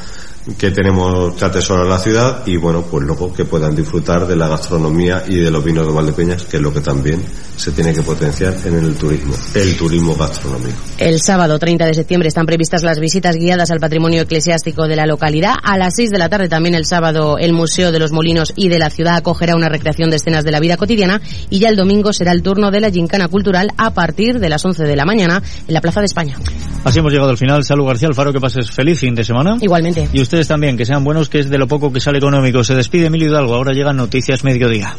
que 0.55 0.71
tenemos 0.71 1.33
que 1.35 1.45
atesora 1.45 1.83
la 1.83 1.99
ciudad 1.99 2.43
y 2.45 2.57
bueno, 2.57 2.83
pues 2.83 3.05
luego 3.05 3.33
que 3.33 3.45
puedan 3.45 3.75
disfrutar 3.75 4.27
de 4.27 4.35
la 4.35 4.47
gastronomía 4.47 5.23
y 5.27 5.35
de 5.35 5.51
los 5.51 5.63
vinos 5.63 5.85
de 5.85 5.93
Valdepeñas, 5.93 6.43
que 6.43 6.57
es 6.57 6.63
lo 6.63 6.73
que 6.73 6.81
también 6.81 7.21
se 7.55 7.71
tiene 7.71 7.93
que 7.93 8.03
potenciar 8.03 8.55
en 8.65 8.75
el 8.75 8.95
turismo, 8.95 9.33
el 9.55 9.75
turismo 9.75 10.15
gastronómico. 10.15 10.77
El 10.97 11.19
sábado 11.21 11.57
30 11.57 11.85
de 11.85 11.93
septiembre 11.93 12.29
están 12.29 12.45
previstas 12.45 12.83
las 12.83 12.99
visitas 12.99 13.35
guiadas 13.35 13.71
al 13.71 13.79
patrimonio 13.79 14.21
eclesiástico 14.21 14.87
de 14.87 14.95
la 14.95 15.05
localidad. 15.05 15.55
A 15.63 15.77
las 15.77 15.95
6 15.95 16.11
de 16.11 16.17
la 16.17 16.29
tarde 16.29 16.49
también 16.49 16.75
el 16.75 16.85
sábado 16.85 17.37
el 17.37 17.53
Museo 17.53 17.91
de 17.91 17.99
los 17.99 18.11
Molinos 18.11 18.53
y 18.55 18.69
de 18.69 18.79
la 18.79 18.89
ciudad 18.89 19.15
acogerá 19.15 19.55
una 19.55 19.69
recreación 19.69 20.09
de 20.09 20.17
escenas 20.17 20.43
de 20.43 20.51
la 20.51 20.59
vida 20.59 20.77
cotidiana 20.77 21.21
y 21.49 21.59
ya 21.59 21.69
el 21.69 21.75
domingo 21.75 22.13
será 22.13 22.31
el 22.31 22.43
turno 22.43 22.71
de 22.71 22.79
la 22.79 22.91
gincana 22.91 23.27
cultural 23.27 23.69
a 23.77 23.93
partir 23.93 24.39
de 24.39 24.49
las 24.49 24.63
11 24.63 24.83
de 24.83 24.95
la 24.95 25.05
mañana 25.05 25.41
en 25.67 25.73
la 25.73 25.81
Plaza 25.81 25.99
de 25.99 26.05
España. 26.05 26.37
Así 26.83 26.99
hemos 26.99 27.11
llegado 27.11 27.31
al 27.31 27.37
final. 27.37 27.63
Salud 27.63 27.85
García 27.85 28.07
Alfaro, 28.07 28.31
que 28.31 28.39
pases 28.39 28.71
feliz 28.71 28.99
fin 28.99 29.15
de 29.15 29.23
semana. 29.23 29.57
Igualmente. 29.59 30.07
Y 30.13 30.21
también, 30.45 30.77
que 30.77 30.85
sean 30.85 31.03
buenos, 31.03 31.29
que 31.29 31.39
es 31.39 31.49
de 31.49 31.57
lo 31.57 31.67
poco 31.67 31.91
que 31.91 32.01
sale 32.01 32.17
económico. 32.17 32.63
Se 32.63 32.75
despide 32.75 33.07
Emilio 33.07 33.29
Hidalgo. 33.29 33.55
Ahora 33.55 33.71
llegan 33.73 33.95
Noticias 33.95 34.43
Mediodía. 34.43 34.95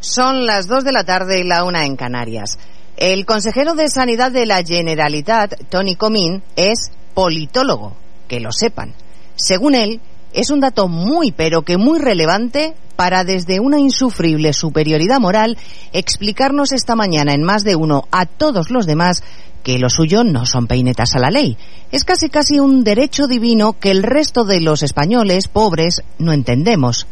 Son 0.00 0.46
las 0.46 0.68
2 0.68 0.84
de 0.84 0.92
la 0.92 1.04
tarde 1.04 1.40
y 1.40 1.44
la 1.44 1.64
una 1.64 1.84
en 1.84 1.96
Canarias. 1.96 2.58
El 2.96 3.26
consejero 3.26 3.74
de 3.74 3.88
Sanidad 3.88 4.30
de 4.30 4.46
la 4.46 4.62
Generalitat, 4.62 5.54
Tony 5.68 5.96
Comín, 5.96 6.42
es 6.56 6.90
politólogo, 7.14 7.96
que 8.28 8.38
lo 8.38 8.52
sepan. 8.52 8.94
Según 9.34 9.74
él, 9.74 10.00
es 10.32 10.50
un 10.50 10.60
dato 10.60 10.88
muy 10.88 11.32
pero 11.32 11.62
que 11.62 11.78
muy 11.78 11.98
relevante 11.98 12.74
para 12.96 13.22
desde 13.24 13.60
una 13.60 13.78
insufrible 13.78 14.52
superioridad 14.52 15.20
moral 15.20 15.56
explicarnos 15.92 16.72
esta 16.72 16.96
mañana 16.96 17.32
en 17.32 17.44
más 17.44 17.62
de 17.62 17.76
uno 17.76 18.08
a 18.10 18.26
todos 18.26 18.70
los 18.70 18.86
demás 18.86 19.22
que 19.62 19.78
lo 19.78 19.90
suyo 19.90 20.24
no 20.24 20.46
son 20.46 20.66
peinetas 20.66 21.14
a 21.14 21.18
la 21.18 21.30
ley. 21.30 21.56
Es 21.90 22.04
casi 22.04 22.28
casi 22.28 22.58
un 22.58 22.84
derecho 22.84 23.26
divino 23.26 23.74
que 23.74 23.90
el 23.90 24.02
resto 24.02 24.44
de 24.44 24.60
los 24.60 24.82
españoles 24.82 25.48
pobres 25.48 26.02
no 26.18 26.32
entendemos. 26.32 27.06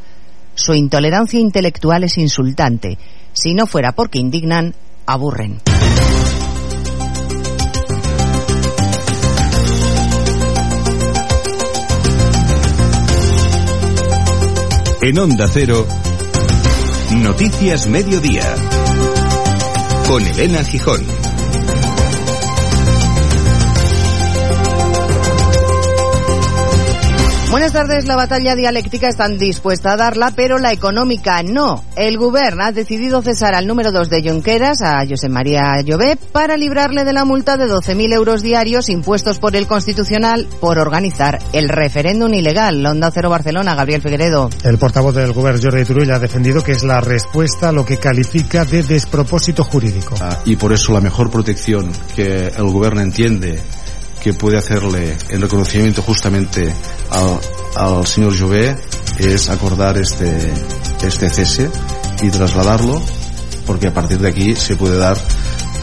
Su 0.54 0.74
intolerancia 0.74 1.38
intelectual 1.38 2.04
es 2.04 2.16
insultante. 2.18 2.98
Si 3.32 3.54
no 3.54 3.66
fuera 3.66 3.92
porque 3.92 4.18
indignan, 4.18 4.74
aburren. 5.04 5.60
En 15.02 15.18
Onda 15.18 15.46
Cero, 15.52 15.86
Noticias 17.14 17.86
Mediodía. 17.86 18.42
Con 20.08 20.26
Elena 20.26 20.64
Gijón. 20.64 21.25
Buenas 27.50 27.72
tardes. 27.72 28.06
La 28.06 28.16
batalla 28.16 28.56
dialéctica 28.56 29.08
están 29.08 29.38
dispuesta 29.38 29.92
a 29.92 29.96
darla, 29.96 30.32
pero 30.34 30.58
la 30.58 30.72
económica 30.72 31.42
no. 31.44 31.84
El 31.94 32.18
Gobierno 32.18 32.64
ha 32.64 32.72
decidido 32.72 33.22
cesar 33.22 33.54
al 33.54 33.68
número 33.68 33.92
2 33.92 34.10
de 34.10 34.22
Junqueras, 34.28 34.82
a 34.82 35.06
José 35.08 35.28
María 35.28 35.80
Llobé, 35.84 36.18
para 36.32 36.56
librarle 36.56 37.04
de 37.04 37.12
la 37.12 37.24
multa 37.24 37.56
de 37.56 37.66
12.000 37.66 38.14
euros 38.14 38.42
diarios 38.42 38.88
impuestos 38.88 39.38
por 39.38 39.54
el 39.54 39.68
Constitucional 39.68 40.48
por 40.60 40.78
organizar 40.78 41.38
el 41.52 41.68
referéndum 41.68 42.34
ilegal. 42.34 42.84
Onda 42.84 43.12
Cero 43.12 43.30
Barcelona, 43.30 43.76
Gabriel 43.76 44.02
Figueredo. 44.02 44.50
El 44.64 44.78
portavoz 44.78 45.14
del 45.14 45.32
gobierno 45.32 45.60
Jordi 45.62 45.84
Turull 45.84 46.10
ha 46.10 46.18
defendido 46.18 46.64
que 46.64 46.72
es 46.72 46.82
la 46.82 47.00
respuesta 47.00 47.68
a 47.68 47.72
lo 47.72 47.86
que 47.86 47.98
califica 47.98 48.64
de 48.64 48.82
despropósito 48.82 49.62
jurídico. 49.62 50.16
y 50.44 50.56
por 50.56 50.72
eso 50.72 50.92
la 50.92 51.00
mejor 51.00 51.30
protección 51.30 51.92
que 52.14 52.48
el 52.48 52.70
gobierno 52.70 53.00
entiende 53.02 53.60
que 54.26 54.34
puede 54.34 54.58
hacerle 54.58 55.16
en 55.28 55.40
reconocimiento 55.40 56.02
justamente 56.02 56.74
al, 57.12 57.38
al 57.76 58.04
señor 58.08 58.36
Jové 58.36 58.76
es 59.18 59.48
acordar 59.50 59.96
este, 59.98 60.52
este 61.00 61.30
cese 61.30 61.70
y 62.22 62.30
trasladarlo 62.30 63.00
porque 63.68 63.86
a 63.86 63.94
partir 63.94 64.18
de 64.18 64.28
aquí 64.28 64.56
se 64.56 64.74
puede 64.74 64.96
dar 64.96 65.16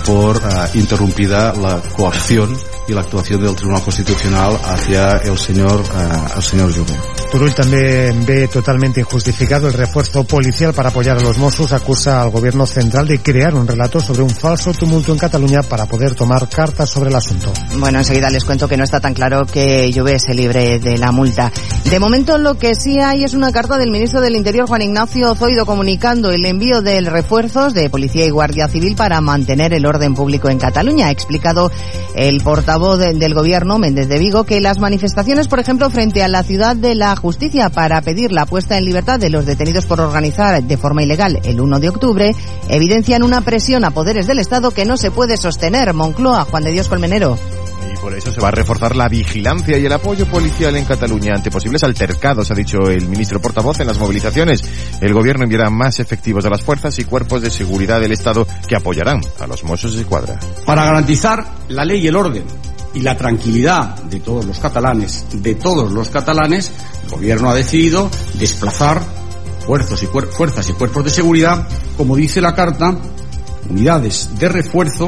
por 0.06 0.42
ah, 0.44 0.68
interrumpida 0.74 1.54
la 1.54 1.80
coacción 1.96 2.54
y 2.88 2.94
la 2.94 3.02
actuación 3.02 3.42
del 3.42 3.56
Tribunal 3.56 3.82
Constitucional 3.82 4.60
hacia 4.64 5.18
el 5.18 5.38
señor, 5.38 5.84
ah, 5.94 6.32
el 6.36 6.44
señor 6.44 6.74
Jové. 6.74 6.94
Turull 7.32 7.54
también 7.56 8.26
ve 8.26 8.48
totalmente 8.48 9.00
injustificado 9.00 9.68
el 9.68 9.74
refuerzo 9.74 10.24
policial 10.24 10.74
para 10.74 10.90
apoyar 10.90 11.18
a 11.18 11.22
los 11.22 11.38
Mossos. 11.38 11.72
Acusa 11.72 12.22
al 12.22 12.30
gobierno 12.30 12.66
central 12.66 13.08
de 13.08 13.20
crear 13.20 13.56
un 13.56 13.68
relato 13.68 14.00
sobre 14.00 14.22
un 14.22 14.30
falso 14.30 14.74
tumulto 14.74 15.14
en 15.14 15.18
Cataluña 15.18 15.64
para 15.64 15.86
poder 15.86 16.14
tomar 16.14 16.48
cartas 16.50 16.90
sobre 16.90 17.10
el 17.10 17.16
asunto. 17.16 17.52
Bueno, 17.78 18.00
enseguida 18.00 18.30
les 18.30 18.44
cuento 18.44 18.68
que 18.68 18.78
no 18.78 18.84
está 18.84 19.00
tan 19.00 19.14
claro 19.14 19.46
que 19.46 19.92
Llobé 19.92 20.20
se 20.20 20.34
libre 20.34 20.80
de 20.80 20.98
la 20.98 21.12
multa. 21.12 21.52
De 21.90 22.00
momento 22.00 22.38
lo 22.38 22.56
que 22.56 22.76
sí 22.76 23.00
hay 23.00 23.24
es 23.24 23.34
una 23.34 23.52
carta 23.52 23.78
del 23.78 23.92
ministro 23.92 24.22
del 24.22 24.36
Interior, 24.36 24.68
Juan 24.68 24.82
Ignacio 24.82 25.34
Zoido, 25.36 25.66
comunicando 25.66 26.32
el 26.32 26.46
envío 26.46 26.82
de 26.82 27.02
refuerzos 27.02 27.74
de 27.74 27.90
Policía 27.90 28.26
y 28.26 28.30
Guardia 28.30 28.68
Civil 28.68 28.96
para 28.96 29.22
mantener 29.22 29.74
el 29.74 29.86
orden 29.86 30.14
público 30.14 30.50
en 30.50 30.60
Cataluña. 30.60 31.08
Ha 31.08 31.12
explicado 31.12 31.72
el 32.14 32.42
portavoz 32.42 32.73
de- 32.80 33.14
del 33.14 33.34
gobierno, 33.34 33.78
Méndez 33.78 34.08
de 34.10 34.18
Vigo, 34.18 34.44
que 34.46 34.60
las 34.60 34.80
manifestaciones, 34.80 35.48
por 35.48 35.60
ejemplo, 35.60 35.90
frente 35.90 36.24
a 36.24 36.28
la 36.28 36.44
ciudad 36.44 36.76
de 36.76 36.96
la 36.96 37.16
justicia 37.16 37.70
para 37.70 38.02
pedir 38.02 38.32
la 38.32 38.46
puesta 38.46 38.78
en 38.78 38.86
libertad 38.86 39.20
de 39.20 39.30
los 39.30 39.46
detenidos 39.46 39.86
por 39.86 40.02
organizar 40.02 40.62
de 40.64 40.78
forma 40.78 41.04
ilegal 41.04 41.40
el 41.44 41.62
1 41.62 41.80
de 41.80 41.90
octubre, 41.90 42.36
evidencian 42.70 43.24
una 43.24 43.42
presión 43.42 43.86
a 43.86 43.92
poderes 43.92 44.28
del 44.28 44.40
Estado 44.40 44.72
que 44.72 44.86
no 44.86 44.98
se 44.98 45.12
puede 45.12 45.38
sostener. 45.38 45.94
Moncloa, 45.94 46.46
Juan 46.46 46.64
de 46.64 46.72
Dios 46.72 46.88
Colmenero. 46.90 47.38
Por 48.04 48.14
eso 48.14 48.34
se 48.34 48.42
va 48.42 48.50
a 48.50 48.52
reforzar 48.52 48.98
la 48.98 49.08
vigilancia 49.08 49.78
y 49.78 49.86
el 49.86 49.94
apoyo 49.94 50.26
policial 50.26 50.76
en 50.76 50.84
Cataluña 50.84 51.36
ante 51.36 51.50
posibles 51.50 51.84
altercados, 51.84 52.52
ha 52.52 52.54
dicho 52.54 52.90
el 52.90 53.08
ministro 53.08 53.40
portavoz 53.40 53.80
en 53.80 53.88
las 53.88 53.98
movilizaciones. 53.98 54.62
El 55.00 55.14
gobierno 55.14 55.46
enviará 55.46 55.70
más 55.70 56.02
efectivos 56.02 56.44
a 56.44 56.50
las 56.50 56.62
fuerzas 56.62 57.00
y 57.00 57.06
cuerpos 57.06 57.42
de 57.42 57.50
seguridad 57.50 58.02
del 58.02 58.12
Estado 58.12 58.46
que 58.68 58.76
apoyarán 58.76 59.22
a 59.40 59.48
los 59.48 59.64
Mossos 59.64 59.96
de 59.96 60.04
Cuadra. 60.04 60.38
para 60.66 60.84
garantizar 60.84 61.46
la 61.70 61.86
ley 61.86 62.02
y 62.02 62.08
el 62.08 62.18
orden 62.18 62.44
y 62.94 63.00
la 63.00 63.16
tranquilidad 63.16 63.96
de 64.04 64.20
todos 64.20 64.44
los 64.44 64.60
catalanes, 64.60 65.26
de 65.32 65.56
todos 65.56 65.90
los 65.90 66.10
catalanes, 66.10 66.72
el 67.06 67.10
gobierno 67.10 67.52
ha 67.52 67.56
decidido 67.56 68.12
desplazar 68.34 69.02
fuerzas 69.66 70.04
y 70.04 70.08
cuerpos 70.08 71.06
de 71.06 71.10
seguridad, 71.10 71.70
como 71.96 72.18
dice 72.18 72.42
la 72.42 72.54
carta, 72.54 72.98
unidades 73.70 74.30
de 74.38 74.50
refuerzo 74.50 75.08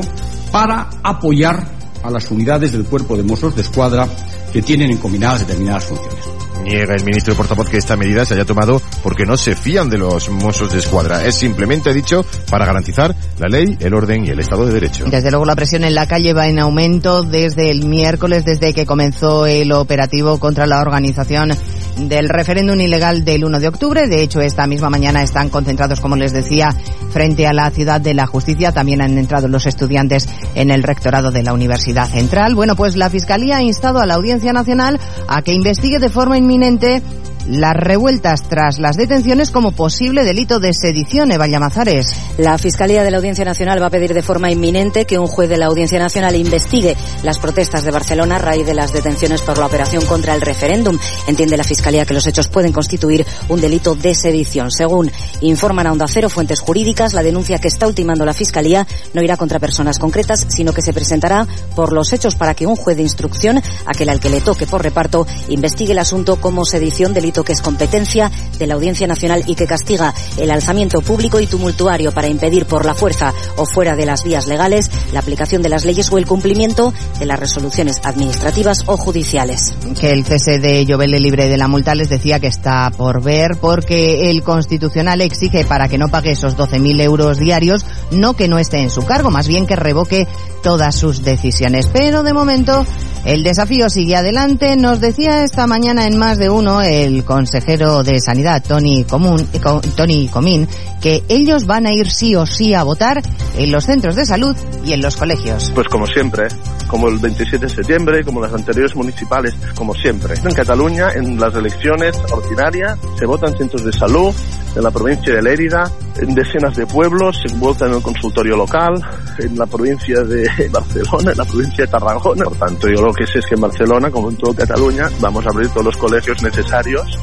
para 0.49 0.88
apoyar 1.03 1.74
a 2.06 2.11
las 2.11 2.30
unidades 2.32 2.72
del 2.72 2.86
cuerpo 2.86 3.18
de 3.18 3.23
Mossos 3.23 3.56
de 3.56 3.61
Escuadra 3.61 4.07
que 4.52 4.61
tienen 4.61 4.91
encomendadas 4.91 5.41
determinadas 5.41 5.86
funciones. 5.86 6.23
Niega 6.64 6.95
el 6.95 7.03
ministro 7.03 7.36
portavoz 7.36 7.69
que 7.69 7.77
esta 7.77 7.95
medida 7.95 8.26
se 8.26 8.34
haya 8.34 8.45
tomado 8.45 8.82
porque 9.03 9.26
no 9.26 9.38
se 9.38 9.56
fían 9.56 9.90
de 9.90 9.98
los 9.98 10.30
Mossos 10.30 10.72
de 10.72 10.80
Escuadra. 10.80 11.26
Es 11.26 11.36
simplemente 11.36 11.94
dicho 11.94 12.26
para 12.49 12.65
garantizar 12.65 13.15
la 13.40 13.48
ley, 13.48 13.77
el 13.80 13.94
orden 13.94 14.26
y 14.26 14.30
el 14.30 14.40
Estado 14.40 14.65
de 14.65 14.73
Derecho. 14.73 15.06
Desde 15.06 15.30
luego 15.30 15.45
la 15.45 15.56
presión 15.56 15.84
en 15.84 15.94
la 15.94 16.07
calle 16.07 16.34
va 16.34 16.48
en 16.48 16.60
aumento 16.60 17.23
desde 17.23 17.69
el 17.69 17.86
miércoles, 17.86 18.45
desde 18.45 18.73
que 18.73 18.86
comenzó 18.86 19.45
el 19.45 19.72
operativo 19.73 20.40
contra 20.40 20.65
la 20.65 20.82
organización 20.82 21.52
del 21.97 22.30
referéndum 22.30 22.80
ilegal 22.80 23.23
del 23.23 23.45
1 23.45 23.59
de 23.59 23.67
octubre. 23.67 24.07
De 24.07 24.22
hecho, 24.22 24.41
esta 24.41 24.67
misma 24.67 24.89
mañana 24.89 25.23
están 25.23 25.49
concentrados, 25.49 25.99
como 26.01 26.15
les 26.15 26.34
decía, 26.34 26.76
frente 27.11 27.47
a 27.47 27.53
la 27.53 27.69
ciudad 27.72 28.01
de 28.01 28.13
la 28.13 28.27
justicia. 28.27 28.72
También 28.72 29.01
han 29.01 29.17
entrado 29.17 29.47
los 29.47 29.65
estudiantes 29.65 30.27
en 30.55 30.72
el 30.72 30.84
rectorado 30.84 31.31
de 31.31 31.43
la 31.43 31.53
Universidad 31.53 32.09
Central. 32.09 32.55
Bueno, 32.55 32.76
pues 32.76 32.95
la 32.95 33.09
Fiscalía 33.09 33.57
ha 33.57 33.63
instado 33.63 33.99
a 33.99 34.05
la 34.05 34.15
Audiencia 34.15 34.53
Nacional 34.53 34.99
a 35.27 35.41
que 35.41 35.53
investigue 35.53 35.99
de 35.99 36.09
forma 36.09 36.38
inminente 36.38 37.01
las 37.47 37.76
revueltas 37.76 38.43
tras 38.43 38.80
las 38.80 38.97
detenciones 38.97 39.51
como 39.51 39.72
posible 39.72 40.23
delito 40.23 40.59
de 40.59 40.73
sedición, 40.73 41.31
Eva 41.31 41.47
Llamazares. 41.47 42.07
La 42.38 42.57
Fiscalía 42.57 43.03
de 43.03 43.11
la 43.11 43.17
Audiencia 43.17 43.45
Nacional 43.45 43.81
va 43.81 43.88
a 43.88 43.91
pedir 43.91 44.13
de 44.13 44.23
forma 44.23 44.51
inminente 44.51 45.05
que 45.05 45.19
un 45.19 45.27
juez 45.27 45.49
de 45.49 45.57
la 45.57 45.67
Audiencia 45.67 45.99
Nacional 45.99 46.35
investigue 46.35 46.95
las 47.23 47.38
protestas 47.38 47.84
de 47.84 47.91
Barcelona 47.91 48.38
a 48.38 48.39
raíz 48.39 48.65
de 48.65 48.73
las 48.73 48.93
detenciones 48.93 49.41
por 49.41 49.57
la 49.57 49.67
operación 49.67 50.05
contra 50.05 50.34
el 50.34 50.41
referéndum. 50.41 50.97
Entiende 51.27 51.57
la 51.57 51.63
Fiscalía 51.63 52.05
que 52.05 52.13
los 52.13 52.26
hechos 52.26 52.47
pueden 52.47 52.72
constituir 52.72 53.26
un 53.49 53.61
delito 53.61 53.95
de 53.95 54.15
sedición. 54.15 54.72
Según 54.72 55.11
informan 55.41 55.88
a 55.88 55.91
Onda 55.91 56.07
Cero 56.07 56.30
fuentes 56.30 56.59
jurídicas, 56.59 57.13
la 57.13 57.23
denuncia 57.23 57.59
que 57.59 57.67
está 57.67 57.88
ultimando 57.88 58.26
la 58.26 58.34
Fiscalía 58.34 58.88
no 59.13 59.22
irá 59.22 59.38
contra 59.38 59.59
personas 59.59 59.99
concretas, 59.99 60.45
sino 60.49 60.73
que 60.73 60.81
se 60.81 60.93
presentará 60.93 61.47
por 61.76 61.93
los 61.93 62.11
hechos 62.13 62.35
para 62.35 62.55
que 62.55 62.65
un 62.65 62.76
juez 62.76 62.97
de 62.97 63.03
instrucción, 63.03 63.61
aquel 63.85 64.09
al 64.09 64.19
que 64.19 64.30
le 64.30 64.41
toque 64.41 64.65
por 64.65 64.81
reparto, 64.81 65.27
investigue 65.49 65.91
el 65.91 65.99
asunto 65.99 66.41
como 66.41 66.65
sedición 66.65 67.13
delito 67.13 67.34
que 67.43 67.53
es 67.53 67.61
competencia 67.61 68.31
de 68.57 68.67
la 68.67 68.75
Audiencia 68.75 69.07
Nacional 69.07 69.43
y 69.45 69.55
que 69.55 69.67
castiga 69.67 70.13
el 70.37 70.51
alzamiento 70.51 71.01
público 71.01 71.39
y 71.39 71.47
tumultuario 71.47 72.11
para 72.11 72.27
impedir 72.27 72.65
por 72.65 72.85
la 72.85 72.93
fuerza 72.93 73.33
o 73.57 73.65
fuera 73.65 73.95
de 73.95 74.05
las 74.05 74.23
vías 74.23 74.47
legales 74.47 74.89
la 75.13 75.19
aplicación 75.19 75.61
de 75.61 75.69
las 75.69 75.85
leyes 75.85 76.11
o 76.11 76.17
el 76.17 76.25
cumplimiento 76.25 76.93
de 77.19 77.25
las 77.25 77.39
resoluciones 77.39 77.99
administrativas 78.03 78.83
o 78.85 78.97
judiciales. 78.97 79.75
Que 79.99 80.11
el 80.11 80.25
cese 80.25 80.59
de 80.59 80.85
libre 81.19 81.49
de 81.49 81.57
la 81.57 81.67
multa 81.67 81.95
les 81.95 82.09
decía 82.09 82.39
que 82.39 82.47
está 82.47 82.91
por 82.95 83.21
ver 83.21 83.57
porque 83.59 84.29
el 84.29 84.43
Constitucional 84.43 85.21
exige 85.21 85.65
para 85.65 85.87
que 85.87 85.97
no 85.97 86.09
pague 86.09 86.31
esos 86.31 86.57
12.000 86.57 87.01
euros 87.01 87.37
diarios, 87.37 87.85
no 88.11 88.33
que 88.33 88.47
no 88.47 88.59
esté 88.59 88.79
en 88.79 88.89
su 88.89 89.03
cargo, 89.03 89.31
más 89.31 89.47
bien 89.47 89.65
que 89.65 89.75
revoque 89.75 90.27
todas 90.63 90.95
sus 90.95 91.23
decisiones. 91.23 91.87
Pero 91.87 92.23
de 92.23 92.33
momento 92.33 92.85
el 93.26 93.43
desafío 93.43 93.89
sigue 93.89 94.15
adelante. 94.15 94.76
Nos 94.76 95.02
decía 95.02 95.43
esta 95.43 95.68
mañana 95.68 96.06
en 96.06 96.18
más 96.18 96.38
de 96.38 96.49
uno 96.49 96.81
el 96.81 97.23
consejero 97.26 98.03
de 98.03 98.19
Sanidad, 98.19 98.64
Tony, 98.65 99.03
Común, 99.03 99.47
Tony 99.95 100.27
Comín, 100.27 100.68
que 101.02 101.23
ellos 101.27 101.65
van 101.65 101.88
a 101.88 101.93
ir 101.93 102.10
sí 102.10 102.35
o 102.35 102.45
sí 102.45 102.73
a 102.73 102.84
votar 102.84 103.22
en 103.57 103.72
los 103.72 103.85
centros 103.85 104.15
de 104.15 104.26
salud 104.26 104.56
y 104.85 104.93
en 104.93 105.02
los 105.02 105.15
colegios. 105.15 105.72
Pues 105.73 105.88
como 105.88 106.06
siempre, 106.06 106.47
como 106.88 107.07
el 107.07 107.18
27 107.18 107.65
de 107.65 107.69
septiembre, 107.69 108.23
como 108.23 108.41
las 108.41 108.53
anteriores 108.53 108.95
municipales, 108.95 109.56
como 109.76 109.93
siempre. 109.95 110.35
En 110.35 110.53
Cataluña, 110.53 111.11
en 111.14 111.39
las 111.39 111.53
elecciones 111.56 112.15
ordinarias, 112.31 112.97
se 113.18 113.26
votan 113.26 113.53
en 113.53 113.57
centros 113.57 113.84
de 113.84 113.91
salud, 113.91 114.34
en 114.76 114.84
la 114.84 114.91
provincia 114.91 115.34
de 115.34 115.41
Lérida, 115.41 115.91
en 116.17 116.33
decenas 116.33 116.75
de 116.75 116.85
pueblos, 116.85 117.41
vota 117.57 117.87
en 117.87 117.93
el 117.95 118.01
consultorio 118.01 118.55
local, 118.55 118.93
en 119.39 119.57
la 119.57 119.65
provincia 119.65 120.21
de 120.21 120.69
Barcelona, 120.71 121.31
en 121.31 121.37
la 121.37 121.45
provincia 121.45 121.85
de 121.85 121.91
Tarragona. 121.91 122.45
Por 122.45 122.57
tanto, 122.57 122.87
yo 122.87 123.01
lo 123.01 123.13
que 123.13 123.27
sé 123.27 123.39
es 123.39 123.45
que 123.45 123.55
en 123.55 123.61
Barcelona, 123.61 124.09
como 124.09 124.29
en 124.29 124.37
toda 124.37 124.55
Cataluña, 124.55 125.09
vamos 125.19 125.45
a 125.45 125.49
abrir 125.49 125.69
todos 125.69 125.85
los 125.85 125.97
colegios 125.97 126.41
necesarios 126.41 127.17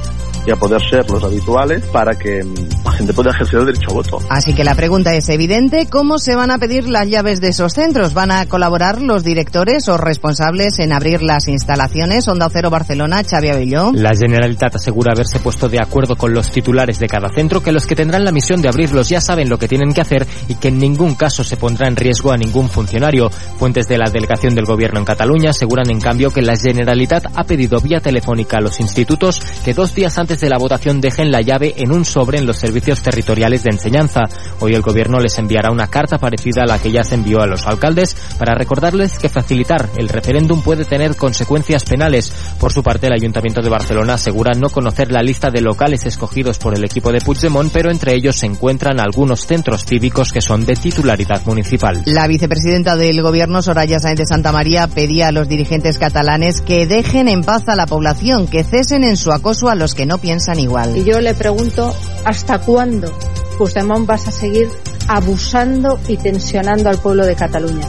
y 0.47 0.51
a 0.51 0.57
poder 0.57 0.81
ser 0.89 1.09
los 1.11 1.23
habituales 1.23 1.85
para 1.87 2.15
que 2.15 2.45
la 2.85 2.93
gente 2.93 3.13
pueda 3.13 3.31
ejercer 3.31 3.61
el 3.61 3.67
derecho 3.67 3.91
a 3.91 3.95
voto. 3.95 4.19
Así 4.29 4.55
que 4.55 4.65
la 4.65 4.75
pregunta 4.75 5.15
es 5.15 5.29
evidente, 5.29 5.87
¿cómo 5.89 6.19
se 6.19 6.35
van 6.35 6.51
a 6.51 6.59
pedir 6.59 6.89
las 6.89 7.09
llaves 7.09 7.41
de 7.41 7.49
esos 7.49 7.73
centros? 7.73 8.15
¿Van 8.15 8.31
a 8.31 8.47
colaborar 8.47 9.01
los 9.01 9.25
directores 9.25 9.89
o 9.89 9.97
responsables 9.97 10.79
en 10.79 10.93
abrir 10.93 11.23
las 11.23 11.49
instalaciones? 11.49 12.27
Onda 12.29 12.49
Cero 12.53 12.71
Barcelona, 12.71 13.23
Xavi 13.23 13.51
Abelló. 13.51 13.93
La 13.95 14.11
Generalitat 14.17 14.77
asegura 14.77 15.13
haberse 15.13 15.39
puesto 15.39 15.69
de 15.69 15.81
acuerdo 15.81 16.17
con 16.17 16.33
los 16.33 16.51
titulares 16.51 16.99
de 16.99 17.07
cada 17.07 17.29
centro 17.29 17.63
que 17.63 17.73
los 17.73 17.87
que 17.87 17.95
tendrán 17.95 18.25
la 18.25 18.33
misión 18.33 18.63
de 18.63 18.69
abrirlos 18.69 19.09
ya 19.09 19.21
saben 19.21 19.49
lo 19.49 19.59
que 19.59 19.69
tienen 19.69 19.93
que 19.93 20.01
hacer 20.01 20.27
y 20.49 20.55
que 20.57 20.69
en 20.69 20.79
ningún 20.79 21.15
caso 21.15 21.45
se 21.45 21.57
pondrá 21.57 21.89
en 21.89 21.97
riesgo 21.97 22.33
a 22.33 22.37
ningún 22.37 22.69
funcionario. 22.69 23.31
Fuentes 23.31 23.87
de 23.87 23.99
la 23.99 24.11
delegación 24.11 24.55
del 24.55 24.65
gobierno 24.65 24.99
en 24.99 25.05
Cataluña 25.05 25.51
aseguran 25.51 25.91
en 25.91 26.01
cambio 26.01 26.31
que 26.31 26.43
la 26.43 26.57
Generalitat 26.57 27.27
ha 27.35 27.45
pedido 27.45 27.81
vía 27.81 28.01
telefónica 28.01 28.59
a 28.59 28.61
los 28.61 28.81
institutos 28.81 29.41
que 29.65 29.75
dos 29.75 29.95
días 29.95 30.19
antes 30.19 30.32
de 30.41 30.49
la 30.49 30.59
votación 30.59 31.01
dejen 31.01 31.31
la 31.31 31.41
llave 31.41 31.75
en 31.77 31.93
un 31.93 32.05
sobre 32.05 32.39
en 32.39 32.47
los 32.47 32.59
servicios 32.59 33.03
territoriales 33.03 33.63
de 33.63 33.71
enseñanza. 33.71 34.21
Hoy 34.61 34.75
el 34.75 34.83
gobierno 34.83 35.19
les 35.19 35.39
enviará 35.39 35.71
una 35.71 35.89
carta 35.89 36.19
parecida 36.19 36.63
a 36.63 36.67
la 36.67 36.79
que 36.79 36.93
ya 36.93 37.05
se 37.05 37.15
envió 37.15 37.41
a 37.41 37.47
los 37.47 37.67
alcaldes 37.67 38.17
para 38.39 38.55
recordarles 38.55 39.19
que 39.19 39.29
facilitar 39.29 39.89
el 39.97 40.09
referéndum 40.09 40.63
puede 40.63 40.85
tener 40.85 41.17
consecuencias 41.17 41.85
penales. 41.85 42.33
Por 42.59 42.73
su 42.73 42.83
parte, 42.83 43.07
el 43.07 43.13
Ayuntamiento 43.13 43.63
de 43.63 43.71
Barcelona 43.71 44.15
asegura 44.15 44.53
no 44.55 44.69
conocer 44.69 45.11
la 45.11 45.23
lista 45.23 45.51
de 45.51 45.61
locales 45.61 46.05
escogidos 46.05 46.59
por 46.59 46.77
el 46.77 46.85
equipo 46.85 47.13
de 47.13 47.21
Puigdemont, 47.21 47.73
pero 47.73 47.91
entre 47.91 48.15
ellos 48.15 48.37
se 48.37 48.47
encuentran 48.47 49.01
algunos 49.01 49.47
centros 49.47 49.85
cívicos 49.85 50.33
que 50.33 50.41
son 50.41 50.65
de 50.65 50.77
titularidad 50.77 51.45
municipal. 51.47 52.03
La 52.07 52.27
vicepresidenta 52.27 52.97
del 52.97 53.23
gobierno, 53.23 53.63
Soraya 53.63 54.01
Sáenz 54.01 54.19
de 54.19 54.27
Santa 54.27 54.53
María, 54.53 54.87
pedía 54.87 55.29
a 55.29 55.33
los 55.33 55.49
dirigentes 55.49 55.99
catalanes 55.99 56.61
que 56.61 56.87
dejen 56.87 57.29
en 57.29 57.43
paz 57.43 57.69
a 57.69 57.77
la 57.77 57.87
población, 57.87 58.47
que 58.47 58.65
cesen 58.65 59.05
en 59.05 59.17
su 59.17 59.33
acoso 59.33 59.69
a 59.69 59.75
los 59.75 59.95
que 59.95 60.07
no 60.07 60.19
piensan 60.23 60.59
igual. 60.61 60.97
Y 60.97 61.05
yo 61.05 61.21
le 61.21 61.35
pregunto, 61.35 61.95
¿hasta 62.25 62.61
cuándo 62.61 63.13
Puigdemont 63.59 64.07
vas 64.07 64.29
a 64.29 64.33
seguir 64.33 64.71
abusando 65.09 65.99
y 66.09 66.17
tensionando 66.17 66.89
al 66.89 66.99
pueblo 66.99 67.27
de 67.27 67.35
Cataluña? 67.35 67.87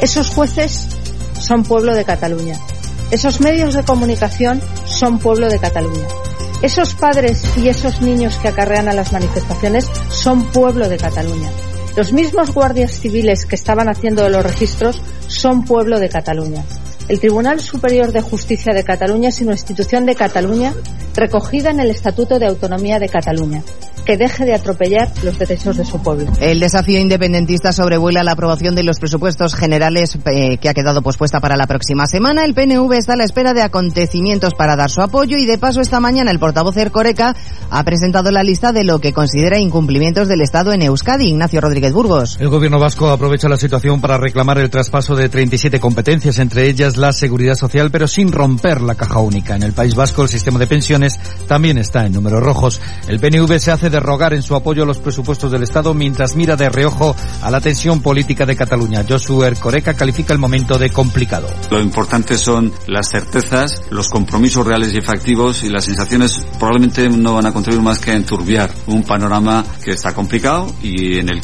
Esos 0.00 0.30
jueces 0.30 0.88
son 1.38 1.64
pueblo 1.64 1.94
de 1.94 2.04
Cataluña. 2.04 2.56
Esos 3.10 3.40
medios 3.40 3.74
de 3.74 3.82
comunicación 3.82 4.62
son 4.86 5.18
pueblo 5.18 5.50
de 5.50 5.58
Cataluña. 5.58 6.06
Esos 6.62 6.94
padres 6.94 7.44
y 7.58 7.68
esos 7.68 8.00
niños 8.00 8.36
que 8.36 8.48
acarrean 8.48 8.88
a 8.88 8.94
las 8.94 9.12
manifestaciones 9.12 9.90
son 10.08 10.44
pueblo 10.52 10.88
de 10.88 10.96
Cataluña. 10.96 11.50
Los 11.96 12.12
mismos 12.12 12.54
guardias 12.54 12.92
civiles 12.92 13.44
que 13.44 13.56
estaban 13.56 13.88
haciendo 13.88 14.26
los 14.28 14.42
registros 14.42 15.02
son 15.26 15.64
pueblo 15.64 15.98
de 15.98 16.08
Cataluña. 16.08 16.64
El 17.08 17.20
Tribunal 17.20 17.60
Superior 17.60 18.12
de 18.12 18.22
Justicia 18.22 18.72
de 18.72 18.84
Cataluña 18.84 19.28
es 19.28 19.40
una 19.40 19.52
institución 19.52 20.06
de 20.06 20.14
Cataluña 20.14 20.72
recogida 21.14 21.70
en 21.70 21.80
el 21.80 21.90
Estatuto 21.90 22.38
de 22.38 22.46
Autonomía 22.46 22.98
de 22.98 23.08
Cataluña 23.08 23.62
que 24.04 24.16
deje 24.16 24.44
de 24.44 24.54
atropellar 24.54 25.08
los 25.22 25.38
derechos 25.38 25.76
de 25.76 25.84
su 25.84 26.02
pueblo. 26.02 26.30
El 26.40 26.60
desafío 26.60 26.98
independentista 26.98 27.72
sobrevuela 27.72 28.22
la 28.22 28.32
aprobación 28.32 28.74
de 28.74 28.82
los 28.82 28.98
presupuestos 28.98 29.54
generales 29.54 30.18
eh, 30.26 30.58
que 30.58 30.68
ha 30.68 30.74
quedado 30.74 31.02
pospuesta 31.02 31.40
para 31.40 31.56
la 31.56 31.66
próxima 31.66 32.06
semana. 32.06 32.44
El 32.44 32.54
PNV 32.54 32.92
está 32.92 33.14
a 33.14 33.16
la 33.16 33.24
espera 33.24 33.54
de 33.54 33.62
acontecimientos 33.62 34.54
para 34.54 34.76
dar 34.76 34.90
su 34.90 35.00
apoyo 35.02 35.36
y 35.36 35.46
de 35.46 35.58
paso 35.58 35.80
esta 35.80 36.00
mañana 36.00 36.30
el 36.30 36.38
portavoz 36.38 36.76
Ercoreca 36.76 37.34
ha 37.70 37.84
presentado 37.84 38.30
la 38.30 38.42
lista 38.42 38.72
de 38.72 38.84
lo 38.84 38.98
que 38.98 39.12
considera 39.12 39.58
incumplimientos 39.58 40.28
del 40.28 40.40
Estado 40.40 40.72
en 40.72 40.82
Euskadi. 40.82 41.28
Ignacio 41.28 41.60
Rodríguez 41.60 41.92
Burgos. 41.92 42.38
El 42.40 42.48
gobierno 42.48 42.78
vasco 42.78 43.10
aprovecha 43.10 43.48
la 43.48 43.56
situación 43.56 44.00
para 44.00 44.18
reclamar 44.18 44.58
el 44.58 44.70
traspaso 44.70 45.14
de 45.14 45.28
37 45.28 45.80
competencias, 45.80 46.38
entre 46.38 46.68
ellas 46.68 46.96
la 46.96 47.12
seguridad 47.12 47.54
social, 47.54 47.90
pero 47.90 48.06
sin 48.06 48.32
romper 48.32 48.80
la 48.80 48.94
caja 48.94 49.20
única. 49.20 49.56
En 49.56 49.62
el 49.62 49.72
País 49.72 49.94
Vasco 49.94 50.22
el 50.22 50.28
sistema 50.28 50.58
de 50.58 50.66
pensiones 50.66 51.18
también 51.46 51.78
está 51.78 52.06
en 52.06 52.12
números 52.12 52.42
rojos. 52.42 52.80
El 53.08 53.20
PNV 53.20 53.58
se 53.58 53.70
hace 53.70 53.90
de 53.92 54.00
rogar 54.00 54.34
en 54.34 54.42
su 54.42 54.56
apoyo 54.56 54.82
a 54.82 54.86
los 54.86 54.98
presupuestos 54.98 55.52
del 55.52 55.62
Estado 55.62 55.94
mientras 55.94 56.34
mira 56.34 56.56
de 56.56 56.68
reojo 56.68 57.14
a 57.42 57.50
la 57.50 57.60
tensión 57.60 58.02
política 58.02 58.44
de 58.44 58.56
Cataluña. 58.56 59.04
Josué 59.08 59.46
Ercoreca 59.46 59.94
califica 59.94 60.32
el 60.32 60.40
momento 60.40 60.78
de 60.78 60.90
complicado. 60.90 61.46
Lo 61.70 61.80
importante 61.80 62.36
son 62.36 62.72
las 62.88 63.08
certezas, 63.08 63.84
los 63.90 64.08
compromisos 64.08 64.66
reales 64.66 64.92
y 64.92 64.98
efectivos 64.98 65.62
y 65.62 65.68
las 65.68 65.84
sensaciones 65.84 66.44
probablemente 66.58 67.08
no 67.08 67.34
van 67.34 67.46
a 67.46 67.52
contribuir 67.52 67.84
más 67.84 68.00
que 68.00 68.10
a 68.10 68.16
enturbiar 68.16 68.72
un 68.88 69.04
panorama 69.04 69.64
que 69.84 69.92
está 69.92 70.12
complicado 70.12 70.74
y 70.82 71.18
en 71.18 71.28
el 71.28 71.40